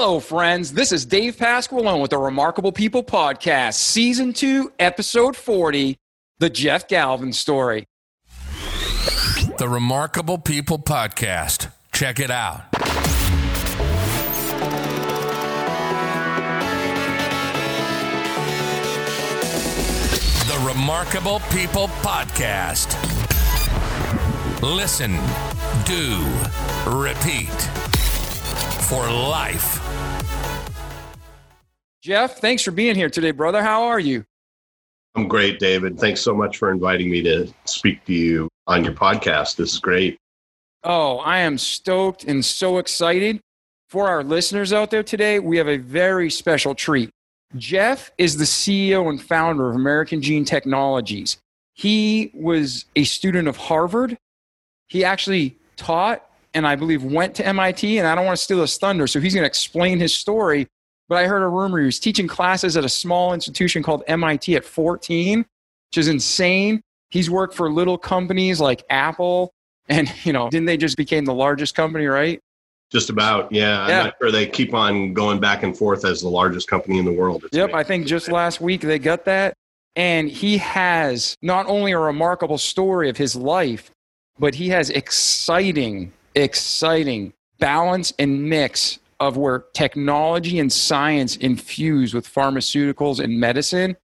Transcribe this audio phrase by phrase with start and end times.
[0.00, 0.74] Hello, friends.
[0.74, 5.98] This is Dave Pasqualone with the Remarkable People Podcast, Season 2, Episode 40
[6.38, 7.84] The Jeff Galvin Story.
[9.58, 11.72] The Remarkable People Podcast.
[11.90, 12.70] Check it out.
[20.46, 22.94] The Remarkable People Podcast.
[24.62, 25.18] Listen,
[25.84, 26.24] do,
[26.88, 27.50] repeat
[28.88, 29.87] for life.
[32.08, 33.62] Jeff, thanks for being here today, brother.
[33.62, 34.24] How are you?
[35.14, 36.00] I'm great, David.
[36.00, 39.56] Thanks so much for inviting me to speak to you on your podcast.
[39.56, 40.16] This is great.
[40.84, 43.40] Oh, I am stoked and so excited.
[43.90, 47.10] For our listeners out there today, we have a very special treat.
[47.56, 51.36] Jeff is the CEO and founder of American Gene Technologies.
[51.74, 54.16] He was a student of Harvard.
[54.86, 58.62] He actually taught and I believe went to MIT, and I don't want to steal
[58.62, 60.66] his thunder, so he's going to explain his story.
[61.08, 64.54] But I heard a rumor he was teaching classes at a small institution called MIT
[64.56, 66.82] at 14, which is insane.
[67.10, 69.52] He's worked for little companies like Apple,
[69.88, 72.40] and you know, didn't they just became the largest company, right?
[72.90, 73.82] Just about, yeah.
[73.82, 77.04] I'm not sure they keep on going back and forth as the largest company in
[77.04, 77.44] the world.
[77.44, 77.78] It's Yep, amazing.
[77.78, 79.54] I think just last week they got that.
[79.94, 83.90] And he has not only a remarkable story of his life,
[84.38, 92.32] but he has exciting, exciting balance and mix of where technology and science infuse with
[92.32, 93.96] pharmaceuticals and medicine.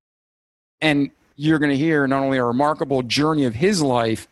[0.81, 4.29] And you're going to hear not only a remarkable journey of his life,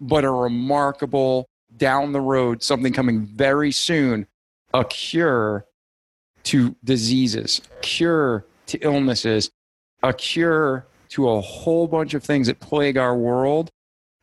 [0.00, 4.26] but a remarkable down the road, something coming very soon,
[4.72, 5.66] a cure
[6.44, 9.50] to diseases, cure to illnesses,
[10.02, 13.70] a cure to a whole bunch of things that plague our world.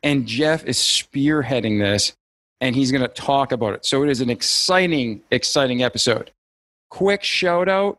[0.02, 2.14] And Jeff is spearheading this
[2.62, 3.84] and he's going to talk about it.
[3.84, 6.30] So it is an exciting, exciting episode.
[6.90, 7.98] Quick shout out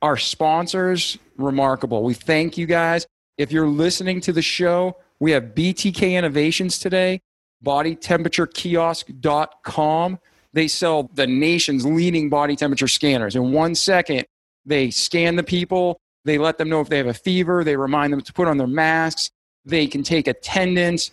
[0.00, 2.02] our sponsors, remarkable.
[2.02, 3.06] We thank you guys.
[3.38, 7.20] If you're listening to the show, we have BTK Innovations today,
[7.64, 10.18] bodytemperaturekiosk.com.
[10.54, 13.36] They sell the nation's leading body temperature scanners.
[13.36, 14.24] In one second,
[14.64, 18.12] they scan the people, they let them know if they have a fever, they remind
[18.12, 19.30] them to put on their masks,
[19.64, 21.12] they can take attendance,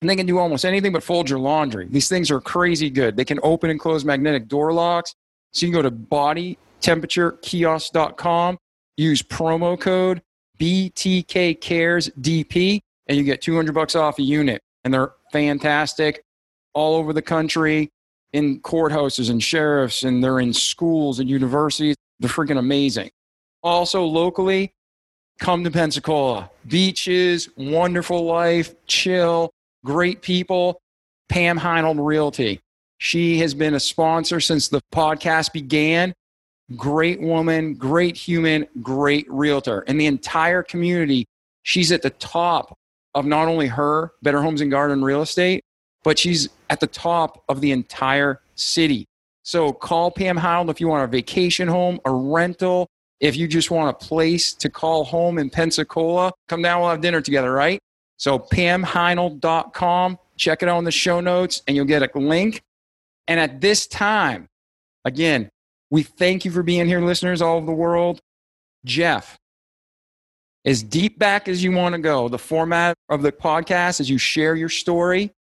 [0.00, 1.86] and they can do almost anything but fold your laundry.
[1.88, 3.16] These things are crazy good.
[3.16, 5.14] They can open and close magnetic door locks.
[5.52, 8.58] So you can go to bodytemperaturekiosk.com,
[8.96, 10.22] use promo code
[10.58, 14.62] BTKCaresDP, and you get 200 bucks off a unit.
[14.84, 16.22] And they're fantastic
[16.72, 17.90] all over the country
[18.32, 21.96] in courthouses and sheriffs, and they're in schools and universities.
[22.20, 23.10] They're freaking amazing.
[23.62, 24.72] Also, locally,
[25.40, 26.50] come to Pensacola.
[26.66, 29.50] Beaches, wonderful life, chill,
[29.84, 30.80] great people.
[31.28, 32.60] Pam Heinold Realty.
[32.98, 36.12] She has been a sponsor since the podcast began.
[36.76, 39.80] Great woman, great human, great realtor.
[39.86, 41.26] And the entire community,
[41.62, 42.76] she's at the top
[43.14, 45.62] of not only her, Better Homes and Garden Real Estate,
[46.04, 49.06] but she's at the top of the entire city.
[49.42, 52.88] So call Pam Heinold if you want a vacation home, a rental,
[53.20, 56.32] if you just want a place to call home in Pensacola.
[56.48, 57.80] Come down, we'll have dinner together, right?
[58.20, 62.60] So pamheinold.com, check it out in the show notes, and you'll get a link.
[63.26, 64.46] And at this time,
[65.06, 65.48] again,
[65.90, 68.20] we thank you for being here, listeners all over the world.
[68.84, 69.38] Jeff,
[70.66, 74.18] as deep back as you want to go, the format of the podcast is you
[74.18, 75.32] share your story,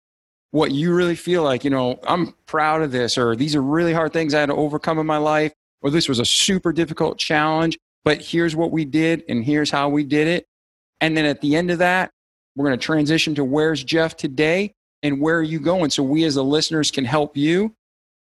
[0.53, 3.93] what you really feel like, you know, I'm proud of this, or these are really
[3.93, 5.53] hard things I had to overcome in my life,
[5.83, 9.89] or this was a super difficult challenge, but here's what we did, and here's how
[9.89, 10.47] we did it.
[11.01, 12.13] And then at the end of that,
[12.59, 14.73] we're going to transition to where's Jeff today
[15.05, 17.73] and where are you going so we as the listeners can help you.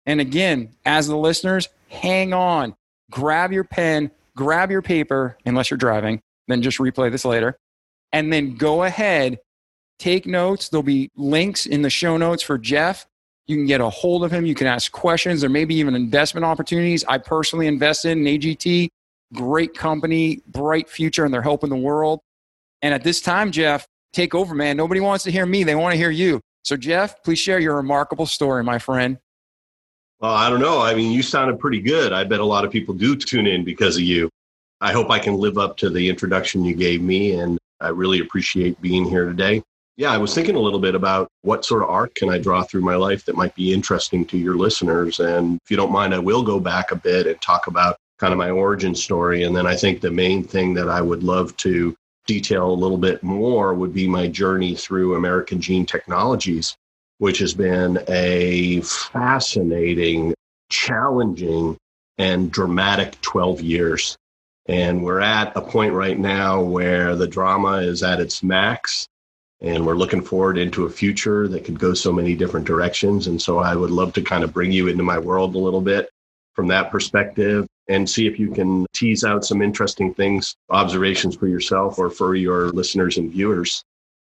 [0.05, 2.73] And again, as the listeners, hang on,
[3.11, 7.57] grab your pen, grab your paper, unless you're driving, then just replay this later.
[8.13, 9.37] And then go ahead,
[9.99, 10.69] take notes.
[10.69, 13.05] There'll be links in the show notes for Jeff.
[13.47, 14.45] You can get a hold of him.
[14.45, 15.41] You can ask questions.
[15.41, 17.03] There may be even investment opportunities.
[17.03, 18.87] I personally invested in AGT,
[19.33, 22.21] great company, bright future, and they're helping the world.
[22.81, 24.77] And at this time, Jeff, take over, man.
[24.77, 25.63] Nobody wants to hear me.
[25.63, 26.41] They want to hear you.
[26.63, 29.17] So, Jeff, please share your remarkable story, my friend.
[30.19, 30.79] Well, I don't know.
[30.79, 32.13] I mean, you sounded pretty good.
[32.13, 34.29] I bet a lot of people do tune in because of you.
[34.79, 38.19] I hope I can live up to the introduction you gave me, and I really
[38.19, 39.63] appreciate being here today.
[39.97, 42.63] Yeah, I was thinking a little bit about what sort of arc can I draw
[42.63, 45.19] through my life that might be interesting to your listeners.
[45.19, 48.31] And if you don't mind, I will go back a bit and talk about kind
[48.31, 49.43] of my origin story.
[49.43, 51.95] And then I think the main thing that I would love to
[52.31, 56.77] detail a little bit more would be my journey through American Gene Technologies,
[57.17, 60.33] which has been a fascinating,
[60.69, 61.75] challenging,
[62.17, 64.17] and dramatic 12 years.
[64.67, 69.09] And we're at a point right now where the drama is at its max
[69.59, 73.27] and we're looking forward into a future that could go so many different directions.
[73.27, 75.81] And so I would love to kind of bring you into my world a little
[75.81, 76.09] bit
[76.53, 81.47] from that perspective and see if you can tease out some interesting things, observations for
[81.47, 83.83] yourself or for your listeners and viewers.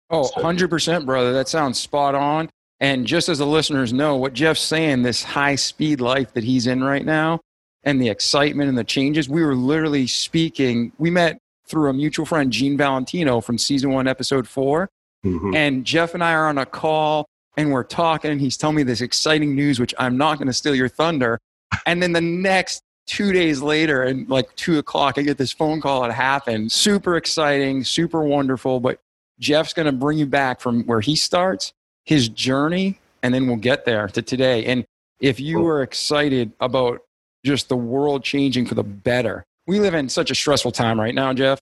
[0.10, 1.34] Oh, 100%, brother.
[1.34, 2.50] That sounds spot on.
[2.80, 6.68] And just as the listeners know, what Jeff's saying, this high speed life that he's
[6.68, 7.40] in right now,
[7.84, 10.92] and the excitement and the changes, we were literally speaking.
[10.98, 14.90] We met through a mutual friend, Gene Valentino from season one, episode 4
[15.25, 15.56] Mhm.
[15.56, 17.28] And Jeff and I are on a call
[17.58, 20.54] and we're talking, and he's telling me this exciting news, which I'm not going to
[20.54, 21.40] steal your thunder.
[21.86, 25.81] And then the next two days later, and like two o'clock, I get this phone
[25.81, 26.04] call.
[26.06, 26.71] It happened.
[26.71, 28.80] Super exciting, super wonderful.
[28.80, 29.00] But
[29.39, 31.74] Jeff's going to bring you back from where he starts,
[32.06, 34.65] his journey, and then we'll get there to today.
[34.65, 34.86] And
[35.19, 37.01] if you are excited about
[37.45, 41.15] just the world changing for the better, we live in such a stressful time right
[41.15, 41.59] now, Jeff.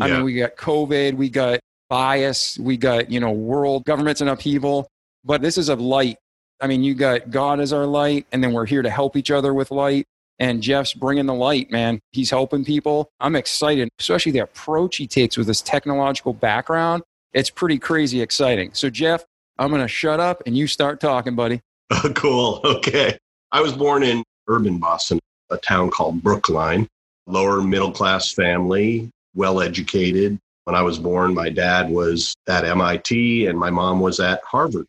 [0.00, 0.16] I Yeah.
[0.16, 4.88] mean, we got COVID, we got bias, we got, you know, world governments in upheaval,
[5.24, 6.18] but this is a light.
[6.60, 9.30] I mean, you got God as our light, and then we're here to help each
[9.30, 10.06] other with light.
[10.38, 12.00] And Jeff's bringing the light, man.
[12.12, 13.10] He's helping people.
[13.18, 17.02] I'm excited, especially the approach he takes with his technological background.
[17.32, 18.70] It's pretty crazy exciting.
[18.72, 19.24] So, Jeff,
[19.58, 21.60] I'm going to shut up and you start talking, buddy.
[22.14, 22.60] cool.
[22.64, 23.18] Okay.
[23.50, 25.18] I was born in urban Boston,
[25.50, 26.86] a town called Brookline,
[27.26, 30.38] lower middle class family, well educated.
[30.64, 34.86] When I was born, my dad was at MIT and my mom was at Harvard.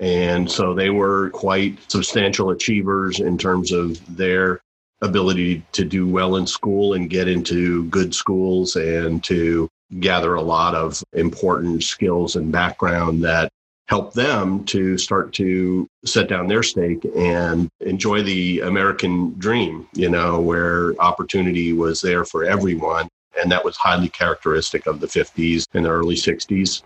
[0.00, 4.60] And so they were quite substantial achievers in terms of their
[5.02, 9.68] ability to do well in school and get into good schools and to
[10.00, 13.50] gather a lot of important skills and background that
[13.88, 20.08] help them to start to set down their stake and enjoy the American dream, you
[20.08, 23.06] know, where opportunity was there for everyone.
[23.38, 26.82] And that was highly characteristic of the 50s and the early 60s.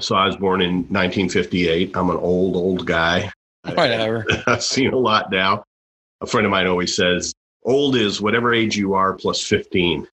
[0.00, 1.96] So I was born in 1958.
[1.96, 3.32] I'm an old, old guy.
[3.64, 4.26] Whatever.
[4.46, 5.64] I've seen a lot now.
[6.20, 7.34] A friend of mine always says,
[7.64, 10.06] old is whatever age you are plus 15.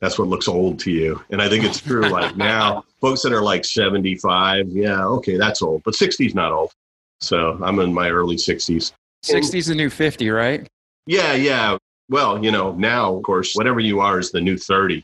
[0.00, 1.22] That's what looks old to you.
[1.30, 2.08] And I think it's true.
[2.10, 5.82] Like now, folks that are like 75, yeah, okay, that's old.
[5.84, 6.72] But 60 is not old.
[7.20, 8.92] So I'm in my early 60s.
[9.24, 10.66] 60's the new 50, right?
[11.06, 11.76] Yeah, yeah.
[12.08, 15.02] Well, you know, now, of course, whatever you are is the new 30,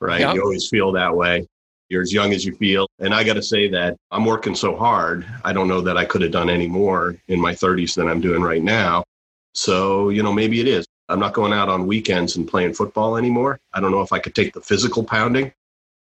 [0.00, 0.20] right?
[0.20, 0.34] Yep.
[0.34, 1.46] You always feel that way.
[1.88, 2.88] You're as young as you feel.
[3.00, 5.26] And I got to say that I'm working so hard.
[5.44, 8.20] I don't know that I could have done any more in my 30s than I'm
[8.20, 9.04] doing right now.
[9.54, 10.86] So, you know, maybe it is.
[11.08, 13.58] I'm not going out on weekends and playing football anymore.
[13.74, 15.52] I don't know if I could take the physical pounding.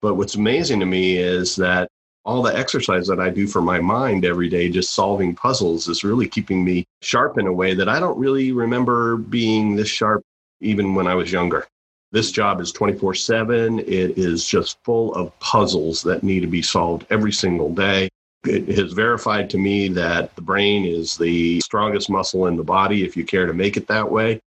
[0.02, 1.90] But what's amazing to me is that
[2.26, 6.04] all the exercise that I do for my mind every day, just solving puzzles, is
[6.04, 10.24] really keeping me sharp in a way that I don't really remember being this sharp
[10.62, 11.68] even when I was younger.
[12.12, 13.80] This job is 24 7.
[13.80, 18.10] It is just full of puzzles that need to be solved every single day.
[18.46, 23.04] It has verified to me that the brain is the strongest muscle in the body
[23.04, 24.40] if you care to make it that way.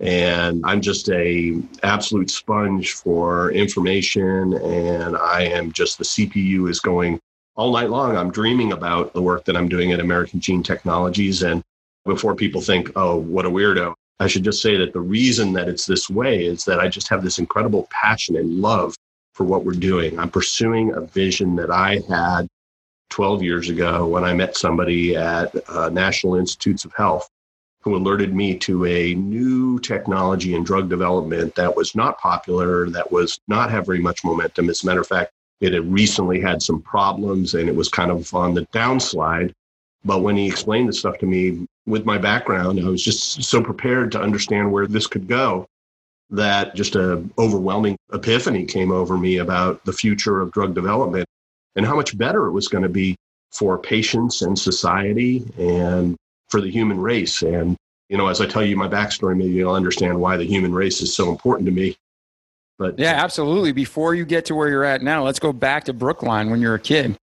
[0.00, 4.54] And I'm just a absolute sponge for information.
[4.54, 7.20] And I am just the CPU is going
[7.54, 8.16] all night long.
[8.16, 11.42] I'm dreaming about the work that I'm doing at American Gene Technologies.
[11.42, 11.62] And
[12.04, 15.68] before people think, oh, what a weirdo, I should just say that the reason that
[15.68, 18.94] it's this way is that I just have this incredible passion and love
[19.34, 20.18] for what we're doing.
[20.18, 22.46] I'm pursuing a vision that I had
[23.12, 27.28] 12 years ago when I met somebody at uh, National Institutes of Health
[27.82, 33.12] who alerted me to a new technology in drug development that was not popular, that
[33.12, 34.70] was not have very much momentum.
[34.70, 38.10] As a matter of fact, it had recently had some problems and it was kind
[38.10, 39.52] of on the downslide.
[40.06, 43.62] But when he explained the stuff to me with my background, I was just so
[43.62, 45.66] prepared to understand where this could go
[46.30, 51.26] that just a overwhelming epiphany came over me about the future of drug development
[51.76, 53.16] and how much better it was going to be
[53.50, 56.16] for patients and society and
[56.48, 57.42] for the human race.
[57.42, 57.76] And,
[58.08, 61.00] you know, as I tell you my backstory, maybe you'll understand why the human race
[61.00, 61.96] is so important to me.
[62.78, 63.72] But Yeah, absolutely.
[63.72, 66.74] Before you get to where you're at now, let's go back to Brookline when you're
[66.74, 67.16] a kid.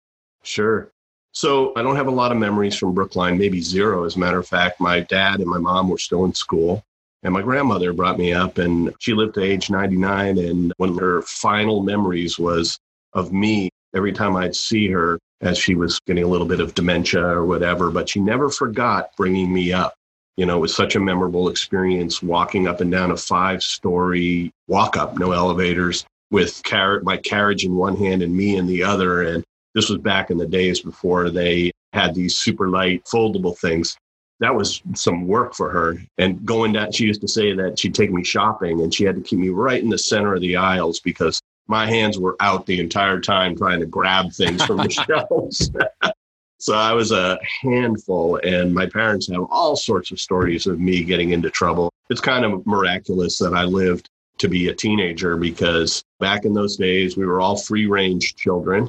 [0.42, 0.90] Sure.
[1.32, 4.04] So I don't have a lot of memories from Brookline, maybe zero.
[4.04, 6.82] As a matter of fact, my dad and my mom were still in school.
[7.22, 10.38] And my grandmother brought me up, and she lived to age 99.
[10.38, 12.78] And one of her final memories was
[13.14, 16.74] of me every time I'd see her as she was getting a little bit of
[16.74, 17.90] dementia or whatever.
[17.90, 19.94] But she never forgot bringing me up.
[20.36, 24.50] You know, it was such a memorable experience walking up and down a five story
[24.68, 28.82] walk up, no elevators, with car- my carriage in one hand and me in the
[28.82, 29.22] other.
[29.22, 29.42] And
[29.74, 33.96] this was back in the days before they had these super light foldable things.
[34.40, 35.96] that was some work for her.
[36.18, 39.16] And going down, she used to say that she'd take me shopping and she had
[39.16, 42.66] to keep me right in the center of the aisles because my hands were out
[42.66, 45.70] the entire time trying to grab things from the shelves.
[46.58, 51.04] so I was a handful, and my parents have all sorts of stories of me
[51.04, 51.92] getting into trouble.
[52.10, 54.08] It's kind of miraculous that I lived
[54.38, 58.88] to be a teenager because back in those days, we were all free range children.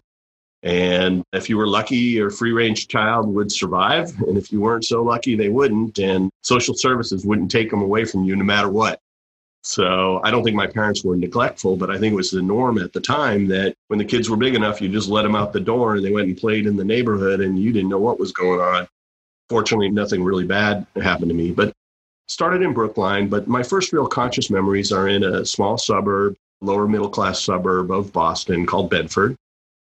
[0.64, 4.12] And if you were lucky, your free range child would survive.
[4.22, 6.00] And if you weren't so lucky, they wouldn't.
[6.00, 9.00] And social services wouldn't take them away from you no matter what.
[9.68, 12.78] So I don't think my parents were neglectful, but I think it was the norm
[12.78, 15.52] at the time that when the kids were big enough, you just let them out
[15.52, 18.18] the door and they went and played in the neighborhood and you didn't know what
[18.18, 18.88] was going on.
[19.50, 21.74] Fortunately, nothing really bad happened to me, but
[22.30, 23.28] started in Brookline.
[23.28, 27.92] But my first real conscious memories are in a small suburb, lower middle class suburb
[27.92, 29.36] of Boston called Bedford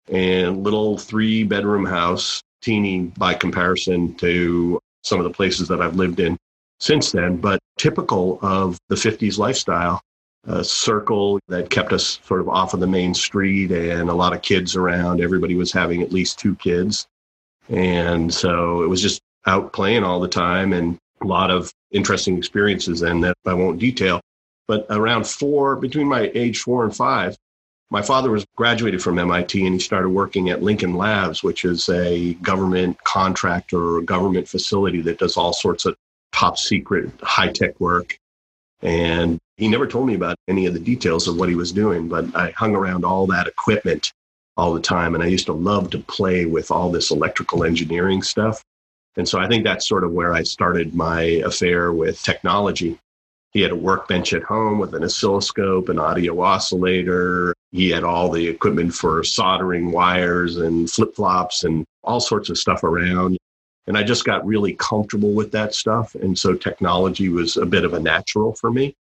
[0.08, 5.98] and little three bedroom house, teeny by comparison to some of the places that I've
[5.98, 6.38] lived in
[6.80, 10.02] since then, but typical of the 50s lifestyle.
[10.48, 14.34] A circle that kept us sort of off of the main street and a lot
[14.34, 15.20] of kids around.
[15.20, 17.08] Everybody was having at least two kids.
[17.68, 22.38] And so it was just out playing all the time and a lot of interesting
[22.38, 24.22] experiences and that I won't detail.
[24.68, 27.36] But around four, between my age four and five,
[27.90, 31.88] my father was graduated from MIT and he started working at Lincoln Labs, which is
[31.90, 35.96] a government contractor or government facility that does all sorts of
[36.36, 38.18] top secret high tech work.
[38.82, 42.10] And he never told me about any of the details of what he was doing,
[42.10, 44.12] but I hung around all that equipment
[44.58, 45.16] all the time.
[45.16, 48.62] And I used to love to play with all this electrical engineering stuff.
[49.16, 53.00] And so I think that's sort of where I started my affair with technology.
[53.52, 57.56] He had a workbench at home with an oscilloscope, an audio oscillator.
[57.72, 62.58] He had all the equipment for soldering wires and flip flops and all sorts of
[62.58, 63.38] stuff around.
[63.88, 66.16] And I just got really comfortable with that stuff.
[66.16, 68.96] And so technology was a bit of a natural for me.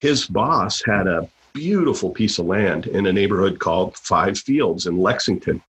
[0.00, 4.98] His boss had a beautiful piece of land in a neighborhood called Five Fields in
[4.98, 5.62] Lexington.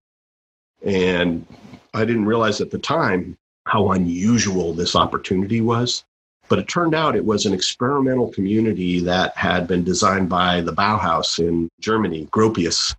[0.86, 1.46] And
[1.94, 6.04] I didn't realize at the time how unusual this opportunity was.
[6.50, 10.74] But it turned out it was an experimental community that had been designed by the
[10.74, 12.96] Bauhaus in Germany, Gropius.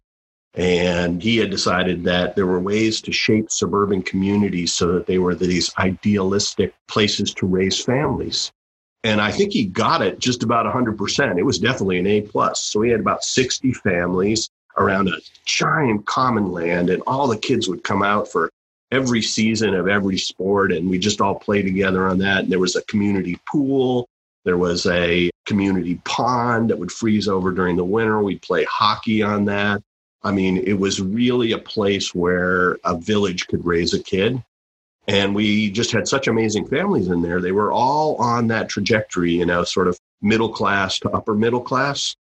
[0.55, 5.19] And he had decided that there were ways to shape suburban communities so that they
[5.19, 8.53] were these idealistic places to raise families.
[9.03, 11.39] And I think he got it just about 100%.
[11.39, 12.63] It was definitely an A plus.
[12.63, 17.69] So he had about 60 families around a giant common land, and all the kids
[17.69, 18.51] would come out for
[18.91, 22.45] every season of every sport, and we just all play together on that.
[22.45, 24.09] And there was a community pool.
[24.45, 28.23] There was a community pond that would freeze over during the winter.
[28.23, 29.83] We'd play hockey on that.
[30.25, 34.43] I mean, it was really a place where a village could raise a kid.
[35.07, 37.41] And we just had such amazing families in there.
[37.41, 41.61] They were all on that trajectory, you know, sort of middle class to upper middle
[41.61, 42.17] class.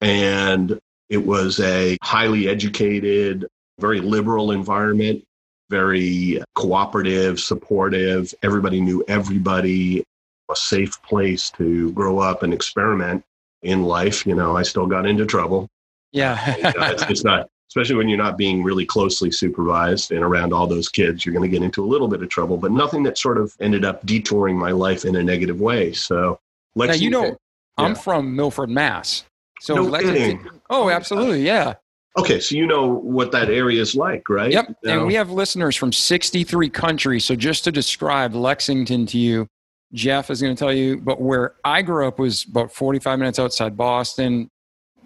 [0.00, 0.78] And
[1.10, 3.46] it was a highly educated,
[3.78, 5.22] very liberal environment
[5.70, 8.34] very cooperative, supportive.
[8.42, 10.04] Everybody knew everybody,
[10.50, 13.24] a safe place to grow up and experiment
[13.62, 14.26] in life.
[14.26, 15.68] You know, I still got into trouble.
[16.16, 16.54] Yeah.
[16.92, 20.88] it's, it's, not, especially when you're not being really closely supervised and around all those
[20.88, 23.38] kids, you're going to get into a little bit of trouble, but nothing that sort
[23.38, 25.92] of ended up detouring my life in a negative way.
[25.92, 26.40] So,
[26.74, 27.38] Lexington, now, you know,
[27.78, 27.84] yeah.
[27.84, 29.24] I'm from Milford, Mass.
[29.60, 30.60] So, no Lexington, kidding.
[30.70, 31.42] oh, absolutely.
[31.42, 31.74] Yeah.
[32.18, 34.50] Okay, so you know what that area is like, right?
[34.50, 34.76] Yep.
[34.84, 37.26] Now, and we have listeners from 63 countries.
[37.26, 39.46] So just to describe Lexington to you,
[39.92, 43.38] Jeff is going to tell you, but where I grew up was about 45 minutes
[43.38, 44.50] outside Boston.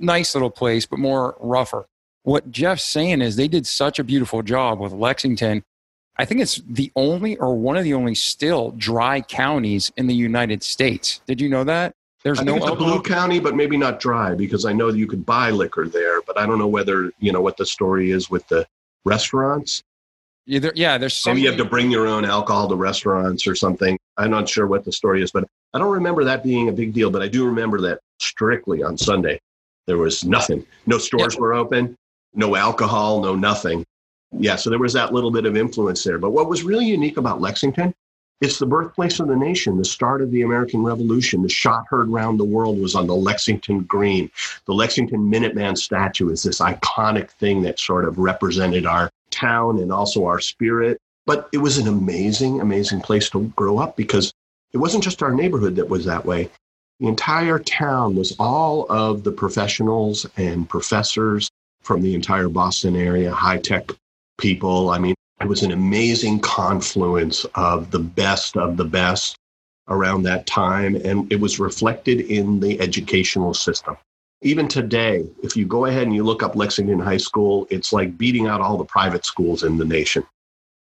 [0.00, 1.86] Nice little place, but more rougher.
[2.22, 5.62] What Jeff's saying is they did such a beautiful job with Lexington.
[6.16, 10.14] I think it's the only or one of the only still dry counties in the
[10.14, 11.20] United States.
[11.26, 11.94] Did you know that?
[12.22, 14.98] There's I no think it's blue county, but maybe not dry because I know that
[14.98, 18.10] you could buy liquor there, but I don't know whether you know what the story
[18.10, 18.66] is with the
[19.06, 19.82] restaurants.
[20.46, 21.32] Either, yeah, there's some...
[21.32, 23.98] maybe you have to bring your own alcohol to restaurants or something.
[24.18, 26.92] I'm not sure what the story is, but I don't remember that being a big
[26.92, 27.10] deal.
[27.10, 29.40] But I do remember that strictly on Sunday
[29.90, 30.64] there was nothing.
[30.86, 31.40] No stores yeah.
[31.40, 31.96] were open,
[32.34, 33.84] no alcohol, no nothing.
[34.32, 36.18] Yeah, so there was that little bit of influence there.
[36.18, 37.92] But what was really unique about Lexington
[38.40, 41.42] it's the birthplace of the nation, the start of the American Revolution.
[41.42, 44.30] The shot heard round the world was on the Lexington Green.
[44.66, 49.92] The Lexington Minuteman statue is this iconic thing that sort of represented our town and
[49.92, 50.98] also our spirit.
[51.26, 54.32] But it was an amazing, amazing place to grow up because
[54.72, 56.48] it wasn't just our neighborhood that was that way.
[57.00, 61.50] The entire town was all of the professionals and professors
[61.82, 63.90] from the entire Boston area, high tech
[64.36, 64.90] people.
[64.90, 69.36] I mean, It was an amazing confluence of the best of the best
[69.88, 73.96] around that time, and it was reflected in the educational system.
[74.42, 78.18] Even today, if you go ahead and you look up Lexington High School, it's like
[78.18, 80.22] beating out all the private schools in the nation.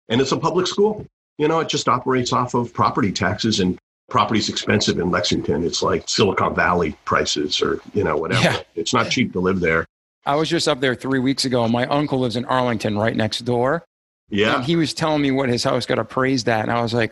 [0.08, 1.06] And it's a public school.
[1.38, 3.78] You know, it just operates off of property taxes and
[4.12, 5.64] property's expensive in Lexington.
[5.64, 8.42] It's like Silicon Valley prices or, you know, whatever.
[8.42, 8.60] Yeah.
[8.74, 9.86] It's not cheap to live there.
[10.26, 11.66] I was just up there three weeks ago.
[11.66, 13.86] My uncle lives in Arlington right next door.
[14.28, 14.56] Yeah.
[14.56, 16.60] And he was telling me what his house got appraised at.
[16.60, 17.10] And I was like,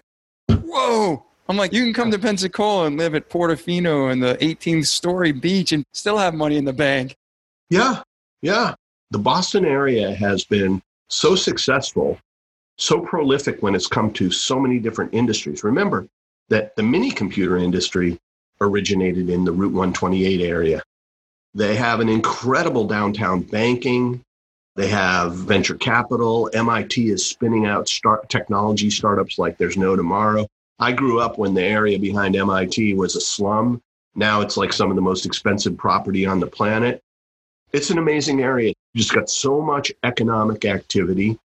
[0.51, 1.25] whoa.
[1.49, 5.33] I'm like, you can come to Pensacola and live at Portofino in the 18th story
[5.33, 7.17] beach and still have money in the bank.
[7.71, 8.03] Yeah.
[8.43, 8.75] Yeah.
[9.11, 12.19] The Boston area has been so successful,
[12.77, 15.65] so prolific when it's come to so many different industries.
[15.65, 16.07] Remember
[16.51, 18.19] that the mini computer industry
[18.61, 20.83] originated in the Route 128 area.
[21.55, 24.23] They have an incredible downtown banking,
[24.77, 26.49] they have venture capital.
[26.55, 30.47] MIT is spinning out start technology startups like there's no tomorrow.
[30.79, 33.83] I grew up when the area behind MIT was a slum.
[34.15, 37.03] Now it's like some of the most expensive property on the planet.
[37.73, 38.73] It's an amazing area.
[38.95, 41.39] You just got so much economic activity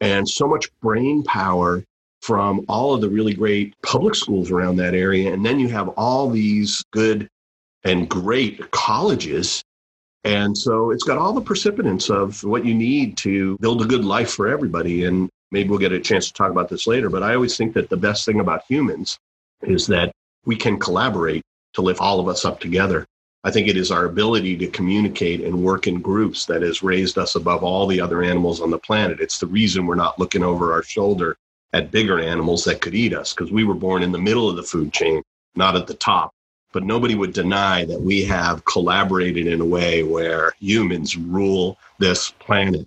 [0.00, 1.82] and so much brain power
[2.26, 5.32] from all of the really great public schools around that area.
[5.32, 7.28] And then you have all these good
[7.84, 9.62] and great colleges
[10.26, 14.04] and so it's got all the precipitants of what you need to build a good
[14.04, 15.04] life for everybody.
[15.04, 17.08] And maybe we'll get a chance to talk about this later.
[17.08, 19.16] But I always think that the best thing about humans
[19.62, 20.10] is that
[20.44, 23.06] we can collaborate to lift all of us up together.
[23.44, 27.18] I think it is our ability to communicate and work in groups that has raised
[27.18, 29.20] us above all the other animals on the planet.
[29.20, 31.36] It's the reason we're not looking over our shoulder
[31.72, 34.56] at bigger animals that could eat us because we were born in the middle of
[34.56, 35.22] the food chain,
[35.54, 36.32] not at the top
[36.76, 42.32] but nobody would deny that we have collaborated in a way where humans rule this
[42.32, 42.86] planet.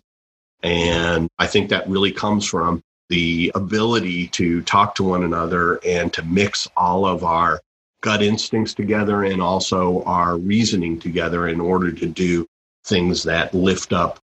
[0.62, 6.14] And I think that really comes from the ability to talk to one another and
[6.14, 7.60] to mix all of our
[8.02, 12.46] gut instincts together and also our reasoning together in order to do
[12.86, 14.20] things that lift up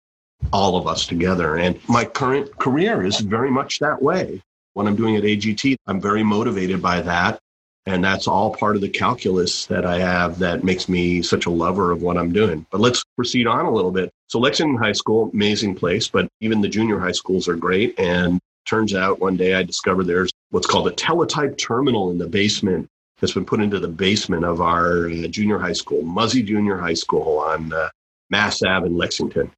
[0.53, 1.57] all of us together.
[1.57, 4.43] And my current career is very much that way.
[4.75, 7.39] What I'm doing at AGT, I'm very motivated by that.
[7.85, 11.51] And that's all part of the calculus that I have that makes me such a
[11.51, 12.65] lover of what I'm doing.
[12.71, 14.11] But let's proceed on a little bit.
[14.29, 17.99] So, Lexington High School, amazing place, but even the junior high schools are great.
[17.99, 22.29] And turns out one day I discovered there's what's called a teletype terminal in the
[22.29, 22.89] basement
[23.21, 26.95] that's been put into the basement of our uh, junior high school, Muzzey Junior High
[26.95, 27.89] School on uh,
[28.31, 29.51] Mass Ave in Lexington.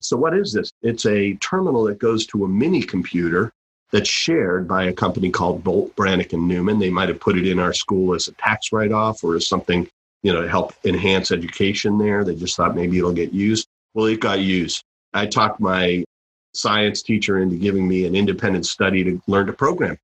[0.00, 0.70] So, what is this?
[0.82, 3.52] It's a terminal that goes to a mini computer
[3.90, 6.78] that's shared by a company called Bolt, Beranek and Newman.
[6.78, 9.88] They might have put it in our school as a tax write-off or as something,
[10.22, 12.22] you know, to help enhance education there.
[12.22, 13.66] They just thought maybe it'll get used.
[13.94, 14.84] Well, it got used.
[15.14, 16.04] I talked my
[16.52, 19.98] science teacher into giving me an independent study to learn to program.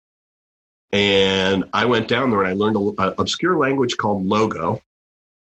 [0.93, 4.81] And I went down there and I learned an obscure language called Logo.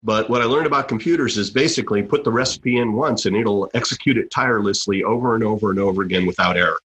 [0.04, 3.70] But what I learned about computers is basically put the recipe in once and it'll
[3.74, 6.80] execute it tirelessly over and over and over again without error.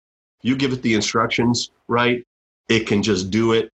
[0.44, 2.24] You give it the instructions right,
[2.70, 3.72] it can just do it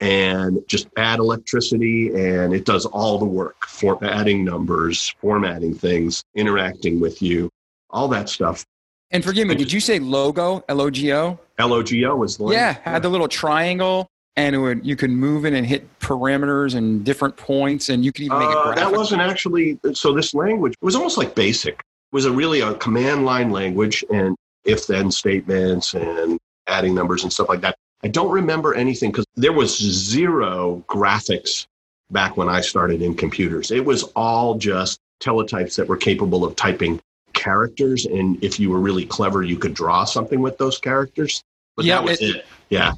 [0.00, 6.22] and just add electricity and it does all the work for adding numbers, formatting things,
[6.36, 7.50] interacting with you,
[7.90, 8.64] all that stuff.
[9.10, 11.38] And forgive me, did you say logo, L O G O?
[11.58, 14.96] L O G O was the Yeah, had the little triangle and it would you
[14.96, 18.56] could move it and hit parameters and different points and you could even make it
[18.56, 22.32] uh, that wasn't actually so this language it was almost like basic it was a
[22.32, 27.60] really a command line language and if then statements and adding numbers and stuff like
[27.60, 27.76] that.
[28.02, 31.66] I don't remember anything because there was zero graphics
[32.10, 33.70] back when I started in computers.
[33.70, 37.00] It was all just teletypes that were capable of typing
[37.32, 38.04] characters.
[38.04, 41.42] And if you were really clever, you could draw something with those characters.
[41.76, 42.46] But yeah, that was it, it.
[42.68, 42.92] Yeah.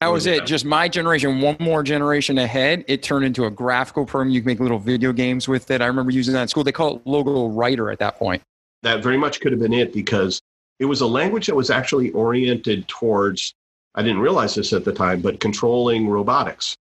[0.00, 0.44] That was it.
[0.44, 4.30] Just my generation, one more generation ahead, it turned into a graphical program.
[4.30, 5.80] You can make little video games with it.
[5.80, 6.64] I remember using that in school.
[6.64, 8.42] They call it Logo Writer at that point.
[8.82, 10.40] That very much could have been it because
[10.78, 13.54] it was a language that was actually oriented towards,
[13.94, 16.76] I didn't realize this at the time, but controlling robotics.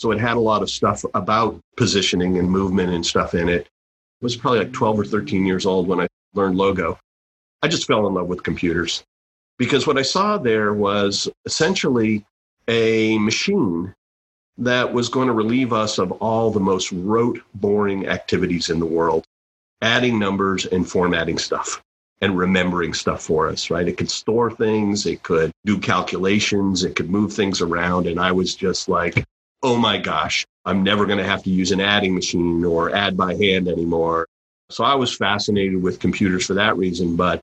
[0.00, 3.66] So it had a lot of stuff about positioning and movement and stuff in it.
[3.66, 6.98] I was probably like 12 or 13 years old when I learned Logo.
[7.62, 9.04] I just fell in love with computers
[9.58, 12.24] because what I saw there was essentially
[12.68, 13.94] a machine
[14.58, 18.86] that was going to relieve us of all the most rote, boring activities in the
[18.86, 19.24] world,
[19.80, 21.82] adding numbers and formatting stuff
[22.20, 23.88] and remembering stuff for us, right?
[23.88, 28.06] It could store things, it could do calculations, it could move things around.
[28.06, 29.24] And I was just like,
[29.62, 33.16] oh my gosh, I'm never going to have to use an adding machine or add
[33.16, 34.26] by hand anymore.
[34.70, 37.14] So I was fascinated with computers for that reason.
[37.14, 37.40] But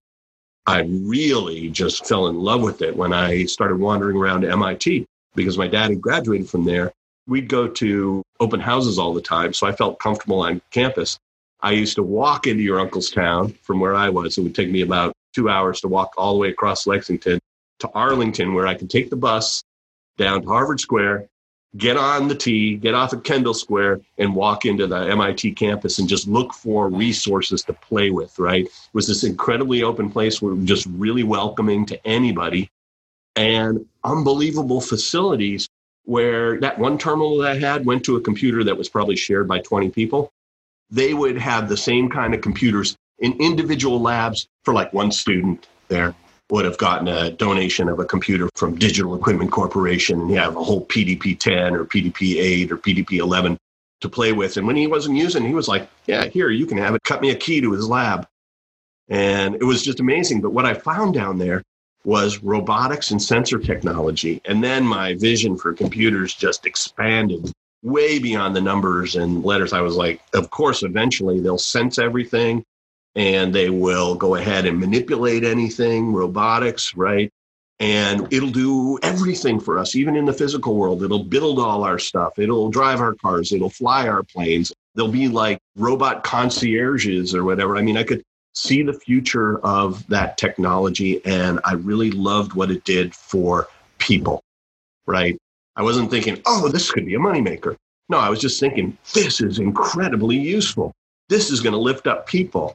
[0.67, 5.57] I really just fell in love with it when I started wandering around MIT because
[5.57, 6.91] my dad had graduated from there.
[7.27, 11.17] We'd go to open houses all the time, so I felt comfortable on campus.
[11.61, 14.37] I used to walk into your uncle's town from where I was.
[14.37, 17.39] It would take me about two hours to walk all the way across Lexington
[17.79, 19.63] to Arlington, where I could take the bus
[20.17, 21.27] down to Harvard Square,
[21.77, 25.99] get on the T, get off at Kendall Square, and walk into the MIT campus
[25.99, 28.65] and just look for resources to play with, right?
[28.65, 32.69] It was this incredibly open place where just really welcoming to anybody
[33.35, 35.67] and unbelievable facilities
[36.03, 39.47] where that one terminal that I had went to a computer that was probably shared
[39.47, 40.31] by 20 people.
[40.91, 45.67] They would have the same kind of computers in individual labs for like one student
[45.87, 46.13] there
[46.51, 50.55] would have gotten a donation of a computer from Digital Equipment Corporation and you have
[50.55, 53.57] a whole PDP 10 or PDP 8 or PDP 11
[54.01, 54.57] to play with.
[54.57, 57.03] And when he wasn't using, he was like, Yeah, here, you can have it.
[57.03, 58.27] Cut me a key to his lab.
[59.09, 60.41] And it was just amazing.
[60.41, 61.63] But what I found down there
[62.05, 64.41] was robotics and sensor technology.
[64.45, 67.51] And then my vision for computers just expanded
[67.83, 69.73] way beyond the numbers and letters.
[69.73, 72.63] I was like, Of course, eventually they'll sense everything
[73.15, 77.31] and they will go ahead and manipulate anything, robotics, right?
[77.79, 81.03] And it'll do everything for us, even in the physical world.
[81.03, 82.39] It'll build all our stuff.
[82.39, 83.51] It'll drive our cars.
[83.51, 84.71] It'll fly our planes.
[84.95, 87.75] They'll be like robot concierges or whatever.
[87.75, 88.23] I mean, I could
[88.55, 93.67] see the future of that technology, and I really loved what it did for
[93.99, 94.41] people,
[95.05, 95.37] right?
[95.75, 97.75] I wasn't thinking, oh, this could be a moneymaker.
[98.07, 100.93] No, I was just thinking, this is incredibly useful.
[101.27, 102.73] This is going to lift up people.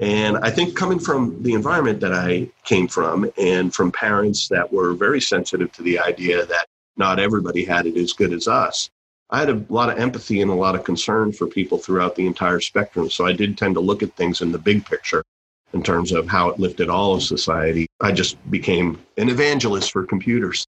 [0.00, 4.72] And I think coming from the environment that I came from and from parents that
[4.72, 8.90] were very sensitive to the idea that not everybody had it as good as us,
[9.32, 12.26] I had a lot of empathy and a lot of concern for people throughout the
[12.26, 13.08] entire spectrum.
[13.08, 15.24] So I did tend to look at things in the big picture
[15.72, 17.86] in terms of how it lifted all of society.
[18.02, 20.66] I just became an evangelist for computers.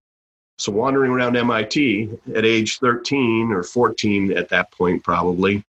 [0.57, 5.62] So wandering around MIT at age 13 or 14 at that point, probably,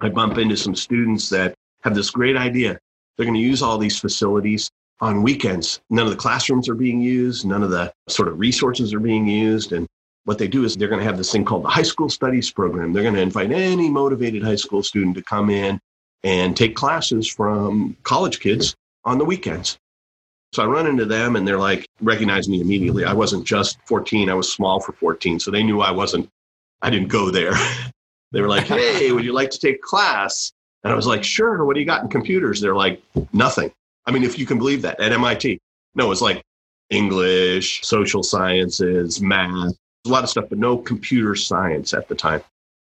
[0.00, 2.76] I bump into some students that have this great idea.
[3.16, 4.68] They're going to use all these facilities
[5.00, 5.80] on weekends.
[5.90, 9.28] None of the classrooms are being used, none of the sort of resources are being
[9.28, 9.72] used.
[9.72, 9.86] And
[10.24, 12.50] what they do is they're going to have this thing called the High School Studies
[12.50, 12.92] Program.
[12.92, 15.80] They're going to invite any motivated high school student to come in
[16.22, 19.78] and take classes from college kids on the weekends.
[20.52, 23.04] So I run into them and they're like, recognize me immediately.
[23.04, 25.40] I wasn't just 14, I was small for 14.
[25.40, 26.28] So they knew I wasn't,
[26.82, 27.54] I didn't go there.
[28.32, 30.52] they were like, hey, would you like to take class?
[30.84, 31.64] And I was like, sure.
[31.64, 32.60] What do you got in computers?
[32.60, 33.72] They're like, nothing.
[34.06, 35.58] I mean, if you can believe that at MIT.
[35.94, 36.42] No, it's like
[36.90, 39.74] English, social sciences, math,
[40.06, 42.42] a lot of stuff, but no computer science at the time.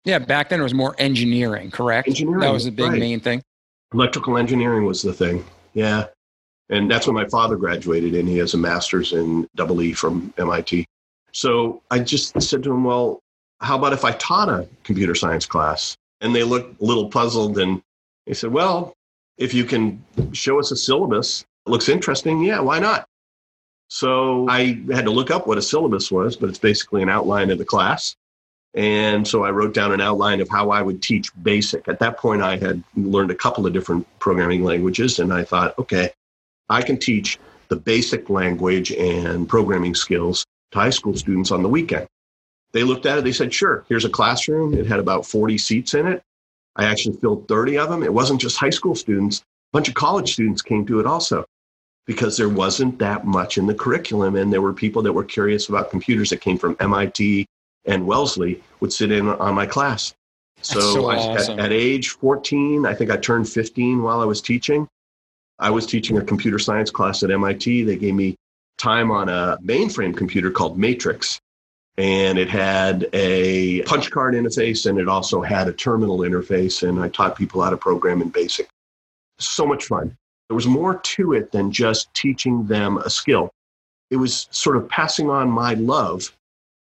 [0.04, 2.08] Yeah, back then it was more engineering, correct?
[2.08, 2.40] Engineering.
[2.40, 2.98] That was a big right.
[2.98, 3.42] main thing.
[3.92, 5.44] Electrical engineering was the thing.
[5.72, 6.06] Yeah.
[6.68, 10.32] And that's when my father graduated and He has a master's in double E from
[10.38, 10.86] MIT.
[11.32, 13.20] So I just said to him, well,
[13.60, 15.96] how about if I taught a computer science class?
[16.20, 17.82] And they looked a little puzzled and
[18.26, 18.94] they said, well,
[19.36, 22.42] if you can show us a syllabus, it looks interesting.
[22.42, 23.06] Yeah, why not?
[23.88, 27.50] So I had to look up what a syllabus was, but it's basically an outline
[27.50, 28.16] of the class.
[28.74, 31.86] And so I wrote down an outline of how I would teach BASIC.
[31.86, 35.78] At that point, I had learned a couple of different programming languages, and I thought,
[35.78, 36.10] okay,
[36.68, 41.68] I can teach the basic language and programming skills to high school students on the
[41.68, 42.08] weekend.
[42.72, 44.74] They looked at it, they said, sure, here's a classroom.
[44.74, 46.22] It had about 40 seats in it.
[46.74, 48.02] I actually filled 30 of them.
[48.02, 51.44] It wasn't just high school students, a bunch of college students came to it also
[52.06, 54.36] because there wasn't that much in the curriculum.
[54.36, 57.46] And there were people that were curious about computers that came from MIT
[57.86, 60.14] and Wellesley would sit in on my class.
[60.62, 61.58] So, so I, awesome.
[61.58, 64.88] at, at age 14, I think I turned 15 while I was teaching.
[65.58, 67.84] I was teaching a computer science class at MIT.
[67.84, 68.36] They gave me
[68.78, 71.40] time on a mainframe computer called Matrix.
[71.96, 76.86] And it had a punch card interface and it also had a terminal interface.
[76.86, 78.66] And I taught people how to program in BASIC.
[79.38, 80.16] So much fun.
[80.54, 83.50] There was more to it than just teaching them a skill.
[84.12, 86.32] It was sort of passing on my love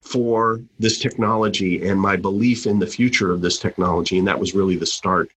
[0.00, 4.16] for this technology and my belief in the future of this technology.
[4.16, 5.32] And that was really the start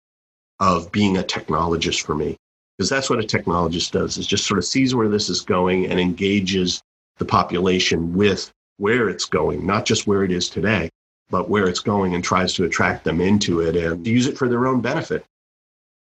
[0.59, 2.37] of being a technologist for me.
[2.77, 5.87] Because that's what a technologist does, is just sort of sees where this is going
[5.87, 6.79] and engages
[7.17, 10.91] the population with where it's going, not just where it is today,
[11.31, 14.47] but where it's going and tries to attract them into it and use it for
[14.47, 15.25] their own benefit.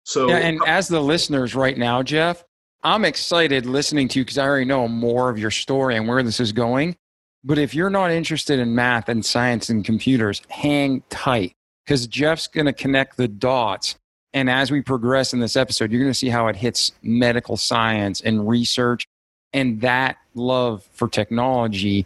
[0.05, 2.43] So, Yeah, and as the listeners right now, Jeff,
[2.83, 6.23] I'm excited listening to you because I already know more of your story and where
[6.23, 6.95] this is going.
[7.43, 11.53] But if you're not interested in math and science and computers, hang tight
[11.85, 13.95] because Jeff's going to connect the dots
[14.35, 17.55] And as we progress in this episode, you're going to see how it hits medical
[17.55, 19.05] science and research.
[19.53, 22.05] And that love for technology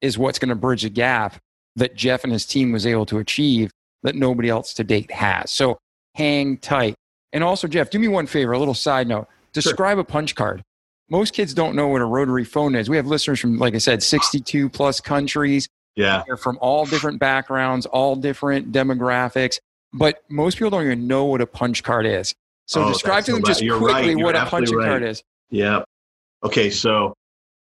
[0.00, 1.36] is what's going to bridge the gap
[1.74, 3.72] that Jeff and his team was able to achieve
[4.04, 5.50] that nobody else to date has.
[5.50, 5.78] So
[6.14, 6.94] hang tight.
[7.34, 9.26] And also, Jeff, do me one favor, a little side note.
[9.52, 10.00] Describe sure.
[10.00, 10.64] a punch card.
[11.10, 12.88] Most kids don't know what a rotary phone is.
[12.88, 15.68] We have listeners from, like I said, 62 plus countries.
[15.96, 16.22] Yeah.
[16.26, 19.58] They're from all different backgrounds, all different demographics,
[19.92, 22.34] but most people don't even know what a punch card is.
[22.66, 24.16] So oh, describe to them just quickly right.
[24.16, 24.86] what a punch right.
[24.86, 25.22] card is.
[25.50, 25.82] Yeah.
[26.42, 26.70] Okay.
[26.70, 27.14] So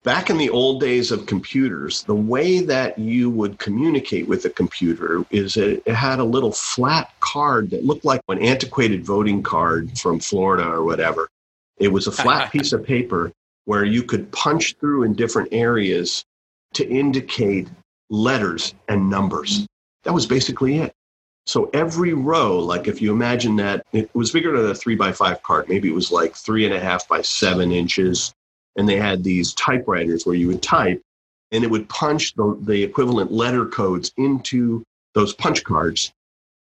[0.04, 4.50] back in the old days of computers, the way that you would communicate with a
[4.50, 9.42] computer is it, it had a little flat card that looked like an antiquated voting
[9.42, 11.28] card from Florida or whatever.
[11.78, 13.32] It was a flat piece of paper
[13.64, 16.24] where you could punch through in different areas
[16.74, 17.68] to indicate
[18.10, 19.66] letters and numbers.
[20.04, 20.92] That was basically it.
[21.46, 25.12] So every row, like if you imagine that it was bigger than a three by
[25.12, 28.34] five card, maybe it was like three and a half by seven inches
[28.76, 31.02] and they had these typewriters where you would type
[31.52, 34.82] and it would punch the, the equivalent letter codes into
[35.14, 36.12] those punch cards.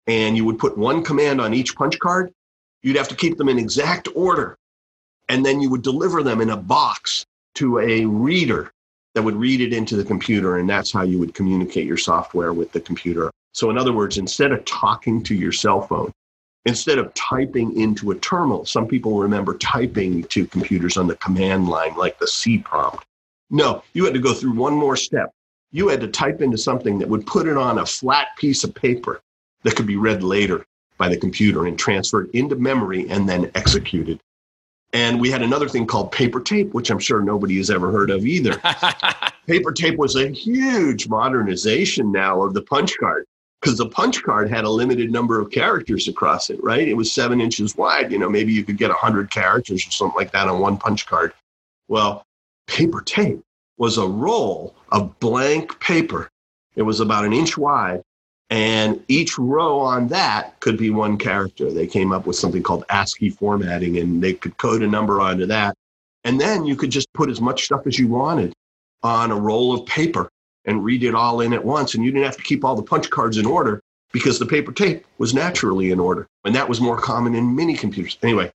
[0.06, 2.32] And you would put one command on each punch card.
[2.82, 4.56] You'd have to keep them in exact order.
[5.28, 8.70] And then you would deliver them in a box to a reader
[9.14, 12.52] that would read it into the computer and that's how you would communicate your software
[12.52, 13.30] with the computer.
[13.52, 16.12] So in other words instead of talking to your cell phone
[16.64, 18.64] instead of typing into a terminal.
[18.64, 23.04] Some people remember typing to computers on the command line, like the C prompt.
[23.50, 25.32] No, you had to go through one more step.
[25.72, 28.74] You had to type into something that would put it on a flat piece of
[28.74, 29.20] paper
[29.62, 30.64] that could be read later
[30.98, 34.20] by the computer and transferred into memory and then executed.
[34.92, 38.10] And we had another thing called paper tape, which I'm sure nobody has ever heard
[38.10, 38.60] of either.
[39.46, 43.26] paper tape was a huge modernization now of the punch card
[43.62, 46.88] because the punch card had a limited number of characters across it, right?
[46.88, 48.10] It was seven inches wide.
[48.10, 51.06] You know, maybe you could get 100 characters or something like that on one punch
[51.06, 51.32] card.
[51.86, 52.24] Well,
[52.66, 53.40] paper tape
[53.78, 56.28] was a roll of blank paper.
[56.74, 58.02] It was about an inch wide,
[58.50, 61.70] and each row on that could be one character.
[61.70, 65.46] They came up with something called ASCII formatting, and they could code a number onto
[65.46, 65.74] that.
[66.24, 68.54] And then you could just put as much stuff as you wanted
[69.04, 70.28] on a roll of paper
[70.64, 71.94] and read it all in at once.
[71.94, 74.72] And you didn't have to keep all the punch cards in order because the paper
[74.72, 76.26] tape was naturally in order.
[76.44, 78.18] And that was more common in mini computers.
[78.22, 78.52] Anyway,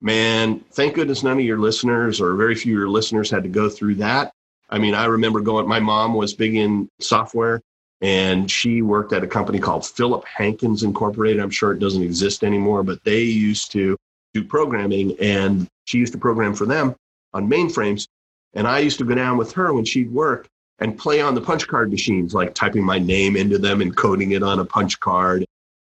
[0.00, 3.48] man, thank goodness none of your listeners or very few of your listeners had to
[3.48, 4.32] go through that.
[4.70, 7.60] I mean, I remember going, my mom was big in software
[8.00, 11.42] and she worked at a company called Philip Hankins Incorporated.
[11.42, 13.96] I'm sure it doesn't exist anymore, but they used to
[14.34, 16.94] do programming and she used to program for them
[17.32, 18.06] on mainframes.
[18.54, 20.48] And I used to go down with her when she'd work
[20.80, 24.32] and play on the punch card machines, like typing my name into them and coding
[24.32, 25.44] it on a punch card.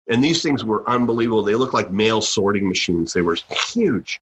[0.09, 1.43] And these things were unbelievable.
[1.43, 3.13] They looked like mail sorting machines.
[3.13, 3.37] They were
[3.71, 4.19] huge.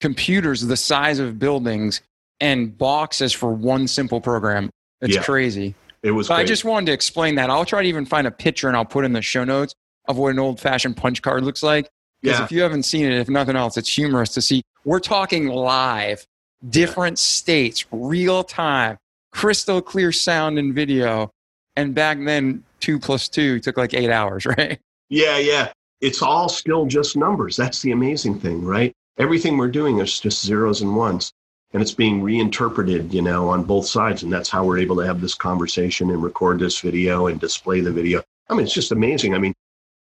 [0.00, 2.02] Computers the size of buildings
[2.40, 4.70] and boxes for one simple program.
[5.00, 5.74] It's yeah, crazy.
[6.02, 6.30] It was.
[6.30, 7.50] I just wanted to explain that.
[7.50, 9.74] I'll try to even find a picture and I'll put in the show notes
[10.06, 11.88] of what an old fashioned punch card looks like.
[12.20, 12.44] Because yeah.
[12.44, 14.62] if you haven't seen it, if nothing else, it's humorous to see.
[14.84, 16.24] We're talking live,
[16.68, 18.98] different states, real time
[19.32, 21.32] crystal clear sound and video.
[21.76, 24.78] And back then, two plus two took like eight hours, right?
[25.08, 25.72] Yeah, yeah.
[26.00, 27.56] It's all still just numbers.
[27.56, 28.92] That's the amazing thing, right?
[29.18, 31.32] Everything we're doing is just zeros and ones.
[31.72, 34.22] And it's being reinterpreted, you know, on both sides.
[34.22, 37.80] And that's how we're able to have this conversation and record this video and display
[37.80, 38.22] the video.
[38.50, 39.34] I mean, it's just amazing.
[39.34, 39.54] I mean,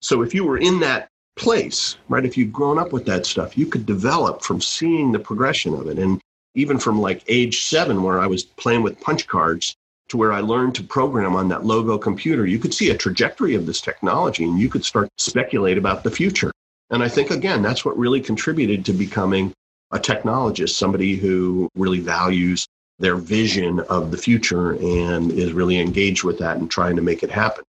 [0.01, 3.57] so if you were in that place, right, if you'd grown up with that stuff,
[3.57, 5.99] you could develop from seeing the progression of it.
[5.99, 6.21] And
[6.57, 9.77] even from like age seven, where I was playing with punch cards,
[10.09, 13.55] to where I learned to program on that logo computer, you could see a trajectory
[13.55, 16.53] of this technology and you could start to speculate about the future.
[16.91, 19.53] And I think, again, that's what really contributed to becoming
[19.91, 22.67] a technologist, somebody who really values
[22.99, 27.23] their vision of the future and is really engaged with that and trying to make
[27.23, 27.65] it happen.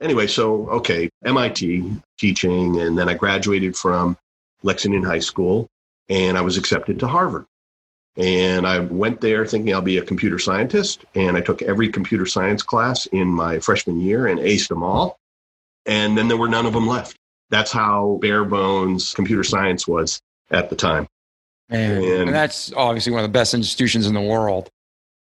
[0.00, 4.16] Anyway, so, okay, MIT teaching, and then I graduated from
[4.62, 5.68] Lexington High School
[6.08, 7.46] and I was accepted to Harvard.
[8.16, 11.04] And I went there thinking I'll be a computer scientist.
[11.14, 15.18] And I took every computer science class in my freshman year and aced them all.
[15.86, 17.16] And then there were none of them left.
[17.50, 20.20] That's how bare bones computer science was
[20.50, 21.06] at the time.
[21.68, 24.68] And, and, and that's obviously one of the best institutions in the world.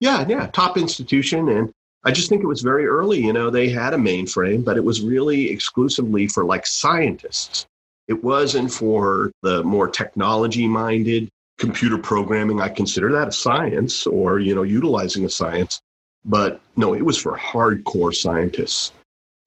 [0.01, 1.49] Yeah, yeah, top institution.
[1.49, 1.73] And
[2.05, 3.19] I just think it was very early.
[3.19, 7.67] You know, they had a mainframe, but it was really exclusively for like scientists.
[8.07, 14.39] It wasn't for the more technology minded computer programming i consider that a science or
[14.39, 15.81] you know utilizing a science
[16.25, 18.93] but no it was for hardcore scientists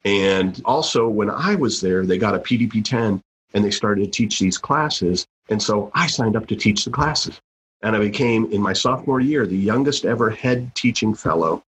[0.05, 3.21] and also when i was there they got a pdp-10
[3.53, 5.25] and they started to teach these classes.
[5.49, 7.39] And so I signed up to teach the classes.
[7.81, 11.63] And I became, in my sophomore year, the youngest ever head teaching fellow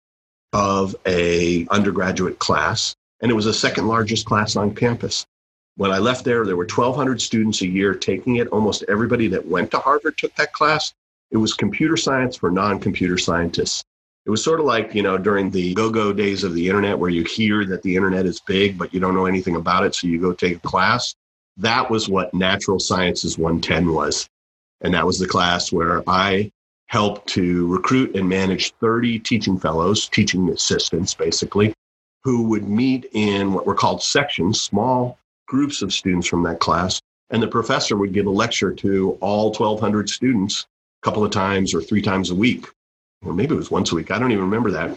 [0.53, 2.94] of a undergraduate class.
[3.20, 5.27] And it was the second largest class on campus.
[5.79, 8.49] When I left there, there were 1,200 students a year taking it.
[8.49, 10.93] Almost everybody that went to Harvard took that class.
[11.31, 13.85] It was computer science for non computer scientists.
[14.27, 16.99] It was sort of like, you know, during the go go days of the internet
[16.99, 19.95] where you hear that the internet is big, but you don't know anything about it.
[19.95, 21.14] So you go take a class.
[21.57, 24.29] That was what Natural Sciences 110 was.
[24.81, 26.51] And that was the class where I
[26.87, 31.73] helped to recruit and manage 30 teaching fellows, teaching assistants, basically,
[32.25, 35.17] who would meet in what were called sections, small
[35.48, 37.00] groups of students from that class.
[37.30, 40.66] And the professor would give a lecture to all 1,200 students
[41.02, 42.66] a couple of times or three times a week
[43.24, 44.11] or maybe it was once a week.
[44.11, 44.96] I don't even remember that,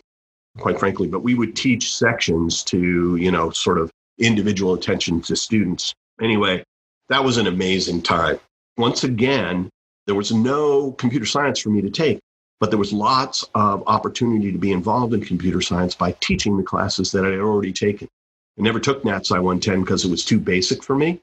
[0.57, 1.07] quite frankly.
[1.07, 5.93] But we would teach sections to, you know, sort of individual attention to students.
[6.21, 6.63] Anyway,
[7.09, 8.39] that was an amazing time.
[8.77, 9.69] Once again,
[10.05, 12.19] there was no computer science for me to take,
[12.59, 16.63] but there was lots of opportunity to be involved in computer science by teaching the
[16.63, 18.07] classes that I had already taken.
[18.59, 21.21] I never took NatSci 110 because it was too basic for me,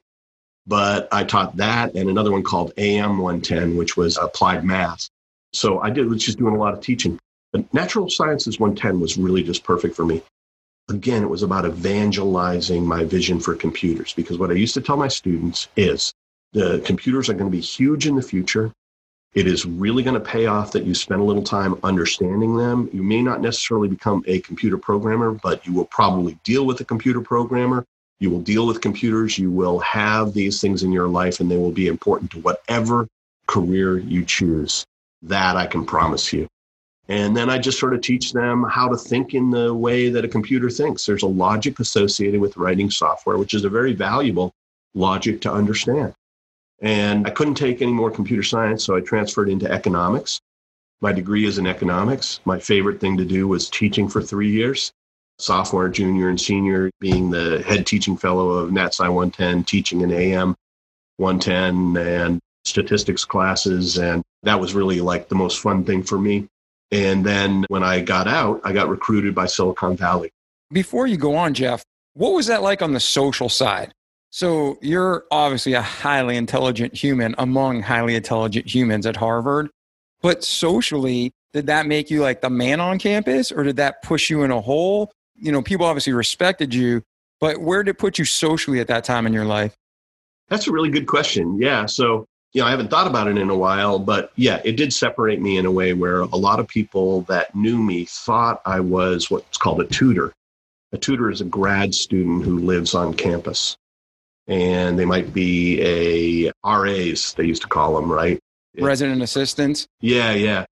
[0.67, 5.09] but I taught that and another one called AM 110, which was applied math.
[5.53, 7.19] So I did was just doing a lot of teaching.
[7.53, 10.23] But Natural Sciences 110 was really just perfect for me.
[10.91, 14.97] Again, it was about evangelizing my vision for computers because what I used to tell
[14.97, 16.13] my students is
[16.53, 18.73] the computers are going to be huge in the future.
[19.39, 22.91] It is really going to pay off that you spend a little time understanding them.
[22.93, 26.85] You may not necessarily become a computer programmer, but you will probably deal with a
[26.85, 27.85] computer programmer.
[28.19, 29.39] You will deal with computers.
[29.39, 33.07] You will have these things in your life, and they will be important to whatever
[33.47, 34.85] career you choose.
[35.23, 36.49] That I can promise you.
[37.07, 40.25] And then I just sort of teach them how to think in the way that
[40.25, 41.07] a computer thinks.
[41.07, 44.53] There's a logic associated with writing software, which is a very valuable
[44.95, 46.13] logic to understand.
[46.81, 50.41] And I couldn't take any more computer science, so I transferred into economics.
[51.01, 52.41] My degree is in economics.
[52.45, 54.93] My favorite thing to do was teaching for three years
[55.39, 60.57] sophomore, junior, and senior, being the head teaching fellow of NatSci 110, teaching in AM
[61.19, 63.99] 110, and statistics classes.
[63.99, 66.49] And that was really like the most fun thing for me.
[66.91, 70.31] And then when I got out, I got recruited by Silicon Valley.
[70.73, 73.93] Before you go on, Jeff, what was that like on the social side?
[74.31, 79.71] So you're obviously a highly intelligent human among highly intelligent humans at Harvard.
[80.21, 84.29] But socially, did that make you like the man on campus or did that push
[84.29, 85.11] you in a hole?
[85.37, 87.03] You know, people obviously respected you,
[87.41, 89.75] but where did it put you socially at that time in your life?
[90.49, 91.61] That's a really good question.
[91.61, 91.87] Yeah.
[91.87, 94.93] So you know, I haven't thought about it in a while, but yeah, it did
[94.93, 98.81] separate me in a way where a lot of people that knew me thought I
[98.81, 100.33] was what's called a tutor.
[100.93, 103.77] A tutor is a grad student who lives on campus.
[104.49, 108.39] And they might be a RAs, they used to call them, right?
[108.79, 109.87] Resident assistants.
[110.01, 110.65] Yeah, yeah.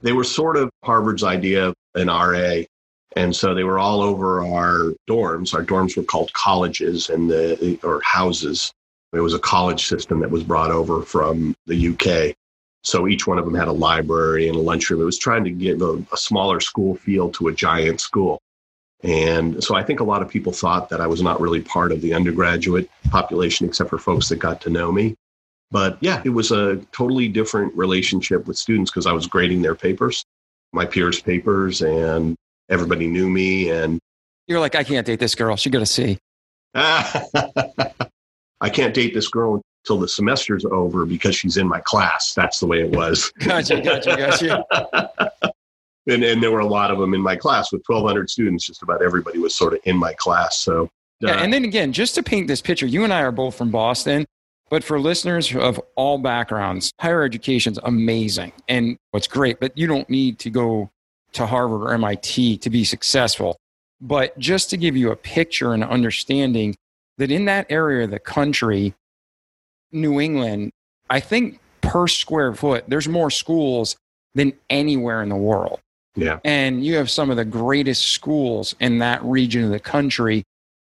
[0.00, 2.62] They were sort of Harvard's idea of an RA.
[3.16, 5.54] And so they were all over our dorms.
[5.54, 8.72] Our dorms were called colleges and the or houses
[9.12, 12.36] it was a college system that was brought over from the UK.
[12.82, 15.02] So each one of them had a library and a lunchroom.
[15.02, 18.40] It was trying to give a, a, smaller school feel to a giant school.
[19.02, 21.90] And so I think a lot of people thought that I was not really part
[21.90, 25.14] of the undergraduate population, except for folks that got to know me.
[25.70, 29.74] But yeah, it was a totally different relationship with students because I was grading their
[29.74, 30.24] papers,
[30.72, 32.36] my peers' papers, and
[32.68, 33.70] everybody knew me.
[33.70, 34.00] And
[34.46, 35.56] you're like, I can't date this girl.
[35.56, 36.18] She got a C.
[36.74, 42.34] I can't date this girl until the semester's over because she's in my class.
[42.34, 43.32] That's the way it was.
[43.38, 45.52] Gotcha, gotcha, gotcha.
[46.06, 48.66] and, and there were a lot of them in my class with 1,200 students.
[48.66, 50.60] Just about everybody was sort of in my class.
[50.60, 51.42] So, uh, yeah.
[51.42, 54.26] And then again, just to paint this picture, you and I are both from Boston.
[54.70, 60.08] But for listeners of all backgrounds, higher education's amazing and what's great, but you don't
[60.08, 60.90] need to go
[61.32, 63.56] to Harvard or MIT to be successful.
[64.00, 66.76] But just to give you a picture and understanding,
[67.18, 68.94] that in that area of the country,
[69.90, 70.70] New England,
[71.10, 73.96] I think per square foot, there's more schools
[74.34, 75.80] than anywhere in the world.
[76.16, 76.40] Yeah.
[76.44, 80.42] And you have some of the greatest schools in that region of the country.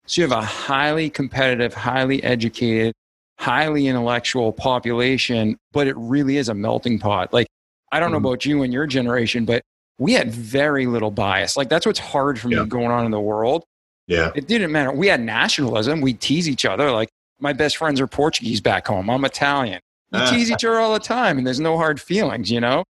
[0.06, 2.92] So you have a highly competitive, highly educated,
[3.38, 7.32] highly intellectual population, but it really is a melting pot.
[7.32, 7.46] Like,
[7.90, 8.22] I don't mm-hmm.
[8.22, 9.62] know about you and your generation, but
[9.98, 11.56] we had very little bias.
[11.56, 12.64] Like, that's what's hard for me yeah.
[12.64, 13.64] going on in the world.
[14.06, 14.32] Yeah.
[14.34, 14.92] It didn't matter.
[14.92, 16.00] We had nationalism.
[16.00, 16.90] We tease each other.
[16.90, 17.08] Like
[17.40, 19.08] my best friends are Portuguese back home.
[19.08, 19.80] I'm Italian.
[20.12, 22.84] We tease each other all the time and there's no hard feelings, you know?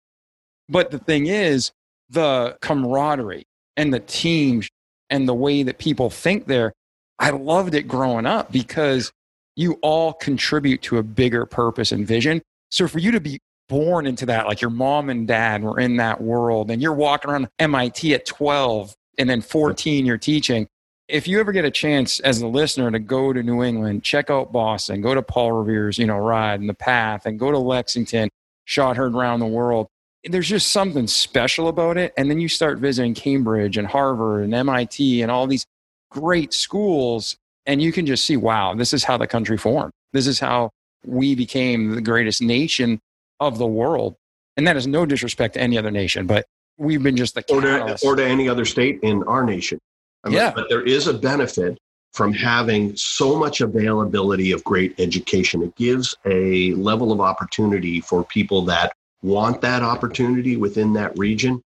[0.69, 1.71] But the thing is,
[2.14, 3.43] the camaraderie
[3.76, 4.64] and the team
[5.09, 6.74] and the way that people think there,
[7.20, 9.11] I loved it growing up because
[9.55, 12.41] you all contribute to a bigger purpose and vision.
[12.72, 13.39] So for you to be
[13.70, 17.32] born into that, like your mom and dad were in that world, and you're walking
[17.32, 20.68] around MIT at 12 and then 14, you're teaching.
[21.07, 24.30] If you ever get a chance as a listener to go to New England, check
[24.30, 27.57] out Boston, go to Paul Revere's, you know, ride and the path, and go to
[27.59, 28.30] Lexington,
[28.66, 29.88] shot heard around the world.
[30.26, 32.13] There's just something special about it.
[32.17, 35.65] And then you start visiting Cambridge and Harvard and MIT and all these
[36.09, 39.91] great schools, and you can just see, wow, this is how the country formed.
[40.13, 40.69] This is how
[41.05, 42.99] we became the greatest nation
[43.39, 44.15] of the world.
[44.55, 46.45] And that is no disrespect to any other nation, but
[46.78, 49.80] we've been just the or to, or to any other state in our nation.
[50.24, 50.51] I mean, Yeah.
[50.51, 51.78] But there is a benefit
[52.13, 55.63] from having so much availability of great education.
[55.63, 58.93] It gives a level of opportunity for people that
[59.24, 61.63] want that opportunity within that region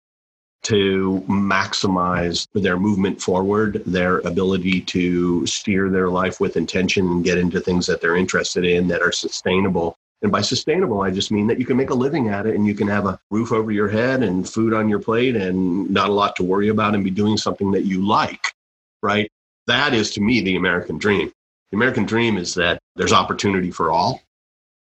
[0.63, 7.37] to maximize their movement forward, their ability to steer their life with intention and get
[7.37, 9.95] into things that they're interested in that are sustainable.
[10.21, 12.65] And by sustainable, I just mean that you can make a living at it and
[12.65, 16.09] you can have a roof over your head and food on your plate and not
[16.09, 18.53] a lot to worry about and be doing something that you like,
[19.01, 19.29] right?
[19.67, 21.29] That is to me the American dream.
[21.71, 24.21] The American dream is that there's opportunity for all.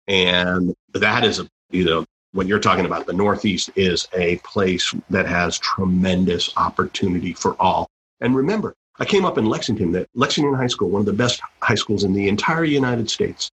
[0.08, 4.94] And that is a, you know, what you're talking about, the Northeast is a place
[5.10, 7.88] that has tremendous opportunity for all.
[8.20, 11.40] And remember, I came up in Lexington, that Lexington High School, one of the best
[11.62, 13.50] high schools in the entire United States.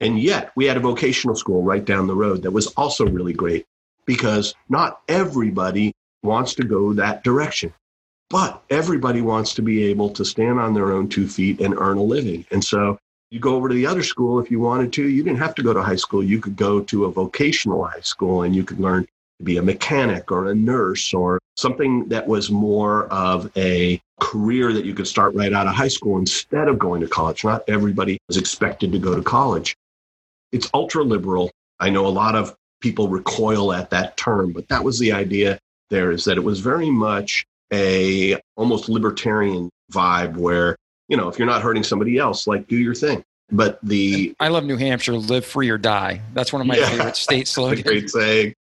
[0.00, 3.32] And yet we had a vocational school right down the road that was also really
[3.32, 3.64] great
[4.06, 5.92] because not everybody
[6.22, 7.72] wants to go that direction,
[8.30, 11.98] but everybody wants to be able to stand on their own two feet and earn
[11.98, 12.46] a living.
[12.50, 12.98] And so
[13.30, 15.06] you go over to the other school if you wanted to.
[15.06, 16.22] You didn't have to go to high school.
[16.22, 19.62] You could go to a vocational high school and you could learn to be a
[19.62, 25.06] mechanic or a nurse or something that was more of a career that you could
[25.06, 27.44] start right out of high school instead of going to college.
[27.44, 29.76] Not everybody is expected to go to college.
[30.52, 31.50] It's ultra liberal.
[31.78, 35.58] I know a lot of people recoil at that term, but that was the idea
[35.90, 40.76] there is that it was very much a almost libertarian vibe where
[41.08, 43.24] you know, if you're not hurting somebody else, like do your thing.
[43.50, 46.20] But the I love New Hampshire, live free or die.
[46.34, 46.88] That's one of my Yeah.
[46.90, 47.82] favorite state slogans.
[47.82, 48.54] great saying,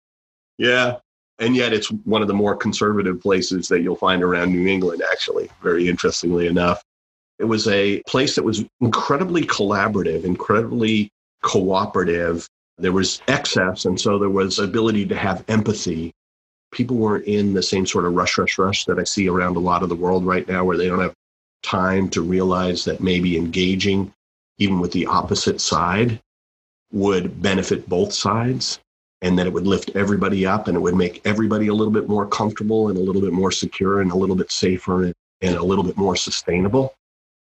[0.59, 0.97] yeah.
[1.39, 5.03] And yet, it's one of the more conservative places that you'll find around New England.
[5.13, 6.83] Actually, very interestingly enough,
[7.39, 11.11] it was a place that was incredibly collaborative, incredibly
[11.43, 12.47] cooperative.
[12.79, 16.13] There was excess, and so there was ability to have empathy.
[16.73, 19.61] People weren't in the same sort of rush, rush, rush that I see around a
[19.61, 21.15] lot of the world right now, where they don't have
[21.63, 24.13] time to realize that maybe engaging
[24.59, 26.21] even with the opposite side
[26.93, 28.81] would benefit both sides
[29.23, 32.09] and that it would lift everybody up and it would make everybody a little bit
[32.09, 35.63] more comfortable and a little bit more secure and a little bit safer and, a
[35.63, 36.95] little bit more sustainable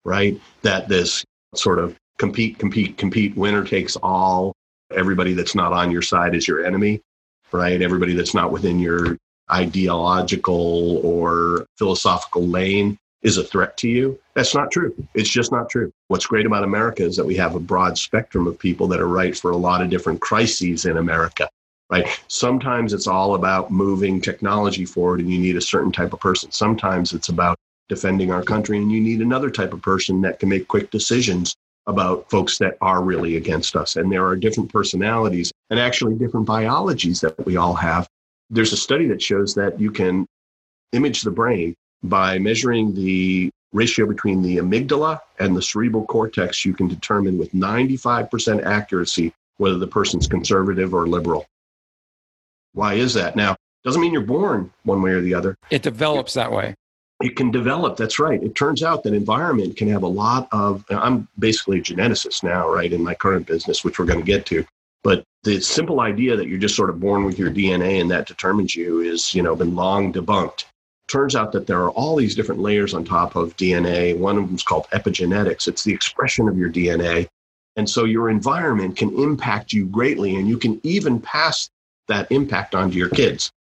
[0.04, 0.40] right?
[0.62, 4.54] That this sort of compete compete compete winner takes all.
[4.92, 7.02] Everybody that's not on your side is your enemy
[7.52, 7.82] right?
[7.82, 9.18] Everybody that's not within your
[9.52, 14.20] ideological or philosophical lane is a threat to you.
[14.36, 14.96] That's not true.
[15.16, 15.92] It's just not true.
[16.10, 19.08] What's great about America is that we have a broad spectrum of people that are
[19.08, 21.50] right for a lot of different crises in America,
[21.90, 22.08] right?
[22.28, 26.52] Sometimes it's all about moving technology forward and you need a certain type of person.
[26.52, 27.58] Sometimes it's about
[27.90, 31.56] defending our country and you need another type of person that can make quick decisions
[31.88, 33.96] about folks that are really against us.
[33.96, 38.08] And there are different personalities and actually different biologies that we all have.
[38.52, 40.28] There's a study that shows that you can
[40.94, 41.76] image the brain
[42.10, 47.52] by measuring the ratio between the amygdala and the cerebral cortex, you can determine with
[47.52, 51.46] 95% accuracy whether the person's conservative or liberal.
[52.74, 53.36] Why is that?
[53.36, 55.58] Now, doesn't mean you're born one way or the other.
[55.70, 56.76] It develops that way.
[57.22, 57.96] It can develop.
[57.96, 58.42] That's right.
[58.42, 60.84] It turns out that environment can have a lot of.
[60.90, 64.46] I'm basically a geneticist now, right, in my current business, which we're going to get
[64.48, 64.66] to.
[65.04, 68.28] But the simple idea that you're just sort of born with your DNA and that
[68.28, 70.66] determines you is, you know, been long debunked
[71.08, 74.18] turns out that there are all these different layers on top of DNA.
[74.18, 75.68] One of them is called epigenetics.
[75.68, 77.28] It's the expression of your DNA.
[77.76, 81.70] And so your environment can impact you greatly, and you can even pass
[82.08, 83.52] that impact on to your kids.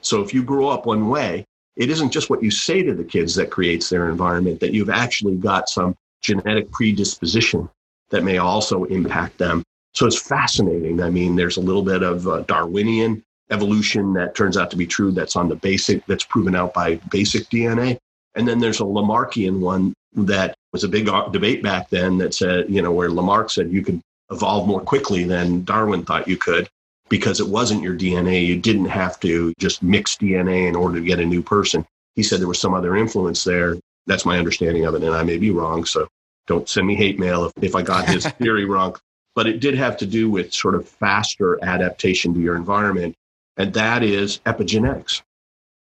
[0.00, 3.04] So if you grow up one way, it isn't just what you say to the
[3.04, 7.68] kids that creates their environment, that you've actually got some genetic predisposition
[8.10, 9.62] that may also impact them.
[9.94, 11.02] So it's fascinating.
[11.02, 13.22] I mean, there's a little bit of uh, Darwinian
[13.52, 16.96] evolution that turns out to be true that's on the basic that's proven out by
[17.10, 17.96] basic dna
[18.34, 22.68] and then there's a lamarckian one that was a big debate back then that said
[22.68, 24.00] you know where lamarck said you could
[24.30, 26.68] evolve more quickly than darwin thought you could
[27.12, 31.04] because it wasn't your dna you didn't have to just mix dna in order to
[31.04, 31.84] get a new person.
[32.16, 33.76] He said there was some other influence there.
[34.06, 36.08] That's my understanding of it and i may be wrong so
[36.46, 38.96] Don't send me hate mail if, if I got his theory wrong.
[39.34, 43.14] But it did have to do with sort of faster adaptation to your environment,
[43.56, 45.22] and that is epigenetics.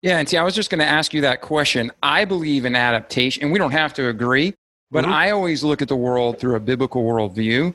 [0.02, 1.90] Yeah, and see, I was just going to ask you that question.
[2.02, 4.54] I believe in adaptation, and we don't have to agree,
[4.90, 5.12] but mm-hmm.
[5.12, 7.74] I always look at the world through a biblical worldview.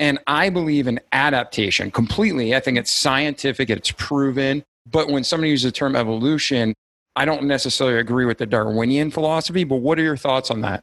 [0.00, 2.56] And I believe in adaptation completely.
[2.56, 4.64] I think it's scientific, it's proven.
[4.90, 6.74] But when somebody uses the term evolution,
[7.16, 9.62] I don't necessarily agree with the Darwinian philosophy.
[9.62, 10.80] But what are your thoughts on that?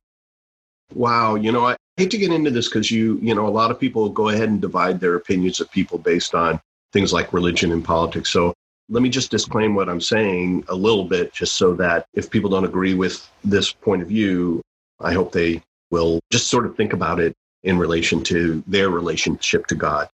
[0.94, 3.72] Wow, you know, I hate to get into this because you, you know, a lot
[3.72, 6.62] of people go ahead and divide their opinions of people based on
[6.94, 8.32] things like religion and politics.
[8.32, 8.54] So
[8.90, 12.50] let me just disclaim what I'm saying a little bit, just so that if people
[12.50, 14.62] don't agree with this point of view,
[15.00, 15.62] I hope they
[15.92, 20.10] will just sort of think about it in relation to their relationship to God.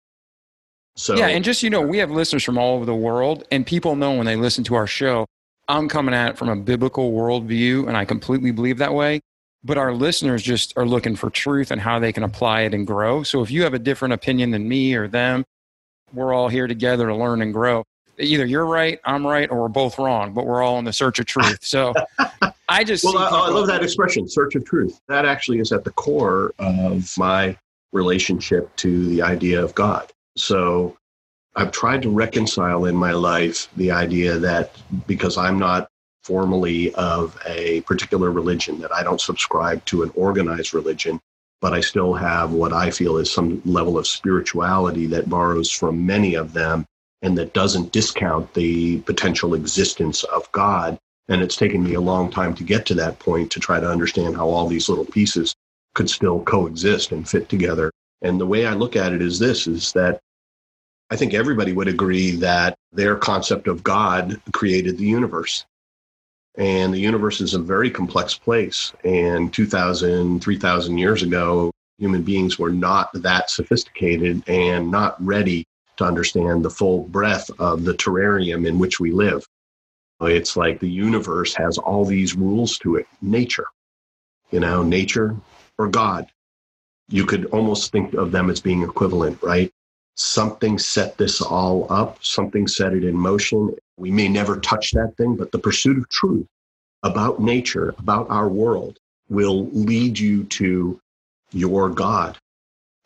[0.95, 3.65] So Yeah, and just you know, we have listeners from all over the world and
[3.65, 5.26] people know when they listen to our show,
[5.67, 9.22] I'm coming at it from a biblical worldview and I completely believe that way.
[9.63, 12.88] But our listeners just are looking for truth and how they can apply it and
[12.88, 13.24] grow.
[13.24, 15.43] So if you have a different opinion than me or them,
[16.14, 17.86] we're all here together to learn and grow.
[18.18, 21.20] Either you're right, I'm right, or we're both wrong, but we're all in the search
[21.20, 21.60] of truth.
[21.62, 21.93] So
[22.70, 24.99] I just well, I, I, love that expression, search of truth.
[25.07, 27.57] That actually is at the core of my
[27.91, 30.12] relationship to the idea of God.
[30.36, 30.97] So
[31.55, 34.76] I've tried to reconcile in my life the idea that
[35.07, 35.89] because I'm not
[36.24, 41.20] formally of a particular religion, that I don't subscribe to an organized religion,
[41.62, 46.05] but I still have what I feel is some level of spirituality that borrows from
[46.05, 46.86] many of them
[47.22, 50.97] and that doesn't discount the potential existence of God
[51.30, 53.89] and it's taken me a long time to get to that point to try to
[53.89, 55.55] understand how all these little pieces
[55.93, 57.91] could still coexist and fit together.
[58.24, 60.20] And the way I look at it is this is that
[61.12, 65.66] I think everybody would agree that their concept of God created the universe.
[66.60, 68.93] And the universe is a very complex place.
[69.05, 75.66] And 2,000, 3,000 years ago, human beings were not that sophisticated and not ready
[75.97, 79.45] to understand the full breadth of the terrarium in which we live.
[80.22, 83.07] It's like the universe has all these rules to it.
[83.22, 83.68] Nature,
[84.51, 85.38] you know, nature
[85.78, 86.28] or God.
[87.07, 89.72] You could almost think of them as being equivalent, right?
[90.16, 93.74] Something set this all up, something set it in motion.
[94.00, 96.47] We may never touch that thing, but the pursuit of truth
[97.04, 98.97] about nature, about our world,
[99.30, 101.00] will lead you to
[101.52, 102.38] your God.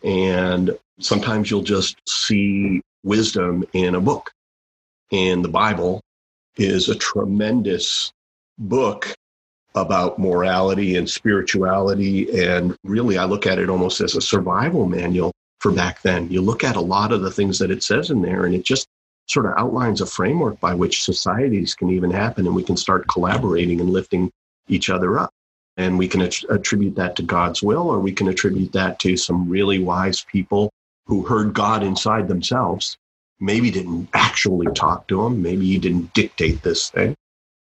[0.04, 4.32] And sometimes you'll just see wisdom in a book.
[5.12, 6.02] And the Bible,
[6.58, 8.12] is a tremendous
[8.58, 9.14] book
[9.76, 12.44] about morality and spirituality.
[12.44, 16.30] And really, I look at it almost as a survival manual for back then.
[16.30, 18.64] You look at a lot of the things that it says in there, and it
[18.64, 18.88] just
[19.28, 23.08] sort of outlines a framework by which societies can even happen, and we can start
[23.08, 24.32] collaborating and lifting
[24.68, 25.32] each other up.
[25.78, 29.50] And we can attribute that to God's will, or we can attribute that to some
[29.50, 30.72] really wise people
[31.08, 32.98] who heard God inside themselves
[33.40, 37.16] maybe didn't actually talk to him, maybe he didn't dictate this thing,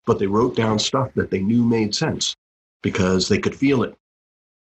[0.05, 2.37] but they wrote down stuff that they knew made sense
[2.83, 3.95] because they could feel it.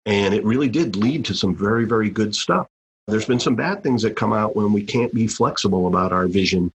[0.07, 2.67] And it really did lead to some very, very good stuff.
[3.09, 6.27] There's been some bad things that come out when we can't be flexible about our
[6.27, 6.71] vision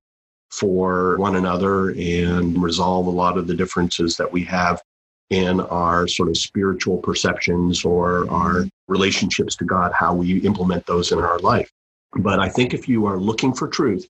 [0.49, 4.81] for one another and resolve a lot of the differences that we have
[5.29, 11.11] in our sort of spiritual perceptions or our relationships to God, how we implement those
[11.11, 11.71] in our life.
[12.15, 14.07] But I think if you are looking for truth,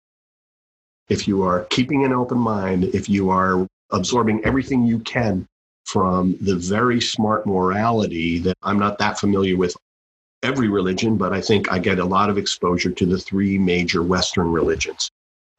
[1.09, 5.45] if you are keeping an open mind, if you are absorbing everything you can
[5.85, 9.75] from the very smart morality that I'm not that familiar with
[10.43, 14.03] every religion, but I think I get a lot of exposure to the three major
[14.03, 15.09] Western religions.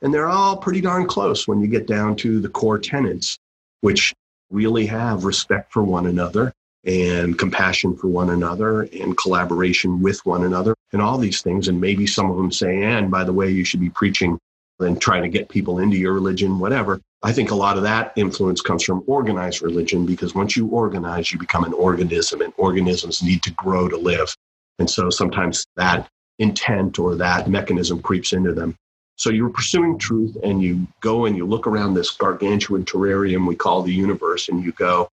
[0.02, 3.38] And they're all pretty darn close when you get down to the core tenets,
[3.80, 4.14] which
[4.50, 6.52] really have respect for one another
[6.84, 11.68] and compassion for one another and collaboration with one another and all these things.
[11.68, 14.38] And maybe some of them say, and by the way, you should be preaching
[14.80, 17.00] and trying to get people into your religion, whatever.
[17.22, 21.32] I think a lot of that influence comes from organized religion because once you organize,
[21.32, 24.34] you become an organism and organisms need to grow to live.
[24.78, 26.08] And so sometimes that
[26.38, 28.76] intent or that mechanism creeps into them.
[29.16, 33.54] So you're pursuing truth and you go and you look around this gargantuan terrarium we
[33.54, 35.08] call the universe and you go,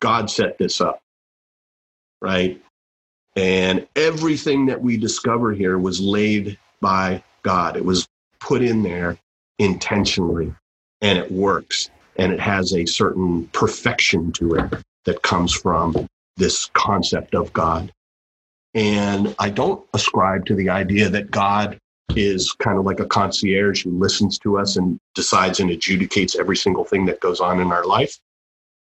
[0.00, 1.00] God set this up,
[2.20, 2.62] right?
[3.34, 7.76] And everything that we discover here was laid by God.
[7.76, 8.06] It was
[8.40, 9.16] put in there
[9.58, 10.52] intentionally
[11.00, 16.68] and it works and it has a certain perfection to it that comes from this
[16.74, 17.92] concept of God.
[18.74, 21.78] And I don't ascribe to the idea that God
[22.16, 26.56] is kind of like a concierge who listens to us and decides and adjudicates every
[26.56, 28.18] single thing that goes on in our life.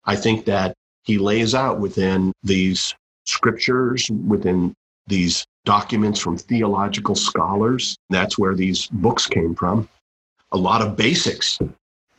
[0.05, 0.73] I think that
[1.03, 4.73] he lays out within these scriptures, within
[5.07, 7.97] these documents from theological scholars.
[8.09, 9.89] That's where these books came from.
[10.51, 11.59] A lot of basics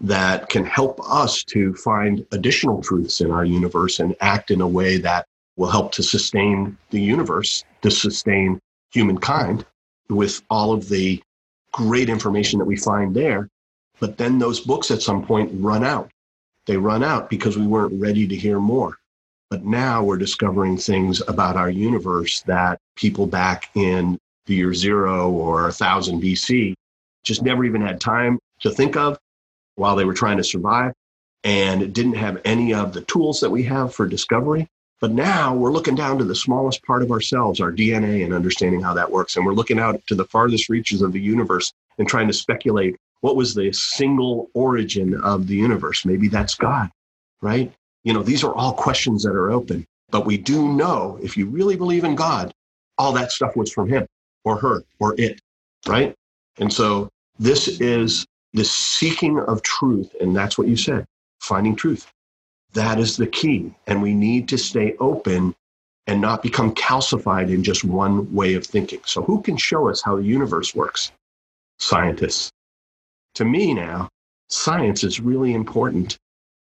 [0.01, 4.69] that can help us to find additional truths in our universe and act in a
[4.69, 5.27] way that
[5.59, 8.59] will help to sustain the universe, to sustain
[8.93, 9.67] humankind
[10.09, 11.23] with all of the
[11.73, 13.49] great information that we find there.
[14.01, 16.11] But then those books at some point run out.
[16.67, 18.97] They run out because we weren't ready to hear more.
[19.51, 25.31] But now we're discovering things about our universe that people back in the year zero
[25.31, 26.75] or 1000 BC
[27.25, 29.19] just never even had time to think of
[29.75, 30.93] while they were trying to survive
[31.45, 34.69] and didn't have any of the tools that we have for discovery.
[35.01, 38.81] But now we're looking down to the smallest part of ourselves, our DNA, and understanding
[38.81, 39.37] how that works.
[39.37, 42.97] And we're looking out to the farthest reaches of the universe and trying to speculate
[43.21, 46.05] what was the single origin of the universe.
[46.05, 46.91] Maybe that's God,
[47.41, 47.73] right?
[48.05, 49.87] You know, these are all questions that are open.
[50.11, 52.53] But we do know if you really believe in God,
[52.97, 54.07] all that stuff was from him
[54.45, 55.41] or her or it,
[55.87, 56.15] right?
[56.59, 60.15] And so this is the seeking of truth.
[60.21, 61.07] And that's what you said
[61.41, 62.11] finding truth.
[62.75, 63.75] That is the key.
[63.87, 65.55] And we need to stay open
[66.07, 69.01] and not become calcified in just one way of thinking.
[69.05, 71.13] So, who can show us how the universe works?
[71.79, 72.51] Scientists.
[73.35, 74.09] To me now,
[74.49, 76.19] science is really important.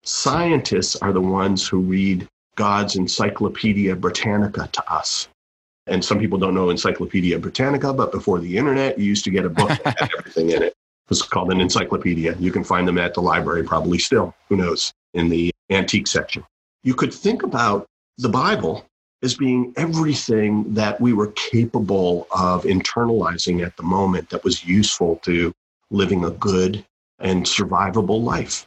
[0.04, 5.28] Scientists are the ones who read God's Encyclopedia Britannica to us.
[5.86, 9.44] And some people don't know Encyclopedia Britannica, but before the internet, you used to get
[9.44, 10.72] a book that had everything in it.
[10.72, 12.36] It was called an encyclopedia.
[12.38, 14.34] You can find them at the library probably still.
[14.48, 14.92] Who knows?
[15.14, 16.44] In the antique section.
[16.82, 17.86] You could think about
[18.18, 18.84] the Bible
[19.22, 25.16] as being everything that we were capable of internalizing at the moment that was useful
[25.24, 25.52] to
[25.90, 26.84] living a good
[27.20, 28.66] and survivable life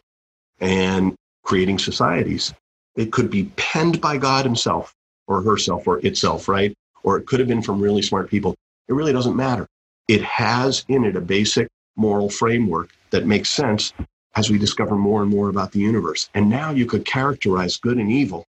[0.59, 2.53] and creating societies.
[2.95, 4.93] It could be penned by God himself
[5.27, 6.73] or herself or itself, right?
[7.03, 8.55] Or it could have been from really smart people.
[8.87, 9.67] It really doesn't matter.
[10.07, 13.93] It has in it a basic moral framework that makes sense
[14.37, 16.29] as we discover more and more about the universe.
[16.35, 18.45] And now you could characterize good and evil,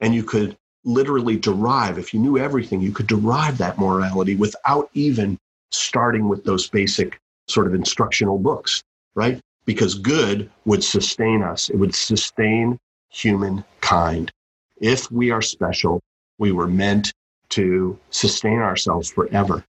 [0.00, 4.90] and you could literally derive, if you knew everything, you could derive that morality without
[4.94, 5.38] even
[5.70, 8.82] starting with those basic sort of instructional books,
[9.14, 9.40] right?
[9.64, 12.76] Because good would sustain us, it would sustain
[13.10, 14.32] humankind.
[14.80, 16.00] If we are special,
[16.38, 17.12] we were meant
[17.50, 19.64] to sustain ourselves forever.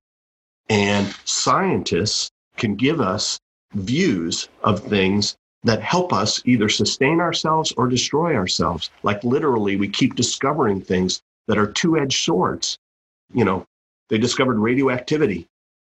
[0.68, 3.40] And scientists can give us
[3.74, 8.90] views of things that help us either sustain ourselves or destroy ourselves.
[9.04, 12.78] Like literally, we keep discovering things that are two edged swords.
[13.34, 13.66] You know,
[14.10, 15.48] they discovered radioactivity.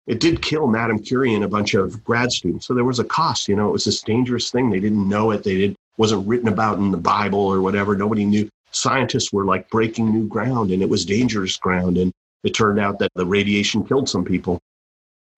[0.07, 2.67] It did kill Madame Curie and a bunch of grad students.
[2.67, 3.49] So there was a cost.
[3.49, 4.71] You know, it was this dangerous thing.
[4.71, 5.43] They didn't know it.
[5.43, 7.97] They did wasn't written about in the Bible or whatever.
[7.97, 8.49] Nobody knew.
[8.71, 11.97] Scientists were like breaking new ground, and it was dangerous ground.
[11.97, 12.13] And
[12.45, 14.61] it turned out that the radiation killed some people.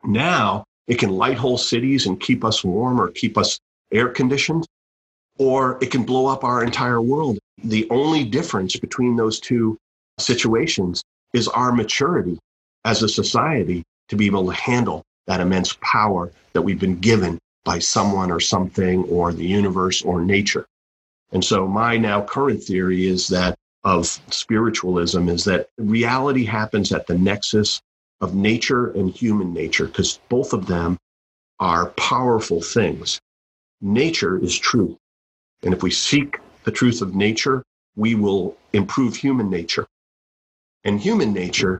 [0.04, 3.58] Now it can light whole cities and keep us warm or keep us
[3.92, 4.66] air conditioned,
[5.38, 7.38] or it can blow up our entire world.
[7.62, 9.76] The only difference between those two
[10.18, 11.02] situations
[11.34, 12.38] is our maturity
[12.84, 17.38] as a society to be able to handle that immense power that we've been given
[17.64, 20.66] by someone or something or the universe or nature.
[21.32, 27.06] And so my now current theory is that of spiritualism is that reality happens at
[27.06, 27.80] the nexus
[28.20, 30.96] of nature and human nature because both of them
[31.60, 33.20] are powerful things
[33.80, 34.98] nature is true.
[35.62, 37.62] And if we seek the truth of nature,
[37.96, 39.86] we will improve human nature.
[40.84, 41.78] And human nature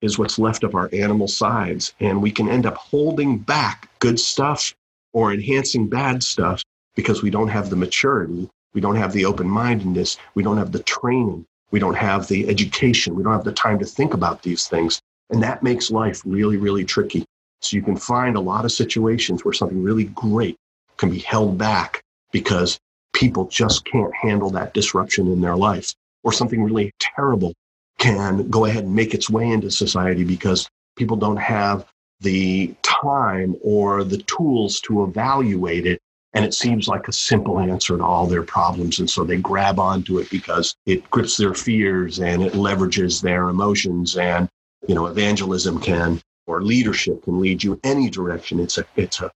[0.00, 1.94] is what's left of our animal sides.
[2.00, 4.74] And we can end up holding back good stuff
[5.12, 6.62] or enhancing bad stuff
[6.96, 10.72] because we don't have the maturity, we don't have the open mindedness, we don't have
[10.72, 14.42] the training, we don't have the education, we don't have the time to think about
[14.42, 15.00] these things.
[15.30, 17.24] And that makes life really, really tricky.
[17.60, 20.56] So you can find a lot of situations where something really great
[21.02, 22.00] can be held back
[22.30, 22.78] because
[23.12, 25.92] people just can't handle that disruption in their life.
[26.22, 27.54] Or something really terrible
[27.98, 31.84] can go ahead and make its way into society because people don't have
[32.20, 35.98] the time or the tools to evaluate it.
[36.34, 39.00] And it seems like a simple answer to all their problems.
[39.00, 43.48] And so they grab onto it because it grips their fears and it leverages their
[43.48, 44.16] emotions.
[44.16, 44.48] And,
[44.86, 48.60] you know, evangelism can or leadership can lead you any direction.
[48.60, 49.32] It's a, it's a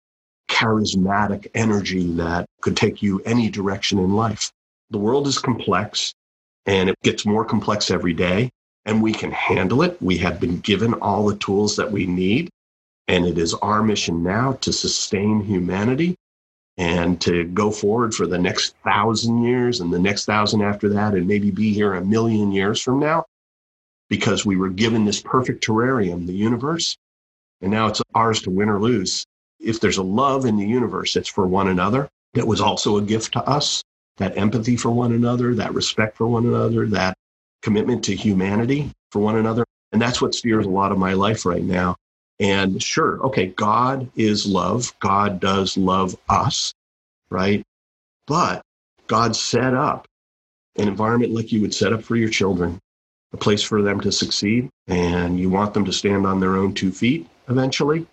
[0.57, 4.53] charismatic energy that could take you any direction in life.
[4.91, 6.15] The world is complex
[6.67, 8.51] and it gets more complex every day,
[8.87, 10.01] and we can handle it.
[10.03, 12.51] We have been given all the tools that we need,
[13.09, 16.17] and it is our mission now to sustain humanity
[16.79, 21.15] and to go forward for the next thousand years and the next thousand after that,
[21.15, 23.25] and maybe be here a million years from now.
[24.09, 26.97] because we were given this perfect terrarium, the universe,
[27.61, 29.27] and now it's ours to win or lose.
[29.61, 32.09] If there's a love in the universe, it's for one another.
[32.35, 33.83] That was also a gift to us.
[34.19, 37.17] That empathy for one another, that respect for one another, that
[37.63, 39.65] commitment to humanity for one another.
[39.93, 41.97] And that's what steers a lot of my life right now.
[42.39, 44.93] And sure, okay, God is love.
[45.01, 46.73] God does love us,
[47.31, 47.63] right?
[48.27, 48.63] But
[49.07, 50.07] God set up
[50.77, 52.79] an environment like you would set up for your children,
[53.33, 54.69] a place for them to succeed.
[54.87, 58.07] And you want them to stand on their own two feet eventually.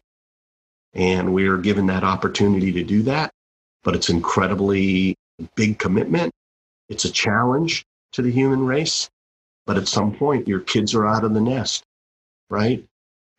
[0.93, 3.31] And we are given that opportunity to do that.
[3.83, 5.15] But it's incredibly
[5.55, 6.31] big commitment.
[6.89, 7.83] It's a challenge
[8.13, 9.09] to the human race.
[9.65, 11.83] But at some point, your kids are out of the nest,
[12.49, 12.83] right?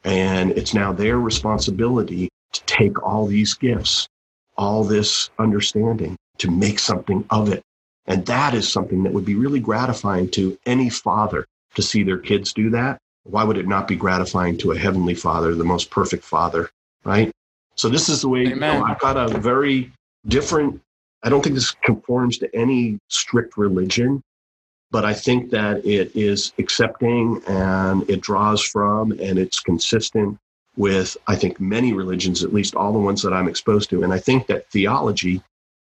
[0.05, 4.07] And it's now their responsibility to take all these gifts,
[4.57, 7.63] all this understanding, to make something of it.
[8.07, 12.19] And that is something that would be really gratifying to any father to see their
[12.19, 12.99] kids do that.
[13.25, 16.71] Why would it not be gratifying to a heavenly father, the most perfect father,
[17.05, 17.33] right?
[17.77, 19.93] So this is the way you know, I've got a very
[20.27, 20.81] different,
[21.23, 24.23] I don't think this conforms to any strict religion,
[24.91, 30.39] but I think that it is accepting and it draws from and it's consistent
[30.77, 34.03] with, I think, many religions, at least all the ones that I'm exposed to.
[34.03, 35.43] And I think that theology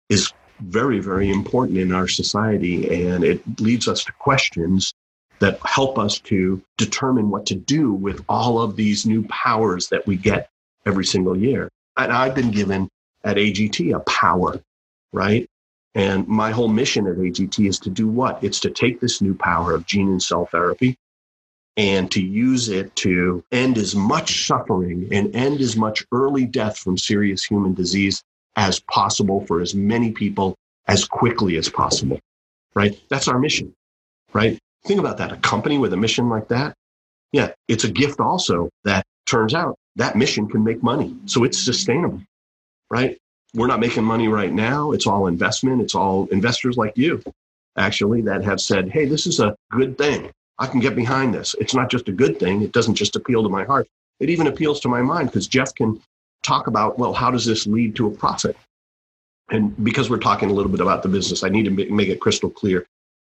[0.10, 4.94] is very, very important in our society and it leads us to questions
[5.40, 10.06] that help us to determine what to do with all of these new powers that
[10.08, 10.50] we get
[10.86, 11.70] every single year.
[11.98, 12.90] And I've been given
[13.24, 14.62] at AGT a power,
[15.12, 15.48] right?
[15.96, 18.44] And my whole mission at AGT is to do what?
[18.44, 20.98] It's to take this new power of gene and cell therapy
[21.78, 26.78] and to use it to end as much suffering and end as much early death
[26.78, 28.24] from serious human disease
[28.56, 30.56] as possible for as many people
[30.88, 32.20] as quickly as possible.
[32.76, 33.00] Right?
[33.10, 33.74] That's our mission.
[34.34, 34.60] Right?
[34.86, 35.32] Think about that.
[35.32, 36.74] A company with a mission like that.
[37.32, 41.16] Yeah, it's a gift also that turns out that mission can make money.
[41.26, 42.22] So it's sustainable.
[42.90, 43.18] Right?
[43.54, 44.92] we're not making money right now.
[44.92, 45.82] It's all investment.
[45.82, 47.24] It's all investors like you,
[47.78, 50.32] actually, that have said, hey, this is a good thing.
[50.60, 51.56] I can get behind this.
[51.60, 52.62] It's not just a good thing.
[52.62, 53.88] It doesn't just appeal to my heart.
[54.20, 56.02] It even appeals to my mind because Jeff can
[56.42, 58.56] talk about, well, how does this lead to a profit?
[59.50, 62.22] And because we're talking a little bit about the business, I need to make it
[62.22, 62.86] crystal clear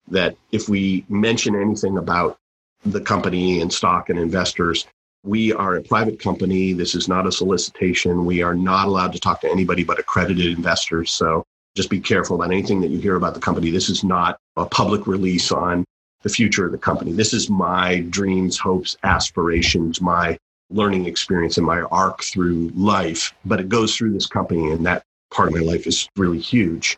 [0.09, 2.37] that if we mention anything about
[2.85, 4.87] the company and stock and investors,
[5.23, 6.73] we are a private company.
[6.73, 8.25] This is not a solicitation.
[8.25, 11.11] We are not allowed to talk to anybody but accredited investors.
[11.11, 11.43] So
[11.75, 13.69] just be careful about anything that you hear about the company.
[13.71, 15.85] This is not a public release on
[16.21, 17.11] the future of the company.
[17.11, 20.37] This is my dreams, hopes, aspirations, my
[20.69, 23.33] learning experience and my arc through life.
[23.45, 26.97] But it goes through this company, and that part of my life is really huge.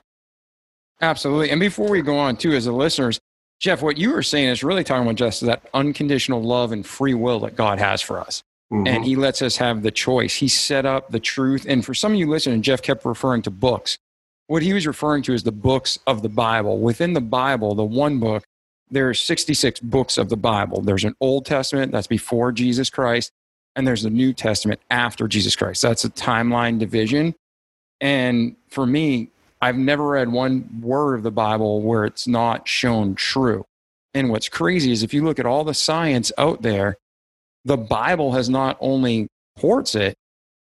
[1.02, 1.50] Absolutely.
[1.50, 3.20] And before we go on, too, as the listeners,
[3.62, 7.14] Jeff, what you were saying is really talking about just that unconditional love and free
[7.14, 8.42] will that God has for us.
[8.74, 8.88] Mm-hmm.
[8.88, 10.36] And he lets us have the choice.
[10.36, 11.66] He set up the truth.
[11.70, 13.98] And for some of you listening, Jeff kept referring to books.
[14.48, 16.80] What he was referring to is the books of the Bible.
[16.80, 18.44] Within the Bible, the one book,
[18.90, 20.82] there are 66 books of the Bible.
[20.82, 23.32] There's an Old Testament that's before Jesus Christ,
[23.76, 25.82] and there's a New Testament after Jesus Christ.
[25.84, 27.36] That's a timeline division.
[28.02, 29.30] And for me,
[29.62, 33.66] I've never read one word of the Bible where it's not shown true.
[34.14, 36.98] And what's crazy is if you look at all the science out there,
[37.64, 40.16] the Bible has not only ports it,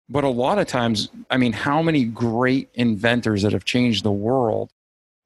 [0.09, 4.11] but a lot of times, I mean, how many great inventors that have changed the
[4.11, 4.69] world,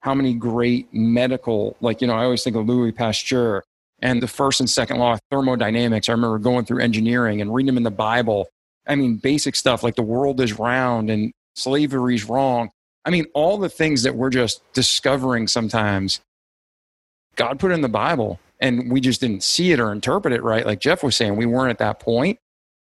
[0.01, 3.63] how many great medical, like, you know, I always think of Louis Pasteur
[4.01, 6.09] and the first and second law of thermodynamics.
[6.09, 8.49] I remember going through engineering and reading them in the Bible.
[8.86, 12.69] I mean, basic stuff like the world is round and slavery is wrong.
[13.06, 16.22] I mean, all the things that we're just discovering sometimes,
[17.36, 20.66] God put in the Bible and we just didn't see it or interpret it right.
[20.66, 22.39] Like Jeff was saying, we weren't at that point.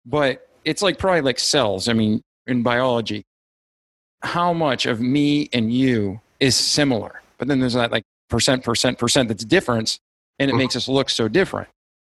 [0.06, 1.88] But it's like probably like cells.
[1.88, 3.24] I mean, in biology,
[4.22, 7.22] how much of me and you is similar?
[7.38, 10.00] But then there's that like percent, percent, percent that's difference,
[10.40, 10.60] and it mm-hmm.
[10.60, 11.70] makes us look so different.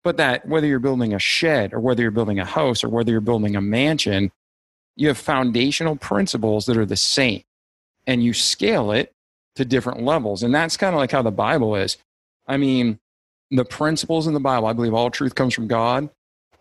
[0.02, 3.12] But that whether you're building a shed or whether you're building a house or whether
[3.12, 4.32] you're building a mansion,
[4.96, 7.42] you have foundational principles that are the same
[8.06, 9.12] and you scale it
[9.56, 10.42] to different levels.
[10.42, 11.96] And that's kind of like how the Bible is.
[12.46, 12.98] I mean,
[13.50, 16.08] the principles in the Bible, I believe all truth comes from God.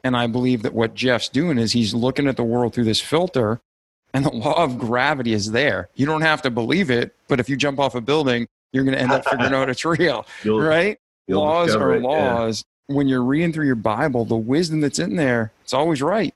[0.03, 3.01] And I believe that what Jeff's doing is he's looking at the world through this
[3.01, 3.59] filter,
[4.13, 5.89] and the law of gravity is there.
[5.95, 8.95] You don't have to believe it, but if you jump off a building, you're going
[8.95, 10.99] to end up figuring out it's real, you'll, right?
[11.27, 12.63] You'll laws are laws.
[12.87, 12.95] Yeah.
[12.95, 16.35] When you're reading through your Bible, the wisdom that's in there, it's always right.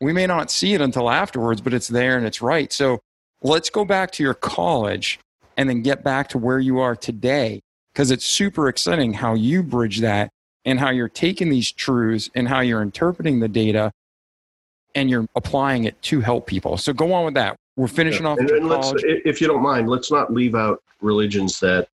[0.00, 2.72] We may not see it until afterwards, but it's there and it's right.
[2.72, 3.00] So
[3.42, 5.18] let's go back to your college
[5.56, 7.60] and then get back to where you are today
[7.92, 10.30] because it's super exciting how you bridge that
[10.64, 13.90] and how you're taking these truths and how you're interpreting the data
[14.94, 16.76] and you're applying it to help people.
[16.76, 17.56] So go on with that.
[17.76, 18.32] We're finishing Yeah.
[18.32, 18.38] off.
[18.38, 21.88] And, and let's, if you don't mind, let's not leave out religions that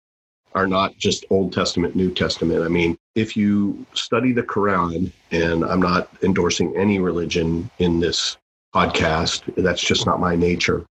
[0.56, 2.64] are not just Old Testament, New Testament.
[2.64, 8.38] I mean, if you study the Quran, and I'm not endorsing any religion in this
[8.74, 10.86] podcast, that's just not my nature.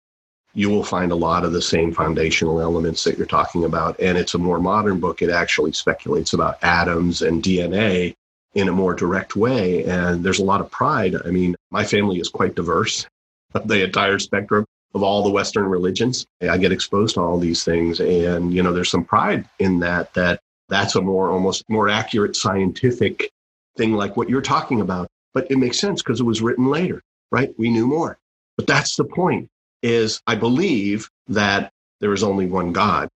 [0.54, 3.98] You will find a lot of the same foundational elements that you're talking about.
[4.00, 5.22] And it's a more modern book.
[5.22, 8.14] It actually speculates about atoms and DNA
[8.54, 9.84] in a more direct way.
[9.84, 11.14] And there's a lot of pride.
[11.24, 13.06] I mean, my family is quite diverse,
[13.64, 16.26] the entire spectrum of all the Western religions.
[16.42, 18.00] I get exposed to all these things.
[18.00, 22.34] And, you know, there's some pride in that, that that's a more, almost more accurate
[22.34, 23.30] scientific
[23.76, 25.08] thing like what you're talking about.
[25.32, 27.54] But it makes sense because it was written later, right?
[27.56, 28.18] We knew more.
[28.56, 29.48] But that's the point
[29.82, 33.08] is I believe that there is only one God.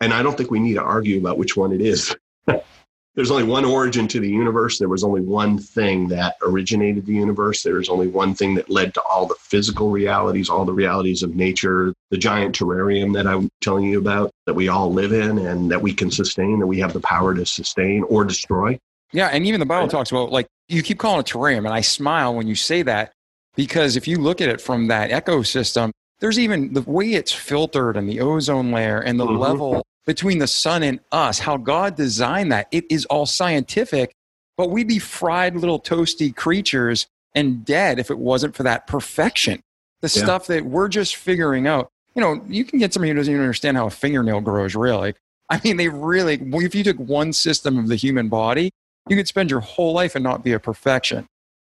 [0.00, 2.14] And I don't think we need to argue about which one it is.
[3.18, 4.78] There's only one origin to the universe.
[4.78, 7.64] There was only one thing that originated the universe.
[7.64, 11.24] There is only one thing that led to all the physical realities, all the realities
[11.24, 15.38] of nature, the giant terrarium that I'm telling you about that we all live in
[15.38, 18.78] and that we can sustain, that we have the power to sustain or destroy.
[19.12, 21.80] Yeah, and even the Bible talks about like you keep calling it terrarium, and I
[21.80, 23.14] smile when you say that
[23.58, 25.90] because if you look at it from that ecosystem,
[26.20, 29.36] there's even the way it's filtered and the ozone layer and the Mhm.
[29.36, 32.68] level between the sun and us, how God designed that.
[32.70, 34.12] It is all scientific,
[34.56, 39.60] but we'd be fried little toasty creatures and dead if it wasn't for that perfection.
[40.02, 40.22] The Yeah.
[40.22, 41.88] stuff that we're just figuring out.
[42.14, 45.14] You know, you can get somebody who doesn't even understand how a fingernail grows, really.
[45.50, 48.70] I mean, they really, if you took one system of the human body,
[49.08, 51.26] you could spend your whole life and not be a perfection.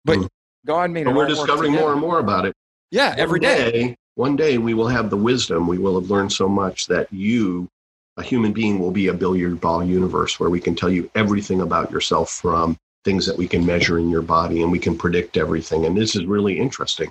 [0.04, 0.28] But Mm.
[0.66, 2.54] God made it we're discovering more and more about it.
[2.90, 3.96] Yeah, every One day.
[4.16, 5.66] One day we will have the wisdom.
[5.66, 7.68] We will have learned so much that you,
[8.16, 11.60] a human being, will be a billiard ball universe where we can tell you everything
[11.62, 15.36] about yourself from things that we can measure in your body and we can predict
[15.36, 15.86] everything.
[15.86, 17.10] And this is really interesting.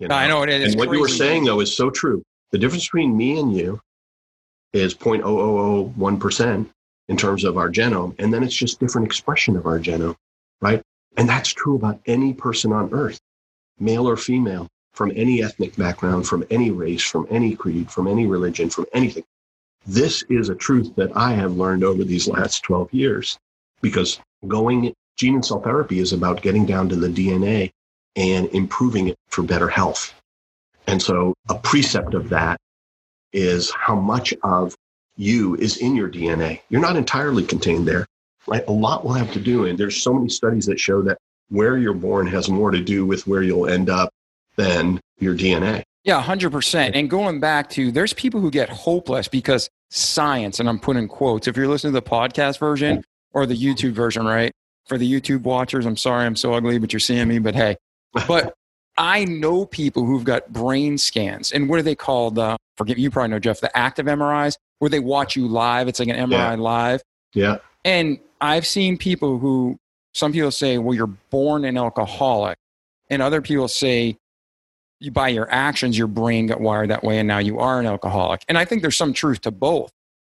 [0.00, 0.72] you I know it is.
[0.72, 2.22] And what you were saying though is so true.
[2.50, 3.80] The difference between me and you
[4.72, 6.66] is 0.0001%
[7.08, 10.16] in terms of our genome, and then it's just different expression of our genome,
[10.60, 10.82] right?
[11.16, 13.20] And that's true about any person on earth,
[13.78, 18.26] male or female, from any ethnic background, from any race, from any creed, from any
[18.26, 19.24] religion, from anything.
[19.86, 23.38] This is a truth that I have learned over these last 12 years
[23.80, 27.70] because going gene and cell therapy is about getting down to the DNA
[28.16, 30.14] and improving it for better health.
[30.86, 32.58] And so a precept of that
[33.32, 34.74] is how much of
[35.16, 36.60] you is in your DNA.
[36.68, 38.06] You're not entirely contained there.
[38.50, 39.66] A lot will have to do.
[39.66, 43.06] And there's so many studies that show that where you're born has more to do
[43.06, 44.10] with where you'll end up
[44.56, 45.82] than your DNA.
[46.04, 46.92] Yeah, 100%.
[46.94, 51.46] And going back to, there's people who get hopeless because science, and I'm putting quotes,
[51.46, 54.52] if you're listening to the podcast version or the YouTube version, right?
[54.86, 57.76] For the YouTube watchers, I'm sorry I'm so ugly, but you're seeing me, but hey.
[58.26, 58.54] But
[58.98, 61.52] I know people who've got brain scans.
[61.52, 62.38] And what are they called?
[62.38, 65.86] Uh, forget you probably know, Jeff, the active MRIs, where they watch you live.
[65.86, 66.54] It's like an MRI Yeah.
[66.56, 67.02] live.
[67.34, 67.56] Yeah.
[67.84, 69.76] And I've seen people who,
[70.14, 72.56] some people say, well, you're born an alcoholic.
[73.08, 74.16] And other people say,
[75.00, 77.86] you, by your actions, your brain got wired that way, and now you are an
[77.86, 78.42] alcoholic.
[78.48, 79.90] And I think there's some truth to both.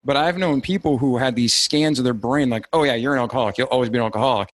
[0.05, 3.12] But I've known people who had these scans of their brain, like, oh, yeah, you're
[3.14, 3.59] an alcoholic.
[3.59, 4.51] You'll always be an alcoholic.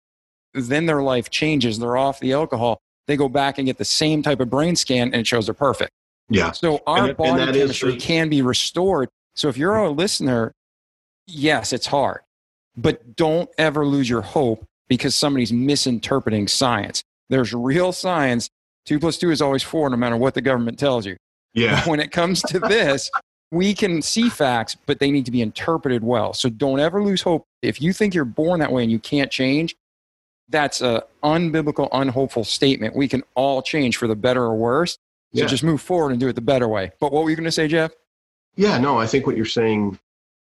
[0.53, 1.79] Then their life changes.
[1.79, 2.79] They're off the alcohol.
[3.07, 5.53] They go back and get the same type of brain scan, and it shows they're
[5.53, 5.91] perfect.
[6.29, 6.51] Yeah.
[6.51, 9.09] So our And- and body is chemistry can be restored.
[9.35, 10.53] So if you're a listener,
[11.27, 12.21] yes, it's hard,
[12.76, 17.03] but don't ever lose your hope because somebody's misinterpreting science.
[17.30, 18.49] There's real science.
[18.86, 21.15] Two plus two is always four, no matter what the government tells you.
[21.53, 21.84] Yeah.
[21.88, 23.09] When it comes to this,
[23.51, 26.34] we can see facts, but they need to be interpreted well.
[26.34, 27.45] So don't ever lose hope.
[27.61, 29.76] If you think you're born that way and you can't change,
[30.49, 32.95] that's a unbiblical, unhopeful statement.
[32.95, 34.93] We can all change for the better or worse.
[35.34, 35.45] So Yeah.
[35.47, 36.91] just move forward and do it the better way.
[36.99, 37.91] But what were you going to say, Jeff?
[38.55, 39.97] Yeah, no, I think what you're saying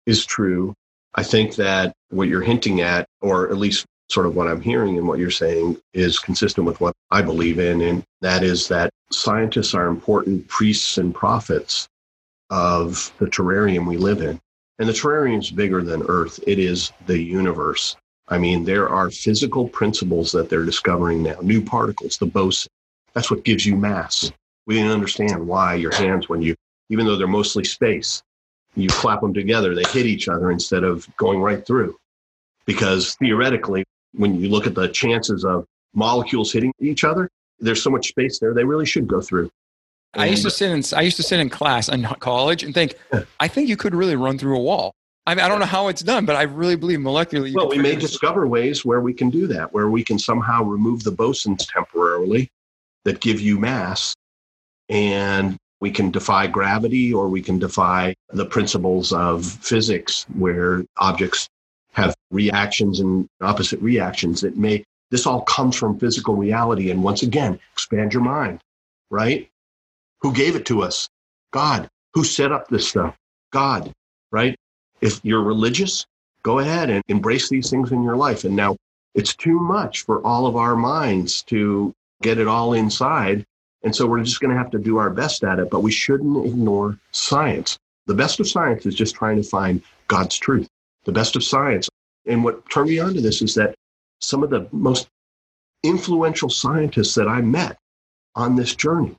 [0.05, 0.73] is true.
[1.15, 4.97] I think that what you're hinting at, or at least sort of what I'm hearing
[4.97, 7.81] and what you're saying, is consistent with what I believe in.
[7.81, 11.87] And that is that scientists are important priests and prophets
[12.49, 14.39] of the terrarium we live in.
[14.79, 17.95] And the terrarium is bigger than Earth, it is the universe.
[18.29, 22.69] I mean, there are physical principles that they're discovering now, new particles, the boson.
[23.13, 24.31] That's what gives you mass.
[24.67, 26.55] We didn't understand why your hands, when you
[26.89, 28.21] even though they're mostly space.
[28.81, 31.97] You clap them together, they hit each other instead of going right through.
[32.65, 37.89] Because theoretically, when you look at the chances of molecules hitting each other, there's so
[37.89, 39.49] much space there, they really should go through.
[40.13, 42.95] I used to sit in I used to sit in class in college and think.
[43.39, 44.95] I think you could really run through a wall.
[45.27, 47.53] I, mean, I don't know how it's done, but I really believe molecularly.
[47.53, 51.03] Well, we may discover ways where we can do that, where we can somehow remove
[51.03, 52.49] the bosons temporarily
[53.03, 54.15] that give you mass,
[54.89, 61.49] and we can defy gravity or we can defy the principles of physics where objects
[61.93, 66.91] have reactions and opposite reactions that may this all comes from physical reality.
[66.91, 68.59] And once again expand your mind
[69.11, 69.49] right?
[70.21, 71.09] Who gave it to us?
[71.51, 71.87] God.
[72.13, 73.15] Who set up this stuff?
[73.51, 73.91] God
[74.31, 74.55] right?
[75.01, 76.05] If you're religious
[76.43, 78.43] go ahead and embrace these things in your life.
[78.43, 78.75] And now
[79.15, 83.45] it's too much for all of our minds to get it all inside
[83.83, 85.91] and so we're just going to have to do our best at it but we
[85.91, 87.77] shouldn't ignore science
[88.07, 90.67] the best of science is just trying to find god's truth
[91.05, 91.89] the best of science.
[92.25, 93.75] And what turned me on to this is that
[94.19, 95.07] some of the most
[95.83, 97.77] influential scientists that I met
[98.35, 99.15] on this journey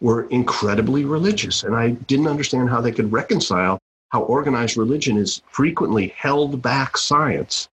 [0.00, 1.62] were incredibly religious.
[1.62, 3.78] And I didn't understand how they could reconcile
[4.10, 7.68] how organized religion is frequently held back science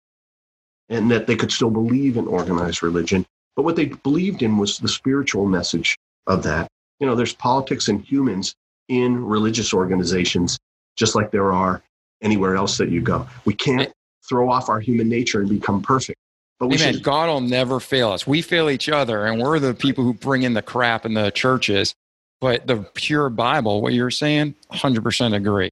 [0.88, 3.24] and that they could still believe in organized religion.
[3.56, 5.96] But what they believed in was the spiritual message
[6.26, 6.68] of that.
[7.00, 8.54] You know, there's politics and humans
[8.88, 10.58] in religious organizations,
[10.96, 11.82] just like there are
[12.22, 13.26] anywhere else that you go.
[13.44, 13.92] We can't
[14.28, 16.18] throw off our human nature and become perfect.
[16.58, 16.94] But we Amen.
[16.94, 18.26] Should, God will never fail us.
[18.26, 21.30] We fail each other, and we're the people who bring in the crap in the
[21.30, 21.94] churches.
[22.40, 25.70] But the pure Bible, what you're saying, 100% agree.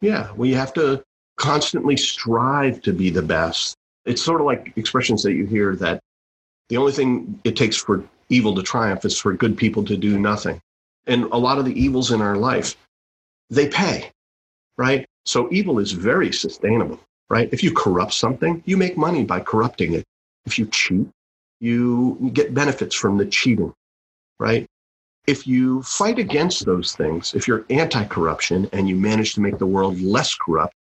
[0.00, 1.02] Yeah, we have to
[1.36, 3.74] constantly strive to be the best.
[4.04, 6.00] It's sort of like expressions that you hear that
[6.68, 10.18] the only thing it takes for evil to triumph is for good people to do
[10.18, 10.60] nothing.
[11.06, 12.76] And a lot of the evils in our life,
[13.50, 14.10] they pay,
[14.78, 15.06] right?
[15.26, 17.48] So evil is very sustainable, right?
[17.52, 20.04] If you corrupt something, you make money by corrupting it.
[20.46, 21.08] If you cheat,
[21.60, 23.72] you get benefits from the cheating,
[24.38, 24.66] right?
[25.26, 29.58] If you fight against those things, if you're anti corruption and you manage to make
[29.58, 30.74] the world less corrupt,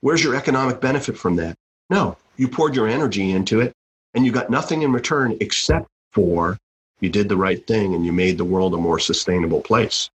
[0.00, 1.56] where's your economic benefit from that?
[1.90, 3.72] No, you poured your energy into it
[4.14, 6.58] and you got nothing in return except for
[7.00, 10.10] you did the right thing and you made the world a more sustainable place,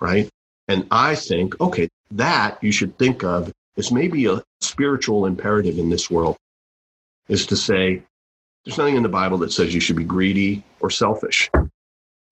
[0.00, 0.28] right?
[0.68, 5.90] And I think, okay, that you should think of as maybe a spiritual imperative in
[5.90, 6.36] this world
[7.28, 8.02] is to say,
[8.64, 11.50] there's nothing in the Bible that says you should be greedy or selfish.
[11.54, 11.68] At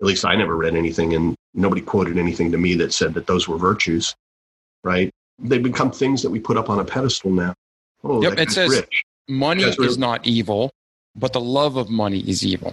[0.07, 3.49] least I never read anything and nobody quoted anything to me that said that those
[3.49, 4.15] were virtues,
[4.85, 5.11] right?
[5.39, 7.55] They become things that we put up on a pedestal now.
[8.05, 9.05] Oh, yep, it says rich.
[9.29, 10.71] money is not evil,
[11.19, 12.73] but the love of money is evil.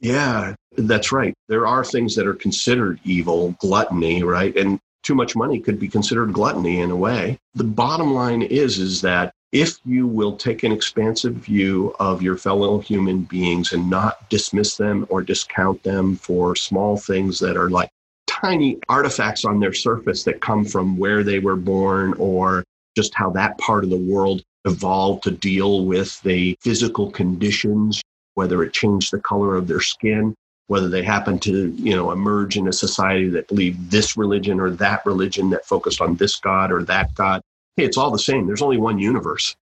[0.00, 1.34] Yeah, that's right.
[1.48, 4.54] There are things that are considered evil, gluttony, right?
[4.56, 7.38] And too much money could be considered gluttony in a way.
[7.54, 12.36] The bottom line is is that if you will take an expansive view of your
[12.36, 17.70] fellow human beings and not dismiss them or discount them for small things that are
[17.70, 17.88] like
[18.26, 22.64] tiny artifacts on their surface that come from where they were born or
[22.96, 28.02] just how that part of the world evolved to deal with the physical conditions,
[28.34, 30.34] whether it changed the color of their skin,
[30.66, 34.70] whether they happen to you know emerge in a society that believed this religion or
[34.70, 37.40] that religion that focused on this god or that god.
[37.76, 38.46] Hey it's all the same.
[38.46, 39.54] There's only one universe.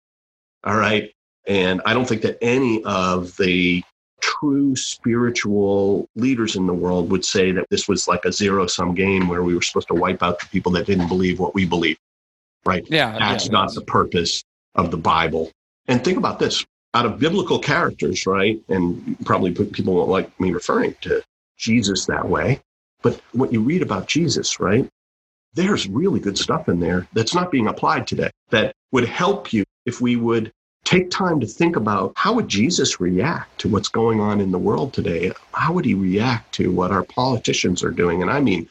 [0.65, 1.13] All right?
[1.47, 3.83] And i don't think that any of the
[4.21, 8.95] true spiritual leaders in the world would say that this was like a zero sum
[8.95, 11.67] game where we were supposed to wipe out the people that didn't believe what we
[11.67, 11.99] believe
[12.65, 12.87] right?
[12.89, 14.45] Yeah that's yeah, not the purpose
[14.75, 15.51] of the bible
[15.89, 16.65] and think about this
[16.95, 18.61] out of biblical characters, right?
[18.69, 21.23] And probably people won't like me referring to
[21.57, 22.61] Jesus that way.
[23.03, 24.89] But what you read about Jesus, right?
[25.55, 29.65] There's really good stuff in there that's not being applied today that would help you
[29.87, 30.53] if we would
[30.85, 34.59] take time to think about how would Jesus react to what's going on in the
[34.59, 35.33] world today?
[35.53, 38.23] How would he react to what our politicians are doing?
[38.23, 38.69] And I mean,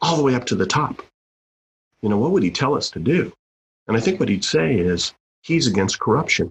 [0.00, 1.02] all the way up to the top.
[2.02, 3.32] You know, what would he tell us to do?
[3.86, 6.50] And I think what he'd say is he's against corruption.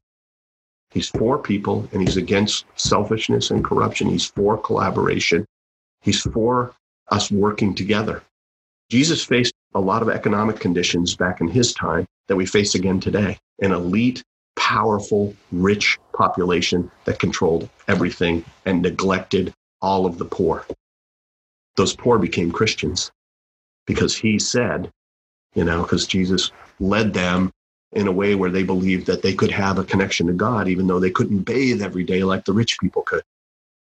[0.91, 4.09] He's for people and he's against selfishness and corruption.
[4.09, 5.45] He's for collaboration.
[6.01, 6.73] He's for
[7.09, 8.21] us working together.
[8.89, 12.99] Jesus faced a lot of economic conditions back in his time that we face again
[12.99, 13.37] today.
[13.59, 14.23] An elite,
[14.55, 20.65] powerful, rich population that controlled everything and neglected all of the poor.
[21.75, 23.11] Those poor became Christians
[23.87, 24.91] because he said,
[25.53, 27.51] you know, because Jesus led them
[27.91, 30.87] in a way where they believed that they could have a connection to God, even
[30.87, 33.23] though they couldn't bathe every day like the rich people could.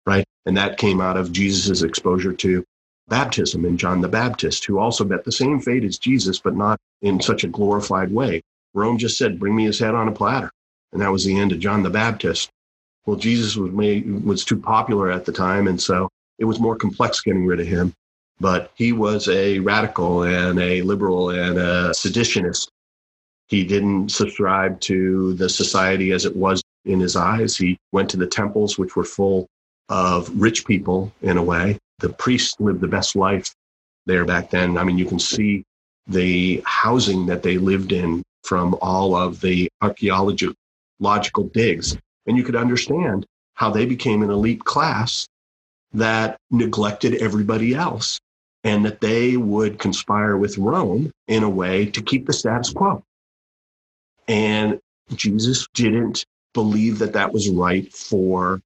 [0.06, 0.24] Right.
[0.46, 2.64] And that came out of Jesus' exposure to
[3.08, 6.78] baptism in John the Baptist, who also met the same fate as Jesus, but not
[7.02, 8.42] in such a glorified way.
[8.72, 10.50] Rome just said, Bring me his head on a platter.
[10.92, 12.50] And that was the end of John the Baptist.
[13.04, 16.08] Well, Jesus was made, was too popular at the time, and so
[16.38, 17.92] it was more complex getting rid of him.
[18.40, 22.68] But he was a radical and a liberal and a seditionist
[23.48, 27.56] He didn't subscribe to the society as it was in his eyes.
[27.56, 29.46] He went to the temples, which were full
[29.88, 31.78] of rich people in a way.
[31.98, 33.52] The priests lived the best life
[34.06, 34.78] there back then.
[34.78, 35.64] I mean, you can see
[36.06, 40.54] the housing that they lived in from all of the archaeological
[41.52, 41.96] digs.
[42.26, 45.26] And you could understand how they became an elite class
[45.92, 48.18] that neglected everybody else
[48.64, 53.02] and that they would conspire with Rome in a way to keep the status quo.
[54.28, 54.80] And
[55.14, 58.60] Jesus didn't believe that that was right for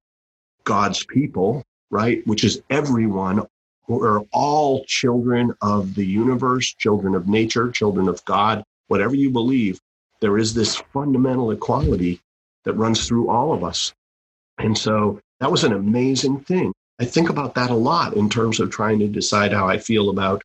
[0.63, 2.25] God's people, right?
[2.27, 3.45] Which is everyone
[3.89, 9.79] are all children of the universe, children of nature, children of God, whatever you believe.
[10.21, 12.19] There is this fundamental equality
[12.63, 13.93] that runs through all of us.
[14.57, 16.73] And so that was an amazing thing.
[16.99, 20.09] I think about that a lot in terms of trying to decide how I feel
[20.09, 20.41] about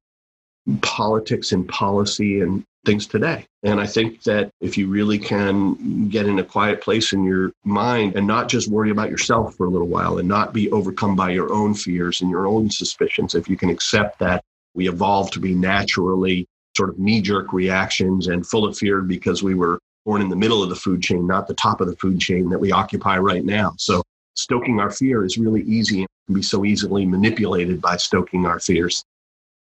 [0.82, 3.46] politics and policy and things today.
[3.62, 7.52] And I think that if you really can get in a quiet place in your
[7.64, 11.14] mind and not just worry about yourself for a little while and not be overcome
[11.14, 14.42] by your own fears and your own suspicions, if you can accept that
[14.74, 16.46] we evolved to be naturally
[16.76, 20.36] sort of knee jerk reactions and full of fear because we were born in the
[20.36, 23.18] middle of the food chain, not the top of the food chain that we occupy
[23.18, 23.74] right now.
[23.78, 24.02] So
[24.40, 28.58] stoking our fear is really easy and can be so easily manipulated by stoking our
[28.58, 29.04] fears.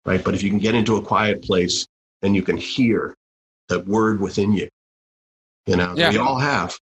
[0.05, 0.23] Right.
[0.23, 1.85] But if you can get into a quiet place
[2.21, 3.15] and you can hear
[3.67, 4.69] the word within you,
[5.65, 6.11] you know, yeah.
[6.11, 6.77] we all have.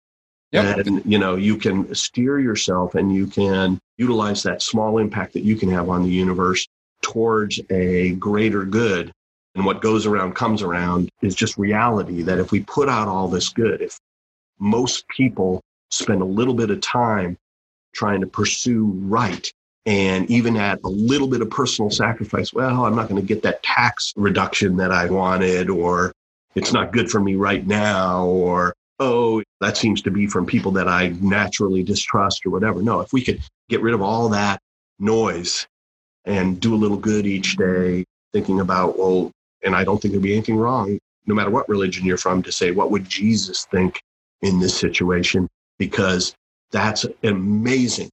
[0.50, 0.86] Yep.
[0.86, 5.44] And, you know, you can steer yourself and you can utilize that small impact that
[5.44, 6.66] you can have on the universe
[7.00, 9.12] towards a greater good.
[9.54, 13.28] And what goes around comes around is just reality that if we put out all
[13.28, 13.98] this good, if
[14.58, 15.60] most people
[15.90, 17.36] spend a little bit of time
[17.92, 19.52] trying to pursue right.
[19.84, 23.42] And even at a little bit of personal sacrifice, well, I'm not going to get
[23.42, 26.12] that tax reduction that I wanted, or
[26.54, 30.70] it's not good for me right now, or oh, that seems to be from people
[30.72, 32.80] that I naturally distrust or whatever.
[32.82, 34.60] No, if we could get rid of all that
[35.00, 35.66] noise
[36.24, 39.32] and do a little good each day, thinking about, well,
[39.64, 42.52] and I don't think there'd be anything wrong, no matter what religion you're from, to
[42.52, 44.00] say, what would Jesus think
[44.42, 45.48] in this situation?
[45.78, 46.34] Because
[46.72, 48.10] that's amazing.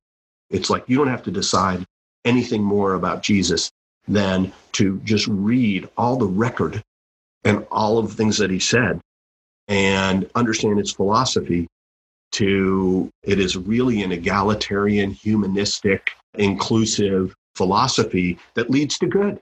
[0.50, 1.86] It's like you don't have to decide
[2.26, 3.72] anything more about Jesus
[4.08, 6.84] than to just read all the record
[7.44, 9.00] and all of the things that he said
[9.68, 11.68] and understand its philosophy
[12.32, 19.40] to it is really an egalitarian humanistic inclusive philosophy that leads to good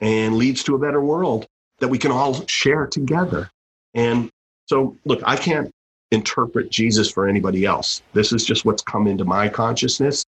[0.00, 1.46] and leads to a better world
[1.78, 3.50] that we can all share together
[3.94, 4.30] and
[4.66, 5.70] so look i can't
[6.10, 8.02] interpret Jesus for anybody else.
[8.12, 10.24] This is just what's come into my consciousness.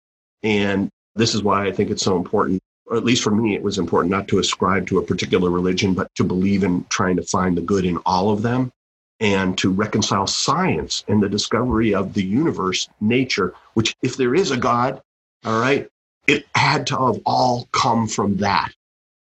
[0.43, 3.63] And this is why I think it's so important, or at least for me, it
[3.63, 7.23] was important not to ascribe to a particular religion, but to believe in trying to
[7.23, 8.71] find the good in all of them
[9.19, 14.51] and to reconcile science and the discovery of the universe, nature, which, if there is
[14.51, 15.01] a God,
[15.45, 15.87] all right,
[16.27, 18.71] it had to have all come from that,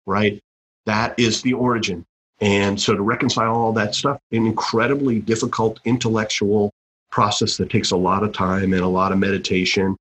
[0.06, 0.40] right?
[0.86, 2.06] That is the origin.
[2.44, 6.72] And so to reconcile all that stuff, an incredibly difficult intellectual
[7.10, 9.96] process that takes a lot of time and a lot of meditation.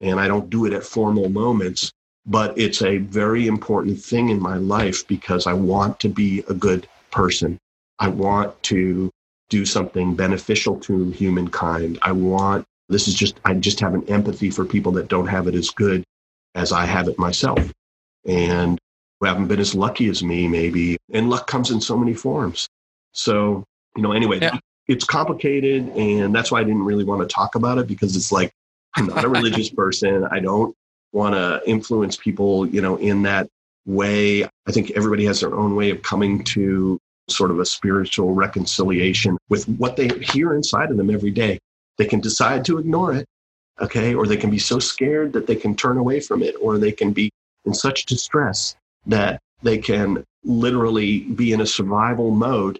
[0.00, 1.90] And I don't do it at formal moments,
[2.24, 6.54] but it's a very important thing in my life because I want to be a
[6.54, 7.58] good person.
[7.98, 9.10] I want to
[9.48, 11.98] do something beneficial to humankind.
[12.02, 15.48] I want, this is just, I just have an empathy for people that don't have
[15.48, 16.04] it as good
[16.54, 17.72] as I have it myself.
[18.24, 18.78] And
[19.20, 20.96] who haven't been as lucky as me, maybe.
[21.12, 22.68] And luck comes in so many forms.
[23.12, 23.64] So,
[23.96, 24.58] you know, anyway, yeah.
[24.86, 25.88] it's complicated.
[25.90, 28.52] And that's why I didn't really want to talk about it because it's like,
[28.94, 30.26] I'm not a religious person.
[30.30, 30.74] I don't
[31.12, 33.48] want to influence people, you know, in that
[33.86, 34.44] way.
[34.44, 39.36] I think everybody has their own way of coming to sort of a spiritual reconciliation
[39.48, 41.58] with what they hear inside of them every day.
[41.96, 43.26] They can decide to ignore it,
[43.80, 46.78] okay, or they can be so scared that they can turn away from it, or
[46.78, 47.30] they can be
[47.64, 48.76] in such distress
[49.08, 52.78] that they can literally be in a survival mode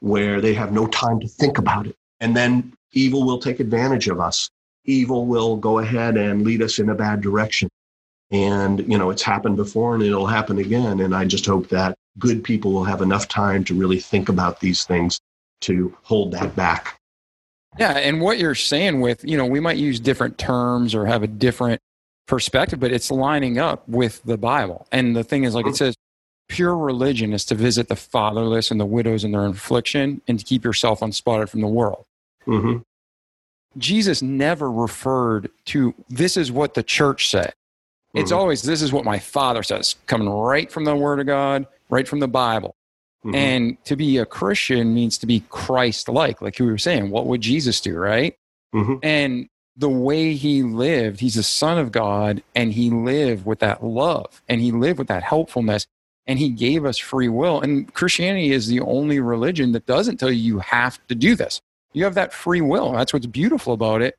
[0.00, 1.96] where they have no time to think about it.
[2.20, 4.48] And then evil will take advantage of us.
[4.84, 7.68] Evil will go ahead and lead us in a bad direction.
[8.30, 11.00] And, you know, it's happened before and it'll happen again.
[11.00, 14.60] And I just hope that good people will have enough time to really think about
[14.60, 15.20] these things
[15.62, 16.98] to hold that back.
[17.78, 17.92] Yeah.
[17.92, 21.26] And what you're saying with, you know, we might use different terms or have a
[21.26, 21.80] different
[22.26, 24.86] perspective, but it's lining up with the Bible.
[24.92, 25.96] And the thing is, like it says,
[26.48, 30.44] pure religion is to visit the fatherless and the widows in their affliction and to
[30.44, 32.04] keep yourself unspotted from the world.
[32.46, 32.78] Mm-hmm.
[33.78, 37.52] Jesus never referred to this is what the church said.
[38.12, 38.40] It's mm-hmm.
[38.40, 42.08] always this is what my father says, coming right from the word of God, right
[42.08, 42.74] from the Bible.
[43.24, 43.34] Mm-hmm.
[43.34, 47.10] And to be a Christian means to be Christ like, like we were saying.
[47.10, 48.34] What would Jesus do, right?
[48.74, 48.94] Mm-hmm.
[49.02, 49.48] And
[49.80, 54.42] the way he lived, he's a son of God, and he lived with that love
[54.46, 55.86] and he lived with that helpfulness
[56.26, 57.60] and he gave us free will.
[57.60, 61.62] And Christianity is the only religion that doesn't tell you you have to do this.
[61.94, 62.92] You have that free will.
[62.92, 64.16] That's what's beautiful about it.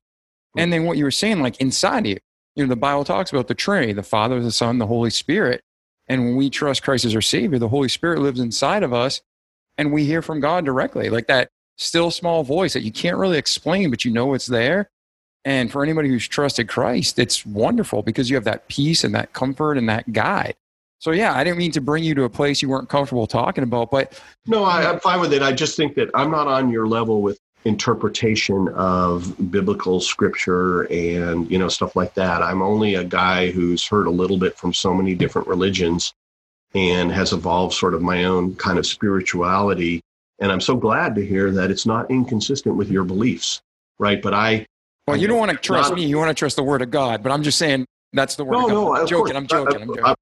[0.57, 2.17] And then what you were saying, like inside you,
[2.55, 5.61] you know, the Bible talks about the Trinity, the Father, the Son, the Holy Spirit.
[6.07, 9.21] And when we trust Christ as our Savior, the Holy Spirit lives inside of us
[9.77, 13.37] and we hear from God directly, like that still small voice that you can't really
[13.37, 14.89] explain, but you know it's there.
[15.43, 19.33] And for anybody who's trusted Christ, it's wonderful because you have that peace and that
[19.33, 20.55] comfort and that guide.
[20.99, 23.63] So yeah, I didn't mean to bring you to a place you weren't comfortable talking
[23.63, 25.41] about, but no, I, am fine with it.
[25.41, 31.49] I just think that I'm not on your level with interpretation of biblical scripture and
[31.49, 32.43] you know stuff like that.
[32.43, 36.13] I'm only a guy who's heard a little bit from so many different religions
[36.75, 40.01] and has evolved sort of my own kind of spirituality.
[40.39, 43.61] And I'm so glad to hear that it's not inconsistent with your beliefs,
[43.99, 44.21] right?
[44.21, 44.65] But I
[45.11, 46.05] well, you don't want to trust not, me.
[46.05, 47.23] You want to trust the word of God.
[47.23, 48.53] But I'm just saying that's the word.
[48.53, 49.35] No, no, I'm joking.
[49.35, 49.81] I'm joking.
[49.81, 50.15] I'm joking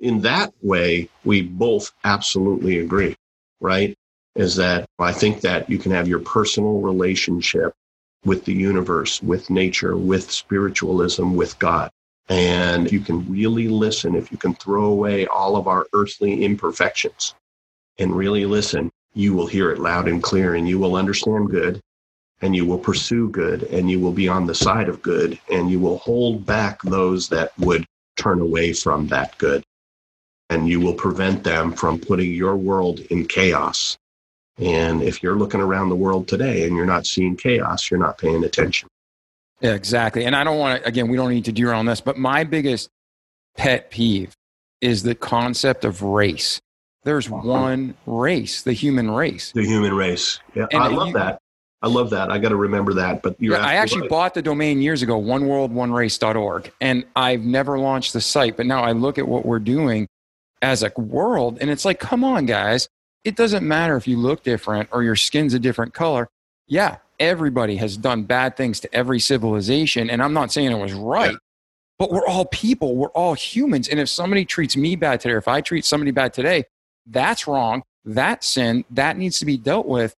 [0.00, 3.16] in that way, we both absolutely agree,
[3.60, 3.96] right?
[4.34, 7.74] Is that I think that you can have your personal relationship
[8.24, 11.90] with the universe, with nature, with spiritualism, with God.
[12.28, 17.34] And you can really listen if you can throw away all of our earthly imperfections
[17.98, 21.80] and really listen, you will hear it loud and clear and you will understand good
[22.42, 25.70] and you will pursue good and you will be on the side of good and
[25.70, 27.84] you will hold back those that would
[28.16, 29.64] turn away from that good
[30.50, 33.98] and you will prevent them from putting your world in chaos.
[34.58, 38.18] And if you're looking around the world today and you're not seeing chaos, you're not
[38.18, 38.88] paying attention.
[39.60, 40.24] Yeah, exactly.
[40.24, 42.44] And I don't want to, again, we don't need to derail on this, but my
[42.44, 42.90] biggest
[43.56, 44.34] pet peeve
[44.80, 46.60] is the concept of race.
[47.04, 47.48] There's uh-huh.
[47.48, 49.52] one race, the human race.
[49.52, 50.40] The human race.
[50.54, 51.40] Yeah, and I love you, that.
[51.82, 52.30] I love that.
[52.30, 53.22] I got to remember that.
[53.22, 54.10] But yeah, I actually right.
[54.10, 58.56] bought the domain years ago, oneworldoneRace.org, and I've never launched the site.
[58.56, 60.08] But now I look at what we're doing,
[60.62, 61.58] as a world.
[61.60, 62.88] And it's like, come on, guys.
[63.24, 66.28] It doesn't matter if you look different or your skin's a different color.
[66.68, 70.10] Yeah, everybody has done bad things to every civilization.
[70.10, 71.38] And I'm not saying it was right, yeah.
[71.98, 72.96] but we're all people.
[72.96, 73.88] We're all humans.
[73.88, 76.64] And if somebody treats me bad today, or if I treat somebody bad today,
[77.06, 77.82] that's wrong.
[78.04, 78.84] That sin.
[78.90, 80.14] That needs to be dealt with.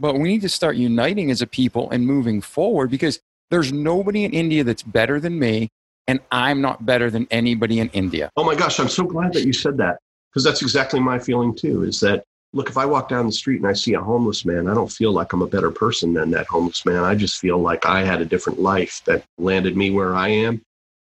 [0.00, 3.20] But we need to start uniting as a people and moving forward because
[3.50, 5.68] there's nobody in India that's better than me
[6.08, 8.30] and I'm not better than anybody in India.
[8.36, 9.98] Oh my gosh, I'm so glad that you said that
[10.30, 11.84] because that's exactly my feeling too.
[11.84, 14.68] Is that look, if I walk down the street and I see a homeless man,
[14.68, 17.04] I don't feel like I'm a better person than that homeless man.
[17.04, 20.62] I just feel like I had a different life that landed me where I am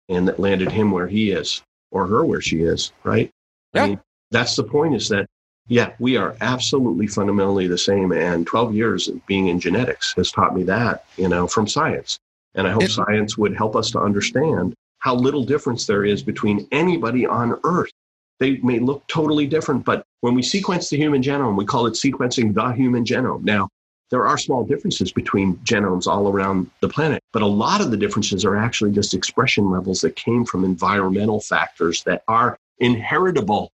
[0.09, 3.31] and that landed him where he is or her where she is, right?
[3.73, 3.83] Yeah.
[3.83, 4.01] I mean,
[4.31, 5.27] that's the point is that,
[5.69, 8.12] yeah, we are absolutely fundamentally the same.
[8.12, 12.19] And 12 years of being in genetics has taught me that, you know, from science.
[12.55, 16.23] And I hope it, science would help us to understand how little difference there is
[16.23, 17.93] between anybody on earth.
[18.41, 21.95] They may look totally different, but when we sequence the human genome, we call it
[21.95, 23.45] sequencing the human genome.
[23.45, 23.69] Now,
[24.11, 27.97] there are small differences between genomes all around the planet, but a lot of the
[27.97, 33.70] differences are actually just expression levels that came from environmental factors that are inheritable.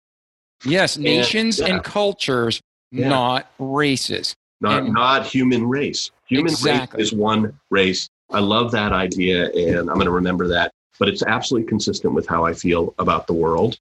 [0.65, 1.75] Yes, nations and, yeah.
[1.75, 2.61] and cultures,
[2.91, 3.09] yeah.
[3.09, 4.35] not races.
[4.61, 6.11] Not, and, not human race.
[6.27, 6.99] Human exactly.
[6.99, 8.09] race is one race.
[8.31, 12.27] I love that idea, and I'm going to remember that but it's absolutely consistent with
[12.27, 13.79] how I feel about the world.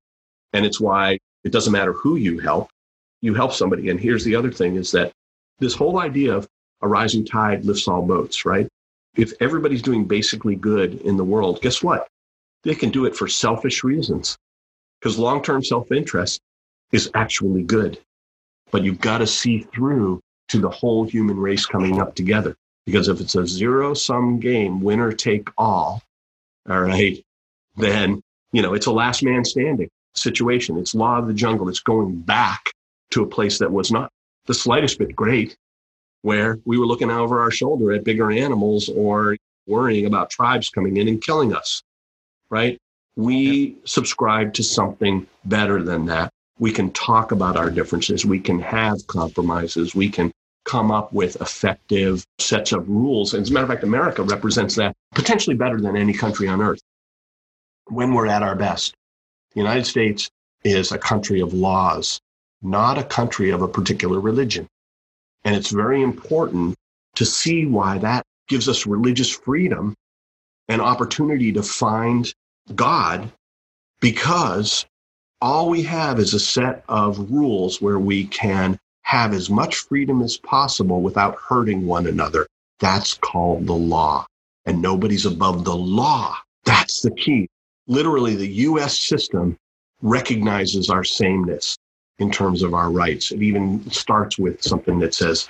[0.53, 2.69] And it's why it doesn't matter who you help,
[3.21, 3.89] you help somebody.
[3.89, 5.11] And here's the other thing is that
[5.59, 6.47] this whole idea of
[6.81, 8.67] a rising tide lifts all boats, right?
[9.15, 12.07] If everybody's doing basically good in the world, guess what?
[12.63, 14.37] They can do it for selfish reasons
[14.99, 16.41] because long term self interest
[16.95, 17.99] is actually good.
[18.71, 22.55] But you've got to see through to the whole human race coming up together.
[22.85, 26.01] Because if it's a zero sum game, winner take all,
[26.69, 27.23] all right,
[27.77, 30.77] then, you know, it's a last man standing situation.
[30.77, 31.67] It's law of the jungle.
[31.67, 32.71] It's going back
[33.11, 34.11] to a place that was not
[34.45, 35.55] the slightest bit great,
[36.21, 39.35] where we were looking over our shoulder at bigger animals or
[39.67, 41.81] worrying about tribes coming in and killing us,
[42.49, 42.77] right?
[43.15, 46.31] We subscribe to something better than that.
[46.59, 48.25] We can talk about our differences.
[48.25, 49.93] We can have compromises.
[49.93, 50.31] We can
[50.65, 53.33] come up with effective sets of rules.
[53.33, 56.61] And as a matter of fact, America represents that potentially better than any country on
[56.61, 56.81] earth
[57.87, 58.95] when we're at our best.
[59.53, 60.29] The United States
[60.63, 62.19] is a country of laws,
[62.61, 64.67] not a country of a particular religion.
[65.43, 66.75] And it's very important
[67.15, 69.93] to see why that gives us religious freedom
[70.67, 72.33] and opportunity to find
[72.73, 73.31] God
[74.01, 74.85] because
[75.45, 80.23] all we have is a set of rules where we can have as much freedom
[80.23, 82.47] as possible without hurting one another.
[82.79, 84.25] That's called the law.
[84.65, 86.35] And nobody's above the law.
[86.63, 87.47] That's the key.
[87.85, 89.55] Literally, the US system
[90.01, 91.77] recognizes our sameness
[92.17, 93.31] in terms of our rights.
[93.31, 95.47] It even starts with something that says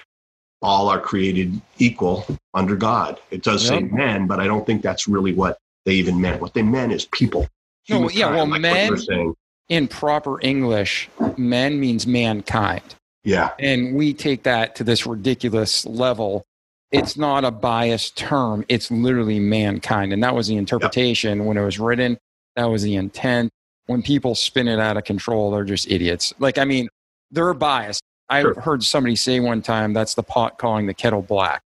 [0.62, 3.22] all are created equal under God.
[3.32, 3.80] It does yep.
[3.80, 6.42] say men, but I don't think that's really what they even meant.
[6.42, 7.48] What they meant is people.
[7.88, 9.34] No, yeah, well, like men
[9.70, 12.96] in proper English, men means mankind.
[13.24, 13.50] Yeah.
[13.60, 16.46] And we take that to this ridiculous level.
[16.92, 20.14] It's not a biased term, it's literally mankind.
[20.14, 21.48] And that was the interpretation yep.
[21.48, 22.18] when it was written.
[22.56, 23.52] That was the intent.
[23.88, 26.34] When people spin it out of control, they're just idiots.
[26.40, 26.88] Like, I mean,
[27.32, 28.02] they're biased.
[28.30, 28.60] I sure.
[28.60, 31.62] heard somebody say one time that's the pot calling the kettle black.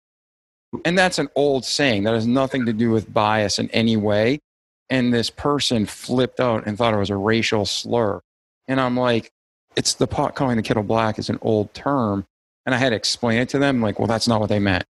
[0.84, 4.40] And that's an old saying that has nothing to do with bias in any way.
[4.90, 8.20] And this person flipped out and thought it was a racial slur.
[8.66, 9.30] And I'm like,
[9.76, 12.24] it's the pot calling the kettle black is an old term.
[12.64, 14.84] And I had to explain it to them, like, well, that's not what they meant.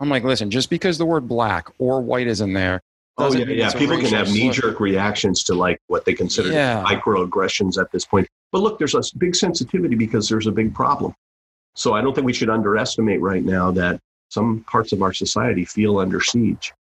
[0.00, 2.80] I'm like, listen, just because the word black or white is in there.
[3.18, 3.72] Oh, yeah, yeah.
[3.72, 6.82] People can have knee jerk reactions to like what they consider yeah.
[6.84, 8.26] microaggressions at this point.
[8.50, 11.14] But look, there's a big sensitivity because there's a big problem.
[11.74, 14.00] So I don't think we should underestimate right now that
[14.30, 16.72] some parts of our society feel under siege.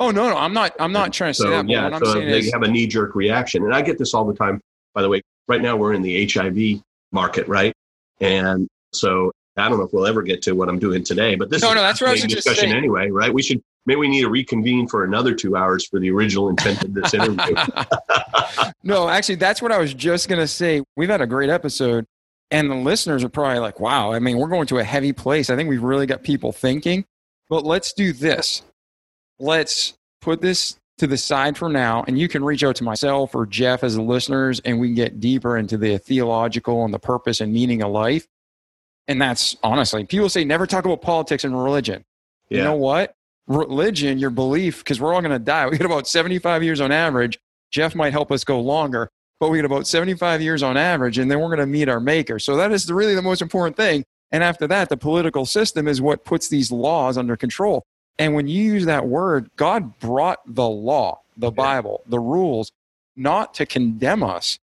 [0.00, 0.74] Oh no, no, I'm not.
[0.78, 1.68] I'm not trying to so, say that.
[1.68, 4.34] Yeah, so they is, have a knee jerk reaction, and I get this all the
[4.34, 4.60] time.
[4.94, 7.72] By the way, right now we're in the HIV market, right?
[8.20, 11.50] And so I don't know if we'll ever get to what I'm doing today, but
[11.50, 13.32] this no, is no, that's what I was discussion anyway, right?
[13.32, 16.84] We should maybe we need to reconvene for another two hours for the original intent
[16.84, 17.56] of this interview.
[18.84, 20.82] no, actually, that's what I was just gonna say.
[20.96, 22.06] We've had a great episode,
[22.52, 25.50] and the listeners are probably like, "Wow, I mean, we're going to a heavy place."
[25.50, 27.04] I think we've really got people thinking.
[27.50, 28.62] But let's do this.
[29.38, 33.34] Let's put this to the side for now, and you can reach out to myself
[33.34, 36.98] or Jeff as the listeners, and we can get deeper into the theological and the
[36.98, 38.26] purpose and meaning of life.
[39.06, 42.04] And that's honestly, people say never talk about politics and religion.
[42.50, 42.58] Yeah.
[42.58, 43.14] You know what?
[43.46, 45.66] Religion, your belief, because we're all going to die.
[45.68, 47.38] We get about 75 years on average.
[47.70, 49.08] Jeff might help us go longer,
[49.40, 52.00] but we get about 75 years on average, and then we're going to meet our
[52.00, 52.38] maker.
[52.38, 54.04] So that is really the most important thing.
[54.30, 57.84] And after that, the political system is what puts these laws under control.
[58.18, 62.72] And when you use that word, God brought the law, the Bible, the rules,
[63.16, 64.58] not to condemn us,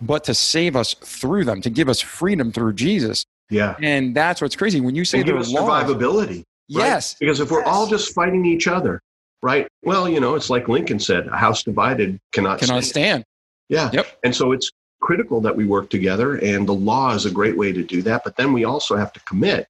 [0.00, 3.24] but to save us through them, to give us freedom through Jesus.
[3.50, 3.76] Yeah.
[3.82, 4.80] And that's what's crazy.
[4.80, 6.28] When you say the survivability.
[6.28, 6.44] Right?
[6.68, 7.16] Yes.
[7.18, 7.68] Because if we're yes.
[7.68, 9.00] all just fighting each other,
[9.42, 9.66] right?
[9.82, 13.24] Well, you know, it's like Lincoln said, a house divided cannot, cannot stand.
[13.24, 13.24] stand.
[13.70, 13.90] Yeah.
[13.92, 14.18] Yep.
[14.22, 14.70] And so it's
[15.00, 18.22] critical that we work together, and the law is a great way to do that.
[18.24, 19.66] But then we also have to commit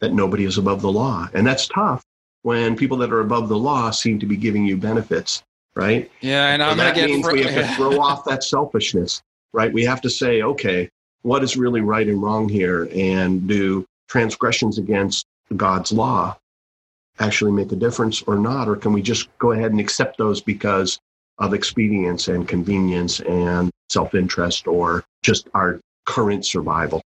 [0.00, 1.28] that nobody is above the law.
[1.32, 2.04] And that's tough
[2.46, 5.42] when people that are above the law seem to be giving you benefits,
[5.74, 6.08] right?
[6.20, 9.20] Yeah, and I'm that means fr- we have to throw off that selfishness,
[9.52, 9.72] right?
[9.72, 10.88] We have to say, okay,
[11.22, 16.38] what is really right and wrong here, and do transgressions against God's law
[17.18, 20.40] actually make a difference or not, or can we just go ahead and accept those
[20.40, 21.00] because
[21.38, 27.02] of expedience and convenience and self-interest or just our current survival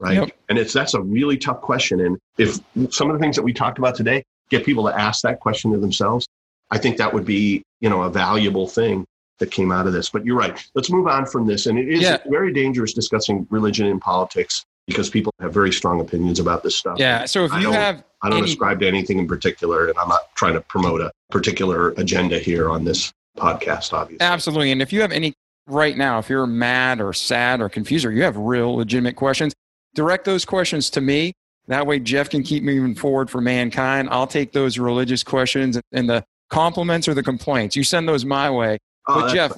[0.00, 0.30] right yep.
[0.48, 2.58] and it's that's a really tough question and if
[2.90, 5.72] some of the things that we talked about today get people to ask that question
[5.72, 6.26] to themselves
[6.70, 9.04] i think that would be you know a valuable thing
[9.38, 10.10] that came out of this.
[10.10, 10.58] But you're right.
[10.74, 11.66] Let's move on from this.
[11.66, 12.18] And it is yeah.
[12.28, 16.98] very dangerous discussing religion and politics because people have very strong opinions about this stuff.
[16.98, 17.24] Yeah.
[17.24, 18.50] So if you have i don't any...
[18.50, 22.68] ascribe to anything in particular and i'm not trying to promote a particular agenda here
[22.68, 24.24] on this podcast obviously.
[24.24, 24.72] Absolutely.
[24.72, 25.34] And if you have any
[25.68, 29.54] right now, if you're mad or sad or confused or you have real legitimate questions,
[29.94, 31.32] direct those questions to me.
[31.68, 34.08] That way, Jeff can keep moving forward for mankind.
[34.10, 37.76] I'll take those religious questions and the compliments or the complaints.
[37.76, 38.78] You send those my way.
[39.06, 39.52] Oh, but, Jeff,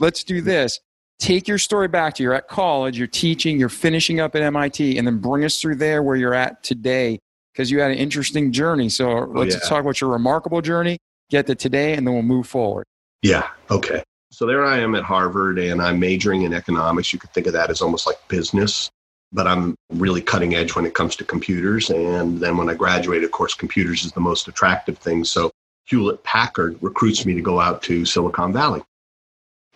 [0.00, 0.80] let's do this.
[1.18, 4.98] Take your story back to you're at college, you're teaching, you're finishing up at MIT,
[4.98, 7.18] and then bring us through there where you're at today
[7.52, 8.88] because you had an interesting journey.
[8.88, 9.60] So oh, let's yeah.
[9.60, 10.98] talk about your remarkable journey,
[11.30, 12.84] get to today, and then we'll move forward.
[13.22, 13.48] Yeah.
[13.70, 14.02] Okay.
[14.30, 17.12] So there I am at Harvard and I'm majoring in economics.
[17.12, 18.90] You could think of that as almost like business,
[19.36, 21.90] but I'm really cutting edge when it comes to computers.
[21.90, 25.24] And then when I graduate, of course, computers is the most attractive thing.
[25.24, 25.50] So
[25.84, 28.82] Hewlett Packard recruits me to go out to Silicon Valley.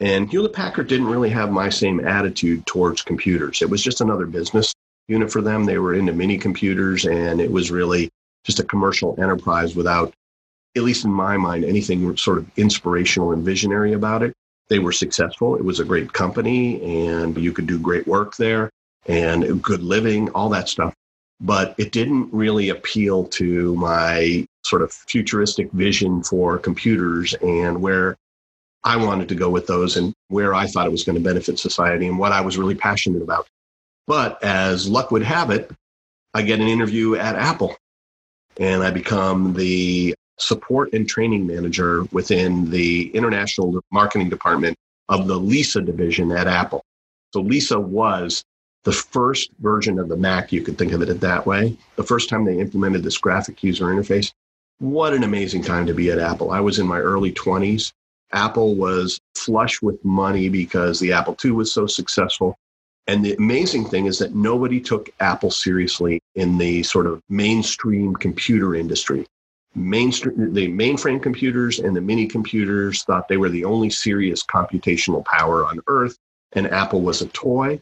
[0.00, 3.60] And Hewlett Packard didn't really have my same attitude towards computers.
[3.60, 4.72] It was just another business
[5.08, 5.66] unit for them.
[5.66, 8.08] They were into mini computers and it was really
[8.44, 10.14] just a commercial enterprise without,
[10.74, 14.32] at least in my mind, anything sort of inspirational and visionary about it
[14.70, 15.56] they were successful.
[15.56, 18.70] It was a great company and you could do great work there
[19.10, 20.94] and good living, all that stuff.
[21.40, 28.16] But it didn't really appeal to my sort of futuristic vision for computers and where
[28.84, 31.58] I wanted to go with those and where I thought it was going to benefit
[31.58, 33.46] society and what I was really passionate about.
[34.06, 35.70] But as luck would have it,
[36.34, 37.76] I get an interview at Apple
[38.58, 44.76] and I become the support and training manager within the international marketing department
[45.08, 46.82] of the Lisa division at Apple.
[47.32, 48.42] So Lisa was
[48.84, 51.76] the first version of the Mac, you could think of it that way.
[51.96, 54.32] The first time they implemented this graphic user interface.
[54.78, 56.50] What an amazing time to be at Apple.
[56.50, 57.92] I was in my early 20s.
[58.32, 62.56] Apple was flush with money because the Apple II was so successful.
[63.06, 68.14] And the amazing thing is that nobody took Apple seriously in the sort of mainstream
[68.14, 69.26] computer industry.
[69.74, 75.24] Mainstream, the mainframe computers and the mini computers thought they were the only serious computational
[75.24, 76.16] power on earth,
[76.52, 77.80] and Apple was a toy.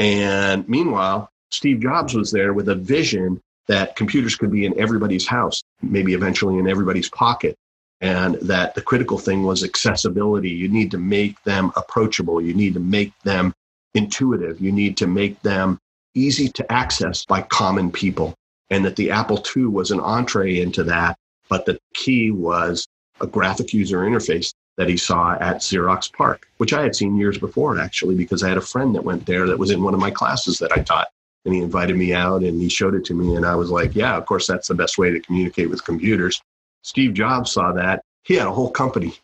[0.00, 5.26] And meanwhile, Steve Jobs was there with a vision that computers could be in everybody's
[5.26, 7.54] house, maybe eventually in everybody's pocket.
[8.00, 10.48] And that the critical thing was accessibility.
[10.48, 12.40] You need to make them approachable.
[12.40, 13.52] You need to make them
[13.94, 14.58] intuitive.
[14.58, 15.78] You need to make them
[16.14, 18.34] easy to access by common people.
[18.70, 21.18] And that the Apple II was an entree into that.
[21.50, 22.86] But the key was
[23.20, 27.38] a graphic user interface that he saw at Xerox PARC, which I had seen years
[27.38, 30.00] before, actually, because I had a friend that went there that was in one of
[30.00, 31.08] my classes that I taught.
[31.44, 33.34] And he invited me out and he showed it to me.
[33.34, 36.40] And I was like, yeah, of course, that's the best way to communicate with computers.
[36.82, 38.02] Steve Jobs saw that.
[38.24, 39.14] He had a whole company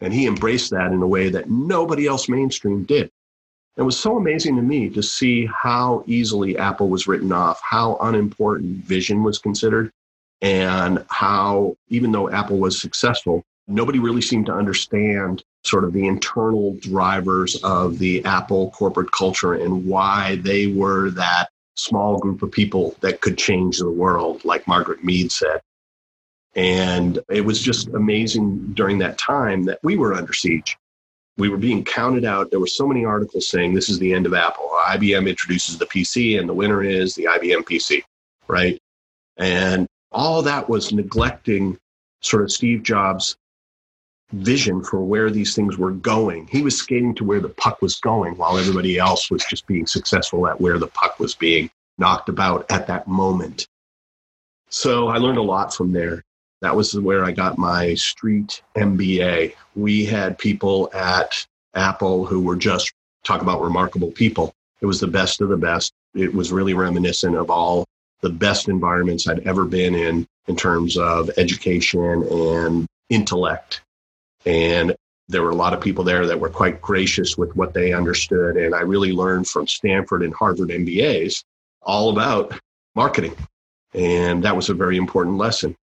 [0.00, 3.10] and he embraced that in a way that nobody else mainstream did.
[3.76, 7.96] It was so amazing to me to see how easily Apple was written off, how
[8.00, 9.92] unimportant vision was considered,
[10.42, 16.06] and how, even though Apple was successful, nobody really seemed to understand sort of the
[16.06, 22.50] internal drivers of the Apple corporate culture and why they were that small group of
[22.50, 25.60] people that could change the world, like Margaret Mead said.
[26.54, 30.76] And it was just amazing during that time that we were under siege.
[31.36, 32.50] We were being counted out.
[32.50, 34.68] There were so many articles saying this is the end of Apple.
[34.88, 38.02] IBM introduces the PC, and the winner is the IBM PC,
[38.48, 38.78] right?
[39.36, 41.78] And all that was neglecting
[42.20, 43.36] sort of Steve Jobs'
[44.32, 46.46] vision for where these things were going.
[46.48, 49.86] He was skating to where the puck was going while everybody else was just being
[49.86, 53.66] successful at where the puck was being knocked about at that moment.
[54.68, 56.22] So I learned a lot from there.
[56.62, 59.54] That was where I got my street MBA.
[59.74, 62.92] We had people at Apple who were just
[63.24, 64.52] talk about remarkable people.
[64.80, 65.92] It was the best of the best.
[66.14, 67.84] It was really reminiscent of all
[68.20, 73.82] the best environments I'd ever been in in terms of education and intellect
[74.46, 74.94] and
[75.28, 78.56] there were a lot of people there that were quite gracious with what they understood.
[78.56, 81.44] And I really learned from Stanford and Harvard MBAs
[81.82, 82.58] all about
[82.96, 83.36] marketing.
[83.94, 85.76] And that was a very important lesson.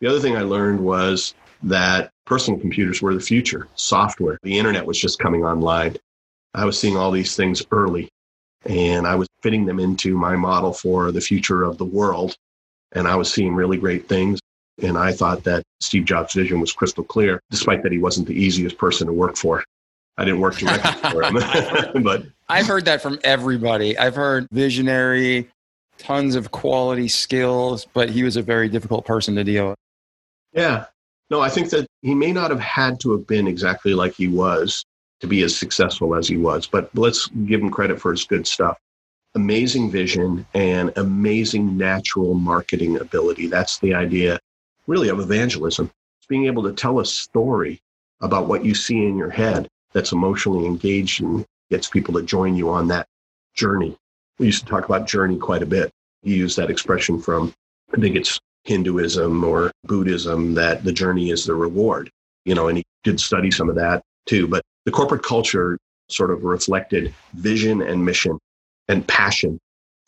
[0.00, 1.34] The other thing I learned was
[1.64, 4.38] that personal computers were the future, software.
[4.42, 5.96] The internet was just coming online.
[6.54, 8.08] I was seeing all these things early
[8.64, 12.36] and I was fitting them into my model for the future of the world.
[12.92, 14.40] And I was seeing really great things.
[14.82, 18.34] And I thought that Steve Jobs' vision was crystal clear, despite that he wasn't the
[18.34, 19.64] easiest person to work for.
[20.16, 21.34] I didn't work directly for him,
[22.02, 23.96] but I've heard that from everybody.
[23.98, 25.48] I've heard visionary,
[25.98, 29.78] tons of quality skills, but he was a very difficult person to deal with.
[30.52, 30.86] Yeah.
[31.30, 34.28] No, I think that he may not have had to have been exactly like he
[34.28, 34.84] was
[35.20, 38.46] to be as successful as he was, but let's give him credit for his good
[38.46, 38.78] stuff.
[39.34, 43.46] Amazing vision and amazing natural marketing ability.
[43.46, 44.38] That's the idea
[44.86, 45.90] really of evangelism.
[46.18, 47.80] It's being able to tell a story
[48.20, 52.56] about what you see in your head that's emotionally engaged and gets people to join
[52.56, 53.06] you on that
[53.54, 53.96] journey.
[54.38, 55.90] We used to talk about journey quite a bit.
[56.22, 57.52] You use that expression from,
[57.92, 62.10] I think it's Hinduism or Buddhism, that the journey is the reward.
[62.44, 64.46] You know, and he did study some of that too.
[64.48, 65.78] But the corporate culture
[66.10, 68.38] sort of reflected vision and mission
[68.88, 69.58] and passion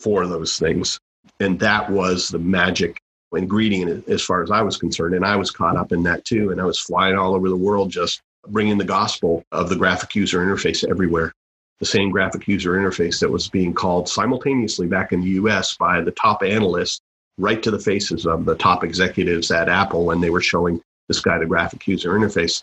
[0.01, 0.98] for those things.
[1.40, 2.98] And that was the magic
[3.32, 5.15] ingredient as far as I was concerned.
[5.15, 6.51] And I was caught up in that too.
[6.51, 10.15] And I was flying all over the world just bringing the gospel of the graphic
[10.15, 11.32] user interface everywhere.
[11.81, 16.01] The same graphic user interface that was being called simultaneously back in the US by
[16.01, 17.01] the top analysts
[17.39, 21.20] right to the faces of the top executives at Apple when they were showing this
[21.20, 22.62] guy the graphic user interface.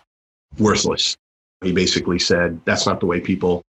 [0.57, 1.15] Worthless.
[1.64, 3.61] He basically said that's not the way people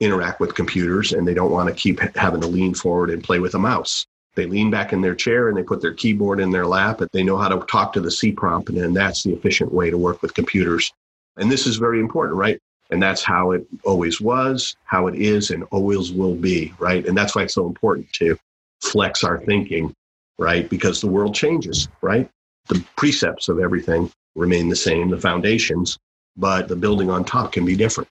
[0.00, 3.38] interact with computers and they don't want to keep having to lean forward and play
[3.38, 4.06] with a mouse.
[4.34, 7.00] They lean back in their chair and they put their keyboard in their lap.
[7.00, 9.90] And they know how to talk to the C prompt, and that's the efficient way
[9.90, 10.92] to work with computers.
[11.36, 12.58] And this is very important, right?
[12.90, 17.06] And that's how it always was, how it is, and always will be, right?
[17.06, 18.38] And that's why it's so important to
[18.82, 19.94] flex our thinking,
[20.38, 20.68] right?
[20.68, 22.28] Because the world changes, right?
[22.68, 25.98] The precepts of everything remain the same, the foundations,
[26.36, 28.08] but the building on top can be different.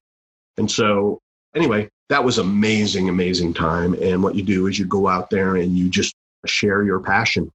[0.58, 1.20] And so,
[1.56, 3.94] anyway, that was amazing, amazing time.
[4.02, 6.14] And what you do is you go out there and you just
[6.46, 7.50] share your passion,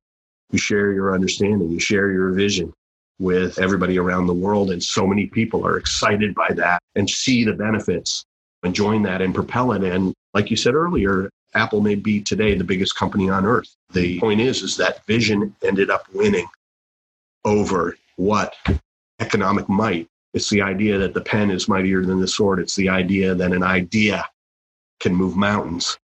[0.51, 2.73] you share your understanding, you share your vision
[3.19, 4.71] with everybody around the world.
[4.71, 8.25] And so many people are excited by that and see the benefits
[8.63, 9.85] and join that and propel it.
[9.85, 13.69] And like you said earlier, Apple may be today the biggest company on earth.
[13.93, 16.47] The point is, is that vision ended up winning
[17.45, 18.55] over what
[19.21, 20.09] economic might.
[20.33, 22.59] It's the idea that the pen is mightier than the sword.
[22.59, 24.27] It's the idea that an idea
[25.01, 25.99] can move mountains,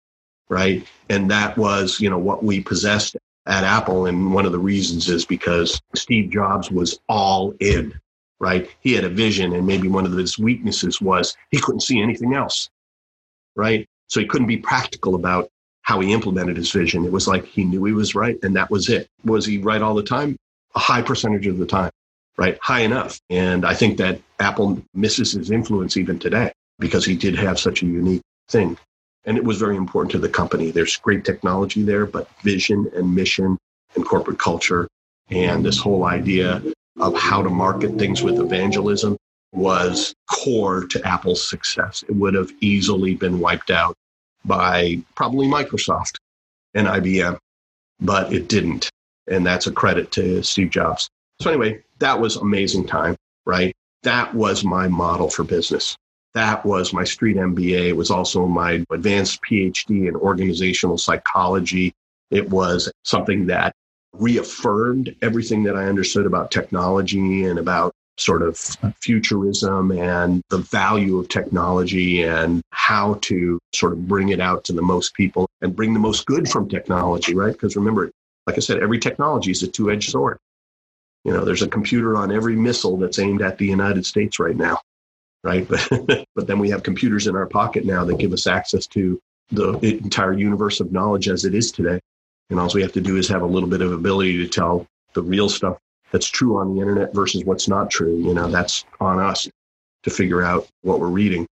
[0.49, 0.85] right?
[1.09, 3.15] And that was, you know, what we possessed
[3.47, 4.05] at Apple.
[4.05, 7.93] And one of the reasons is because Steve Jobs was all in,
[8.39, 8.69] right?
[8.81, 12.33] He had a vision, and maybe one of his weaknesses was he couldn't see anything
[12.33, 12.69] else,
[13.55, 13.87] right?
[14.07, 15.49] So he couldn't be practical about
[15.83, 17.05] how he implemented his vision.
[17.05, 19.07] It was like he knew he was right, and that was it.
[19.25, 20.37] Was he right all the time?
[20.75, 21.91] A high percentage of the time,
[22.37, 22.57] right?
[22.61, 23.19] High enough.
[23.29, 27.81] And I think that Apple misses his influence even today because he did have such
[27.81, 28.21] a unique
[28.51, 28.77] thing.
[29.25, 30.71] And it was very important to the company.
[30.71, 33.57] There's great technology there, but vision and mission
[33.95, 34.87] and corporate culture
[35.29, 36.61] and this whole idea
[36.99, 39.17] of how to market things with evangelism
[39.53, 42.03] was core to Apple's success.
[42.07, 43.95] It would have easily been wiped out
[44.45, 46.15] by probably Microsoft
[46.73, 47.37] and IBM,
[47.99, 48.89] but it didn't.
[49.27, 51.07] And that's a credit to Steve Jobs.
[51.41, 53.15] So, anyway, that was amazing time,
[53.45, 53.73] right?
[54.03, 55.95] That was my model for business.
[56.33, 57.89] That was my street MBA.
[57.89, 61.93] It was also my advanced PhD in organizational psychology.
[62.29, 63.73] It was something that
[64.13, 68.57] reaffirmed everything that I understood about technology and about sort of
[69.01, 74.73] futurism and the value of technology and how to sort of bring it out to
[74.73, 77.53] the most people and bring the most good from technology, right?
[77.53, 78.11] Because remember,
[78.47, 80.37] like I said, every technology is a two edged sword.
[81.23, 84.55] You know, there's a computer on every missile that's aimed at the United States right
[84.55, 84.79] now
[85.43, 85.67] right?
[85.89, 89.19] But, but then we have computers in our pocket now that give us access to
[89.49, 91.99] the entire universe of knowledge as it is today.
[92.49, 94.87] And all we have to do is have a little bit of ability to tell
[95.13, 95.77] the real stuff
[96.11, 98.17] that's true on the internet versus what's not true.
[98.17, 99.47] You know, that's on us
[100.03, 101.47] to figure out what we're reading.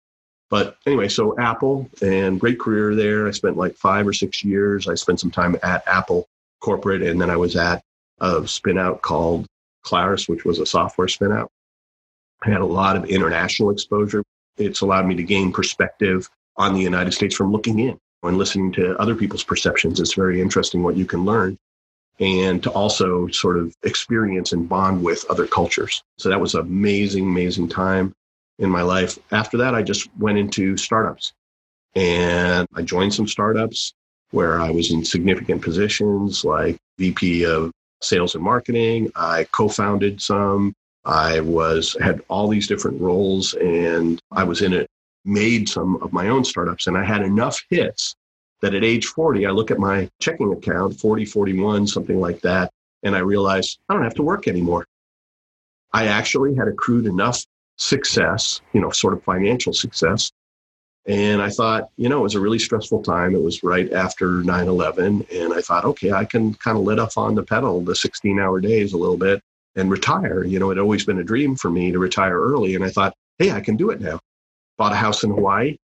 [0.49, 3.27] But anyway, so Apple and great career there.
[3.27, 4.89] I spent like five or six years.
[4.89, 6.27] I spent some time at Apple
[6.61, 7.83] corporate, and then I was at
[8.21, 9.47] a spin out called
[9.83, 11.51] Claris, which was a software spin out.
[12.43, 14.23] I had a lot of international exposure.
[14.57, 18.73] It's allowed me to gain perspective on the United States from looking in and listening
[18.73, 20.01] to other people's perceptions.
[20.01, 21.59] It's very interesting what you can learn
[22.19, 26.03] and to also sort of experience and bond with other cultures.
[26.19, 28.15] So that was an amazing, amazing time
[28.59, 29.19] in my life.
[29.33, 31.33] After that, I just went into startups
[31.95, 33.93] and I joined some startups
[34.31, 37.71] where I was in significant positions like VP of
[38.03, 39.11] sales and marketing.
[39.15, 40.75] I co founded some
[41.07, 44.91] I was had all these different roles and I was in it,
[45.25, 48.15] made some of my own startups and I had enough hits
[48.61, 52.73] that at age 40, I look at my checking account, 40, 41, something like that,
[53.03, 54.87] and I realized I don't have to work anymore.
[55.93, 57.45] I actually had accrued enough
[57.77, 60.33] success, you know, sort of financial success.
[61.07, 63.37] And I thought, you know, it was a really stressful time.
[63.37, 65.27] It was right after 9 11.
[65.33, 68.41] And I thought, okay, I can kind of let off on the pedal the 16
[68.41, 69.41] hour days a little bit
[69.77, 70.45] and retire.
[70.45, 72.75] You know, it always been a dream for me to retire early.
[72.75, 74.19] And I thought, hey, I can do it now.
[74.79, 75.77] Bought a house in Hawaii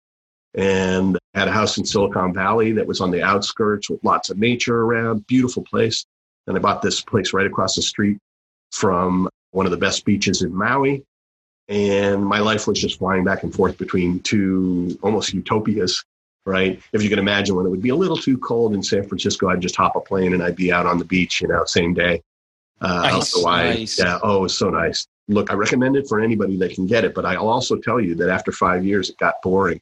[0.55, 4.39] and had a house in Silicon Valley that was on the outskirts with lots of
[4.39, 6.05] nature around, beautiful place.
[6.47, 8.19] And I bought this place right across the street
[8.73, 11.05] from one of the best beaches in Maui.
[11.69, 16.05] And my life was just flying back and forth between two almost utopias,
[16.45, 16.81] right?
[16.93, 19.49] If you can imagine when it would be a little too cold in San Francisco,
[19.49, 21.95] I'd just hop a plane and I'd be out on the beach, you know, same
[21.95, 22.23] day.
[22.81, 23.99] Uh, nice, nice.
[23.99, 24.19] Yeah.
[24.23, 25.07] Oh, it was so nice.
[25.29, 28.15] Look, I recommend it for anybody that can get it, but I'll also tell you
[28.17, 29.81] that after five years, it got boring.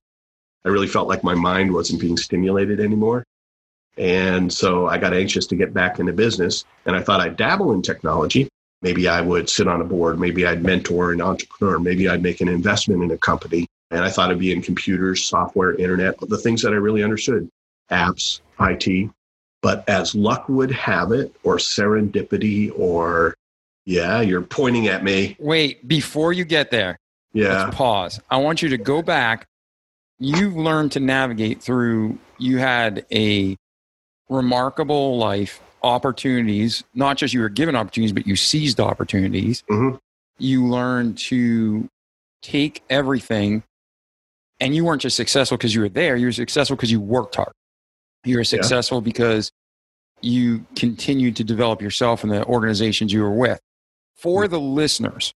[0.65, 3.25] I really felt like my mind wasn't being stimulated anymore.
[3.97, 6.65] And so I got anxious to get back into business.
[6.87, 8.49] And I thought I'd dabble in technology.
[8.83, 10.20] Maybe I would sit on a board.
[10.20, 11.79] Maybe I'd mentor an entrepreneur.
[11.81, 13.66] Maybe I'd make an investment in a company.
[13.91, 17.49] And I thought it'd be in computers, software, internet, the things that I really understood
[17.91, 19.11] apps, IT.
[19.61, 23.35] But as luck would have it, or serendipity, or
[23.85, 25.37] yeah, you're pointing at me.
[25.41, 26.99] Wait, before you get there,
[27.33, 28.21] yeah, let's pause.
[28.31, 29.47] I want you to go back.
[30.21, 32.19] You've learned to navigate through.
[32.39, 33.57] You had a
[34.29, 36.85] remarkable life, opportunities.
[36.95, 39.65] Not just you were given opportunities, but you seized opportunities.
[39.71, 39.97] Mm-hmm.
[40.39, 41.89] You learned to
[42.43, 43.65] take everything,
[44.61, 46.15] and you weren't just successful because you were there.
[46.17, 47.53] You were successful because you worked hard.
[48.24, 49.05] You're successful yeah.
[49.05, 49.53] because
[50.20, 53.61] you continued to develop yourself and the organizations you were with.
[54.16, 54.53] For mm-hmm.
[54.53, 55.32] the listeners,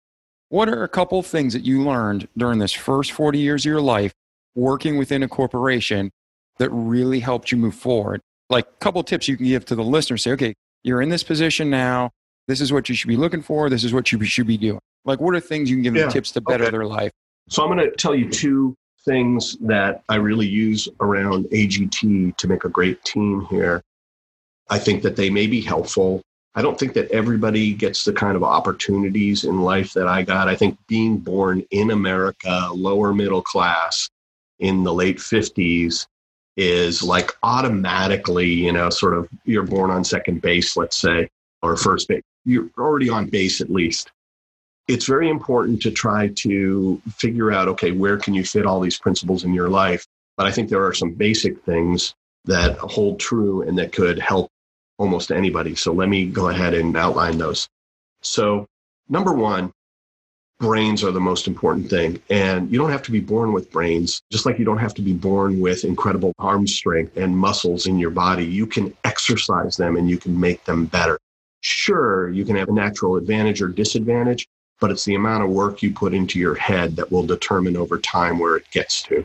[0.49, 3.71] what are a couple of things that you learned during this first 40 years of
[3.71, 4.13] your life
[4.55, 6.11] working within a corporation
[6.59, 8.21] that really helped you move forward?
[8.53, 10.17] like a couple tips you can give to the listener.
[10.17, 10.55] Say, okay,
[10.85, 12.11] you're in this position now.
[12.47, 13.71] This is what you should be looking for.
[13.71, 14.81] This is what you should be doing.
[15.05, 16.71] Like, what are things you can give them tips to better okay.
[16.71, 17.11] their life?
[17.49, 22.49] So I'm going to tell you two things that I really use around AGT to
[22.49, 23.83] make a great team here.
[24.71, 26.23] I think that they may be helpful.
[26.55, 30.49] I don't think that everybody gets the kind of opportunities in life that I got.
[30.49, 34.09] I think being born in America, lower middle class
[34.59, 36.07] in the late 50s
[36.57, 41.29] is like automatically, you know, sort of you're born on second base, let's say,
[41.63, 42.23] or first base.
[42.45, 44.11] You're already on base at least
[44.89, 48.99] it's very important to try to figure out okay where can you fit all these
[48.99, 50.07] principles in your life?
[50.37, 52.15] But i think there are some basic things
[52.45, 54.51] that hold true and that could help
[54.99, 55.75] almost anybody.
[55.75, 57.69] So let me go ahead and outline those.
[58.23, 58.67] So
[59.09, 59.73] number one
[60.59, 62.23] brains are the most important thing.
[62.31, 65.03] And you don't have to be born with brains just like you don't have to
[65.03, 68.45] be born with incredible arm strength and muscles in your body.
[68.45, 71.19] You can exercise them and you can make them better.
[71.63, 74.47] Sure you can have a natural advantage or disadvantage
[74.83, 78.01] but it's the amount of work you put into your head that will determine over
[78.01, 79.25] time where it gets to.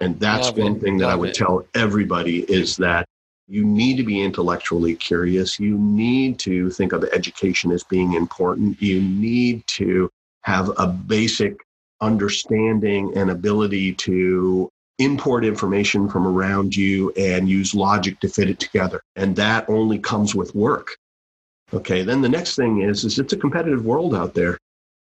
[0.00, 0.62] And that's Love it.
[0.64, 1.36] one thing that I would it.
[1.36, 3.06] tell everybody is that
[3.46, 5.60] you need to be intellectually curious.
[5.60, 8.82] You need to think of education as being important.
[8.82, 10.10] You need to
[10.42, 11.60] have a basic
[12.00, 14.68] understanding and ability to
[14.98, 19.00] import information from around you and use logic to fit it together.
[19.14, 20.96] And that only comes with work.
[21.72, 24.58] Okay, then the next thing is is it's a competitive world out there.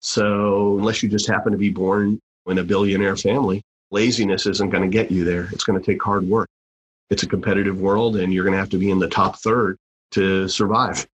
[0.00, 4.82] So unless you just happen to be born in a billionaire family, laziness isn't going
[4.82, 5.48] to get you there.
[5.52, 6.48] It's going to take hard work.
[7.10, 9.76] It's a competitive world and you're going to have to be in the top third
[10.12, 11.06] to survive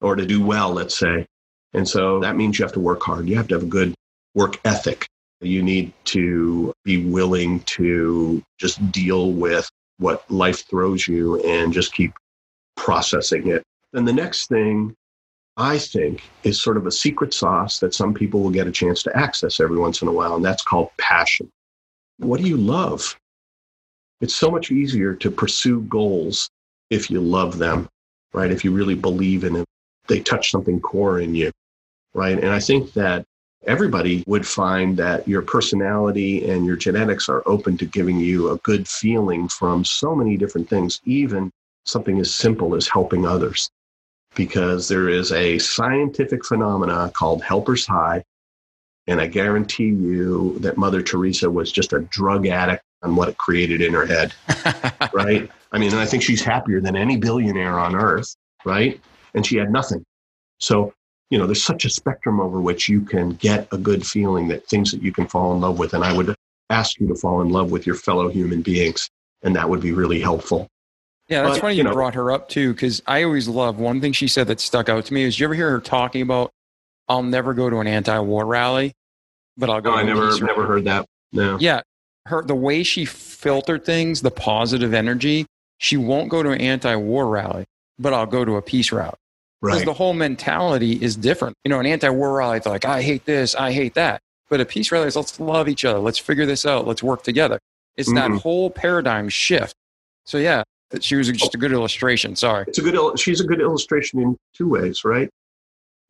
[0.00, 1.26] or to do well, let's say.
[1.72, 3.28] And so that means you have to work hard.
[3.28, 3.94] You have to have a good
[4.34, 5.06] work ethic.
[5.40, 9.68] You need to be willing to just deal with
[9.98, 12.12] what life throws you and just keep
[12.76, 13.62] processing it.
[13.92, 14.94] Then the next thing
[15.56, 19.02] I think is sort of a secret sauce that some people will get a chance
[19.04, 21.50] to access every once in a while, and that's called passion.
[22.18, 23.18] What do you love?
[24.20, 26.50] It's so much easier to pursue goals
[26.90, 27.88] if you love them,
[28.34, 28.50] right?
[28.50, 29.64] If you really believe in them,
[30.08, 31.50] they touch something core in you,
[32.14, 32.38] right?
[32.38, 33.24] And I think that
[33.66, 38.58] everybody would find that your personality and your genetics are open to giving you a
[38.58, 41.50] good feeling from so many different things, even
[41.84, 43.70] something as simple as helping others
[44.36, 48.22] because there is a scientific phenomena called helper's high.
[49.08, 53.38] And I guarantee you that Mother Teresa was just a drug addict on what it
[53.38, 54.34] created in her head,
[55.12, 55.50] right?
[55.72, 59.00] I mean, and I think she's happier than any billionaire on earth, right?
[59.34, 60.04] And she had nothing.
[60.58, 60.92] So,
[61.30, 64.66] you know, there's such a spectrum over which you can get a good feeling that
[64.68, 65.94] things that you can fall in love with.
[65.94, 66.34] And I would
[66.70, 69.08] ask you to fall in love with your fellow human beings,
[69.42, 70.68] and that would be really helpful.
[71.28, 74.00] Yeah, that's But, funny you know- brought her up too, because I always love one
[74.00, 76.50] thing she said that stuck out to me is you ever hear her talking about,
[77.08, 78.92] I'll never go to an anti war rally,
[79.56, 81.06] but I'll go No, to I a never, peace rally." never heard that.
[81.32, 81.56] No.
[81.58, 81.80] Yeah,
[82.26, 85.46] her the way she filtered things, the positive energy,
[85.78, 87.66] she won't go to an anti war rally,
[87.98, 89.14] but I'll go to a peace rally.
[89.62, 91.56] Because the whole mentality is different.
[91.64, 94.20] You know, an anti war rally, it's like, I hate this, I hate that.
[94.48, 97.24] But a peace rally is let's love each other, let's figure this out, let's work
[97.24, 97.58] together.
[97.96, 98.40] It's that Mhm.
[98.42, 99.74] whole paradigm shift.
[100.24, 100.66] So, yeah, that
[101.00, 102.36] she was just a good illustration.
[102.36, 102.64] Sorry.
[102.68, 105.28] it's a good she's a good illustration in two ways right?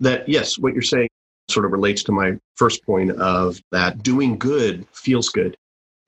[0.00, 1.08] That yes what you're saying
[1.48, 5.56] sort of relates to my first point of that doing good feels good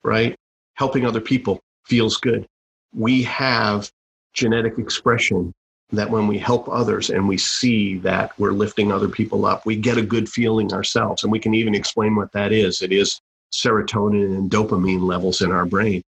[0.03, 0.35] right?
[0.75, 2.45] Helping other people feels good.
[2.93, 3.91] We have
[4.33, 5.53] genetic expression
[5.91, 9.75] that when we help others and we see that we're lifting other people up we
[9.75, 11.23] get a good feeling ourselves.
[11.23, 12.81] And we can even explain what that is.
[12.81, 13.19] It is
[13.51, 16.03] serotonin and dopamine levels in our brain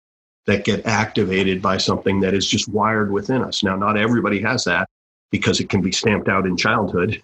[0.51, 3.63] that get activated by something that is just wired within us.
[3.63, 4.89] Now, not everybody has that
[5.31, 7.23] because it can be stamped out in childhood.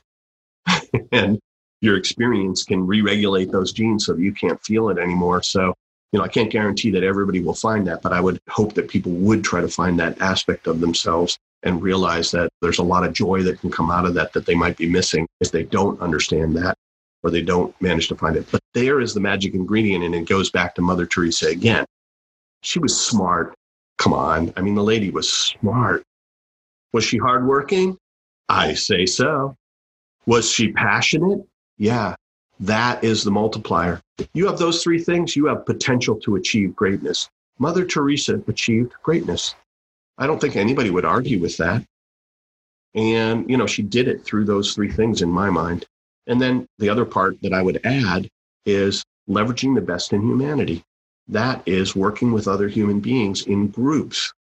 [1.13, 1.39] and
[1.81, 5.43] your experience can re regulate those genes so that you can't feel it anymore.
[5.43, 5.75] So,
[6.13, 8.89] you know, I can't guarantee that everybody will find that, but I would hope that
[8.89, 13.05] people would try to find that aspect of themselves and realize that there's a lot
[13.05, 15.65] of joy that can come out of that that they might be missing if they
[15.65, 16.77] don't understand that
[17.25, 18.47] or they don't manage to find it.
[18.53, 21.87] But there is the magic ingredient, and it goes back to Mother Teresa again
[22.67, 23.55] she was smart.
[23.97, 24.53] Come on.
[24.57, 26.03] I mean, the lady was smart.
[26.93, 27.97] Was she hardworking?
[28.49, 29.55] I say so.
[30.27, 31.47] Was she passionate?
[31.79, 32.17] Yeah,
[32.59, 34.01] that is the multiplier.
[34.35, 37.29] You have those three things, you have potential to achieve greatness.
[37.61, 39.55] Mother Teresa achieved greatness.
[40.19, 41.85] I don't think anybody would argue with that.
[42.95, 45.87] And, you know, she did it through those three things in my mind.
[46.27, 48.29] And then the other part that I would add
[48.65, 50.83] is leveraging the best in humanity
[51.29, 54.33] that is working with other human beings in groups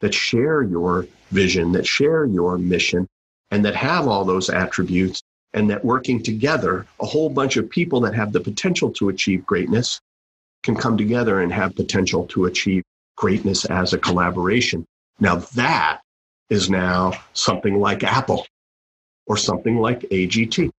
[0.00, 3.06] that share your vision, that share your mission,
[3.50, 5.22] and that have all those attributes,
[5.52, 9.46] and that working together, a whole bunch of people that have the potential to achieve
[9.46, 10.00] greatness
[10.64, 12.82] can come together and have potential to achieve
[13.16, 14.84] greatness as a collaboration.
[15.20, 16.00] Now, that
[16.50, 18.46] is now something like Apple
[19.26, 20.70] or something like AGT,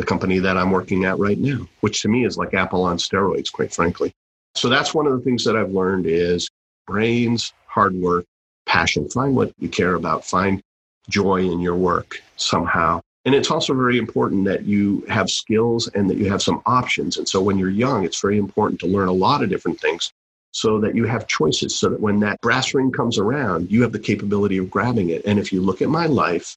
[0.00, 2.96] the company that I'm working at right now, which to me is like Apple on
[2.96, 4.14] steroids, quite frankly.
[4.54, 6.48] So that's one of the things that I've learned is
[6.86, 8.24] brains, hard work,
[8.64, 9.10] passion.
[9.10, 10.24] Find what you care about.
[10.24, 10.62] Find
[11.10, 13.02] joy in your work somehow.
[13.26, 17.18] And it's also very important that you have skills and that you have some options.
[17.18, 20.10] And so when you're young, it's very important to learn a lot of different things
[20.52, 23.92] so that you have choices so that when that brass ring comes around, you have
[23.92, 25.20] the capability of grabbing it.
[25.26, 26.56] And if you look at my life,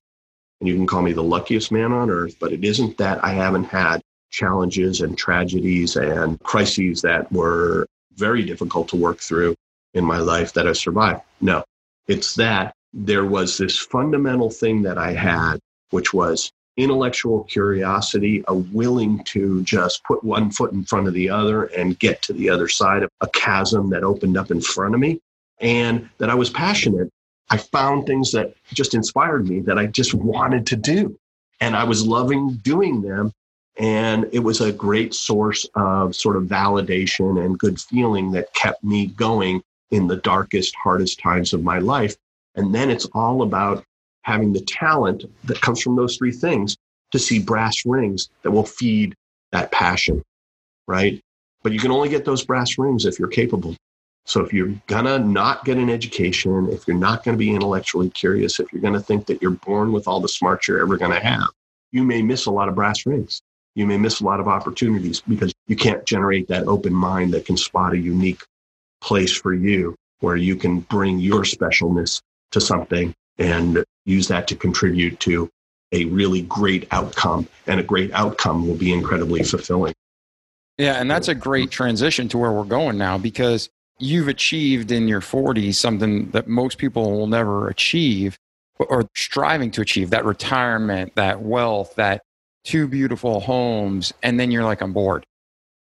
[0.64, 3.34] and you can call me the luckiest man on earth, but it isn't that I
[3.34, 7.86] haven't had challenges and tragedies and crises that were
[8.16, 9.56] very difficult to work through
[9.94, 11.20] in my life that I survived.
[11.42, 11.66] No,
[12.08, 15.60] it's that there was this fundamental thing that I had,
[15.90, 21.30] which was intellectual curiosity, a willing to just put one foot in front of the
[21.30, 24.96] other and get to the other side of a chasm that opened up in front
[24.96, 25.20] of me,
[25.60, 27.10] and that I was passionate.
[27.50, 31.18] I found things that just inspired me that I just wanted to do.
[31.60, 33.32] And I was loving doing them.
[33.78, 38.84] And it was a great source of sort of validation and good feeling that kept
[38.84, 42.16] me going in the darkest, hardest times of my life.
[42.56, 43.84] And then it's all about
[44.24, 46.78] having the talent that comes from those three things
[47.12, 49.16] to see brass rings that will feed
[49.52, 50.24] that passion,
[50.88, 51.22] right?
[51.62, 53.76] But you can only get those brass rings if you're capable.
[54.26, 58.60] So if you're gonna not get an education, if you're not gonna be intellectually curious,
[58.60, 61.50] if you're gonna think that you're born with all the smarts you're ever gonna have,
[61.92, 63.42] you may miss a lot of brass rings.
[63.76, 67.46] You may miss a lot of opportunities because you can't generate that open mind that
[67.46, 68.44] can spot a unique
[69.02, 72.22] place for you where you can bring your specialness
[72.52, 75.50] to something and use that to contribute to
[75.92, 77.48] a really great outcome.
[77.68, 79.94] And a great outcome will be incredibly fulfilling.
[80.78, 81.72] Yeah, and that's a great mm-hmm.
[81.72, 83.70] transition to where we're going now because
[84.04, 88.38] you've achieved in your 40s something that most people will never achieve
[88.80, 92.22] or striving to achieve that retirement, that wealth, that
[92.64, 94.14] two beautiful homes.
[94.22, 95.26] And then you're like, I'm bored.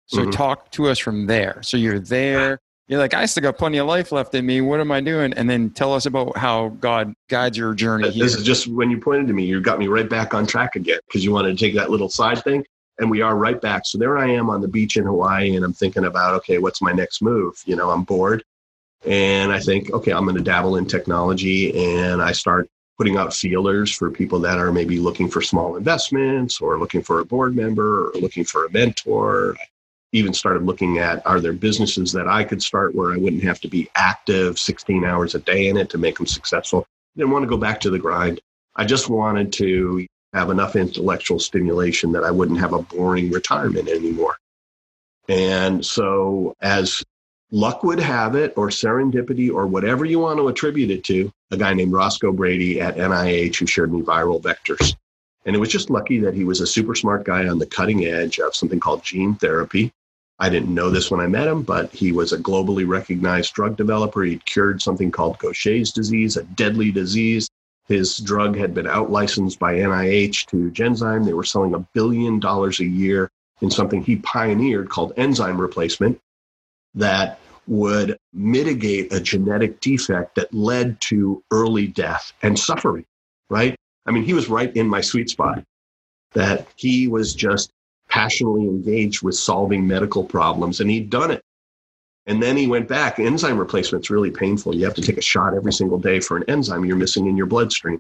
[0.08, 0.32] So mm-hmm.
[0.32, 1.62] talk to us from there.
[1.62, 4.62] So you're there, you're like, I still got plenty of life left in me.
[4.62, 5.32] What am I doing?
[5.34, 8.10] And then tell us about how God guides your journey.
[8.10, 10.76] This is just when you pointed to me, you got me right back on track
[10.76, 12.66] again because you wanted to take that little side thing.
[13.00, 13.84] And we are right back.
[13.86, 16.82] So there I am on the beach in Hawaii, and I'm thinking about, okay, what's
[16.82, 17.56] my next move?
[17.66, 18.44] You know, I'm bored.
[19.06, 21.96] And I think, okay, I'm going to dabble in technology.
[21.96, 26.60] And I start putting out feelers for people that are maybe looking for small investments
[26.60, 29.56] or looking for a board member or looking for a mentor
[30.12, 33.60] even started looking at are there businesses that I could start where I wouldn't have
[33.62, 36.86] to be active 16 hours a day in it to make them successful.
[37.16, 38.40] Didn't want to go back to the grind.
[38.76, 43.88] I just wanted to have enough intellectual stimulation that I wouldn't have a boring retirement
[43.88, 44.38] anymore.
[45.28, 47.04] And so, as
[47.52, 51.58] luck would have it, or serendipity, or whatever you want to attribute it to, a
[51.58, 54.96] guy named Roscoe Brady at NIH who shared me viral vectors.
[55.46, 58.06] And it was just lucky that he was a super smart guy on the cutting
[58.06, 59.92] edge of something called gene therapy.
[60.38, 63.76] I didn't know this when I met him, but he was a globally recognized drug
[63.76, 64.24] developer.
[64.24, 67.50] He'd cured something called Gaucher's disease, a deadly disease.
[67.90, 71.26] His drug had been out licensed by NIH to Genzyme.
[71.26, 76.22] They were selling a billion dollars a year in something he pioneered called enzyme replacement
[76.94, 83.06] that would mitigate a genetic defect that led to early death and suffering,
[83.50, 83.76] right?
[84.06, 85.64] I mean, he was right in my sweet spot
[86.34, 87.72] that he was just
[88.08, 91.42] passionately engaged with solving medical problems, and he'd done it.
[92.26, 93.20] And then he went back.
[93.20, 94.76] Enzyme replacement's really painful.
[94.76, 97.38] You have to take a shot every single day for an enzyme you're missing in
[97.38, 98.00] your bloodstream.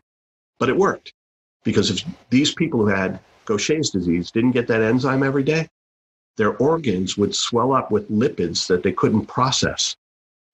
[0.59, 1.13] But it worked
[1.63, 5.67] because if these people who had Gaucher's disease didn't get that enzyme every day,
[6.37, 9.95] their organs would swell up with lipids that they couldn't process.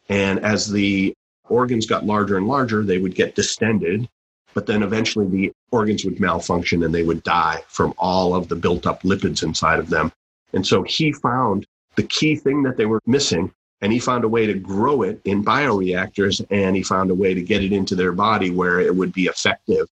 [0.08, 1.14] And as the
[1.50, 4.08] organs got larger and larger, they would get distended
[4.56, 8.56] but then eventually the organs would malfunction and they would die from all of the
[8.56, 10.12] built up lipids inside of them.
[10.54, 13.52] And so he found the key thing that they were missing
[13.82, 17.34] and he found a way to grow it in bioreactors and he found a way
[17.34, 19.88] to get it into their body where it would be effective.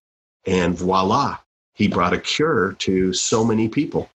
[0.46, 1.38] And voila,
[1.74, 4.10] he brought a cure to so many people.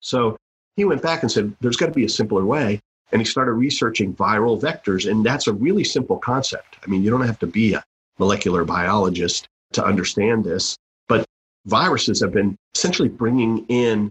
[0.00, 0.36] So
[0.76, 2.80] he went back and said, there's got to be a simpler way.
[3.12, 5.10] And he started researching viral vectors.
[5.10, 6.76] And that's a really simple concept.
[6.84, 7.84] I mean, you don't have to be a
[8.18, 10.76] molecular biologist to understand this.
[11.08, 11.24] But
[11.66, 14.10] viruses have been essentially bringing in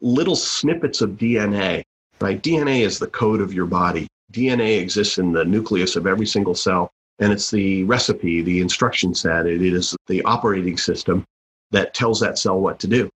[0.00, 1.84] little snippets of DNA,
[2.20, 2.42] right?
[2.42, 4.06] DNA is the code of your body.
[4.32, 6.90] DNA exists in the nucleus of every single cell.
[7.18, 11.24] And it's the recipe, the instruction set, it is the operating system
[11.70, 13.10] that tells that cell what to do.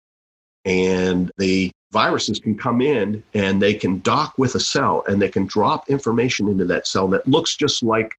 [0.64, 5.28] And the viruses can come in and they can dock with a cell and they
[5.28, 8.14] can drop information into that cell that looks just like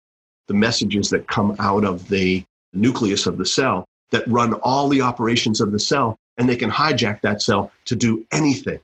[0.48, 2.44] the messages that come out of the
[2.74, 6.70] nucleus of the cell that run all the operations of the cell and they can
[6.70, 8.80] hijack that cell to do anything.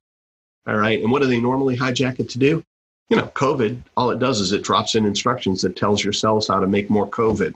[0.67, 1.01] All right.
[1.01, 2.63] And what do they normally hijack it to do?
[3.09, 6.49] You know, COVID, all it does is it drops in instructions that tells your cells
[6.49, 7.53] how to make more COVID.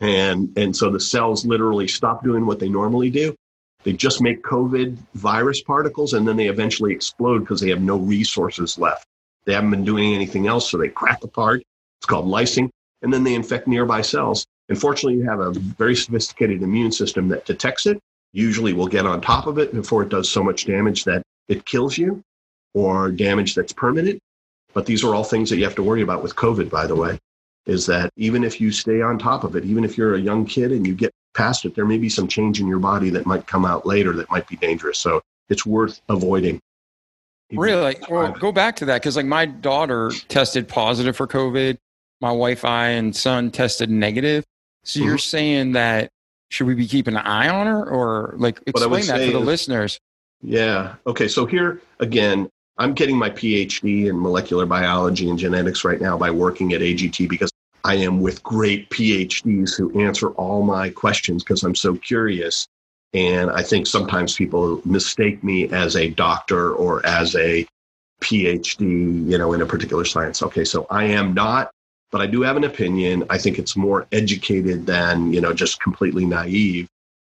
[0.00, 3.36] And, and so the cells literally stop doing what they normally do.
[3.84, 7.96] They just make COVID virus particles and then they eventually explode because they have no
[7.98, 9.06] resources left.
[9.44, 11.62] They haven't been doing anything else, so they crack apart.
[12.00, 12.68] It's called lysing.
[13.02, 14.44] And then they infect nearby cells.
[14.68, 18.00] Unfortunately, you have a very sophisticated immune system that detects it,
[18.32, 21.64] usually will get on top of it before it does so much damage that it
[21.64, 22.22] kills you
[22.74, 24.20] or damage that's permanent.
[24.74, 26.94] But these are all things that you have to worry about with COVID, by the
[26.94, 27.18] way
[27.68, 30.44] is that even if you stay on top of it, even if you're a young
[30.44, 33.26] kid and you get past it, there may be some change in your body that
[33.26, 34.98] might come out later that might be dangerous.
[34.98, 35.20] So
[35.50, 36.60] it's worth avoiding.
[37.52, 37.96] Really?
[38.08, 41.76] Well, go back to that because, like, my daughter tested positive for COVID.
[42.20, 44.44] My wife, I, and son tested negative.
[44.84, 45.08] So mm-hmm.
[45.08, 46.10] you're saying that
[46.50, 49.46] should we be keeping an eye on her, or like explain that to the is,
[49.46, 50.00] listeners?
[50.42, 50.94] Yeah.
[51.06, 51.28] Okay.
[51.28, 52.48] So here again,
[52.78, 57.28] I'm getting my PhD in molecular biology and genetics right now by working at AGT
[57.28, 57.50] because
[57.84, 62.66] I am with great PhDs who answer all my questions because I'm so curious.
[63.14, 67.66] And I think sometimes people mistake me as a doctor or as a
[68.20, 70.42] PhD, you know, in a particular science.
[70.42, 71.70] Okay, so I am not,
[72.10, 73.24] but I do have an opinion.
[73.30, 76.88] I think it's more educated than, you know, just completely naive.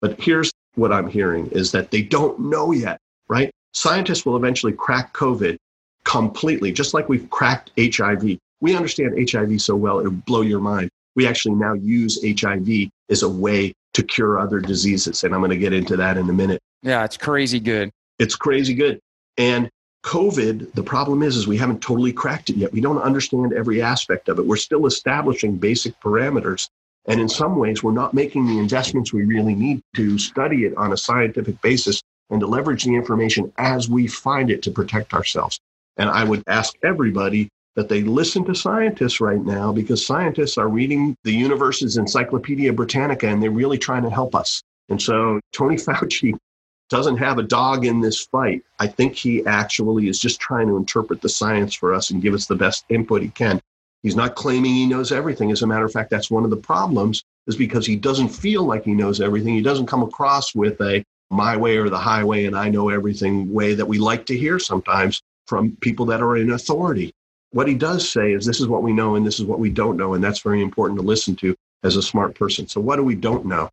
[0.01, 3.51] But here's what I'm hearing is that they don't know yet, right?
[3.73, 5.57] Scientists will eventually crack COVID
[6.05, 8.39] completely, just like we've cracked HIV.
[8.61, 10.91] We understand HIV so well, it'll blow your mind.
[11.15, 15.25] We actually now use HIV as a way to cure other diseases.
[15.25, 16.61] And I'm going to get into that in a minute.
[16.83, 17.91] Yeah, it's crazy good.
[18.19, 19.01] It's crazy good.
[19.37, 19.71] And
[20.05, 22.73] COVID, the problem is, is we haven't totally cracked it yet.
[22.73, 24.47] We don't understand every aspect of it.
[24.47, 26.69] We're still establishing basic parameters.
[27.09, 30.77] And in some ways, we're not making the investments we really need to study it
[30.77, 35.15] on a scientific basis and to leverage the information as we find it to protect
[35.15, 35.59] ourselves.
[35.97, 40.69] And I would ask everybody that they listen to scientists right now because scientists are
[40.69, 44.63] reading the universe's Encyclopedia Britannica and they're really trying to help us.
[44.91, 46.35] And so Tony Fauci
[46.91, 48.63] doesn't have a dog in this fight.
[48.81, 52.35] I think he actually is just trying to interpret the science for us and give
[52.35, 53.61] us the best input he can.
[54.03, 55.51] He's not claiming he knows everything.
[55.51, 58.63] As a matter of fact, that's one of the problems is because he doesn't feel
[58.63, 59.55] like he knows everything.
[59.55, 63.53] He doesn't come across with a my way or the highway and I know everything
[63.53, 67.13] way that we like to hear sometimes from people that are in authority.
[67.51, 69.71] What he does say is this is what we know and this is what we
[69.71, 70.15] don't know.
[70.15, 72.69] And that's very important to listen to as a smart person.
[72.69, 73.71] So, what do we don't know?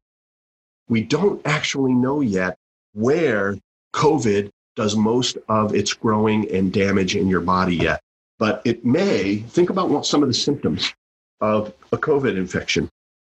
[0.87, 2.57] We don't actually know yet
[2.93, 3.57] where
[3.93, 8.01] COVID does most of its growing and damage in your body yet.
[8.37, 10.93] But it may, think about what some of the symptoms
[11.41, 12.89] of a COVID infection.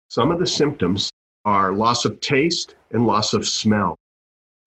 [0.09, 1.11] Some of the symptoms
[1.45, 3.97] are loss of taste and loss of smell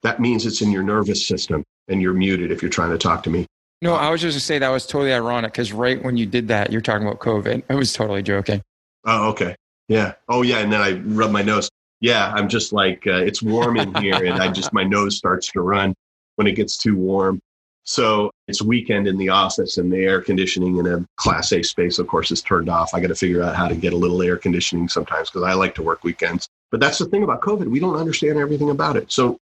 [0.03, 3.23] that means it's in your nervous system and you're muted if you're trying to talk
[3.23, 3.45] to me.
[3.81, 6.47] No, I was just to say that was totally ironic because right when you did
[6.47, 7.63] that, you're talking about COVID.
[7.69, 8.61] I was totally joking.
[9.05, 9.55] Oh, okay.
[9.87, 10.13] Yeah.
[10.27, 10.59] Oh, yeah.
[10.59, 11.69] And then I rub my nose.
[11.99, 15.51] Yeah, I'm just like, uh, it's warm in here and I just, my nose starts
[15.51, 15.93] to run
[16.35, 17.39] when it gets too warm.
[17.87, 21.99] So it's weekend in the office and the air conditioning in a class A space,
[21.99, 22.93] of course, is turned off.
[22.93, 25.53] I got to figure out how to get a little air conditioning sometimes because I
[25.53, 26.49] like to work weekends.
[26.69, 27.67] But that's the thing about COVID.
[27.67, 29.09] We don't understand everything about it.
[29.09, 29.37] So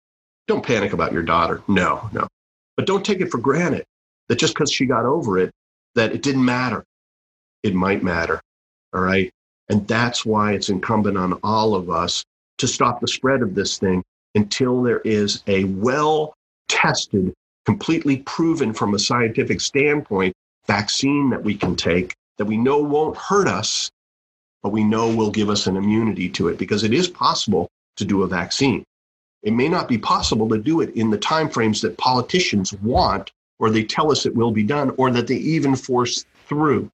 [0.47, 1.63] don't panic about your daughter.
[1.69, 2.29] No, no.
[2.77, 3.87] But don't take it for granted
[4.29, 5.51] that just because she got over it,
[5.95, 6.85] that it didn't matter.
[7.63, 8.43] It might matter.
[8.93, 9.31] All right.
[9.71, 12.23] And that's why it's incumbent on all of us
[12.59, 14.03] to stop the spread of this thing
[14.35, 16.35] until there is a well
[16.69, 17.33] tested,
[17.65, 20.35] completely proven from a scientific standpoint
[20.67, 23.91] vaccine that we can take that we know won't hurt us,
[24.63, 28.05] but we know will give us an immunity to it because it is possible to
[28.05, 28.85] do a vaccine.
[29.43, 33.71] It may not be possible to do it in the timeframes that politicians want, or
[33.71, 36.91] they tell us it will be done, or that they even force through.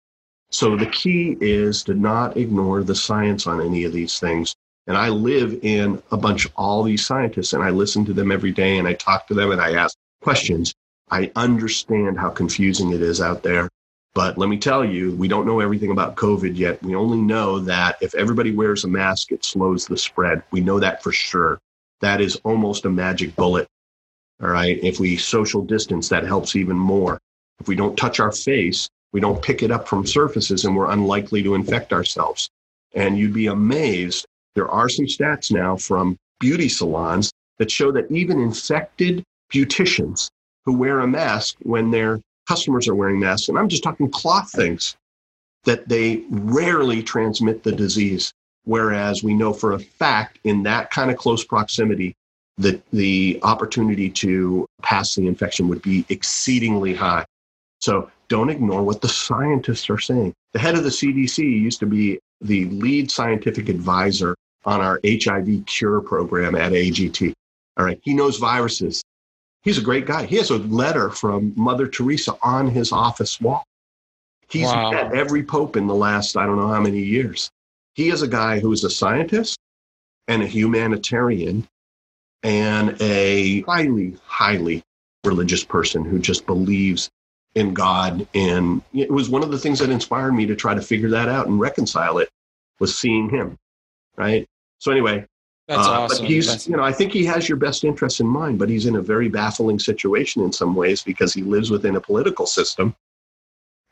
[0.51, 4.55] So the key is to not ignore the science on any of these things.
[4.89, 8.33] And I live in a bunch of all these scientists, and I listen to them
[8.33, 10.75] every day, and I talk to them, and I ask questions.
[11.11, 13.69] I understand how confusing it is out there.
[14.15, 16.83] But let me tell you, we don't know everything about COVID yet.
[16.83, 20.43] We only know that if everybody wears a mask, it slows the spread.
[20.51, 21.61] We know that for sure
[22.01, 23.69] that is almost a magic bullet.
[24.43, 24.83] All right.
[24.83, 27.21] If we social distance, that helps even more.
[27.61, 30.91] If we don't touch our face, we don't pick it up from surfaces and we're
[30.91, 32.49] unlikely to infect ourselves.
[32.95, 34.27] And you'd be amazed.
[34.55, 39.23] There are some stats now from beauty salons that show that even infected
[39.53, 40.31] beauticians
[40.65, 44.51] who wear a mask when their customers are wearing masks, and I'm just talking cloth
[44.51, 44.97] things,
[45.65, 48.33] that they rarely transmit the disease.
[48.65, 52.15] Whereas we know for a fact in that kind of close proximity,
[52.59, 57.25] that the opportunity to pass the infection would be exceedingly high.
[57.79, 60.35] So don't ignore what the scientists are saying.
[60.53, 64.37] The head of the CDC used to be the lead scientific advisor
[64.67, 67.33] on our HIV cure program at AGT.
[67.79, 67.99] All right.
[68.03, 69.03] He knows viruses.
[69.63, 70.25] He's a great guy.
[70.25, 73.65] He has a letter from Mother Teresa on his office wall.
[74.49, 74.91] He's wow.
[74.91, 77.51] met every pope in the last, I don't know how many years.
[77.95, 79.59] He is a guy who is a scientist
[80.29, 81.69] and a humanitarian
[82.43, 84.83] and a highly, highly
[85.25, 87.11] religious person who just believes
[87.55, 88.27] in God.
[88.35, 91.29] And it was one of the things that inspired me to try to figure that
[91.29, 92.31] out and reconcile it
[92.79, 93.59] was seeing him.
[94.17, 94.47] Right.
[94.79, 95.27] So anyway,
[95.71, 96.25] that's uh, awesome.
[96.25, 96.69] But he's, That's...
[96.69, 99.01] you know, I think he has your best interests in mind, but he's in a
[99.01, 102.97] very baffling situation in some ways because he lives within a political system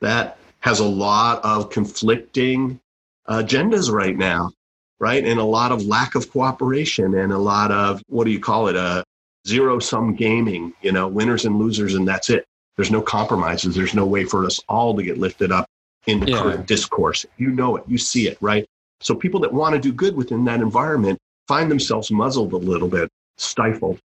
[0.01, 2.81] that has a lot of conflicting
[3.29, 4.51] agendas right now,
[4.99, 5.25] right?
[5.25, 8.67] And a lot of lack of cooperation and a lot of, what do you call
[8.67, 8.75] it?
[8.75, 9.05] A
[9.47, 12.45] zero sum gaming, you know, winners and losers, and that's it.
[12.77, 13.77] There's no compromises.
[13.77, 15.67] There's no way for us all to get lifted up
[16.09, 16.43] in the yeah.
[16.43, 17.25] current discourse.
[17.37, 18.67] You know it, you see it, right?
[19.01, 22.89] So people that want to do good within that environment find themselves muzzled a little
[22.89, 23.09] bit,
[23.39, 23.99] stifled.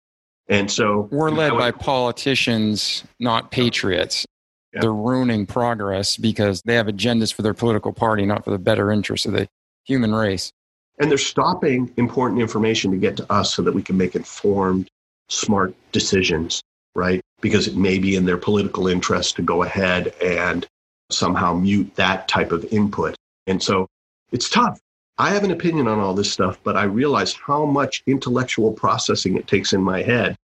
[0.47, 4.25] And so we're led by politicians, not patriots.
[4.73, 4.81] Yeah.
[4.81, 8.91] They're ruining progress because they have agendas for their political party, not for the better
[8.91, 9.47] interests of the
[9.85, 10.51] human race.
[10.99, 14.89] And they're stopping important information to get to us so that we can make informed,
[15.29, 16.61] smart decisions,
[16.95, 17.21] right?
[17.41, 20.65] Because it may be in their political interest to go ahead and
[21.11, 23.15] somehow mute that type of input.
[23.47, 23.87] And so
[24.31, 24.79] it's tough.
[25.17, 29.37] I have an opinion on all this stuff, but I realize how much intellectual processing
[29.37, 30.35] it takes in my head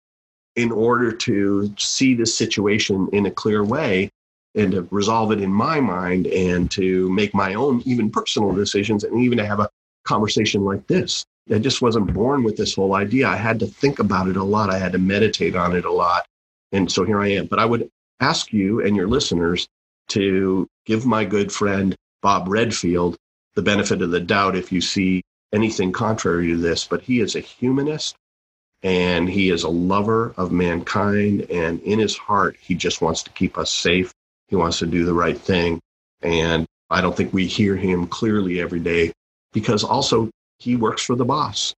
[0.56, 4.12] in order to see this situation in a clear way
[4.56, 9.04] and to resolve it in my mind and to make my own even personal decisions
[9.04, 9.70] and even to have a
[10.06, 11.26] conversation like this.
[11.52, 13.28] I just wasn't born with this whole idea.
[13.28, 14.70] I had to think about it a lot.
[14.70, 16.26] I had to meditate on it a lot.
[16.72, 17.48] And so here I am.
[17.48, 17.90] But I would
[18.20, 19.68] ask you and your listeners
[20.10, 23.18] to give my good friend Bob Redfield
[23.56, 25.22] the benefit of the doubt if you see
[25.54, 28.16] anything contrary to this, but he is a humanist
[28.84, 31.50] and he is a lover of mankind.
[31.50, 34.14] And in his heart, he just wants to keep us safe.
[34.48, 35.80] He wants to do the right thing.
[36.22, 39.12] And I don't think we hear him clearly every day
[39.54, 41.74] because also he works for the boss.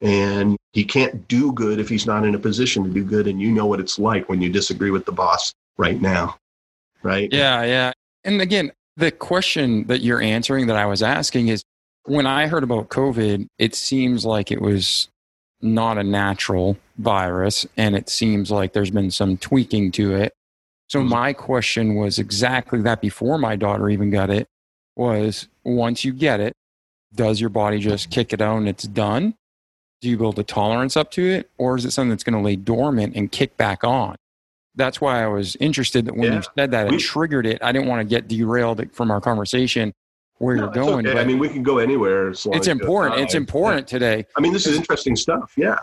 [0.00, 3.28] And he can't do good if he's not in a position to do good.
[3.28, 6.36] And you know what it's like when you disagree with the boss right now.
[7.04, 7.32] Right?
[7.32, 7.92] Yeah, yeah.
[8.24, 11.62] And again, the question that you're answering that I was asking is
[12.04, 15.08] when I heard about COVID, it seems like it was
[15.60, 20.32] not a natural virus and it seems like there's been some tweaking to it.
[20.88, 21.08] So mm-hmm.
[21.08, 24.46] my question was exactly that before my daughter even got it
[24.96, 26.52] was once you get it,
[27.14, 29.34] does your body just kick it out and it's done?
[30.00, 31.50] Do you build a tolerance up to it?
[31.58, 34.16] Or is it something that's going to lay dormant and kick back on?
[34.74, 36.36] That's why I was interested that when yeah.
[36.36, 37.62] you said that, it we, triggered it.
[37.62, 39.92] I didn't want to get derailed from our conversation
[40.38, 41.06] where no, you're going.
[41.06, 41.20] Okay.
[41.20, 42.30] I mean, we can go anywhere.
[42.30, 43.20] it's important.
[43.20, 43.98] It's important yeah.
[43.98, 44.26] today.
[44.36, 45.52] I mean, this is interesting stuff.
[45.56, 45.78] Yeah.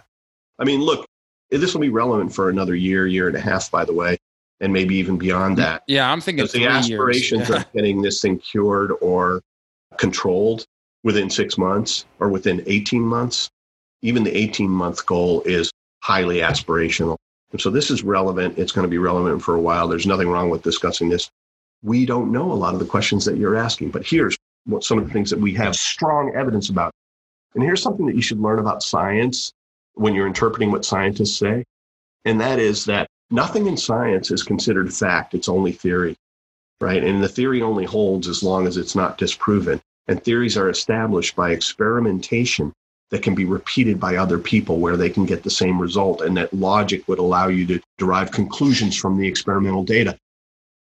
[0.59, 1.05] I mean, look,
[1.49, 4.17] this will be relevant for another year, year and a half, by the way,
[4.59, 5.83] and maybe even beyond that.
[5.87, 7.57] Yeah, I'm thinking the aspirations yeah.
[7.57, 9.41] of getting this thing cured or
[9.97, 10.65] controlled
[11.03, 13.49] within six months or within 18 months.
[14.01, 15.71] Even the 18 month goal is
[16.01, 17.17] highly aspirational.
[17.51, 18.57] And so this is relevant.
[18.57, 19.87] It's going to be relevant for a while.
[19.87, 21.29] There's nothing wrong with discussing this.
[21.81, 24.99] We don't know a lot of the questions that you're asking, but here's what some
[24.99, 26.91] of the things that we have strong evidence about.
[27.55, 29.51] And here's something that you should learn about science
[29.93, 31.63] when you're interpreting what scientists say.
[32.25, 35.33] And that is that nothing in science is considered fact.
[35.33, 36.15] It's only theory,
[36.79, 37.03] right?
[37.03, 39.81] And the theory only holds as long as it's not disproven.
[40.07, 42.73] And theories are established by experimentation
[43.11, 46.37] that can be repeated by other people where they can get the same result and
[46.37, 50.17] that logic would allow you to derive conclusions from the experimental data.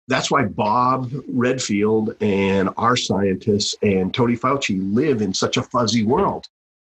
[0.08, 6.04] That's why Bob Redfield and our scientists and Tony Fauci live in such a fuzzy
[6.04, 6.46] world.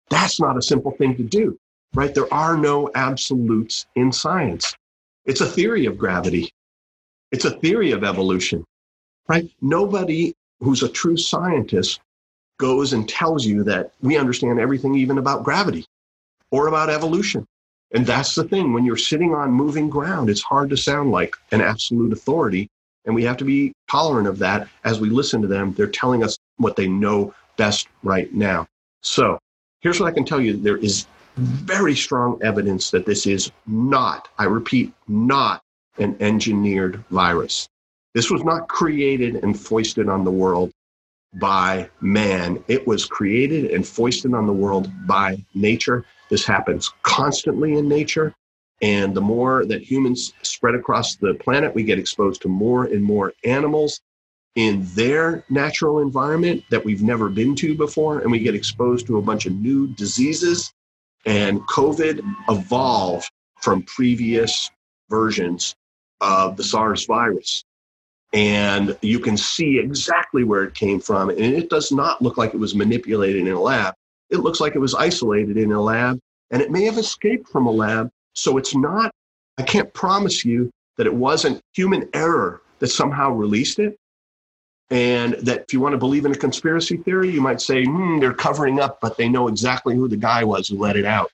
[0.10, 1.58] That's not a simple thing to do,
[1.94, 2.14] right?
[2.14, 4.76] There are no absolutes in science.
[5.26, 6.52] It's a theory of gravity.
[7.32, 8.66] It's a theory of evolution,
[9.28, 9.50] right?
[9.62, 12.02] Nobody who's a true scientist
[12.64, 15.86] goes and tells you that we understand everything even about gravity
[16.50, 17.46] or about evolution.
[17.94, 18.72] And that's the thing.
[18.72, 22.70] When you're sitting on moving ground, it's hard to sound like an absolute authority.
[23.04, 25.74] And we have to be tolerant of that as we listen to them.
[25.74, 28.66] They're telling us what they know best right now.
[29.02, 29.38] So
[29.82, 34.30] here's what I can tell you there is very strong evidence that this is not,
[34.38, 35.62] I repeat, not
[35.98, 37.68] an engineered virus.
[38.14, 40.72] This was not created and foisted on the world
[41.36, 42.64] by man.
[42.68, 46.06] It was created and foisted on the world by nature.
[46.30, 48.34] This happens constantly in nature.
[48.82, 53.04] And the more that humans spread across the planet, we get exposed to more and
[53.04, 54.02] more animals
[54.56, 58.20] in their natural environment that we've never been to before.
[58.20, 60.74] And we get exposed to a bunch of new diseases.
[61.26, 63.32] And COVID evolved
[63.62, 64.70] from previous
[65.10, 65.76] versions
[66.20, 67.64] of the SARS virus.
[68.34, 71.30] And you can see exactly where it came from.
[71.30, 73.94] And it does not look like it was manipulated in a lab.
[74.32, 76.20] It looks like it was isolated in a lab
[76.50, 78.10] and it may have escaped from a lab.
[78.34, 79.12] So it's not,
[79.60, 83.98] I can't promise you that it wasn't human error that somehow released it.
[84.90, 88.20] And that if you want to believe in a conspiracy theory, you might say, hmm,
[88.20, 91.32] they're covering up, but they know exactly who the guy was who let it out.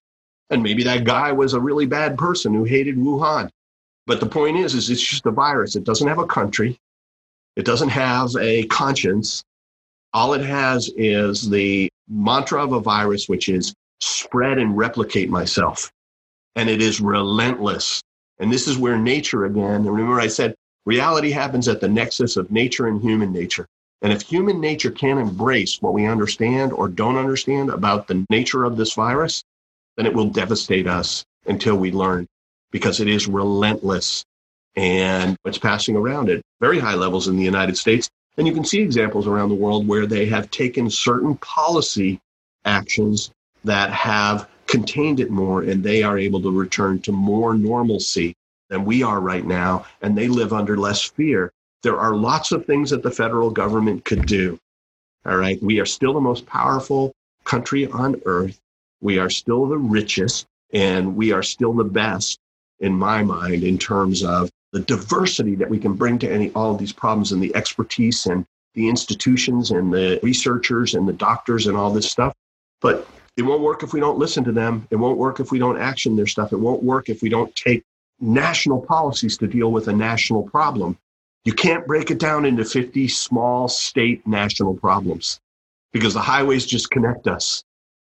[0.49, 3.49] And maybe that guy was a really bad person who hated Wuhan.
[4.05, 5.75] But the point is, is it's just a virus.
[5.75, 6.79] It doesn't have a country.
[7.59, 9.43] It doesn't have a conscience.
[10.13, 15.91] All it has is the mantra of a virus, which is spread and replicate myself.
[16.55, 18.01] And it is relentless.
[18.39, 20.55] And this is where nature again, remember I said
[20.85, 23.67] reality happens at the nexus of nature and human nature.
[24.01, 28.63] And if human nature can't embrace what we understand or don't understand about the nature
[28.63, 29.43] of this virus,
[29.97, 32.25] then it will devastate us until we learn
[32.71, 34.23] because it is relentless
[34.79, 38.09] and it's passing around at very high levels in the United States.
[38.37, 42.17] And you can see examples around the world where they have taken certain policy
[42.63, 43.29] actions
[43.65, 48.33] that have contained it more and they are able to return to more normalcy
[48.69, 51.51] than we are right now and they live under less fear.
[51.83, 54.57] There are lots of things that the federal government could do.
[55.25, 55.61] All right.
[55.61, 57.11] We are still the most powerful
[57.43, 58.57] country on earth.
[59.01, 62.39] We are still the richest and we are still the best
[62.79, 66.71] in my mind in terms of the diversity that we can bring to any all
[66.71, 71.67] of these problems and the expertise and the institutions and the researchers and the doctors
[71.67, 72.33] and all this stuff.
[72.81, 74.87] But it won't work if we don't listen to them.
[74.91, 76.53] It won't work if we don't action their stuff.
[76.53, 77.83] It won't work if we don't take
[78.19, 80.97] national policies to deal with a national problem.
[81.45, 85.39] You can't break it down into 50 small state national problems
[85.93, 87.63] because the highways just connect us.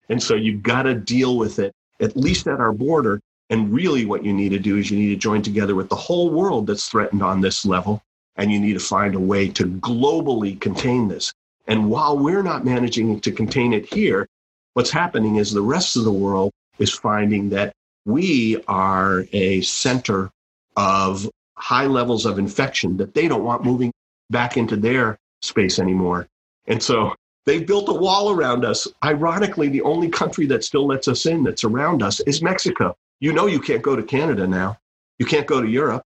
[0.10, 3.20] And so you've got to deal with it, at least at our border.
[3.50, 5.96] And really, what you need to do is you need to join together with the
[5.96, 8.02] whole world that's threatened on this level.
[8.38, 11.32] And you need to find a way to globally contain this.
[11.68, 14.28] And while we're not managing to contain it here,
[14.76, 17.72] What's happening is the rest of the world is finding that
[18.04, 20.30] we are a center
[20.76, 23.94] of high levels of infection that they don't want moving
[24.30, 26.28] back into their space anymore.
[26.68, 27.16] And so
[27.46, 28.86] they've built a wall around us.
[29.02, 32.98] Ironically, the only country that still lets us in that's around us is Mexico.
[33.20, 34.78] You know, you can't go to Canada now.
[35.20, 36.04] You can't go to Europe.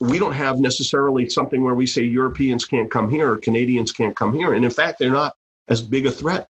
[0.00, 4.16] We don't have necessarily something where we say Europeans can't come here or Canadians can't
[4.16, 4.54] come here.
[4.54, 5.34] And in fact, they're not
[5.68, 6.48] as big a threat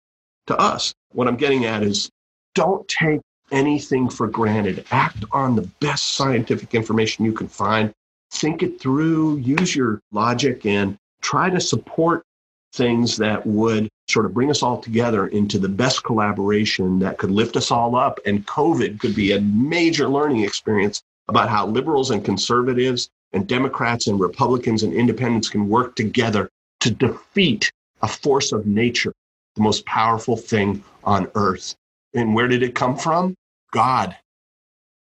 [0.47, 0.93] to us.
[1.11, 2.09] What I'm getting at is
[2.55, 3.21] don't take
[3.51, 4.85] anything for granted.
[4.91, 7.93] Act on the best scientific information you can find.
[8.31, 12.23] Think it through, use your logic, and try to support
[12.73, 17.31] things that would sort of bring us all together into the best collaboration that could
[17.31, 18.19] lift us all up.
[18.25, 24.07] And COVID could be a major learning experience about how liberals and conservatives and Democrats
[24.07, 26.49] and Republicans and independents can work together
[26.81, 27.71] to defeat
[28.01, 29.13] a force of nature
[29.57, 31.75] the most powerful thing on earth.
[32.13, 33.35] And where did it come from?
[33.71, 34.15] God,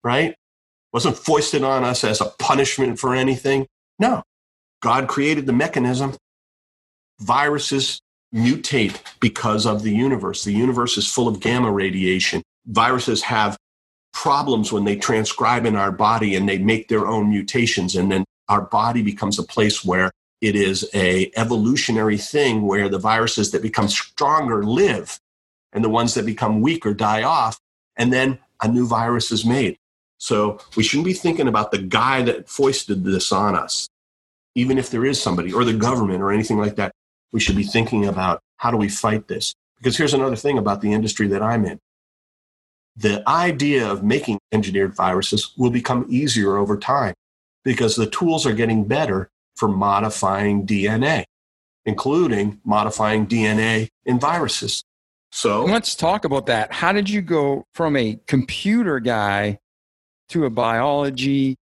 [0.03, 0.36] right?
[0.91, 3.68] Wasn't foisted on us as a punishment for anything.
[3.99, 4.23] No,
[4.81, 6.15] God created the mechanism.
[7.20, 8.02] Viruses
[8.34, 10.44] mutate because of the universe.
[10.44, 12.44] The universe is full of gamma radiation.
[12.68, 13.58] Viruses have
[14.14, 17.96] problems when they transcribe in our body and they make their own mutations.
[17.96, 23.00] And then our body becomes a place where it is a evolutionary thing where the
[23.00, 25.20] viruses that become stronger live
[25.74, 27.60] and the ones that become weaker die off.
[27.98, 29.78] And then a new virus is made.
[30.18, 33.88] So we shouldn't be thinking about the guy that foisted this on us,
[34.56, 36.91] even if there is somebody or the government or anything like that.
[37.31, 39.53] We should be thinking about how do we fight this?
[39.77, 41.80] Because here's another thing about the industry that I'm in.
[42.97, 47.14] The idea of making engineered viruses will become easier over time
[47.64, 51.23] because the tools are getting better for modifying DNA,
[51.85, 54.84] including modifying DNA in viruses.
[55.31, 56.73] So let's talk about that.
[56.73, 59.60] How did you go from a computer guy
[60.30, 61.56] to a biology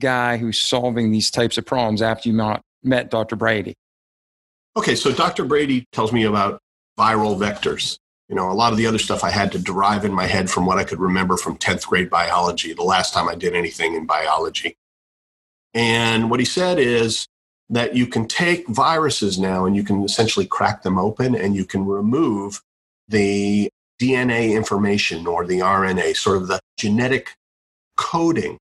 [0.00, 3.36] guy who's solving these types of problems after you met Dr.
[3.36, 3.74] Brady?
[4.76, 5.46] Okay, so Dr.
[5.46, 6.60] Brady tells me about
[6.98, 7.98] viral vectors.
[8.28, 10.50] You know, a lot of the other stuff I had to derive in my head
[10.50, 13.94] from what I could remember from 10th grade biology, the last time I did anything
[13.94, 14.76] in biology.
[15.72, 17.26] And what he said is
[17.70, 21.64] that you can take viruses now and you can essentially crack them open and you
[21.64, 22.62] can remove
[23.08, 23.70] the
[24.00, 27.34] DNA information or the RNA, sort of the genetic
[27.96, 28.58] coding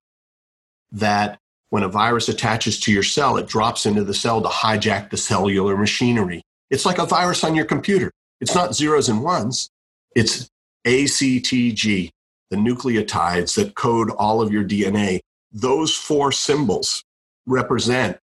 [0.92, 1.40] that
[1.70, 5.18] when a virus attaches to your cell, it drops into the cell to hijack the
[5.18, 6.42] cellular machinery.
[6.70, 8.12] It's like a virus on your computer.
[8.42, 9.70] It's not zeros and ones,
[10.16, 10.50] it's
[10.86, 12.10] ACTG,
[12.50, 15.22] the nucleotides that code all of your DNA.
[15.52, 17.04] Those four symbols
[17.46, 18.18] represent,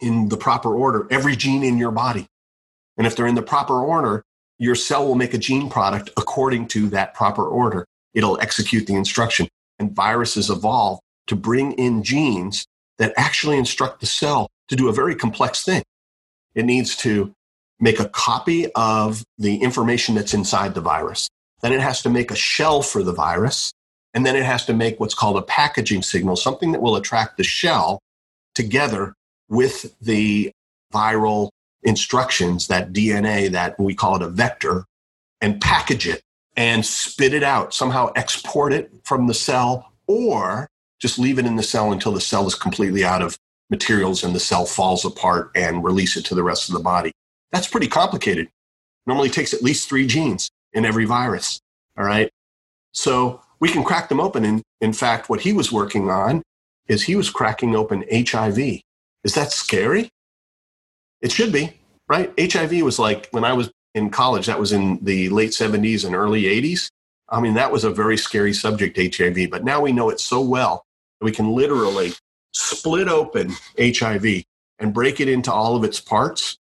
[0.00, 2.26] in the proper order, every gene in your body.
[2.96, 4.22] And if they're in the proper order,
[4.58, 7.86] your cell will make a gene product according to that proper order.
[8.14, 9.48] It'll execute the instruction.
[9.78, 10.98] And viruses evolve
[11.28, 12.66] to bring in genes
[12.98, 15.82] that actually instruct the cell to do a very complex thing.
[16.54, 17.32] It needs to
[17.80, 21.28] make a copy of the information that's inside the virus.
[21.62, 23.72] Then it has to make a shell for the virus.
[24.14, 27.36] And then it has to make what's called a packaging signal, something that will attract
[27.36, 28.00] the shell
[28.54, 29.14] together
[29.48, 30.50] with the
[30.92, 31.50] viral
[31.82, 34.84] instructions, that DNA, that we call it a vector,
[35.40, 36.22] and package it
[36.56, 40.66] and spit it out, somehow export it from the cell, or
[41.00, 43.38] just leave it in the cell until the cell is completely out of
[43.70, 47.12] materials and the cell falls apart and release it to the rest of the body.
[47.52, 48.48] That's pretty complicated.
[49.06, 51.60] Normally takes at least three genes in every virus.
[51.96, 52.30] All right.
[52.92, 54.44] So we can crack them open.
[54.44, 56.42] And in fact, what he was working on
[56.88, 58.58] is he was cracking open HIV.
[58.58, 60.10] Is that scary?
[61.20, 62.32] It should be, right?
[62.38, 66.14] HIV was like when I was in college, that was in the late 70s and
[66.14, 66.88] early 80s.
[67.28, 70.40] I mean, that was a very scary subject, HIV, but now we know it so
[70.40, 70.84] well
[71.20, 72.12] we can literally
[72.52, 74.44] split open HIV
[74.78, 76.56] and break it into all of its parts.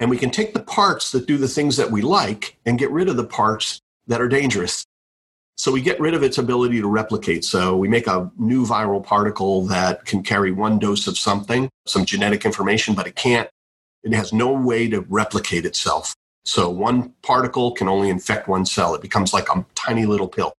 [0.00, 2.90] And we can take the parts that do the things that we like and get
[2.90, 4.84] rid of the parts that are dangerous.
[5.56, 7.44] So we get rid of its ability to replicate.
[7.44, 12.04] So we make a new viral particle that can carry one dose of something, some
[12.04, 13.48] genetic information, but it can't,
[14.04, 16.14] it has no way to replicate itself.
[16.44, 18.94] So one particle can only infect one cell.
[18.94, 20.54] It becomes like a tiny little pill.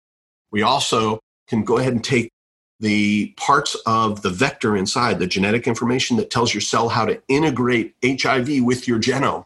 [0.50, 2.30] We also can go ahead and take
[2.80, 7.20] the parts of the vector inside, the genetic information that tells your cell how to
[7.28, 9.44] integrate HIV with your genome.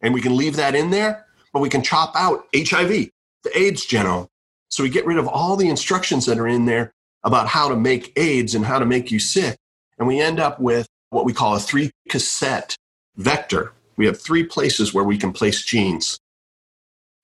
[0.00, 3.10] And we can leave that in there, but we can chop out HIV,
[3.44, 4.28] the AIDS genome,
[4.68, 6.92] so we get rid of all the instructions that are in there
[7.24, 9.56] about how to make AIDS and how to make you sick.
[9.98, 12.76] And we end up with what we call a three cassette
[13.16, 13.72] vector.
[13.96, 16.18] We have three places where we can place genes.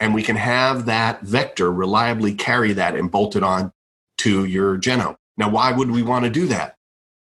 [0.00, 3.72] And we can have that vector reliably carry that and bolt it on
[4.18, 5.16] to your genome.
[5.36, 6.76] Now, why would we want to do that?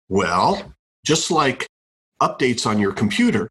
[0.09, 0.73] Well,
[1.05, 1.67] just like
[2.21, 3.49] updates on your computer,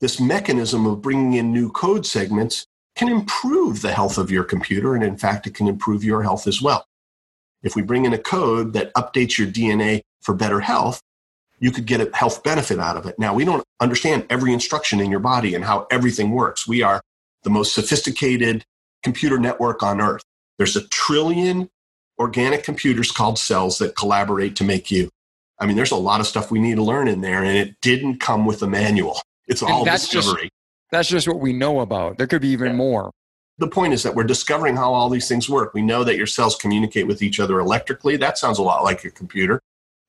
[0.00, 4.94] this mechanism of bringing in new code segments can improve the health of your computer.
[4.94, 6.84] And in fact, it can improve your health as well.
[7.62, 11.00] If we bring in a code that updates your DNA for better health,
[11.58, 13.18] you could get a health benefit out of it.
[13.18, 16.68] Now, we don't understand every instruction in your body and how everything works.
[16.68, 17.00] We are
[17.42, 18.64] the most sophisticated
[19.02, 20.22] computer network on earth.
[20.58, 21.70] There's a trillion
[22.18, 25.10] organic computers called cells that collaborate to make you.
[25.58, 27.80] I mean, there's a lot of stuff we need to learn in there, and it
[27.80, 29.20] didn't come with a manual.
[29.46, 30.42] It's all discovery.
[30.42, 30.52] Just,
[30.90, 32.18] that's just what we know about.
[32.18, 32.76] There could be even yeah.
[32.76, 33.10] more.
[33.58, 35.74] The point is that we're discovering how all these things work.
[35.74, 38.16] We know that your cells communicate with each other electrically.
[38.16, 39.60] That sounds a lot like your computer,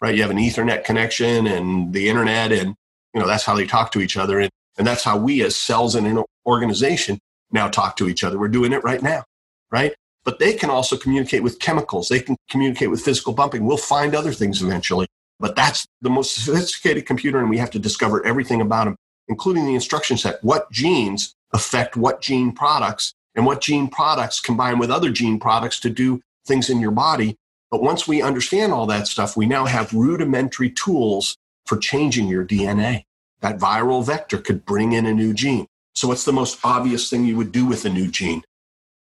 [0.02, 0.16] right?
[0.16, 2.76] You have an Ethernet connection and the internet, and
[3.14, 5.56] you know that's how they talk to each other, and, and that's how we, as
[5.56, 7.20] cells in an organization,
[7.52, 8.40] now talk to each other.
[8.40, 9.24] We're doing it right now,
[9.72, 9.94] right?
[10.26, 12.10] But they can also communicate with chemicals.
[12.10, 13.66] They can communicate with physical bumping.
[13.66, 15.08] We'll find other things eventually.
[15.40, 18.96] But that's the most sophisticated computer, and we have to discover everything about them
[19.28, 20.44] including the instruction set.
[20.44, 25.80] What genes affect what gene products and what gene products combine with other gene products
[25.82, 27.36] to do things in your body.
[27.72, 31.36] But once we understand all that stuff, we now have rudimentary tools
[31.66, 33.04] for changing your DNA.
[33.42, 35.68] That viral vector could bring in a new gene.
[35.94, 38.44] So, what's the most obvious thing you would do with a new gene?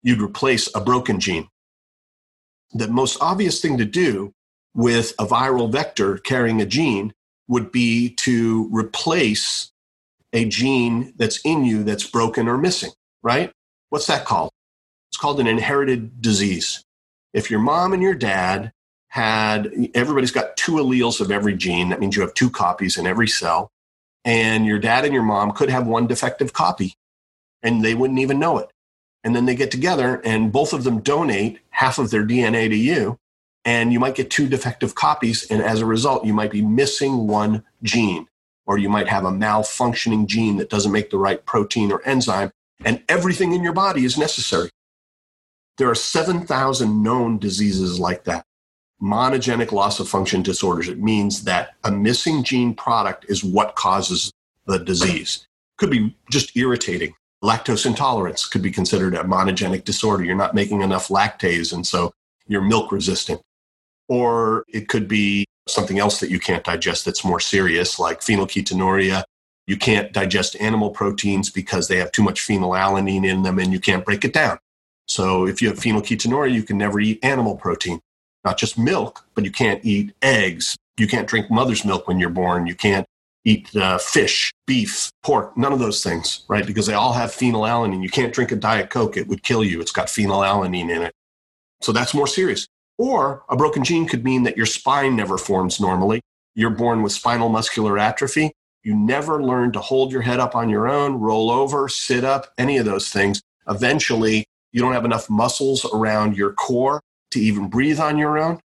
[0.02, 1.48] You'd replace a broken gene.
[2.72, 4.32] The most obvious thing to do
[4.74, 7.12] with a viral vector carrying a gene
[7.48, 9.72] would be to replace
[10.32, 12.92] a gene that's in you that's broken or missing,
[13.22, 13.50] right?
[13.88, 14.50] What's that called?
[15.10, 16.84] It's called an inherited disease.
[17.32, 18.72] If your mom and your dad
[19.08, 23.06] had, everybody's got two alleles of every gene, that means you have two copies in
[23.06, 23.70] every cell,
[24.24, 26.92] and your dad and your mom could have one defective copy,
[27.62, 28.70] and they wouldn't even know it.
[29.24, 32.76] And then they get together, and both of them donate half of their DNA to
[32.76, 33.18] you,
[33.64, 37.26] and you might get two defective copies, and as a result, you might be missing
[37.26, 38.28] one gene
[38.68, 42.50] or you might have a malfunctioning gene that doesn't make the right protein or enzyme,
[42.84, 44.68] and everything in your body is necessary.
[45.78, 48.44] There are 7,000 known diseases like that.
[49.02, 50.88] Monogenic loss of function disorders.
[50.88, 54.30] It means that a missing gene product is what causes
[54.66, 55.46] the disease.
[55.78, 57.14] Could be just irritating.
[57.42, 60.24] Lactose intolerance could be considered a monogenic disorder.
[60.24, 62.12] You're not making enough lactase, and so
[62.46, 63.40] you're milk resistant.
[64.08, 69.22] Or it could be something else that you can't digest that's more serious, like phenylketonuria.
[69.66, 73.78] You can't digest animal proteins because they have too much phenylalanine in them and you
[73.78, 74.58] can't break it down.
[75.06, 78.00] So if you have phenylketonuria, you can never eat animal protein,
[78.44, 80.76] not just milk, but you can't eat eggs.
[80.96, 82.66] You can't drink mother's milk when you're born.
[82.66, 83.06] You can't
[83.44, 86.66] eat uh, fish, beef, pork, none of those things, right?
[86.66, 88.02] Because they all have phenylalanine.
[88.02, 89.80] You can't drink a Diet Coke, it would kill you.
[89.80, 91.14] It's got phenylalanine in it.
[91.80, 92.66] So that's more serious.
[92.98, 96.20] Or a broken gene could mean that your spine never forms normally.
[96.54, 98.52] You're born with spinal muscular atrophy.
[98.82, 102.52] You never learn to hold your head up on your own, roll over, sit up,
[102.58, 103.40] any of those things.
[103.68, 107.00] Eventually, you don't have enough muscles around your core
[107.30, 108.60] to even breathe on your own.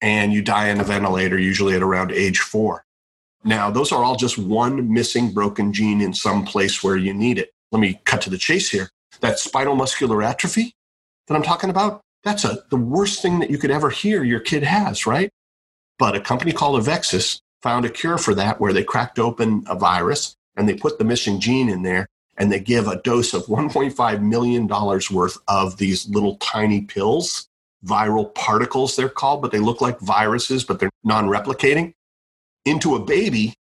[0.00, 2.84] And you die in a ventilator, usually at around age four.
[3.44, 7.38] Now, those are all just one missing broken gene in some place where you need
[7.38, 7.52] it.
[7.72, 8.90] Let me cut to the chase here.
[9.20, 10.74] That spinal muscular atrophy
[11.26, 14.40] that I'm talking about, that's a, the worst thing that you could ever hear your
[14.40, 15.30] kid has, right?
[15.98, 19.74] But a company called Avexis found a cure for that where they cracked open a
[19.74, 22.06] virus and they put the missing gene in there
[22.36, 27.48] and they give a dose of $1.5 million worth of these little tiny pills,
[27.84, 31.92] viral particles, they're called, but they look like viruses, but they're non replicating,
[32.64, 33.54] into a baby.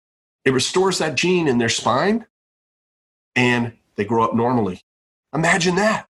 [0.44, 2.26] It restores that gene in their spine
[3.36, 4.80] and they grow up normally.
[5.34, 6.06] Imagine that,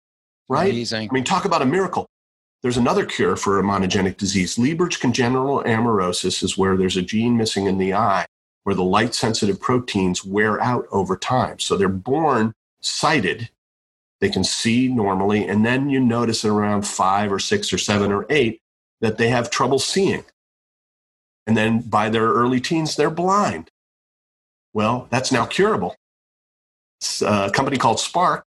[0.48, 0.72] right?
[0.72, 1.10] Amazing.
[1.10, 2.08] I mean, talk about a miracle.
[2.62, 4.58] There's another cure for a monogenic disease.
[4.58, 8.26] Leber's congenital amaurosis is where there's a gene missing in the eye
[8.64, 11.58] where the light sensitive proteins wear out over time.
[11.58, 13.50] So they're born sighted,
[14.20, 18.12] they can see normally, and then you notice at around five or six or seven
[18.12, 18.60] or eight
[19.00, 20.26] that they have trouble seeing.
[21.48, 23.70] And then by their early teens, they're blind.
[24.74, 25.96] Well, that's now curable.
[27.22, 28.44] Uh, a company called Spark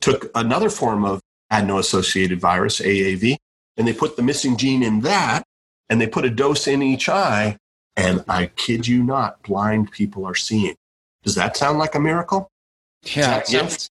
[0.00, 1.20] took another form of
[1.50, 3.36] adeno associated virus, AAV,
[3.76, 5.44] and they put the missing gene in that,
[5.88, 7.56] and they put a dose in each eye.
[7.94, 10.74] And I kid you not, blind people are seeing.
[11.22, 12.48] Does that sound like a miracle?
[13.04, 13.42] Yeah.
[13.46, 13.88] That sound-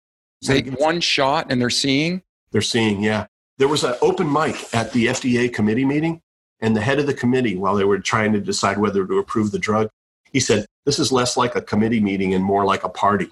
[0.79, 2.23] one shot and they're seeing.
[2.51, 3.27] They're seeing, yeah.
[3.59, 6.19] There was an open mic at the FDA committee meeting,
[6.61, 9.51] and the head of the committee, while they were trying to decide whether to approve
[9.51, 9.89] the drug,
[10.31, 13.29] he said, This is less like a committee meeting and more like a party.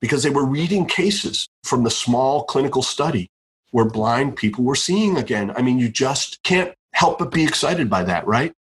[0.00, 3.28] Because they were reading cases from the small clinical study
[3.70, 5.52] where blind people were seeing again.
[5.56, 8.52] I mean, you just can't help but be excited by that, right?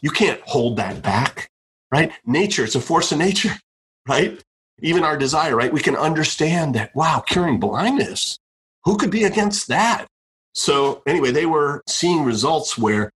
[0.00, 1.48] You can't hold that back,
[1.92, 2.12] right?
[2.26, 3.54] Nature, it's a force of nature,
[4.08, 4.42] right?
[4.80, 5.72] Even our desire, right?
[5.72, 8.38] We can understand that, wow, curing blindness,
[8.84, 10.06] who could be against that?
[10.52, 13.10] So, anyway, they were seeing results where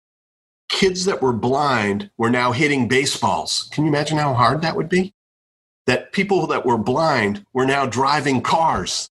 [0.69, 3.69] kids that were blind were now hitting baseballs.
[3.73, 5.15] Can you imagine how hard that would be?
[5.87, 9.09] That people that were blind were now driving cars.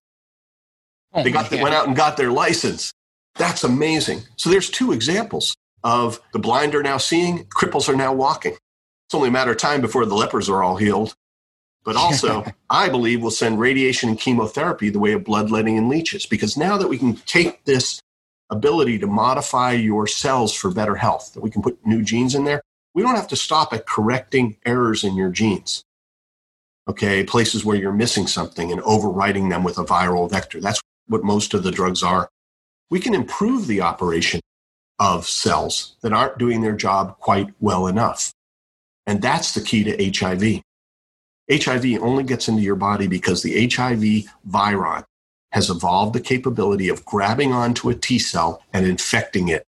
[1.14, 1.62] Oh They got man.
[1.62, 2.92] went out and got their license.
[3.36, 4.20] That's amazing.
[4.36, 8.52] So there's two examples of the blind are now seeing, cripples are now walking.
[8.52, 11.14] It's only a matter of time before the lepers are all healed.
[11.84, 16.26] But also, I believe we'll send radiation and chemotherapy the way of bloodletting and leeches
[16.26, 18.00] because now that we can take this
[18.50, 22.44] ability to modify your cells for better health, that we can put new genes in
[22.44, 22.62] there,
[22.94, 25.82] we don't have to stop at correcting errors in your genes.
[26.88, 30.60] Okay, places where you're missing something and overwriting them with a viral vector.
[30.60, 32.28] That's what most of the drugs are.
[32.90, 34.40] We can improve the operation
[34.98, 38.32] of cells that aren't doing their job quite well enough.
[39.06, 40.62] And that's the key to HIV.
[41.50, 45.04] HIV only gets into your body because the HIV viron
[45.56, 49.64] has evolved the capability of grabbing onto a T cell and infecting it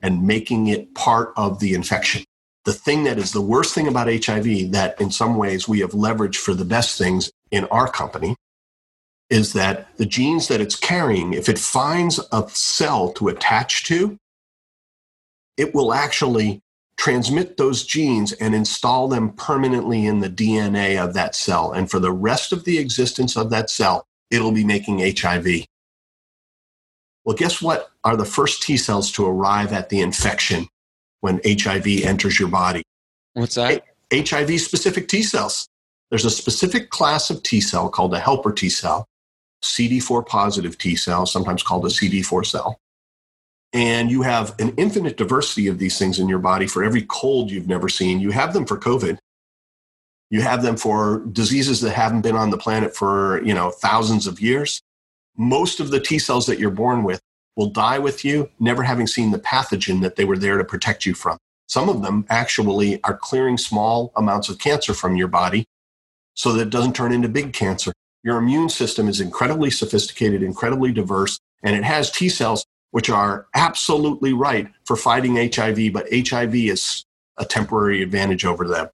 [0.00, 2.24] and making it part of the infection.
[2.64, 5.92] The thing that is the worst thing about HIV that in some ways we have
[5.92, 8.34] leveraged for the best things in our company
[9.30, 14.16] is that the genes that it's carrying, if it finds a cell to attach to,
[15.56, 16.58] it will actually
[16.96, 21.70] transmit those genes and install them permanently in the DNA of that cell.
[21.70, 25.66] And for the rest of the existence of that cell, it'll be making HIV.
[27.24, 30.66] Well, guess what are the first T cells to arrive at the infection
[31.20, 32.82] when HIV enters your body?
[33.34, 33.84] What's that?
[34.12, 35.68] HIV specific T cells.
[36.10, 39.06] There's a specific class of T cell called a helper T cell,
[39.62, 42.78] CD4 positive T cell, sometimes called a CD4 cell.
[43.74, 47.50] And you have an infinite diversity of these things in your body for every cold
[47.50, 48.20] you've never seen.
[48.20, 49.18] You have them for COVID.
[50.30, 54.26] You have them for diseases that haven't been on the planet for, you know, thousands
[54.26, 54.82] of years.
[55.36, 57.20] Most of the T cells that you're born with
[57.56, 61.06] will die with you, never having seen the pathogen that they were there to protect
[61.06, 61.38] you from.
[61.66, 65.66] Some of them actually are clearing small amounts of cancer from your body
[66.34, 67.92] so that it doesn't turn into big cancer.
[68.22, 73.46] Your immune system is incredibly sophisticated, incredibly diverse, and it has T cells which are
[73.54, 77.04] absolutely right for fighting HIV, but HIV is
[77.36, 78.88] a temporary advantage over them,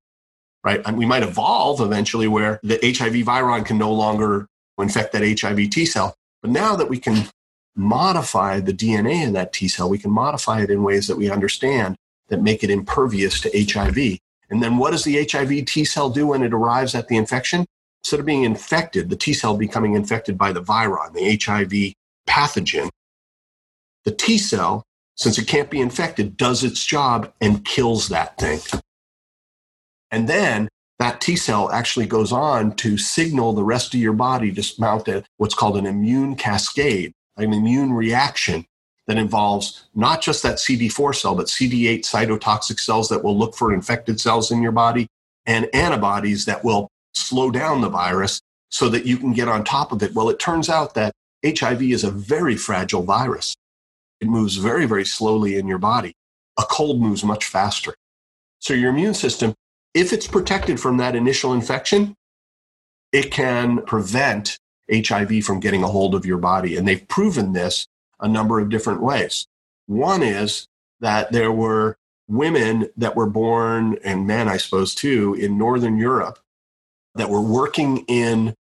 [0.65, 0.81] right?
[0.85, 5.71] And we might evolve eventually where the HIV viron can no longer infect that HIV
[5.71, 6.15] T cell.
[6.43, 7.29] But now that we can
[7.77, 11.31] modify the DNA in that T cell, we can modify it in ways that we
[11.31, 11.97] understand
[12.29, 14.19] that make it impervious to HIV.
[14.51, 17.67] And then what does the HIV T cell do when it arrives at the infection?
[18.03, 21.95] Instead of being infected, the T cell becoming infected by the viron, the HIV
[22.29, 22.91] pathogen,
[24.05, 24.85] the T cell,
[25.17, 28.61] since it can't be infected, does its job and kills that thing.
[30.15, 30.69] And then
[31.01, 35.09] that T cell actually goes on to signal the rest of your body to mount
[35.09, 38.65] a, what's called an immune cascade, an immune reaction
[39.09, 43.75] that involves not just that CD4 cell, but CD8 cytotoxic cells that will look for
[43.75, 45.09] infected cells in your body
[45.47, 49.91] and antibodies that will slow down the virus so that you can get on top
[49.91, 50.15] of it.
[50.15, 51.13] Well, it turns out that
[51.45, 53.53] HIV is a very fragile virus.
[54.21, 56.15] It moves very, very slowly in your body.
[56.57, 57.97] A cold moves much faster.
[58.61, 59.55] So your immune system,
[59.95, 62.17] if it's protected from that initial infection,
[63.13, 64.59] it can prevent
[64.93, 66.77] HIV from getting a hold of your body.
[66.77, 67.87] And they've proven this
[68.21, 69.47] a number of different ways.
[69.87, 70.67] One is
[71.01, 71.97] that there were
[72.29, 76.39] women that were born, and men, I suppose, too, in Northern Europe
[77.15, 78.55] that were working in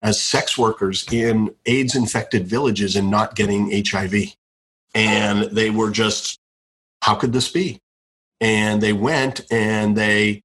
[0.00, 4.34] as sex workers in AIDS infected villages and not getting HIV.
[4.94, 6.38] And they were just,
[7.02, 7.80] how could this be?
[8.40, 10.42] And they went and they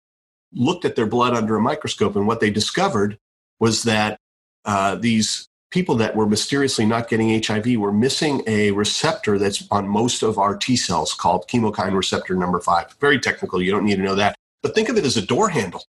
[0.53, 2.15] looked at their blood under a microscope.
[2.15, 3.17] And what they discovered
[3.59, 4.19] was that
[4.65, 9.88] uh, these people that were mysteriously not getting HIV were missing a receptor that's on
[9.88, 12.93] most of our T cells called chemokine receptor number five.
[12.99, 13.61] Very technical.
[13.61, 14.35] You don't need to know that.
[14.63, 15.84] But think of it as a door handle.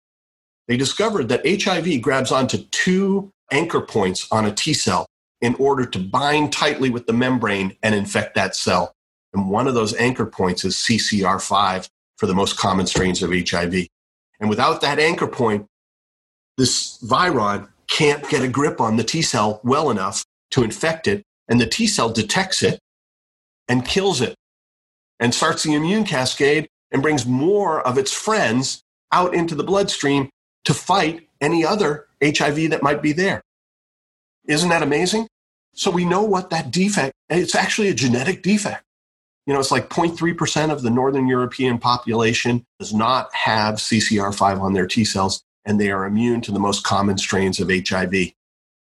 [0.68, 5.08] They discovered that HIV grabs onto two anchor points on a T cell
[5.42, 8.94] in order to bind tightly with the membrane and infect that cell.
[9.34, 11.88] And one of those anchor points is CCR5
[12.18, 13.88] for the most common strains of HIV.
[14.40, 15.66] And without that anchor point,
[16.58, 21.24] this viron can't get a grip on the T cell well enough to infect it.
[21.48, 22.80] And the T cell detects it
[23.68, 24.36] and kills it
[25.20, 30.30] and starts the immune cascade and brings more of its friends out into the bloodstream
[30.66, 33.42] to fight any other HIV that might be there.
[34.48, 35.28] Isn't that amazing?
[35.74, 38.84] So we know what that defect, it's actually a genetic defect.
[39.46, 44.74] You know, it's like 0.3% of the Northern European population does not have CCR5 on
[44.74, 48.14] their T cells, and they are immune to the most common strains of HIV.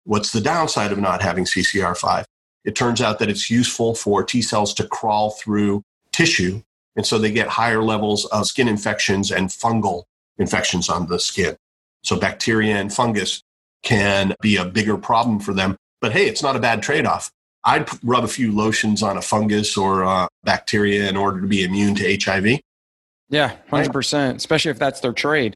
[0.05, 2.24] What's the downside of not having CCR5?
[2.64, 5.82] It turns out that it's useful for T cells to crawl through
[6.12, 6.62] tissue,
[6.97, 10.05] and so they get higher levels of skin infections and fungal
[10.39, 11.56] infections on the skin.
[12.05, 13.43] So bacteria and fungus
[13.82, 15.77] can be a bigger problem for them.
[16.01, 17.31] But hey, it's not a bad trade off.
[17.64, 21.62] I'd rub a few lotions on a fungus or a bacteria in order to be
[21.62, 22.60] immune to HIV.
[23.28, 25.55] Yeah, 100%, especially if that's their trade.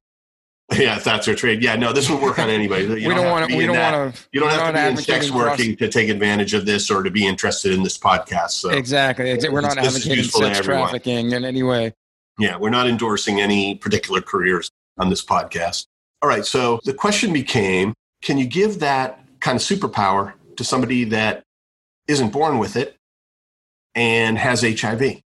[0.73, 1.63] Yeah, if that's their trade.
[1.63, 2.87] Yeah, no, this would work on anybody.
[3.07, 3.57] We don't want to.
[3.57, 4.23] We don't want to.
[4.33, 7.11] You don't have to be in sex working to take advantage of this or to
[7.11, 8.51] be interested in this podcast.
[8.51, 11.95] So exactly, we're not advocating sex trafficking in any way.
[12.39, 15.87] Yeah, we're not endorsing any particular careers on this podcast.
[16.21, 21.05] All right, so the question became: can you give that kind of superpower to somebody
[21.05, 21.45] that
[22.09, 22.97] isn't born with it
[23.95, 25.21] and has HIV?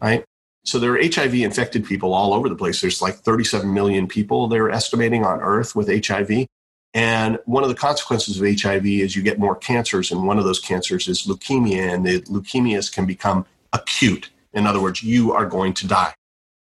[0.00, 0.24] Right?
[0.64, 2.80] So there are HIV infected people all over the place.
[2.80, 6.46] There's like 37 million people they're estimating on Earth with HIV.
[6.92, 10.44] And one of the consequences of HIV is you get more cancers, and one of
[10.44, 14.30] those cancers is leukemia, and the leukemias can become acute.
[14.52, 16.12] In other words, you are going to die.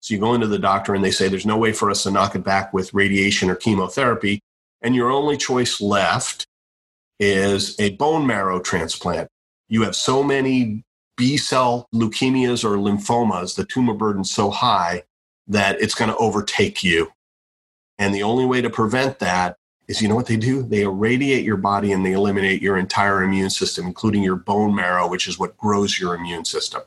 [0.02, 2.12] So you go into the doctor and they say there's no way for us to
[2.12, 4.40] knock it back with radiation or chemotherapy
[4.82, 6.48] and your only choice left
[7.22, 9.30] is a bone marrow transplant.
[9.70, 10.84] You have so many
[11.16, 15.04] B cell leukemias or lymphomas, the tumor burden's so high
[15.48, 17.12] that it's going to overtake you.
[18.00, 19.56] And the only way to prevent that
[19.88, 20.64] is you know what they do?
[20.64, 25.08] They irradiate your body and they eliminate your entire immune system, including your bone marrow,
[25.08, 26.82] which is what grows your immune system.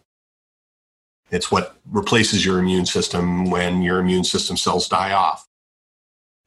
[1.31, 5.47] It's what replaces your immune system when your immune system cells die off.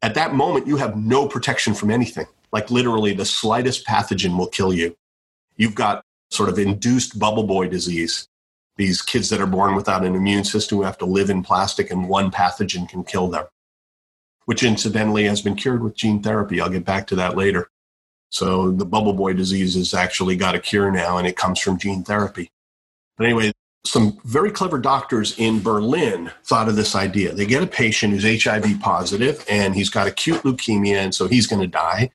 [0.01, 2.27] At that moment, you have no protection from anything.
[2.51, 4.95] Like literally, the slightest pathogen will kill you.
[5.57, 8.27] You've got sort of induced bubble boy disease.
[8.77, 11.89] These kids that are born without an immune system who have to live in plastic
[11.89, 13.45] and one pathogen can kill them.
[14.47, 16.61] which incidentally has been cured with gene therapy.
[16.61, 17.69] I'll get back to that later.
[18.29, 21.77] So the bubble boy disease has actually got a cure now, and it comes from
[21.77, 22.49] gene therapy.
[23.17, 23.51] But anyway,
[23.89, 27.33] some very clever doctors in Berlin thought of this idea.
[27.33, 31.47] They get a patient who's HIV positive and he's got acute leukemia, and so he's
[31.47, 32.11] going to die.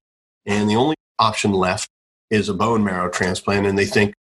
[0.47, 1.89] And the only option left
[2.31, 3.67] is a bone marrow transplant.
[3.67, 4.15] And they think,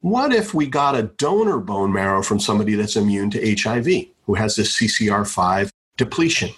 [0.00, 3.86] what if we got a donor bone marrow from somebody that's immune to HIV,
[4.24, 6.50] who has this CCR5 depletion?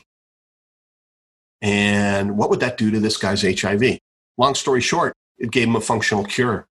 [1.61, 3.99] And what would that do to this guy's HIV?
[4.37, 6.67] Long story short, it gave him a functional cure.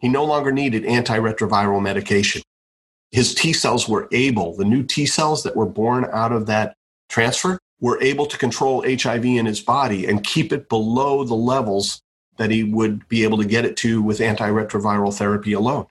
[0.00, 2.42] He no longer needed antiretroviral medication.
[3.10, 6.74] His T cells were able, the new T cells that were born out of that
[7.08, 12.02] transfer, were able to control HIV in his body and keep it below the levels
[12.36, 15.86] that he would be able to get it to with antiretroviral therapy alone.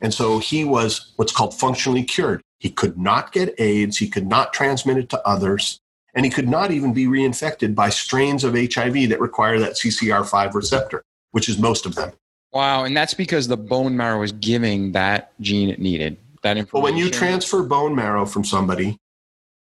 [0.00, 2.42] And so he was what's called functionally cured.
[2.58, 5.80] He could not get AIDS, he could not transmit it to others,
[6.14, 10.54] and he could not even be reinfected by strains of HIV that require that CCR5
[10.54, 11.02] receptor,
[11.32, 12.12] which is most of them.
[12.56, 16.16] Wow, and that's because the bone marrow is giving that gene it needed.
[16.42, 16.70] That information.
[16.72, 18.96] But when you transfer bone marrow from somebody,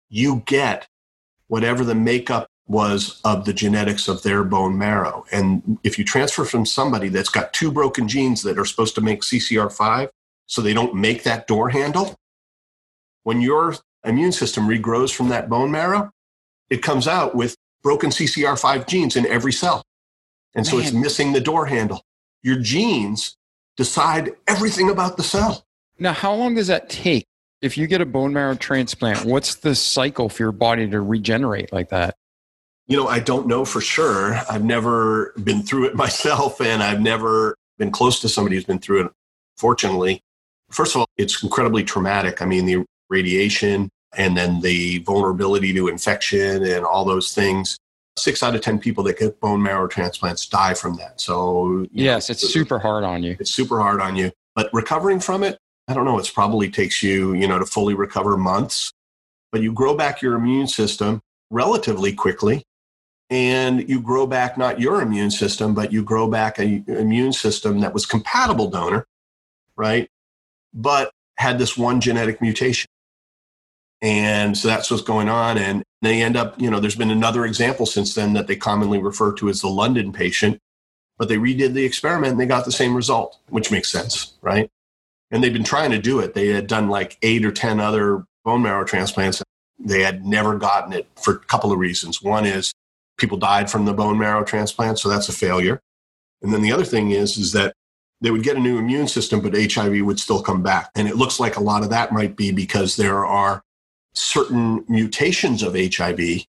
[0.09, 0.89] you get
[1.49, 5.27] whatever the makeup was of the genetics of their bone marrow.
[5.31, 9.03] And if you transfer from somebody that's got two broken genes that are supposed to
[9.03, 10.09] make CCR5,
[10.47, 12.17] so they don't make that door handle,
[13.25, 16.11] when your immune system regrows from that bone marrow,
[16.71, 19.83] it comes out with broken CCR5 genes in every cell.
[20.55, 20.87] And so Man.
[20.87, 22.03] it's missing the door handle.
[22.43, 23.37] Your genes
[23.77, 25.65] decide everything about the cell.
[25.99, 27.27] Now, how long does that take?
[27.61, 31.73] If you get a bone marrow transplant, what's the cycle for your body to regenerate
[31.73, 32.15] like that?
[32.87, 34.41] You know, I don't know for sure.
[34.49, 38.79] I've never been through it myself, and I've never been close to somebody who's been
[38.79, 39.13] through it,
[39.57, 40.21] fortunately.
[40.71, 42.43] First of all, it's incredibly traumatic.
[42.43, 47.79] I mean, the radiation and then the vulnerability to infection and all those things.
[48.19, 51.21] Six out of 10 people that get bone marrow transplants die from that.
[51.21, 53.37] So, yes, know, it's super hard on you.
[53.39, 54.33] It's super hard on you.
[54.55, 57.95] But recovering from it, I don't know, it probably takes you, you know, to fully
[57.95, 58.93] recover months.
[59.53, 61.21] But you grow back your immune system
[61.51, 62.65] relatively quickly
[63.31, 67.81] and you grow back not your immune system, but you grow back an immune system
[67.81, 69.07] that was compatible donor,
[69.77, 70.09] right?
[70.73, 72.89] But had this one genetic mutation.
[74.01, 75.59] And so that's what's going on.
[75.59, 78.99] And they end up, you know, there's been another example since then that they commonly
[78.99, 80.59] refer to as the London patient,
[81.19, 84.71] but they redid the experiment and they got the same result, which makes sense, right?
[85.31, 86.35] And they've been trying to do it.
[86.35, 89.43] They had done like eight or 10 other bone marrow transplants.
[89.79, 92.23] They had never gotten it for a couple of reasons.
[92.23, 92.73] One is
[93.19, 95.81] people died from the bone marrow transplant, so that's a failure.
[96.41, 97.75] And then the other thing is, is that
[98.21, 100.91] they would get a new immune system, but HIV would still come back.
[100.95, 103.63] And it looks like a lot of that might be because there are
[104.15, 106.45] certain mutations of HIV,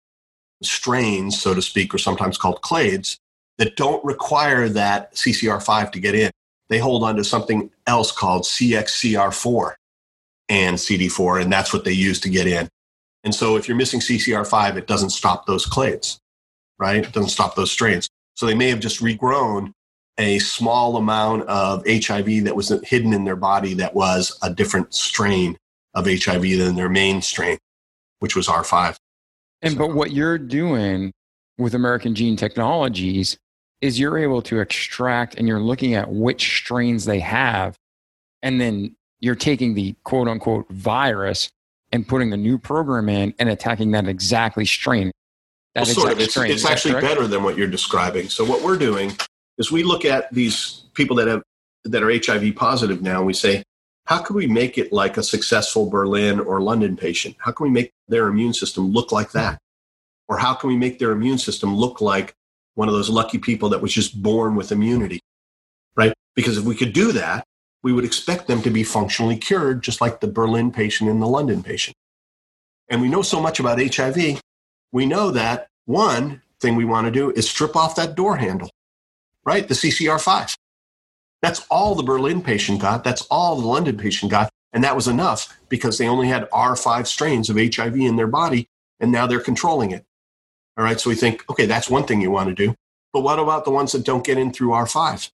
[0.61, 3.17] strains, so to speak, or sometimes called clades,
[3.57, 6.31] that don't require that CCR5 to get in.
[6.69, 9.73] They hold on to something else called CXCR4
[10.49, 12.69] and CD4, and that's what they use to get in.
[13.23, 16.19] And so if you're missing CCR5, it doesn't stop those clades
[16.79, 17.05] right?
[17.05, 18.09] It doesn't stop those strains.
[18.35, 19.73] So they may have just regrown
[20.17, 24.93] a small amount of HIV that was hidden in their body that was a different
[24.93, 25.57] strain
[25.93, 27.57] of HIV than their main strain,
[28.19, 28.95] which was R5.
[29.61, 29.79] And so.
[29.79, 31.11] but what you're doing
[31.57, 33.37] with American Gene Technologies
[33.81, 37.75] is you're able to extract and you're looking at which strains they have
[38.41, 41.49] and then you're taking the quote unquote virus
[41.91, 45.11] and putting a new program in and attacking that exactly strain
[45.75, 46.19] well, sort of.
[46.19, 47.07] It's, it's actually correct?
[47.07, 48.29] better than what you're describing.
[48.29, 49.15] So what we're doing
[49.57, 51.43] is we look at these people that have
[51.85, 53.63] that are HIV positive now, and we say,
[54.09, 57.35] how can we make it like a successful Berlin or London patient?
[57.37, 59.59] How can we make their immune system look like that?
[60.27, 62.33] Or how can we make their immune system look like
[62.73, 65.19] one of those lucky people that was just born with immunity?
[65.95, 66.11] Right?
[66.35, 67.43] Because if we could do that,
[67.83, 71.27] we would expect them to be functionally cured, just like the Berlin patient and the
[71.27, 71.95] London patient.
[72.89, 74.41] And we know so much about HIV
[74.91, 78.71] we know that one thing we want to do is strip off that door handle,
[79.45, 79.67] right?
[79.67, 80.55] The CCR5.
[81.41, 83.03] That's all the Berlin patient got.
[83.03, 84.49] That's all the London patient got.
[84.73, 88.67] And that was enough because they only had R5 strains of HIV in their body,
[88.99, 90.05] and now they're controlling it.
[90.77, 90.99] All right.
[90.99, 92.75] So we think, okay, that's one thing you want to do.
[93.11, 95.31] But what about the ones that don't get in through R5?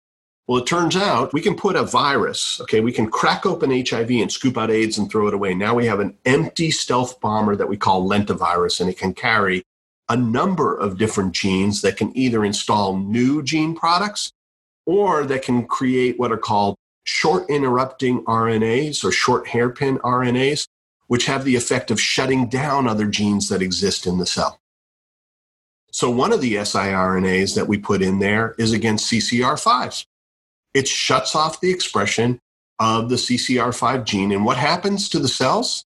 [0.47, 4.11] Well, it turns out we can put a virus, okay, we can crack open HIV
[4.11, 5.55] and scoop out AIDS and throw it away.
[5.55, 9.63] Now we have an empty stealth bomber that we call lentivirus, and it can carry
[10.07, 14.31] a number of different genes that can either install new gene products
[14.85, 16.75] or that can create what are called
[17.05, 20.67] short interrupting RNAs or short hairpin RNAs,
[21.07, 24.59] which have the effect of shutting down other genes that exist in the cell.
[25.91, 30.05] So one of the siRNAs that we put in there is against CCR5s.
[30.73, 32.39] It shuts off the expression
[32.79, 34.33] of the CCR5 gene.
[34.33, 35.85] And what happens to the cells?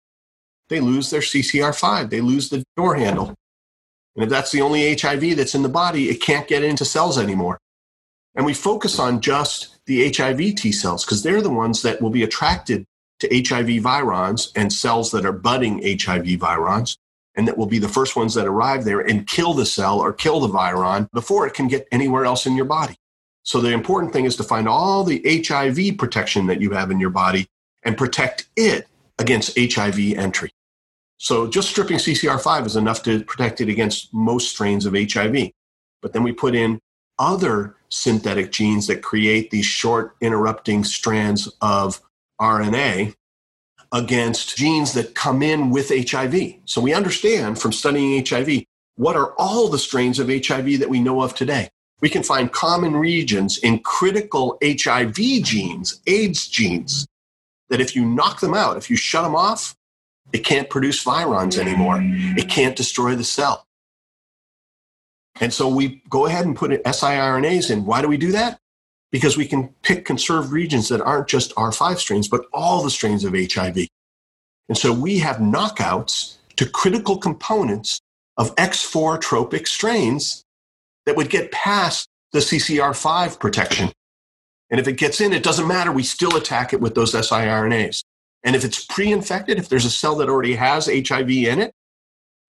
[0.70, 2.08] They lose their CCR5.
[2.08, 3.34] They lose the door handle.
[4.16, 7.18] And if that's the only HIV that's in the body, it can't get into cells
[7.18, 7.58] anymore.
[8.34, 12.10] And we focus on just the HIV T cells because they're the ones that will
[12.10, 12.84] be attracted
[13.20, 16.96] to HIV virons and cells that are budding HIV virons
[17.36, 20.12] and that will be the first ones that arrive there and kill the cell or
[20.12, 22.96] kill the viron before it can get anywhere else in your body.
[23.42, 27.00] So the important thing is to find all the HIV protection that you have in
[27.00, 27.46] your body
[27.82, 28.86] and protect it
[29.18, 30.50] against HIV entry.
[31.18, 35.50] So just stripping CCR5 is enough to protect it against most strains of HIV.
[36.02, 36.80] But then we put in
[37.18, 42.00] other synthetic genes that create these short interrupting strands of
[42.40, 43.14] RNA
[43.92, 46.54] against genes that come in with HIV.
[46.64, 48.64] So we understand from studying HIV
[48.96, 51.68] what are all the strains of HIV that we know of today.
[52.00, 57.06] We can find common regions in critical HIV genes, AIDS genes,
[57.68, 59.74] that if you knock them out, if you shut them off,
[60.32, 61.98] it can't produce virons anymore.
[62.00, 63.66] It can't destroy the cell.
[65.40, 67.84] And so we go ahead and put siRNAs in.
[67.84, 68.60] Why do we do that?
[69.10, 73.24] because we can pick conserved regions that aren't just R5 strains, but all the strains
[73.24, 73.88] of HIV.
[74.68, 78.00] And so we have knockouts to critical components
[78.36, 80.44] of X4 tropic strains
[81.06, 83.90] that would get past the CCR5 protection.
[84.70, 85.90] And if it gets in, it doesn't matter.
[85.90, 88.04] We still attack it with those siRNAs.
[88.44, 91.72] And if it's pre infected, if there's a cell that already has HIV in it,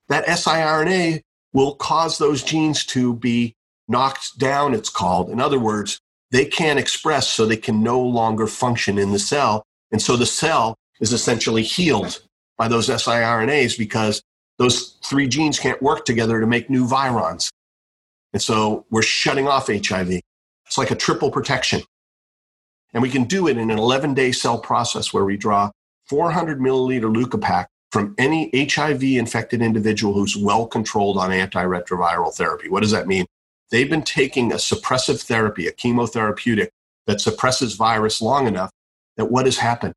[0.10, 1.22] that siRNA
[1.54, 3.56] will cause those genes to be
[3.88, 5.30] knocked down, it's called.
[5.30, 6.00] In other words,
[6.32, 9.64] they can't express, so they can no longer function in the cell.
[9.92, 12.22] And so the cell is essentially healed
[12.58, 14.22] by those siRNAs because
[14.58, 17.50] those three genes can't work together to make new virons.
[18.34, 20.22] And so we're shutting off HIV.
[20.66, 21.82] It's like a triple protection.
[22.94, 25.72] And we can do it in an 11 day cell process where we draw
[26.08, 32.70] 400 milliliter leukopak from any HIV infected individual who's well controlled on antiretroviral therapy.
[32.70, 33.26] What does that mean?
[33.70, 36.70] They've been taking a suppressive therapy, a chemotherapeutic
[37.08, 38.72] that suppresses virus long enough
[39.18, 39.94] that what has happened?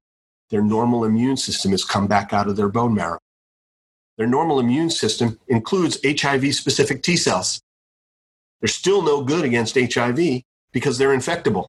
[0.50, 3.18] Their normal immune system has come back out of their bone marrow.
[4.16, 7.60] Their normal immune system includes HIV specific T cells.
[8.60, 10.42] They're still no good against HIV
[10.73, 11.66] because they're infectable.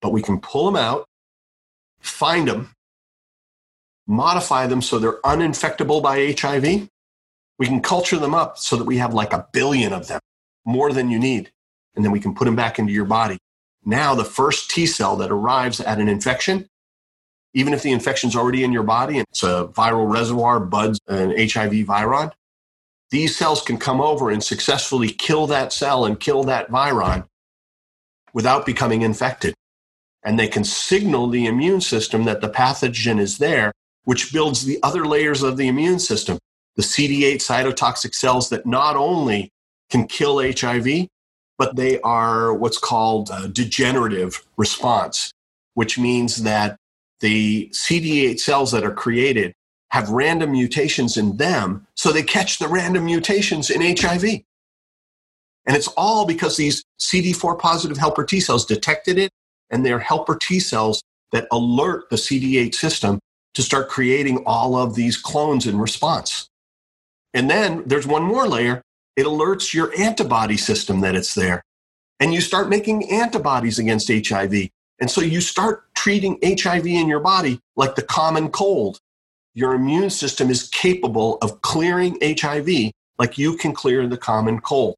[0.00, 1.06] But we can pull them out,
[2.00, 2.72] find them,
[4.06, 6.88] modify them so they're uninfectable by HIV.
[7.58, 10.20] We can culture them up so that we have like a billion of them
[10.64, 11.52] more than you need.
[11.94, 13.38] And then we can put them back into your body.
[13.84, 16.68] Now, the first T cell that arrives at an infection,
[17.54, 21.30] even if the infection's already in your body and it's a viral reservoir, buds an
[21.30, 22.32] HIV viron,
[23.10, 27.26] these cells can come over and successfully kill that cell and kill that viron
[28.32, 29.54] without becoming infected.
[30.24, 33.72] And they can signal the immune system that the pathogen is there,
[34.04, 36.38] which builds the other layers of the immune system,
[36.76, 39.50] the CD8 cytotoxic cells that not only
[39.90, 41.08] can kill HIV,
[41.58, 45.30] but they are what's called a degenerative response,
[45.74, 46.76] which means that
[47.20, 49.52] the CD8 cells that are created
[49.90, 54.24] have random mutations in them, so they catch the random mutations in HIV.
[55.66, 59.30] And it's all because these CD4 positive helper T cells detected it,
[59.70, 63.20] and they're helper T cells that alert the CD8 system
[63.54, 66.48] to start creating all of these clones in response.
[67.34, 68.82] And then there's one more layer
[69.16, 71.62] it alerts your antibody system that it's there.
[72.20, 74.70] And you start making antibodies against HIV.
[75.00, 79.00] And so you start treating HIV in your body like the common cold.
[79.54, 84.96] Your immune system is capable of clearing HIV like you can clear the common cold.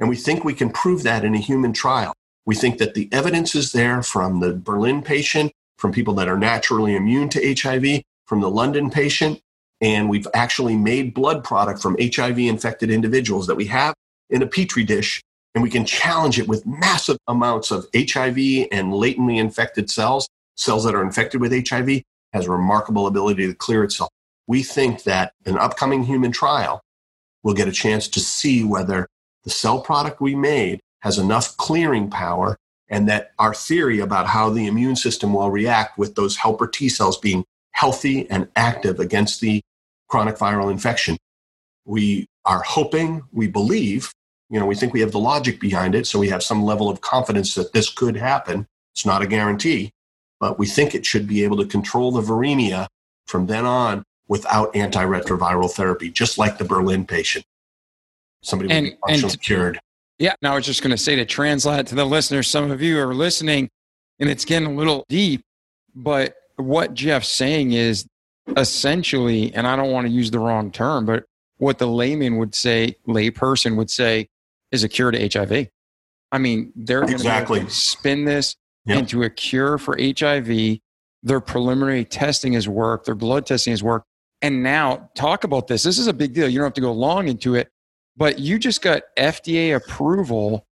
[0.00, 2.14] And we think we can prove that in a human trial.
[2.46, 5.52] We think that the evidence is there from the Berlin patient,
[5.84, 9.38] from people that are naturally immune to HIV, from the London patient,
[9.82, 13.92] and we've actually made blood product from HIV infected individuals that we have
[14.30, 15.22] in a petri dish.
[15.54, 20.26] And we can challenge it with massive amounts of HIV and latently infected cells.
[20.56, 22.00] Cells that are infected with HIV
[22.32, 24.08] has a remarkable ability to clear itself.
[24.46, 26.80] We think that an upcoming human trial
[27.42, 29.06] will get a chance to see whether
[29.44, 32.56] the cell product we made has enough clearing power
[32.88, 36.88] and that our theory about how the immune system will react with those helper T
[36.88, 39.62] cells being healthy and active against the
[40.08, 41.16] chronic viral infection.
[41.84, 44.12] We are hoping, we believe,
[44.50, 46.88] you know, we think we have the logic behind it, so we have some level
[46.88, 48.66] of confidence that this could happen.
[48.92, 49.90] It's not a guarantee,
[50.38, 52.86] but we think it should be able to control the viremia
[53.26, 57.44] from then on without antiretroviral therapy, just like the Berlin patient.
[58.42, 59.80] somebody would be functionally and- cured.
[60.18, 60.34] Yeah.
[60.42, 63.00] And I was just going to say to translate to the listeners, some of you
[63.00, 63.68] are listening
[64.20, 65.42] and it's getting a little deep,
[65.94, 68.06] but what Jeff's saying is
[68.56, 71.24] essentially, and I don't want to use the wrong term, but
[71.58, 74.28] what the layman would say, layperson would say,
[74.70, 75.68] is a cure to HIV.
[76.32, 77.60] I mean, they're going Exactly.
[77.64, 78.98] to spin this Yep.
[78.98, 80.78] into a cure for HIV.
[81.22, 84.06] Their preliminary testing has worked, their blood testing has worked.
[84.42, 85.82] And now, talk about this.
[85.84, 86.48] This is a big deal.
[86.48, 87.70] You don't have to go long into it,
[88.16, 90.66] but you just got FDA approval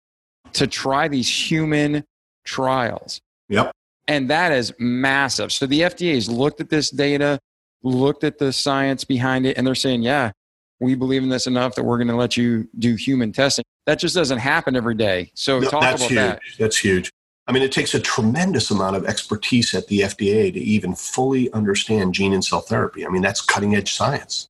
[0.53, 2.03] to try these human
[2.45, 3.21] trials.
[3.49, 3.71] Yep.
[4.07, 5.51] And that is massive.
[5.51, 7.39] So the FDA has looked at this data,
[7.83, 10.31] looked at the science behind it, and they're saying, yeah,
[10.79, 13.63] we believe in this enough that we're going to let you do human testing.
[13.85, 15.31] That just doesn't happen every day.
[15.35, 16.17] So No, talk that's about huge.
[16.19, 16.39] that.
[16.59, 17.11] That's huge.
[17.47, 21.51] I mean, it takes a tremendous amount of expertise at the FDA to even fully
[21.53, 23.05] understand gene and cell therapy.
[23.05, 24.47] I mean, that's cutting edge science.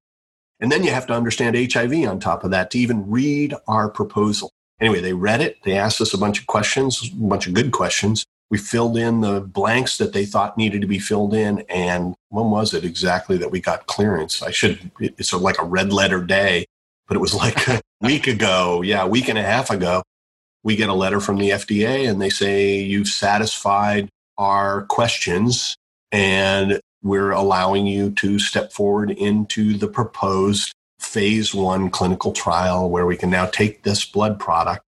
[0.61, 3.89] And then you have to understand HIV on top of that to even read our
[3.89, 4.51] proposal.
[4.79, 5.57] Anyway, they read it.
[5.63, 8.25] They asked us a bunch of questions, a bunch of good questions.
[8.49, 11.59] We filled in the blanks that they thought needed to be filled in.
[11.69, 14.41] And when was it exactly that we got clearance?
[14.41, 16.65] I should, it's like a red letter day,
[17.07, 18.81] but it was like a week ago.
[18.81, 20.03] Yeah, a week and a half ago
[20.63, 25.75] we get a letter from the FDA and they say, You've satisfied our questions
[26.11, 33.05] and we're allowing you to step forward into the proposed phase one clinical trial where
[33.05, 34.83] we can now take this blood product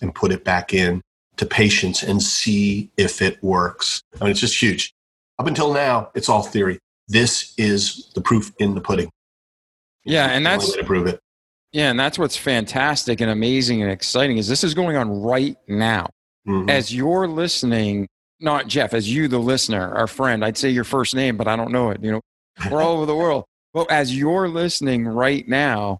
[0.00, 1.02] and put it back in
[1.36, 4.02] to patients and see if it works.
[4.20, 4.92] I mean, it's just huge.
[5.38, 6.78] Up until now, it's all theory.
[7.08, 9.10] This is the proof in the pudding.
[10.04, 11.20] Yeah, and The that's way to prove it.
[11.72, 15.56] yeah, and that's what's fantastic and amazing and exciting is this is going on right
[15.68, 16.08] now.
[16.48, 16.70] Mhm.
[16.70, 18.08] As you're listening,
[18.40, 21.56] not Jeff, as you, the listener, our friend, I'd say your first name, but I
[21.56, 22.02] don't know it.
[22.02, 22.20] You know,
[22.70, 23.44] we're all over the world.
[23.72, 25.98] But as you're listening right now,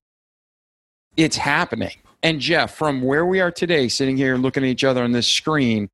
[1.17, 1.97] it's happening.
[2.23, 5.27] And Jeff, from where we are today, sitting here looking at each other on this
[5.27, 5.89] screen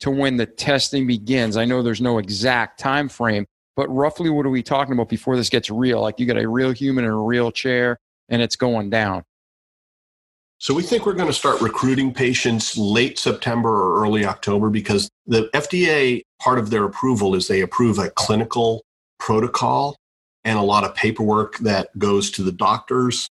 [0.00, 4.46] to when the testing begins, I know there's no exact time frame, but roughly what
[4.46, 6.00] are we talking about before this gets real?
[6.00, 7.98] Like you got a real human in a real chair
[8.28, 9.24] and it's going down.
[10.58, 15.10] So we think we're going to start recruiting patients late September or early October because
[15.26, 18.82] the FDA, part of their approval is they approve a clinical
[19.18, 19.96] protocol
[20.44, 23.28] and a lot of paperwork that goes to the doctors,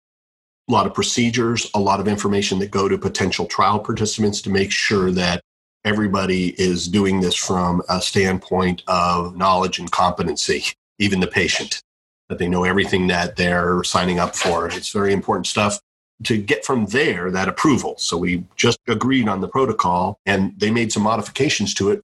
[0.67, 4.49] a lot of procedures, a lot of information that go to potential trial participants to
[4.49, 5.41] make sure that
[5.85, 10.63] everybody is doing this from a standpoint of knowledge and competency,
[10.97, 11.83] even the patient,
[12.29, 14.67] that they know everything that they're signing up for.
[14.67, 15.79] It's very important stuff
[16.23, 17.95] to get from there that approval.
[17.97, 22.01] So we just agreed on the protocol and they made some modifications to it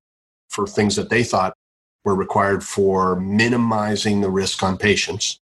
[0.50, 1.54] for things that they thought
[2.04, 5.40] were required for minimizing the risk on patients.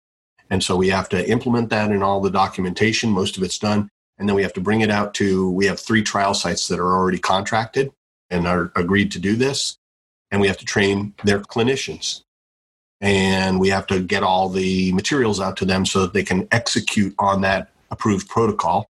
[0.49, 3.09] And so we have to implement that in all the documentation.
[3.09, 3.89] Most of it's done.
[4.17, 6.79] And then we have to bring it out to, we have three trial sites that
[6.79, 7.91] are already contracted
[8.29, 9.77] and are agreed to do this.
[10.31, 12.21] And we have to train their clinicians.
[13.01, 16.47] And we have to get all the materials out to them so that they can
[16.51, 18.89] execute on that approved protocol.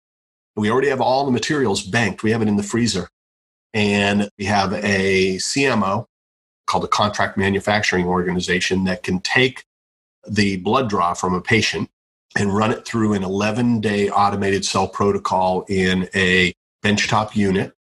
[0.56, 2.22] We already have all the materials banked.
[2.22, 3.08] We have it in the freezer.
[3.74, 6.06] And we have a CMO
[6.66, 9.64] called a contract manufacturing organization that can take
[10.26, 11.90] the blood draw from a patient
[12.38, 17.74] and run it through an 11 day automated cell protocol in a benchtop unit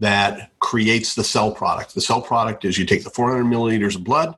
[0.00, 1.94] that creates the cell product.
[1.94, 4.34] The cell product is you take the 400 milliliters of blood,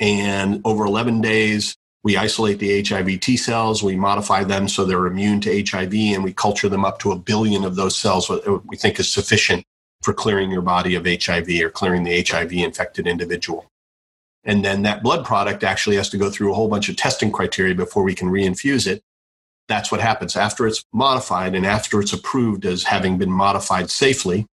[0.00, 5.06] and over 11 days, we isolate the HIV T cells, we modify them so they're
[5.06, 8.46] immune to HIV, and we culture them up to a billion of those cells, what
[8.46, 9.64] uh, we think is sufficient
[10.02, 13.66] for clearing your body of HIV or clearing the HIV infected individual.
[14.44, 17.30] And then that blood product actually has to go through a whole bunch of testing
[17.30, 19.02] criteria before we can reinfuse it.
[19.68, 24.46] That's what happens after it's modified and after it's approved as having been modified safely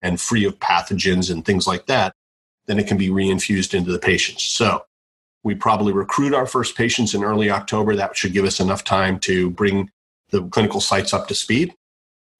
[0.00, 2.14] and free of pathogens and things like that,
[2.66, 4.42] then it can be reinfused into the patients.
[4.44, 4.86] So
[5.44, 7.94] we probably recruit our first patients in early October.
[7.94, 9.90] That should give us enough time to bring
[10.30, 11.74] the clinical sites up to speed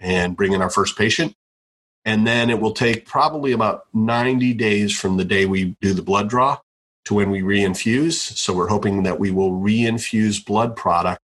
[0.01, 1.35] and bring in our first patient.
[2.07, 6.03] And then it will take probably about 90 days from the day we do the
[6.03, 6.59] blood draw
[7.05, 8.15] to when we reinfuse.
[8.15, 11.21] So we're hoping that we will reinfuse blood product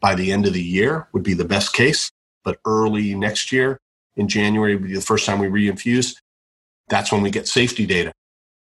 [0.00, 2.10] by the end of the year, would be the best case.
[2.42, 3.78] But early next year,
[4.16, 6.16] in January, would be the first time we reinfuse.
[6.88, 8.12] That's when we get safety data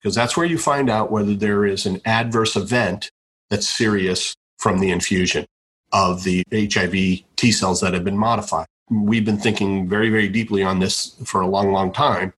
[0.01, 3.11] because that's where you find out whether there is an adverse event
[3.49, 5.45] that's serious from the infusion
[5.93, 6.93] of the HIV
[7.37, 8.67] T cells that have been modified.
[8.89, 12.33] We've been thinking very, very deeply on this for a long, long time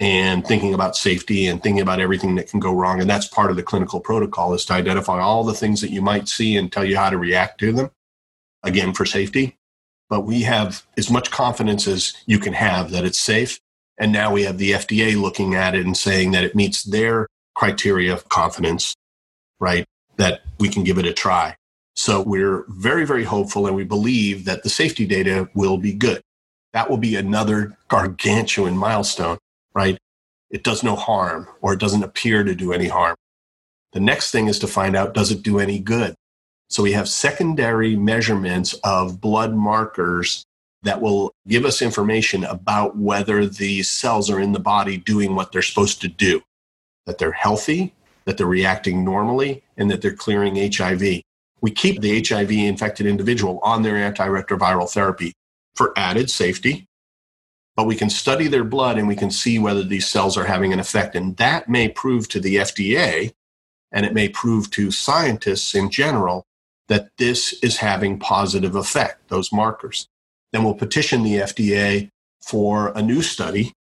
[0.00, 3.00] and thinking about safety and thinking about everything that can go wrong.
[3.00, 6.02] And that's part of the clinical protocol is to identify all the things that you
[6.02, 7.90] might see and tell you how to react to them,
[8.64, 9.56] again, for safety.
[10.08, 13.60] but we have as much confidence as you can have that it's safe.
[13.98, 17.28] And now we have the FDA looking at it and saying that it meets their
[17.54, 18.94] criteria of confidence,
[19.60, 19.84] right?
[20.16, 21.56] That we can give it a try.
[21.96, 26.20] So we're very, very hopeful and we believe that the safety data will be good.
[26.72, 29.38] That will be another gargantuan milestone,
[29.74, 29.96] right?
[30.50, 33.14] It does no harm or it doesn't appear to do any harm.
[33.92, 36.16] The next thing is to find out does it do any good?
[36.68, 40.44] So we have secondary measurements of blood markers
[40.84, 45.50] that will give us information about whether the cells are in the body doing what
[45.50, 46.42] they're supposed to do,
[47.06, 47.92] that they're healthy,
[48.26, 51.22] that they're reacting normally, and that they're clearing HIV.
[51.60, 55.32] We keep the HIV infected individual on their antiretroviral therapy
[55.74, 56.86] for added safety,
[57.76, 60.72] but we can study their blood and we can see whether these cells are having
[60.72, 61.16] an effect.
[61.16, 63.32] And that may prove to the FDA
[63.90, 66.46] and it may prove to scientists in general
[66.88, 70.08] that this is having positive effect, those markers.
[70.54, 72.10] Then we'll petition the FDA
[72.40, 73.72] for a new study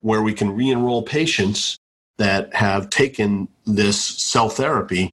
[0.00, 1.76] where we can re enroll patients
[2.16, 5.10] that have taken this cell therapy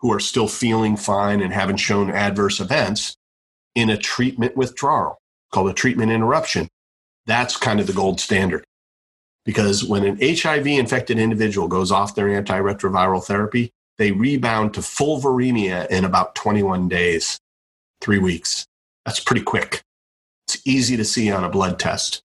[0.00, 3.16] who are still feeling fine and haven't shown adverse events
[3.74, 5.16] in a treatment withdrawal
[5.50, 6.68] called a treatment interruption.
[7.24, 8.64] That's kind of the gold standard.
[9.46, 15.22] Because when an HIV infected individual goes off their antiretroviral therapy, they rebound to full
[15.22, 17.38] viremia in about 21 days,
[18.02, 18.66] three weeks.
[19.06, 19.80] That's pretty quick.
[20.54, 22.22] It's easy to see on a blood test.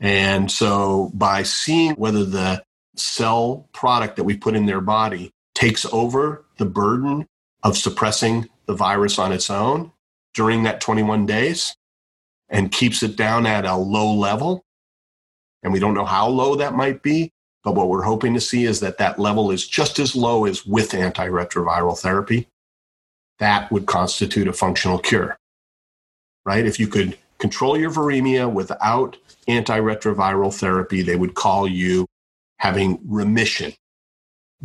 [0.00, 2.64] And so by seeing whether the
[2.96, 7.28] cell product that we put in their body takes over the burden
[7.62, 9.92] of suppressing the virus on its own
[10.34, 11.76] during that 21 days
[12.48, 14.64] and keeps it down at a low level.
[15.62, 17.30] And we don't know how low that might be,
[17.62, 20.66] but what we're hoping to see is that that level is just as low as
[20.66, 22.48] with antiretroviral therapy.
[23.38, 25.38] That would constitute a functional cure,
[26.44, 26.66] right?
[26.66, 29.16] If you could control your viremia without
[29.48, 32.06] antiretroviral therapy, they would call you
[32.58, 33.72] having remission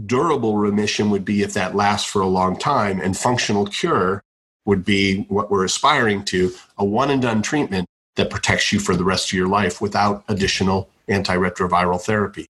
[0.05, 4.23] Durable remission would be if that lasts for a long time, and functional cure
[4.65, 8.95] would be what we're aspiring to a one and done treatment that protects you for
[8.95, 12.45] the rest of your life without additional antiretroviral therapy.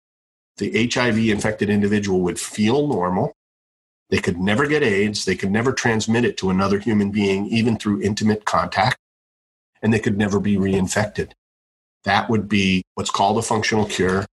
[0.57, 3.33] The HIV infected individual would feel normal.
[4.09, 5.23] They could never get AIDS.
[5.23, 8.97] They could never transmit it to another human being, even through intimate contact,
[9.81, 11.31] and they could never be reinfected.
[12.03, 14.25] That would be what's called a functional cure.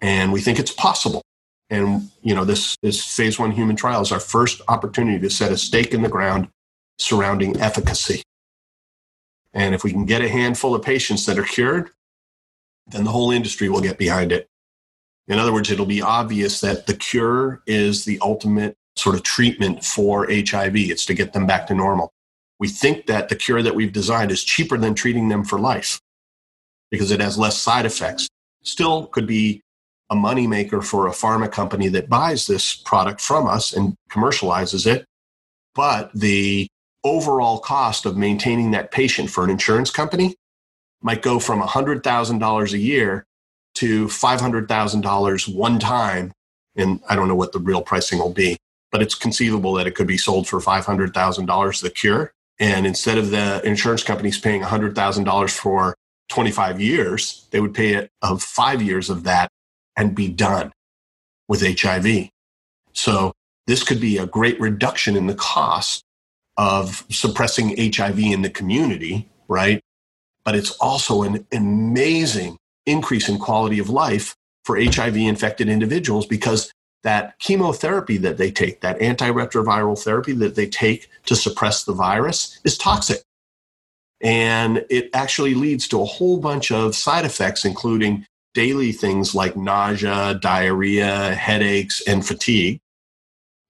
[0.00, 1.22] And we think it's possible.
[1.70, 5.52] And you know, this this phase one human trial is our first opportunity to set
[5.52, 6.48] a stake in the ground
[6.98, 8.22] surrounding efficacy.
[9.52, 11.90] And if we can get a handful of patients that are cured,
[12.86, 14.48] then the whole industry will get behind it.
[15.28, 19.84] In other words, it'll be obvious that the cure is the ultimate sort of treatment
[19.84, 20.76] for HIV.
[20.76, 22.12] It's to get them back to normal.
[22.58, 26.00] We think that the cure that we've designed is cheaper than treating them for life
[26.90, 28.28] because it has less side effects.
[28.62, 29.60] Still could be
[30.10, 35.04] a moneymaker for a pharma company that buys this product from us and commercializes it.
[35.74, 36.68] But the
[37.04, 40.34] overall cost of maintaining that patient for an insurance company
[41.02, 43.24] might go from $100,000 a year
[43.74, 46.32] to $500,000 one time.
[46.76, 48.56] And I don't know what the real pricing will be,
[48.90, 52.32] but it's conceivable that it could be sold for $500,000 the cure.
[52.58, 55.96] And instead of the insurance companies paying $100,000 for
[56.28, 59.50] 25 years, they would pay it of five years of that
[59.96, 60.72] and be done
[61.48, 62.30] with HIV.
[62.92, 63.32] So
[63.66, 66.02] this could be a great reduction in the cost
[66.56, 69.80] of suppressing HIV in the community, right?
[70.44, 76.72] But it's also an amazing increase in quality of life for HIV infected individuals because
[77.06, 82.58] that chemotherapy that they take, that antiretroviral therapy that they take to suppress the virus,
[82.64, 83.22] is toxic.
[84.20, 89.56] And it actually leads to a whole bunch of side effects, including daily things like
[89.56, 92.80] nausea, diarrhea, headaches, and fatigue,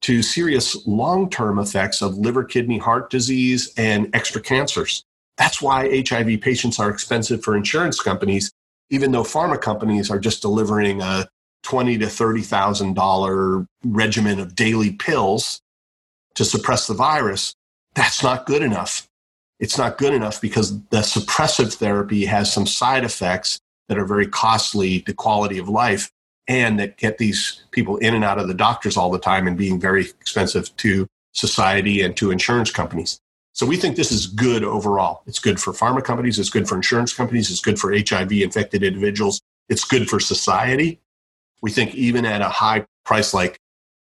[0.00, 5.04] to serious long term effects of liver, kidney, heart disease, and extra cancers.
[5.36, 8.50] That's why HIV patients are expensive for insurance companies,
[8.88, 11.28] even though pharma companies are just delivering a
[11.66, 15.60] twenty to thirty thousand dollar regimen of daily pills
[16.36, 17.56] to suppress the virus.
[17.96, 19.08] That's not good enough.
[19.58, 24.28] It's not good enough because the suppressive therapy has some side effects that are very
[24.28, 26.08] costly to quality of life
[26.46, 29.58] and that get these people in and out of the doctors all the time and
[29.58, 33.18] being very expensive to society and to insurance companies.
[33.54, 35.22] So we think this is good overall.
[35.26, 38.84] It's good for pharma companies, it's good for insurance companies, it's good for HIV infected
[38.84, 41.00] individuals, it's good for society.
[41.62, 43.58] We think even at a high price like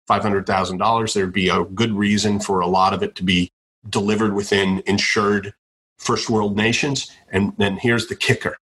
[0.09, 3.51] $500,000, there'd be a good reason for a lot of it to be
[3.89, 5.53] delivered within insured
[5.97, 7.11] first world nations.
[7.31, 8.57] And then here's the kicker.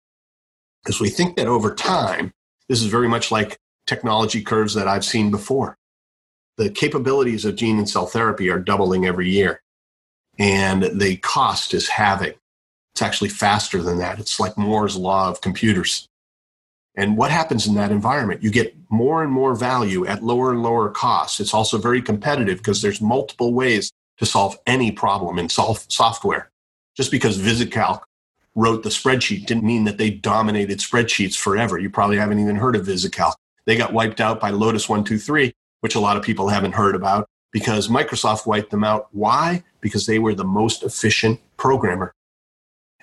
[0.83, 2.31] Because we think that over time,
[2.67, 5.77] this is very much like technology curves that I've seen before.
[6.57, 9.61] The capabilities of gene and cell therapy are doubling every year,
[10.37, 12.33] and the cost is halving.
[12.93, 14.19] It's actually faster than that.
[14.19, 16.07] It's like Moore's law of computers.
[16.95, 18.43] And what happens in that environment?
[18.43, 21.39] You get more and more value at lower and lower costs.
[21.39, 26.51] It's also very competitive because there's multiple ways to solve any problem in software.
[26.95, 28.01] Just because VisiCalc
[28.55, 31.79] wrote the spreadsheet didn't mean that they dominated spreadsheets forever.
[31.79, 33.33] You probably haven't even heard of VisiCalc.
[33.65, 37.29] They got wiped out by Lotus 123, which a lot of people haven't heard about
[37.53, 39.07] because Microsoft wiped them out.
[39.11, 39.63] Why?
[39.79, 42.13] Because they were the most efficient programmer.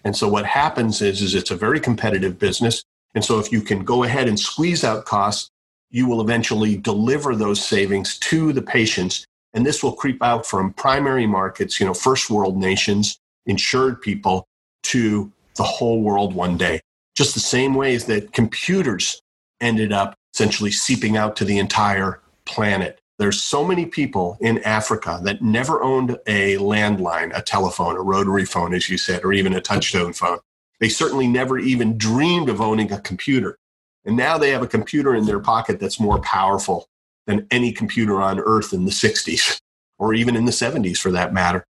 [0.04, 2.84] And so what happens is, is it's a very competitive business.
[3.14, 5.50] And so if you can go ahead and squeeze out costs,
[5.90, 9.26] you will eventually deliver those savings to the patients.
[9.54, 14.46] And this will creep out from primary markets, you know, first world nations, insured people,
[14.84, 16.80] to the whole world one day.
[17.16, 19.20] Just the same ways that computers
[19.60, 23.00] ended up essentially seeping out to the entire planet.
[23.18, 28.44] There's so many people in Africa that never owned a landline, a telephone, a rotary
[28.44, 30.38] phone, as you said, or even a touchtone phone.
[30.80, 33.58] They certainly never even dreamed of owning a computer.
[34.04, 36.88] And now they have a computer in their pocket that's more powerful
[37.26, 39.60] than any computer on earth in the 60s
[39.98, 41.64] or even in the 70s for that matter.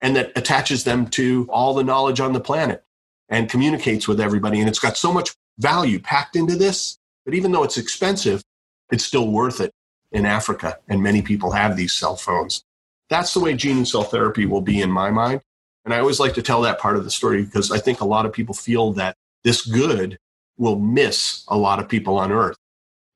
[0.00, 2.84] And that attaches them to all the knowledge on the planet
[3.28, 4.60] and communicates with everybody.
[4.60, 8.42] And it's got so much value packed into this that even though it's expensive,
[8.90, 9.72] it's still worth it
[10.12, 10.78] in Africa.
[10.88, 12.62] And many people have these cell phones.
[13.10, 15.42] That's the way gene and cell therapy will be in my mind.
[15.84, 18.06] And I always like to tell that part of the story because I think a
[18.06, 20.18] lot of people feel that this good
[20.58, 22.56] will miss a lot of people on earth.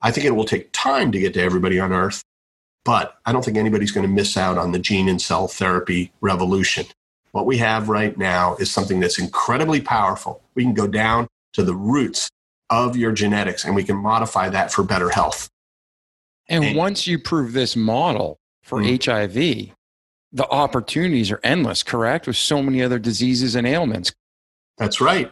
[0.01, 2.23] I think it will take time to get to everybody on earth,
[2.85, 6.13] but I don't think anybody's going to miss out on the gene and cell therapy
[6.21, 6.87] revolution.
[7.33, 10.43] What we have right now is something that's incredibly powerful.
[10.55, 12.31] We can go down to the roots
[12.71, 15.49] of your genetics and we can modify that for better health.
[16.49, 19.69] And, and once you prove this model for mm-hmm.
[19.69, 19.75] HIV,
[20.33, 22.27] the opportunities are endless, correct?
[22.27, 24.13] With so many other diseases and ailments.
[24.79, 25.31] That's right.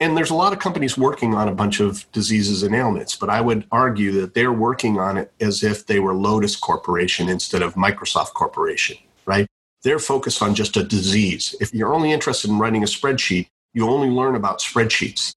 [0.00, 3.30] And there's a lot of companies working on a bunch of diseases and ailments, but
[3.30, 7.62] I would argue that they're working on it as if they were Lotus Corporation instead
[7.62, 8.96] of Microsoft Corporation,
[9.26, 9.46] right?
[9.84, 11.54] They're focused on just a disease.
[11.60, 15.34] If you're only interested in writing a spreadsheet, you only learn about spreadsheets.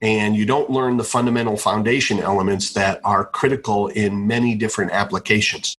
[0.00, 5.76] And you don't learn the fundamental foundation elements that are critical in many different applications,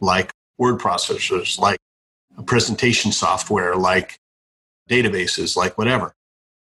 [0.00, 1.78] like word processors, like
[2.46, 4.18] presentation software, like
[4.88, 6.12] databases, like whatever.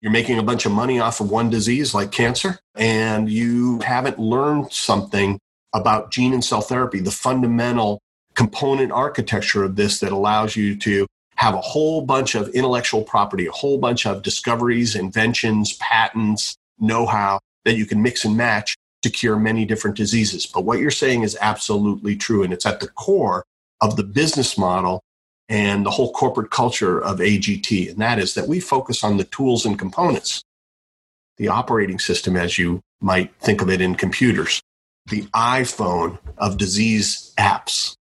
[0.01, 4.19] You're making a bunch of money off of one disease like cancer, and you haven't
[4.19, 5.39] learned something
[5.73, 7.99] about gene and cell therapy, the fundamental
[8.35, 13.47] component architecture of this that allows you to have a whole bunch of intellectual property,
[13.47, 18.77] a whole bunch of discoveries, inventions, patents, know how that you can mix and match
[19.01, 20.45] to cure many different diseases.
[20.45, 23.43] But what you're saying is absolutely true, and it's at the core
[23.81, 25.01] of the business model
[25.49, 27.91] and the whole corporate culture of AGT.
[27.91, 30.43] And that is that we focus on the tools and components,
[31.37, 34.61] the operating system, as you might think of it in computers,
[35.09, 37.95] the iPhone of disease apps,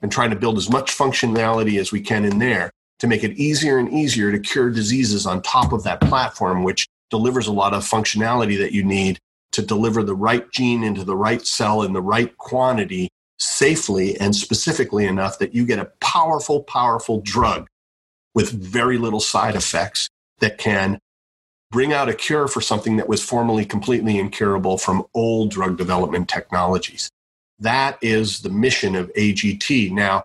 [0.00, 3.32] and trying to build as much functionality as we can in there to make it
[3.32, 7.74] easier and easier to cure diseases on top of that platform, which delivers a lot
[7.74, 9.18] of functionality that you need
[9.52, 13.08] to deliver the right gene into the right cell in the right quantity
[13.42, 17.66] safely and specifically enough that you get a powerful, powerful drug
[18.34, 20.98] with very little side effects that can
[21.70, 26.28] bring out a cure for something that was formerly completely incurable from old drug development
[26.28, 27.10] technologies.
[27.58, 29.90] That is the mission of AGT.
[29.90, 30.22] Now,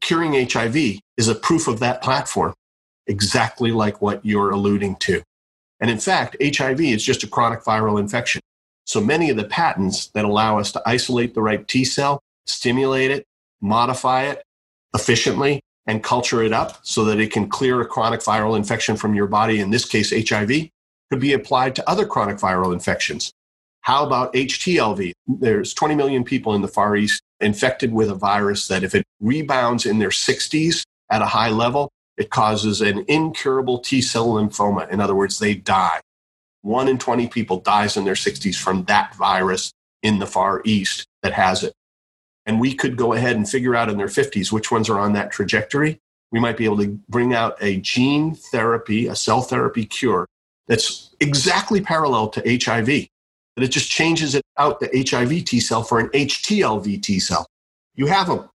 [0.00, 2.54] curing HIV is a proof of that platform,
[3.06, 5.22] exactly like what you're alluding to.
[5.80, 8.42] And in fact, HIV is just a chronic viral infection.
[8.84, 13.10] So many of the patents that allow us to isolate the right T cell stimulate
[13.10, 13.24] it,
[13.60, 14.42] modify it
[14.94, 19.14] efficiently, and culture it up so that it can clear a chronic viral infection from
[19.14, 20.68] your body, in this case, HIV,
[21.10, 23.32] could be applied to other chronic viral infections.
[23.82, 25.12] How about HTLV?
[25.26, 29.04] There's 20 million people in the Far East infected with a virus that if it
[29.20, 34.88] rebounds in their 60s at a high level, it causes an incurable T cell lymphoma.
[34.90, 36.00] In other words, they die.
[36.62, 39.72] One in 20 people dies in their 60s from that virus
[40.02, 41.72] in the Far East that has it
[42.46, 45.12] and we could go ahead and figure out in their 50s which ones are on
[45.12, 46.00] that trajectory,
[46.32, 50.26] we might be able to bring out a gene therapy, a cell therapy cure
[50.68, 53.08] that's exactly parallel to HIV.
[53.56, 57.46] But it just changes it out the HIV T cell for an HTLV T cell.
[57.94, 58.48] You have them.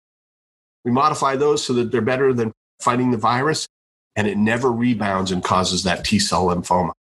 [0.86, 3.68] We modify those so that they're better than fighting the virus.
[4.16, 6.94] and it never rebounds and causes that T cell lymphoma.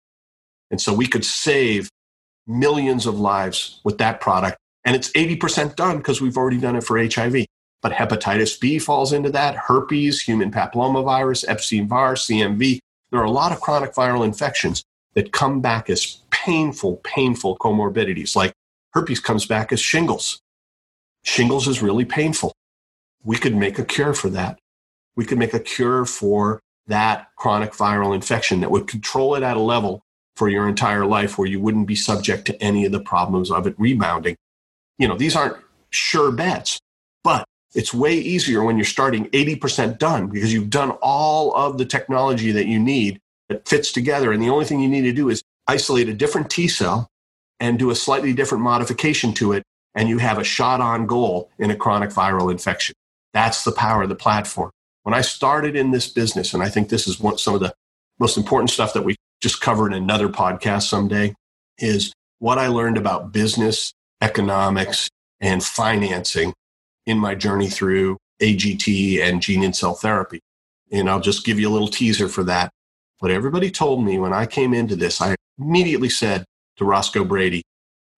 [0.71, 1.89] And so we could save
[2.47, 4.59] millions of lives with that product.
[4.85, 7.47] And it's 80% done because we've already done it for HIV.
[7.83, 12.79] But hepatitis B falls into that, herpes, human papillomavirus, Epstein Barr, CMV.
[13.11, 14.83] There are a lot of chronic viral infections
[15.15, 18.35] that come back as painful, painful comorbidities.
[18.35, 18.53] Like
[18.93, 20.41] herpes comes back as shingles.
[21.25, 22.53] Shingles is really painful.
[23.23, 24.59] We could make a cure for that.
[25.17, 29.57] We could make a cure for that chronic viral infection that would control it at
[29.57, 30.03] a level
[30.37, 33.67] for your entire life where you wouldn't be subject to any of the problems of
[33.67, 34.37] it rebounding.
[34.99, 35.57] You know, these aren't
[35.91, 36.81] sure bets,
[37.23, 41.85] but it's way easier when you're starting 80% done because you've done all of the
[41.85, 44.33] technology that you need that fits together.
[44.33, 47.09] And the only thing you need to do is isolate a different T cell
[47.61, 49.65] and do a slightly different modification to it.
[49.95, 52.95] And you have a shot on goal in a chronic viral infection.
[53.33, 54.71] That's the power of the platform.
[55.03, 57.75] When I started in this business, and I think this is one, some of the
[58.19, 61.35] most important stuff that we just cover in another podcast someday,
[61.79, 65.09] is what I learned about business, economics,
[65.41, 66.55] and financing
[67.07, 70.41] in my journey through AGT and gene and cell therapy.
[70.91, 72.71] And I'll just give you a little teaser for that.
[73.19, 76.45] What everybody told me when I came into this, I immediately said
[76.77, 77.63] to Roscoe Brady,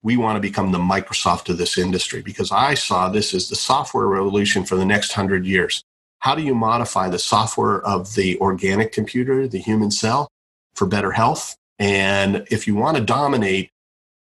[0.03, 3.57] we want to become the Microsoft of this industry because I saw this as the
[3.57, 5.83] software revolution for the next hundred years.
[6.21, 10.29] How do you modify the software of the organic computer, the human cell,
[10.75, 11.57] for better health?
[11.79, 13.71] And if you want to dominate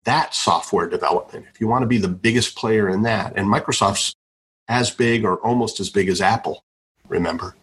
[0.05, 4.15] that software development, if you want to be the biggest player in that, and Microsoft's
[4.69, 6.63] as big or almost as big as Apple,
[7.09, 7.57] remember,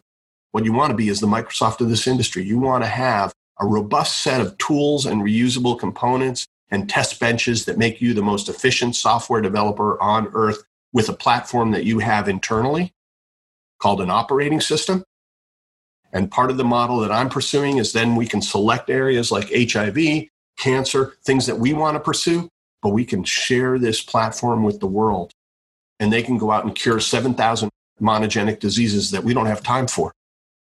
[0.51, 2.43] what you want to be is the Microsoft of this industry.
[2.43, 7.65] You want to have a robust set of tools and reusable components and test benches
[7.65, 11.99] that make you the most efficient software developer on earth with a platform that you
[11.99, 12.93] have internally
[13.79, 15.03] called an operating system.
[16.11, 19.51] And part of the model that I'm pursuing is then we can select areas like
[19.53, 20.27] HIV,
[20.59, 22.49] cancer, things that we want to pursue,
[22.81, 25.31] but we can share this platform with the world.
[25.99, 29.87] And they can go out and cure 7,000 monogenic diseases that we don't have time
[29.87, 30.13] for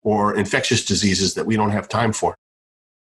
[0.02, 2.34] or infectious diseases that we don't have time for,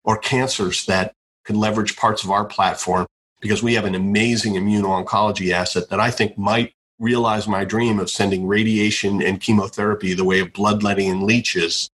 [0.04, 1.14] or cancers that
[1.46, 3.08] can leverage parts of our platform
[3.40, 8.10] because we have an amazing immuno-oncology asset that I think might realize my dream of
[8.10, 11.90] sending radiation and chemotherapy the way of bloodletting and leeches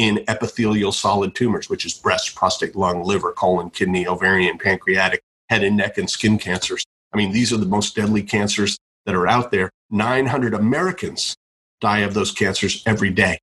[0.00, 5.20] in epithelial solid tumors, which is breast, prostate, lung, liver, colon, kidney, ovarian, pancreatic,
[5.50, 6.86] head and neck, and skin cancers.
[7.12, 9.68] I mean, these are the most deadly cancers that are out there.
[9.90, 11.36] 900 Americans
[11.82, 13.38] die of those cancers every day.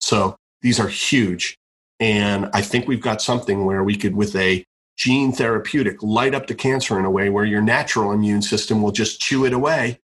[0.00, 1.56] So these are huge.
[2.00, 4.64] And I think we've got something where we could, with a
[4.96, 8.90] gene therapeutic, light up the cancer in a way where your natural immune system will
[8.90, 10.00] just chew it away.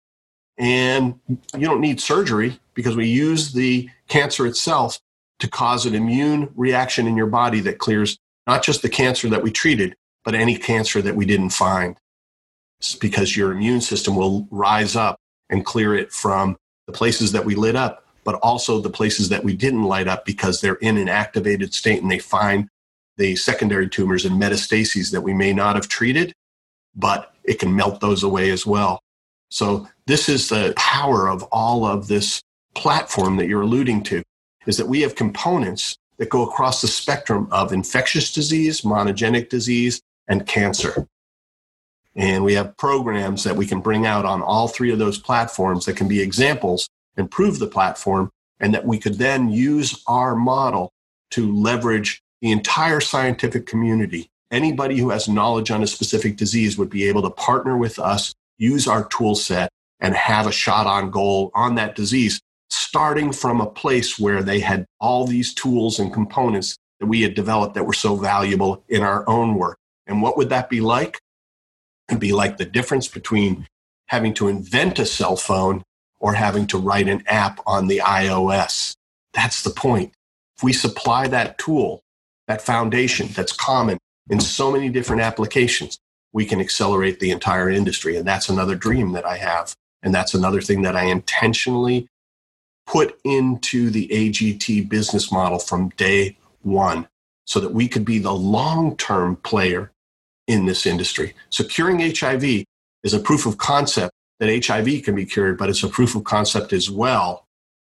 [0.57, 1.17] And
[1.57, 4.99] you don't need surgery because we use the cancer itself
[5.41, 9.43] to cause an immune reaction in your body that clears not just the cancer that
[9.43, 11.97] we treated, but any cancer that we didn't find.
[12.79, 15.17] It's because your immune system will rise up
[15.49, 19.43] and clear it from the places that we lit up but also the places that
[19.43, 22.67] we didn't light up because they're in an activated state and they find
[23.17, 26.33] the secondary tumors and metastases that we may not have treated,
[26.95, 29.01] but it can melt those away as well.
[29.49, 32.41] So this is the power of all of this
[32.73, 34.23] platform that you're alluding to
[34.65, 40.01] is that we have components that go across the spectrum of infectious disease, monogenic disease,
[40.27, 41.07] and cancer.
[42.15, 45.85] And we have programs that we can bring out on all three of those platforms
[45.85, 50.91] that can be examples improve the platform, and that we could then use our model
[51.31, 54.29] to leverage the entire scientific community.
[54.49, 58.33] Anybody who has knowledge on a specific disease would be able to partner with us,
[58.57, 62.41] use our tool set, and have a shot on goal on that disease,
[62.73, 67.33] starting from a place where they had all these tools and components that we had
[67.33, 69.77] developed that were so valuable in our own work.
[70.07, 71.19] And what would that be like?
[72.09, 73.67] It'd be like the difference between
[74.07, 75.83] having to invent a cell phone
[76.19, 78.93] or having to write an app on the iOS.
[79.33, 80.13] That's the point.
[80.57, 82.01] If we supply that tool,
[82.47, 83.97] that foundation that's common
[84.29, 85.97] in so many different applications,
[86.33, 88.15] we can accelerate the entire industry.
[88.17, 89.73] And that's another dream that I have.
[90.03, 92.07] And that's another thing that I intentionally
[92.85, 97.07] put into the AGT business model from day one
[97.45, 99.91] so that we could be the long term player
[100.47, 101.33] in this industry.
[101.49, 102.65] Securing HIV
[103.03, 106.23] is a proof of concept that HIV can be cured, but it's a proof of
[106.23, 107.45] concept as well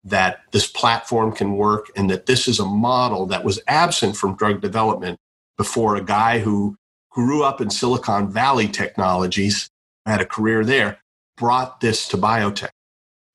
[0.05, 4.37] that this platform can work and that this is a model that was absent from
[4.37, 5.19] drug development
[5.59, 6.77] before a guy who
[7.11, 9.69] grew up in Silicon Valley technologies,
[10.05, 10.99] had a career there,
[11.37, 12.71] brought this to biotech.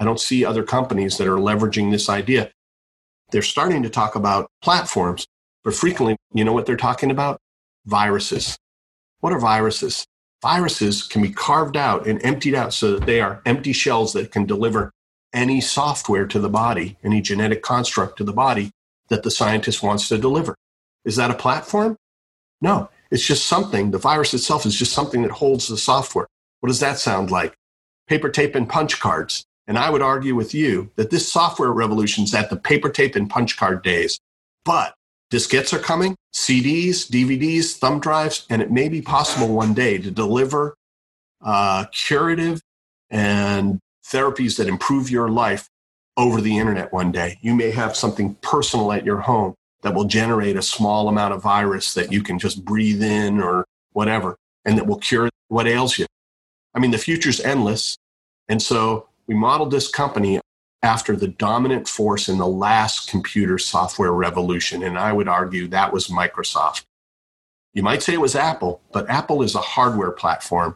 [0.01, 2.51] I don't see other companies that are leveraging this idea.
[3.31, 5.25] they're starting to talk about platforms,
[5.63, 7.39] but frequently, you know what they're talking about?
[7.85, 8.57] Viruses.
[9.19, 10.05] What are viruses?
[10.41, 14.31] Viruses can be carved out and emptied out so that they are empty shells that
[14.31, 14.91] can deliver
[15.33, 18.71] any software to the body, any genetic construct to the body
[19.09, 20.55] that the scientist wants to deliver.
[21.05, 21.95] Is that a platform?
[22.59, 23.91] No, it's just something.
[23.91, 26.27] The virus itself is just something that holds the software.
[26.59, 27.53] What does that sound like?
[28.07, 29.45] Paper tape and punch cards.
[29.71, 33.15] And I would argue with you that this software revolution is at the paper tape
[33.15, 34.19] and punch card days.
[34.65, 34.95] But
[35.31, 40.11] diskettes are coming, CDs, DVDs, thumb drives, and it may be possible one day to
[40.11, 40.75] deliver
[41.39, 42.59] uh, curative
[43.09, 45.69] and therapies that improve your life
[46.17, 47.39] over the internet one day.
[47.41, 51.41] You may have something personal at your home that will generate a small amount of
[51.41, 54.35] virus that you can just breathe in or whatever,
[54.65, 56.07] and that will cure what ails you.
[56.75, 57.95] I mean, the future's endless.
[58.49, 60.41] And so we modeled this company
[60.83, 64.83] after the dominant force in the last computer software revolution.
[64.83, 66.83] And I would argue that was Microsoft.
[67.73, 70.75] You might say it was Apple, but Apple is a hardware platform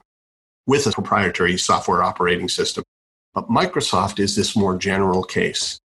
[0.68, 2.86] with a proprietary software operating system.
[3.34, 5.78] But Microsoft is this more general case.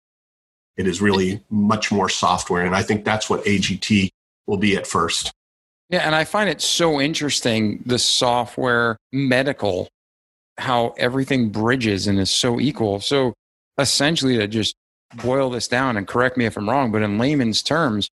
[0.77, 2.67] It is really much more software.
[2.67, 4.11] And I think that's what AGT
[4.47, 5.33] will be at first.
[5.89, 6.01] Yeah.
[6.01, 9.89] And I find it so interesting the software medical,
[10.59, 13.01] how everything bridges and is so equal.
[13.01, 13.35] So
[13.79, 14.75] essentially, to just
[15.17, 18.09] boil this down and correct me if I'm wrong, but in layman's terms,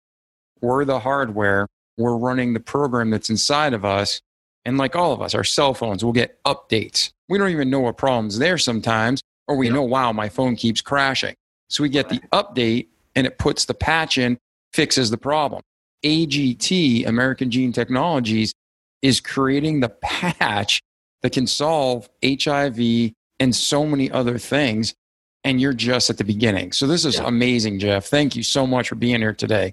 [0.60, 1.66] we're the hardware,
[1.96, 4.20] we're running the program that's inside of us.
[4.64, 7.10] And like all of us, our cell phones will get updates.
[7.28, 10.80] We don't even know what problem's there sometimes, or we know, wow, my phone keeps
[10.80, 11.34] crashing.
[11.68, 14.38] So we get the update and it puts the patch in,
[14.72, 15.62] fixes the problem.
[16.04, 18.54] AGT, American Gene Technologies,
[19.02, 20.80] is creating the patch
[21.24, 24.94] that can solve HIV and so many other things.
[25.42, 26.72] And you're just at the beginning.
[26.72, 27.26] So this is yeah.
[27.26, 28.04] amazing, Jeff.
[28.04, 29.72] Thank you so much for being here today.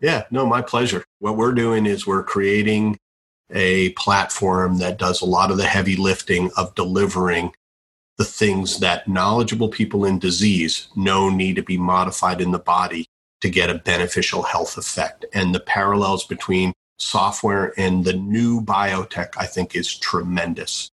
[0.00, 1.04] Yeah, no, my pleasure.
[1.18, 2.96] What we're doing is we're creating
[3.50, 7.52] a platform that does a lot of the heavy lifting of delivering
[8.16, 13.06] the things that knowledgeable people in disease know need to be modified in the body
[13.40, 15.24] to get a beneficial health effect.
[15.34, 20.90] And the parallels between software and the new biotech, I think, is tremendous.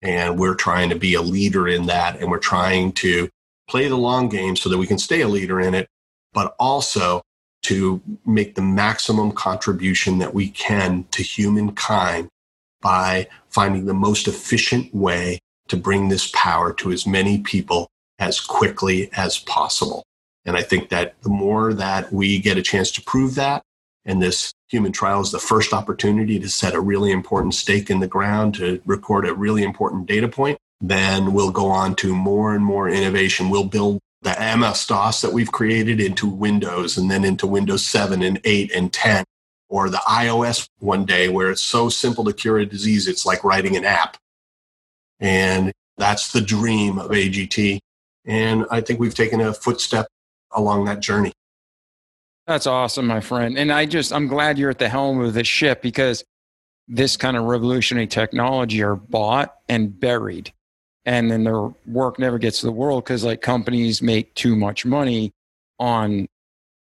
[0.00, 2.20] And we're trying to be a leader in that.
[2.20, 3.28] And we're trying to
[3.68, 5.88] play the long game so that we can stay a leader in it,
[6.32, 7.22] but also
[7.62, 12.28] to make the maximum contribution that we can to humankind
[12.80, 18.40] by finding the most efficient way to bring this power to as many people as
[18.40, 20.02] quickly as possible.
[20.44, 23.62] And I think that the more that we get a chance to prove that,
[24.04, 28.00] and this human trial is the first opportunity to set a really important stake in
[28.00, 32.54] the ground, to record a really important data point, then we'll go on to more
[32.54, 33.50] and more innovation.
[33.50, 38.22] We'll build the MS DOS that we've created into Windows and then into Windows 7
[38.22, 39.24] and 8 and 10
[39.68, 43.42] or the iOS one day where it's so simple to cure a disease, it's like
[43.42, 44.16] writing an app.
[45.18, 47.78] And that's the dream of AGT.
[48.24, 50.08] And I think we've taken a footstep
[50.52, 51.32] along that journey.
[52.46, 53.56] That's awesome, my friend.
[53.56, 56.24] And I just, I'm glad you're at the helm of this ship because
[56.88, 60.52] this kind of revolutionary technology are bought and buried.
[61.04, 64.84] And then their work never gets to the world because like companies make too much
[64.84, 65.32] money
[65.78, 66.26] on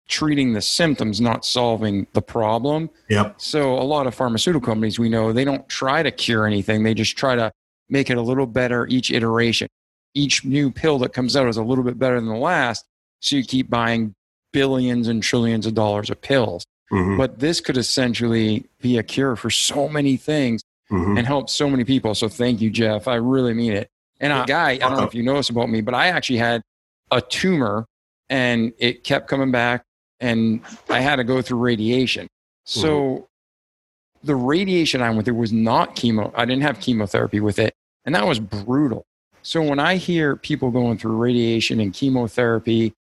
[0.08, 2.90] treating the symptoms, not solving the problem.
[3.08, 3.40] Yep.
[3.40, 6.82] So a lot of pharmaceutical companies we know, they don't try to cure anything.
[6.82, 7.50] They just try to
[7.88, 9.68] make it a little better each iteration.
[10.14, 12.84] Each new pill that comes out is a little bit better than the last.
[13.20, 14.14] So you keep buying
[14.52, 16.64] billions and trillions of dollars of pills.
[16.92, 17.16] Mm-hmm.
[17.16, 21.16] But this could essentially be a cure for so many things mm-hmm.
[21.16, 22.14] and help so many people.
[22.14, 23.08] So thank you, Jeff.
[23.08, 23.88] I really mean it.
[24.20, 26.38] And a guy, I don't know if you know this about me, but I actually
[26.38, 26.62] had
[27.10, 27.86] a tumor
[28.28, 29.82] and it kept coming back
[30.20, 32.28] and I had to go through radiation.
[32.64, 34.26] So mm-hmm.
[34.26, 36.32] the radiation I went through was not chemo.
[36.36, 37.74] I didn't have chemotherapy with it.
[38.04, 39.04] And that was brutal.
[39.42, 42.94] So when I hear people going through radiation and chemotherapy,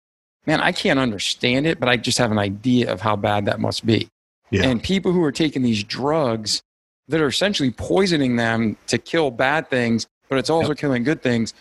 [0.51, 3.61] man, I can't understand it, but I just have an idea of how bad that
[3.61, 4.09] must be.
[4.51, 4.65] Yeah.
[4.65, 6.61] And people who are taking these drugs
[7.07, 10.79] that are essentially poisoning them to kill bad things, but it's also yep.
[10.79, 11.55] killing good things.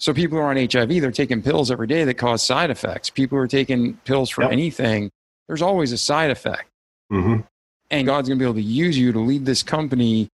[0.00, 3.10] So people who are on HIV, they're taking pills every day that cause side effects.
[3.10, 4.50] People who are taking pills for yep.
[4.50, 5.12] anything,
[5.46, 6.68] there's always a side effect.
[7.12, 7.42] Mm-hmm.
[7.92, 10.28] And God's going to be able to use you to lead this company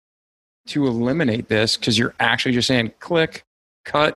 [0.68, 3.44] to eliminate this because you're actually just saying click,
[3.84, 4.14] cut,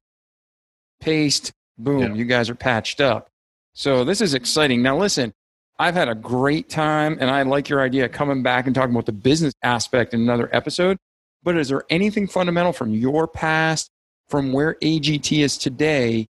[1.01, 2.13] paste, boom, yeah.
[2.13, 3.27] you guys are patched up.
[3.73, 4.81] So this is exciting.
[4.81, 5.33] Now, listen,
[5.79, 9.05] I've had a great time and I like your idea coming back and talking about
[9.05, 10.97] the business aspect in another episode.
[11.43, 13.89] But is there anything fundamental from your past,
[14.29, 16.27] from where AGT is today,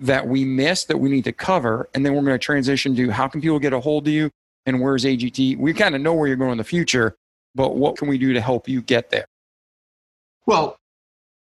[0.00, 1.88] that we missed that we need to cover.
[1.94, 4.30] And then we're going to transition to how can people get a hold of you
[4.66, 5.58] and where's AGT?
[5.58, 7.16] We kind of know where you're going in the future,
[7.54, 9.26] but what can we do to help you get there?
[10.46, 10.76] Well,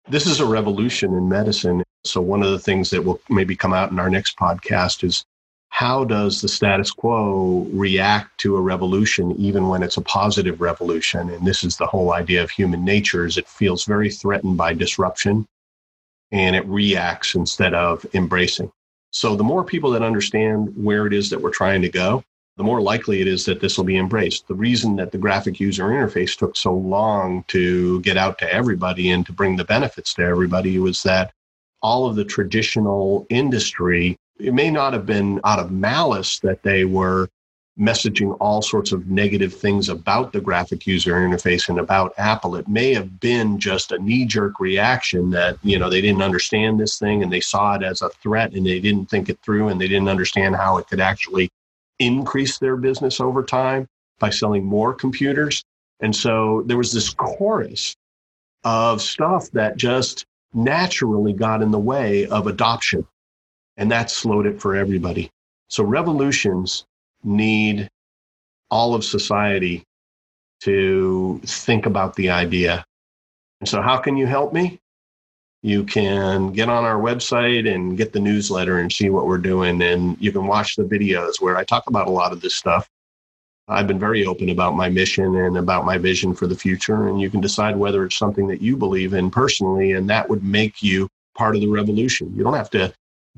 [0.09, 1.83] this is a revolution in medicine.
[2.03, 5.23] So, one of the things that will maybe come out in our next podcast is
[5.69, 11.29] how does the status quo react to a revolution, even when it's a positive revolution?
[11.29, 14.73] And this is the whole idea of human nature is it feels very threatened by
[14.73, 15.45] disruption
[16.31, 18.71] and it reacts instead of embracing.
[19.11, 22.23] So the more people that understand where it is that we're trying to go,
[22.59, 24.45] the more likely it is that this will be embraced.
[24.49, 29.11] The reason that the graphic user interface took so long to get out to everybody
[29.11, 31.31] and to bring the benefits to everybody was that
[31.81, 36.83] all of the traditional industry, it may not have been out of malice that they
[36.83, 37.29] were
[37.79, 42.57] messaging all sorts of negative things about the graphic user interface and about Apple.
[42.57, 46.77] It may have been just a knee jerk reaction that, you know, they didn't understand
[46.77, 49.69] this thing and they saw it as a threat and they didn't think it through
[49.69, 51.49] and they didn't understand how it could actually
[51.99, 53.87] increase their business over time
[54.19, 55.63] by selling more computers.
[55.99, 57.95] And so there was this chorus
[58.63, 63.05] of stuff that just naturally got in the way of adoption.
[63.77, 65.29] And that slowed it for everybody.
[65.67, 66.85] So revolutions
[67.23, 67.89] need
[68.69, 69.83] all of society
[70.61, 72.85] to think about the idea.
[73.61, 74.78] And so, how can you help me?
[75.61, 79.81] You can get on our website and get the newsletter and see what we're doing.
[79.81, 82.89] And you can watch the videos where I talk about a lot of this stuff.
[83.67, 87.09] I've been very open about my mission and about my vision for the future.
[87.09, 90.43] And you can decide whether it's something that you believe in personally, and that would
[90.43, 92.33] make you part of the revolution.
[92.35, 92.93] You don't have to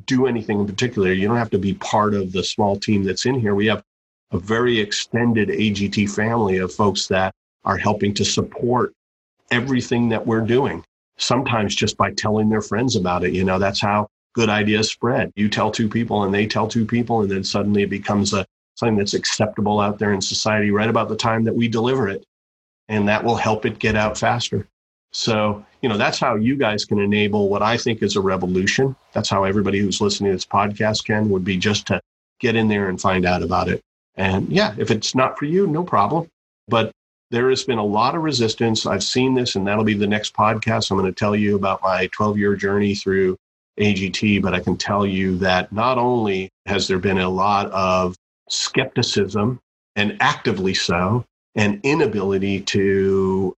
[0.05, 1.11] do anything in particular.
[1.11, 3.55] You don't have to be part of the small team that's in here.
[3.55, 3.83] We have
[4.31, 7.33] a very extended AGT family of folks that
[7.65, 8.93] are helping to support
[9.51, 10.83] everything that we're doing.
[11.21, 13.33] Sometimes just by telling their friends about it.
[13.33, 15.31] You know, that's how good ideas spread.
[15.35, 18.45] You tell two people and they tell two people, and then suddenly it becomes a
[18.75, 22.25] something that's acceptable out there in society right about the time that we deliver it.
[22.89, 24.67] And that will help it get out faster.
[25.13, 28.95] So, you know, that's how you guys can enable what I think is a revolution.
[29.13, 32.01] That's how everybody who's listening to this podcast can would be just to
[32.39, 33.81] get in there and find out about it.
[34.15, 36.27] And yeah, if it's not for you, no problem.
[36.67, 36.91] But
[37.31, 38.85] there has been a lot of resistance.
[38.85, 40.91] I've seen this, and that'll be the next podcast.
[40.91, 43.37] I'm going to tell you about my 12 year journey through
[43.79, 48.15] AGT, but I can tell you that not only has there been a lot of
[48.49, 49.59] skepticism,
[49.95, 53.53] and actively so, and inability to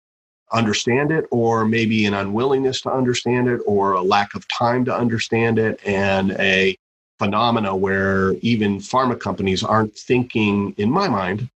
[0.51, 4.95] understand it, or maybe an unwillingness to understand it, or a lack of time to
[4.95, 6.77] understand it, and a
[7.17, 11.49] phenomena where even pharma companies aren't thinking, in my mind,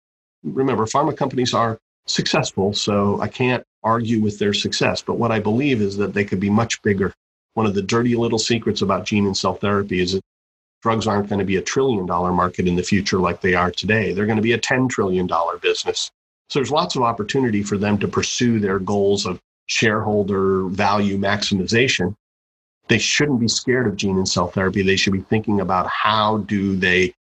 [0.44, 5.02] remember, pharma companies are successful, so I can't argue with their success.
[5.02, 7.12] But what I believe is that they could be much bigger.
[7.54, 10.22] One of the dirty little secrets about gene and cell therapy is that
[10.82, 13.70] drugs aren't going to be a trillion dollar market in the future like they are
[13.70, 14.12] today.
[14.12, 15.28] They're going to be a $10 trillion
[15.62, 16.10] business.
[16.50, 22.14] So there's lots of opportunity for them to pursue their goals of shareholder value maximization.
[22.88, 24.82] They shouldn't be scared of gene and cell therapy.
[24.82, 27.14] They should be thinking about how do they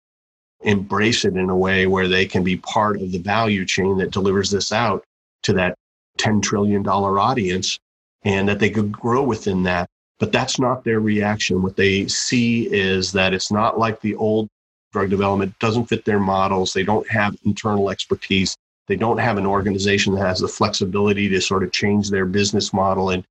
[0.64, 4.10] embrace it in a way where they can be part of the value chain that
[4.10, 5.04] delivers this out
[5.42, 5.76] to that
[6.18, 7.78] $10 trillion audience
[8.24, 9.88] and that they could grow within that.
[10.18, 11.62] But that's not their reaction.
[11.62, 14.48] What they see is that it's not like the old
[14.92, 16.72] drug development, doesn't fit their models.
[16.72, 18.56] They don't have internal expertise.
[18.86, 22.72] They don't have an organization that has the flexibility to sort of change their business
[22.72, 23.24] model and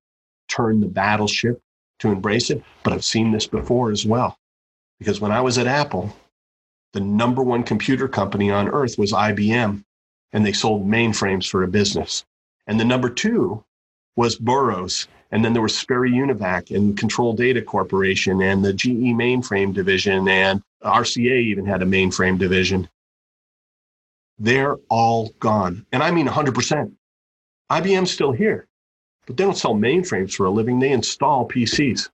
[0.48, 1.58] turn the battleship
[2.00, 2.62] to embrace it.
[2.82, 4.36] But I've seen this before as well.
[4.98, 6.14] Because when I was at Apple,
[6.94, 9.82] the number one computer company on earth was IBM,
[10.32, 12.24] and they sold mainframes for a business.
[12.68, 13.64] And the number two
[14.16, 15.08] was Burroughs.
[15.32, 20.28] And then there was Sperry Univac and Control Data Corporation and the GE mainframe division,
[20.28, 22.88] and RCA even had a mainframe division.
[24.38, 25.84] They're all gone.
[25.90, 26.92] And I mean 100%.
[27.72, 28.68] IBM's still here,
[29.26, 30.78] but they don't sell mainframes for a living.
[30.78, 32.08] They install PCs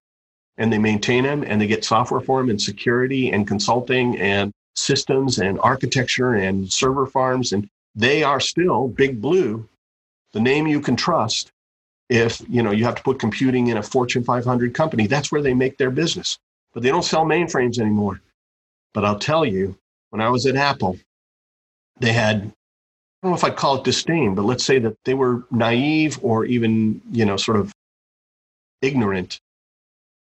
[0.57, 4.53] and they maintain them and they get software for them and security and consulting and
[4.81, 7.53] systems and architecture and server farms.
[7.53, 9.69] And they are still big blue,
[10.33, 11.51] the name you can trust.
[12.09, 15.43] If you know you have to put computing in a Fortune 500 company, that's where
[15.43, 16.39] they make their business.
[16.73, 18.21] But they don't sell mainframes anymore.
[18.95, 19.77] But I'll tell you,
[20.11, 20.99] when I was at Apple,
[22.01, 22.53] they had
[23.23, 26.19] I don't know if I'd call it disdain, but let's say that they were naive
[26.23, 27.71] or even, you know, sort of
[28.81, 29.39] ignorant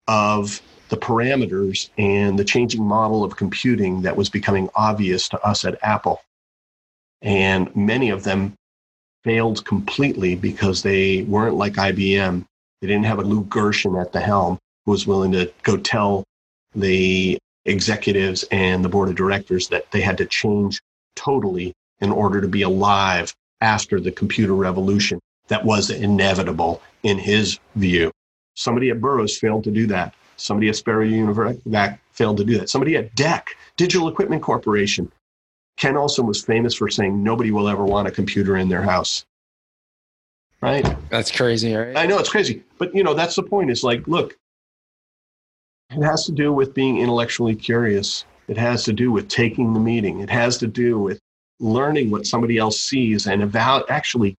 [0.08, 5.64] of the parameters and the changing model of computing that was becoming obvious to us
[5.64, 6.20] at Apple.
[7.22, 8.54] And many of them
[9.24, 12.44] failed completely because they weren't like IBM.
[12.80, 16.24] They didn't have a Lou Gerstner at the helm who was willing to go tell
[16.74, 20.80] the executives and the board of directors that they had to change
[21.16, 27.58] totally in order to be alive after the computer revolution that was inevitable in his
[27.74, 28.12] view.
[28.54, 30.14] Somebody at Burroughs failed to do that.
[30.36, 32.68] Somebody at Sperry Univac failed to do that.
[32.68, 35.10] Somebody at DEC, Digital Equipment Corporation.
[35.76, 39.24] Ken Olsen was famous for saying nobody will ever want a computer in their house.
[40.62, 40.86] Right?
[41.10, 41.96] That's crazy, right?
[41.96, 42.64] I know it's crazy.
[42.78, 43.70] But you know, that's the point.
[43.70, 44.36] Is like, look,
[45.90, 48.24] it has to do with being intellectually curious.
[48.48, 50.20] It has to do with taking the meeting.
[50.20, 51.20] It has to do with
[51.60, 54.36] learning what somebody else sees and about actually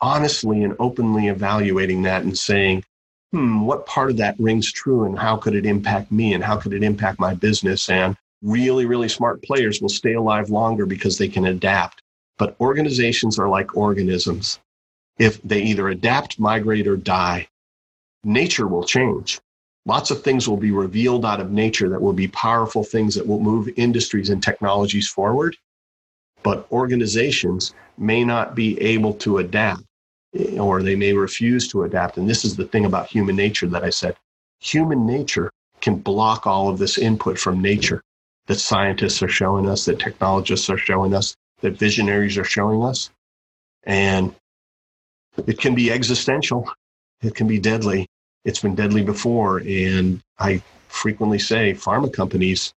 [0.00, 2.84] honestly and openly evaluating that and saying,
[3.32, 6.56] hmm, what part of that rings true and how could it impact me and how
[6.56, 7.88] could it impact my business?
[7.88, 12.02] And really, really smart players will stay alive longer because they can adapt.
[12.38, 14.60] But organizations are like organisms.
[15.18, 17.48] If they either adapt, migrate, or die,
[18.24, 19.40] nature will change.
[19.86, 23.26] Lots of things will be revealed out of nature that will be powerful things that
[23.26, 25.56] will move industries and technologies forward.
[26.42, 29.82] But organizations may not be able to adapt
[30.58, 32.16] or they may refuse to adapt.
[32.16, 34.16] And this is the thing about human nature that I said
[34.58, 38.02] human nature can block all of this input from nature
[38.46, 43.10] that scientists are showing us, that technologists are showing us, that visionaries are showing us.
[43.84, 44.34] And
[45.46, 46.70] it can be existential,
[47.22, 48.06] it can be deadly.
[48.44, 49.58] It's been deadly before.
[49.58, 52.72] And I frequently say pharma companies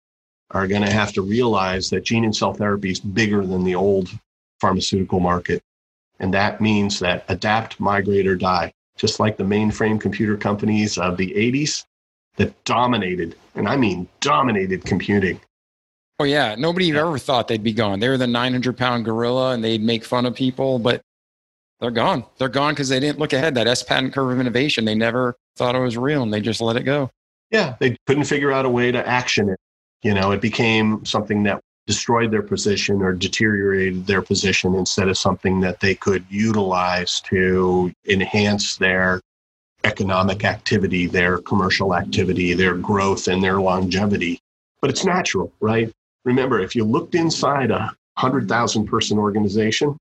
[0.52, 3.74] are going to have to realize that gene and cell therapy is bigger than the
[3.74, 4.08] old
[4.60, 5.62] pharmaceutical market.
[6.18, 8.72] And that means that adapt, migrate, or die.
[8.96, 11.84] Just like the mainframe computer companies of the 80s
[12.36, 15.40] that dominated, and I mean dominated computing.
[16.18, 16.54] Oh, yeah.
[16.54, 17.00] Nobody yeah.
[17.00, 18.00] ever thought they'd be gone.
[18.00, 21.02] They were the 900 pound gorilla and they'd make fun of people, but
[21.80, 22.24] they're gone.
[22.38, 23.54] They're gone because they didn't look ahead.
[23.54, 26.62] That S patent curve of innovation, they never thought it was real and they just
[26.62, 27.10] let it go.
[27.50, 27.76] Yeah.
[27.80, 29.58] They couldn't figure out a way to action it.
[30.02, 35.16] You know, it became something that destroyed their position or deteriorated their position instead of
[35.16, 39.20] something that they could utilize to enhance their
[39.84, 44.40] economic activity, their commercial activity, their growth, and their longevity.
[44.80, 45.92] But it's natural, right?
[46.24, 49.96] Remember, if you looked inside a 100,000 person organization,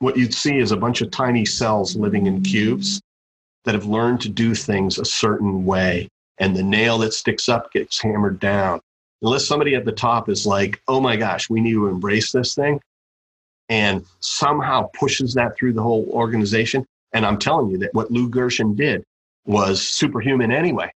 [0.00, 3.00] what you'd see is a bunch of tiny cells living in cubes
[3.64, 6.08] that have learned to do things a certain way.
[6.38, 8.80] And the nail that sticks up gets hammered down
[9.22, 12.54] unless somebody at the top is like, oh my gosh, we need to embrace this
[12.54, 12.80] thing
[13.68, 16.84] and somehow pushes that through the whole organization.
[17.12, 19.04] And I'm telling you that what Lou Gerstner did
[19.46, 20.92] was superhuman anyway.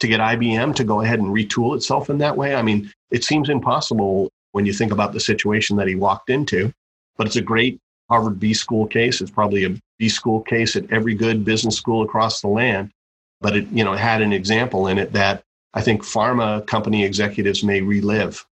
[0.00, 3.24] To get IBM to go ahead and retool itself in that way, I mean, it
[3.24, 6.72] seems impossible when you think about the situation that he walked into,
[7.16, 9.20] but it's a great Harvard B school case.
[9.20, 12.90] It's probably a B school case at every good business school across the land.
[13.40, 15.42] But it, you know, had an example in it that
[15.74, 18.44] I think pharma company executives may relive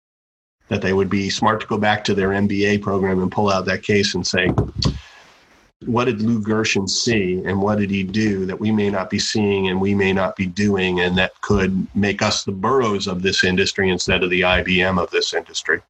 [0.68, 3.64] that they would be smart to go back to their MBA program and pull out
[3.66, 4.48] that case and say,
[5.84, 9.18] what did Lou Gerstner see and what did he do that we may not be
[9.18, 13.22] seeing and we may not be doing and that could make us the Burroughs of
[13.22, 15.80] this industry instead of the IBM of this industry?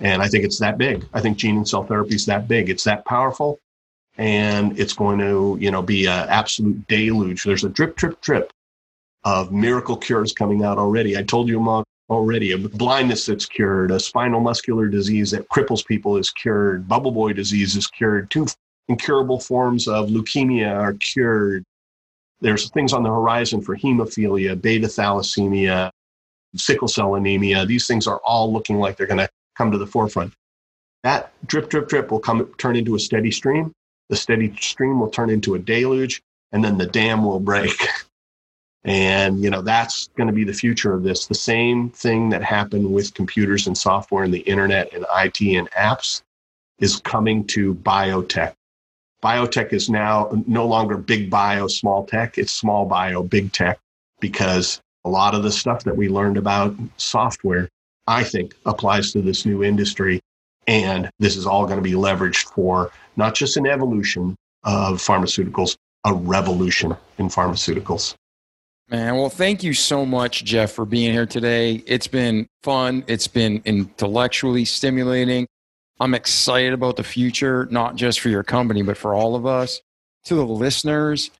[0.00, 1.06] And I think it's that big.
[1.12, 2.68] I think gene and cell therapy is that big.
[2.68, 3.60] It's that powerful
[4.16, 7.44] and it's going to, you know, be an absolute deluge.
[7.44, 8.52] There's a drip, drip, drip
[9.24, 11.16] of miracle cures coming out already.
[11.16, 15.84] I told you about already a blindness that's cured, a spinal muscular disease that cripples
[15.84, 18.46] people is cured, bubble boy disease is cured, two
[18.88, 21.64] incurable forms of leukemia are cured.
[22.40, 25.90] There's things on the horizon for hemophilia, beta thalassemia,
[26.56, 27.64] sickle cell anemia.
[27.64, 30.34] These things are all looking like they're going to come to the forefront.
[31.02, 33.72] That drip, drip, drip will come turn into a steady stream.
[34.10, 36.20] The steady stream will turn into a deluge,
[36.52, 37.72] and then the dam will break.
[38.84, 41.26] And, you know, that's going to be the future of this.
[41.26, 45.70] The same thing that happened with computers and software and the internet and IT and
[45.70, 46.22] apps
[46.80, 48.52] is coming to biotech.
[49.22, 52.36] Biotech is now no longer big bio, small tech.
[52.36, 53.78] It's small bio, big tech,
[54.20, 57.70] because a lot of the stuff that we learned about software,
[58.06, 60.20] I think, applies to this new industry.
[60.66, 65.76] And this is all going to be leveraged for not just an evolution of pharmaceuticals,
[66.04, 68.14] a revolution in pharmaceuticals.
[68.90, 71.82] Man, well, thank you so much, Jeff, for being here today.
[71.86, 73.02] It's been fun.
[73.06, 75.46] It's been intellectually stimulating.
[76.00, 79.80] I'm excited about the future, not just for your company, but for all of us.
[80.24, 81.30] To the listeners,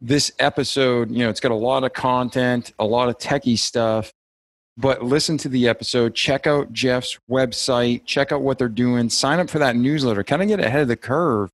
[0.00, 4.12] this episode, you know, it's got a lot of content, a lot of techie stuff,
[4.76, 9.38] but listen to the episode, check out Jeff's website, check out what they're doing, sign
[9.38, 11.50] up for that newsletter, kind of get ahead of the curve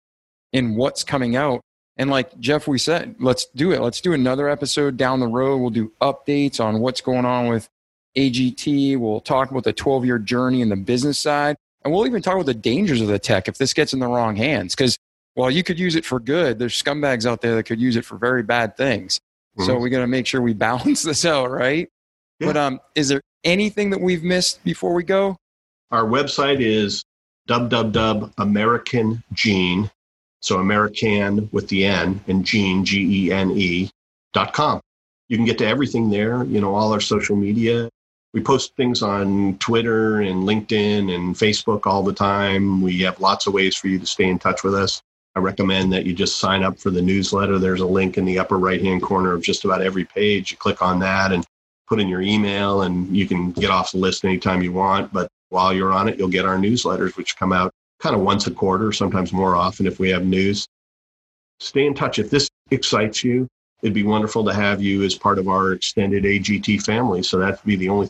[0.53, 1.61] in what's coming out
[1.97, 3.81] and like Jeff, we said, let's do it.
[3.81, 5.59] Let's do another episode down the road.
[5.59, 7.69] We'll do updates on what's going on with
[8.17, 8.99] AGT.
[8.99, 11.57] We'll talk about the 12 year journey and the business side.
[11.85, 14.09] And we'll even talk about the dangers of the tech if this gets in the
[14.09, 14.75] wrong hands.
[14.75, 14.99] Because
[15.35, 18.05] while you could use it for good, there's scumbags out there that could use it
[18.05, 19.21] for very bad things.
[19.57, 19.67] Mm-hmm.
[19.67, 21.89] So we got to make sure we balance this out, right?
[22.41, 22.47] Yeah.
[22.49, 25.37] But um, is there anything that we've missed before we go?
[25.91, 27.05] Our website is
[27.49, 29.91] www.americangene,
[30.45, 33.91] so American with the N and gene, G E N E,
[34.35, 34.81] dot com.
[35.29, 37.89] You can get to everything there, you know, all our social media.
[38.35, 42.83] We post things on Twitter and LinkedIn and Facebook all the time.
[42.83, 45.01] We have lots of ways for you to stay in touch with us.
[45.35, 47.59] I recommend that you just sign up for the newsletter.
[47.59, 50.51] There's a link in the upper right hand corner of just about every page.
[50.51, 51.45] You click on that and
[51.89, 55.11] put in your email, and you can get off the list anytime you want.
[55.13, 58.47] But while you're on it, you'll get our newsletters, which come out kind of once
[58.47, 60.67] a quarter, sometimes more often if we have news.
[61.61, 62.19] Stay in touch.
[62.19, 63.49] If this excites you,
[63.83, 67.23] it'd be wonderful to have you as part of our extended AGT family.
[67.23, 68.09] So that'd be the only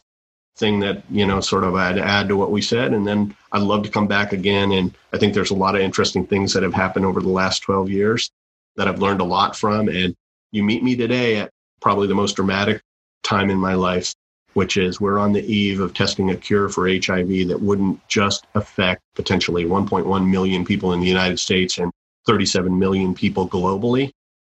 [0.56, 2.92] thing that, you know, sort of I'd add to what we said.
[2.92, 4.72] And then I'd love to come back again.
[4.72, 7.60] And I think there's a lot of interesting things that have happened over the last
[7.60, 8.30] 12 years
[8.76, 9.88] that I've learned a lot from.
[9.88, 10.14] And
[10.52, 12.80] you meet me today at probably the most dramatic
[13.22, 14.14] time in my life
[14.54, 18.46] which is we're on the eve of testing a cure for HIV that wouldn't just
[18.54, 21.92] affect potentially 1.1 million people in the United States and
[22.26, 24.10] 37 million people globally,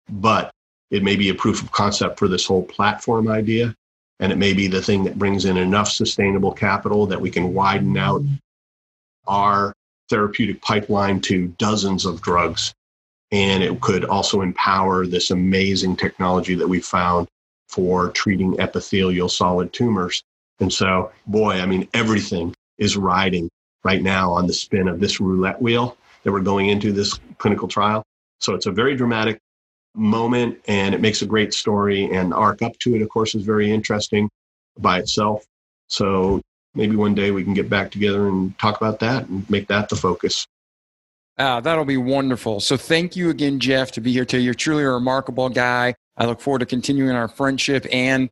[0.09, 0.51] but
[0.89, 3.75] it may be a proof of concept for this whole platform idea.
[4.19, 7.53] And it may be the thing that brings in enough sustainable capital that we can
[7.53, 8.21] widen out
[9.27, 9.73] our
[10.09, 12.73] therapeutic pipeline to dozens of drugs.
[13.31, 17.27] And it could also empower this amazing technology that we found
[17.77, 20.23] for treating epithelial solid tumors.
[20.59, 23.51] And so, boy, I mean, everything is riding
[23.83, 27.67] right now on the spin of this roulette wheel that we're going into this clinical
[27.67, 28.03] trial.
[28.39, 29.37] So it's a very dramatic
[29.93, 32.11] moment and it makes a great story.
[32.11, 34.27] And arc up to it, of course, is very interesting
[34.79, 35.45] by itself.
[35.87, 36.41] So
[36.73, 39.89] maybe one day we can get back together and talk about that and make that
[39.89, 40.47] the focus.
[41.39, 42.59] Ah, that'll be wonderful.
[42.59, 44.41] So thank you again, Jeff, to be here today.
[44.43, 45.93] You're truly a remarkable guy.
[46.17, 48.29] I look forward to continuing our friendship and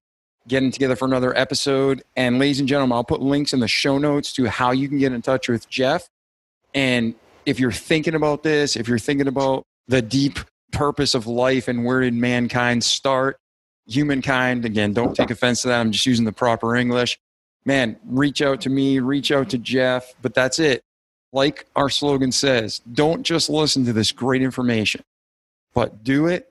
[0.47, 2.03] getting together for another episode.
[2.15, 4.97] And ladies and gentlemen, I'll put links in the show notes to how you can
[4.97, 6.07] get in touch with Jeff.
[6.73, 7.13] And
[7.45, 10.39] if you're thinking about this, if you're thinking about the deep
[10.71, 13.37] purpose of life and where did mankind start,
[13.85, 15.79] humankind, again, don't take offense to that.
[15.79, 17.19] I'm just using the proper English.
[17.65, 20.81] Man, reach out to me, reach out to Jeff, but that's it.
[21.35, 25.01] Like our slogan says, don't just listen to this great information,
[25.75, 26.49] but do it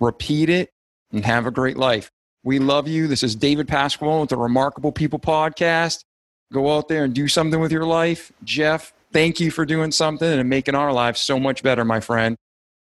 [0.00, 0.70] repeat it,
[1.12, 2.10] and have a great life.
[2.44, 3.06] We love you.
[3.06, 6.04] This is David Pasquale with the Remarkable People Podcast.
[6.52, 8.32] Go out there and do something with your life.
[8.44, 12.36] Jeff, thank you for doing something and making our lives so much better, my friend.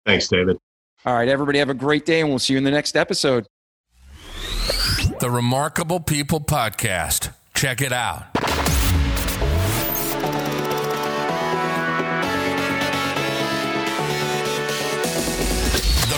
[0.06, 0.58] Thanks, David.
[1.06, 3.48] All right, everybody, have a great day, and we'll see you in the next episode.
[5.20, 7.34] The Remarkable People Podcast.
[7.54, 8.35] Check it out.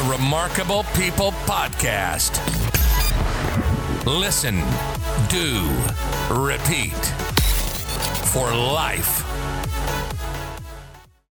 [0.09, 2.37] Remarkable People Podcast.
[4.05, 4.55] Listen,
[5.27, 5.67] do,
[6.33, 6.95] repeat
[8.31, 9.26] for life.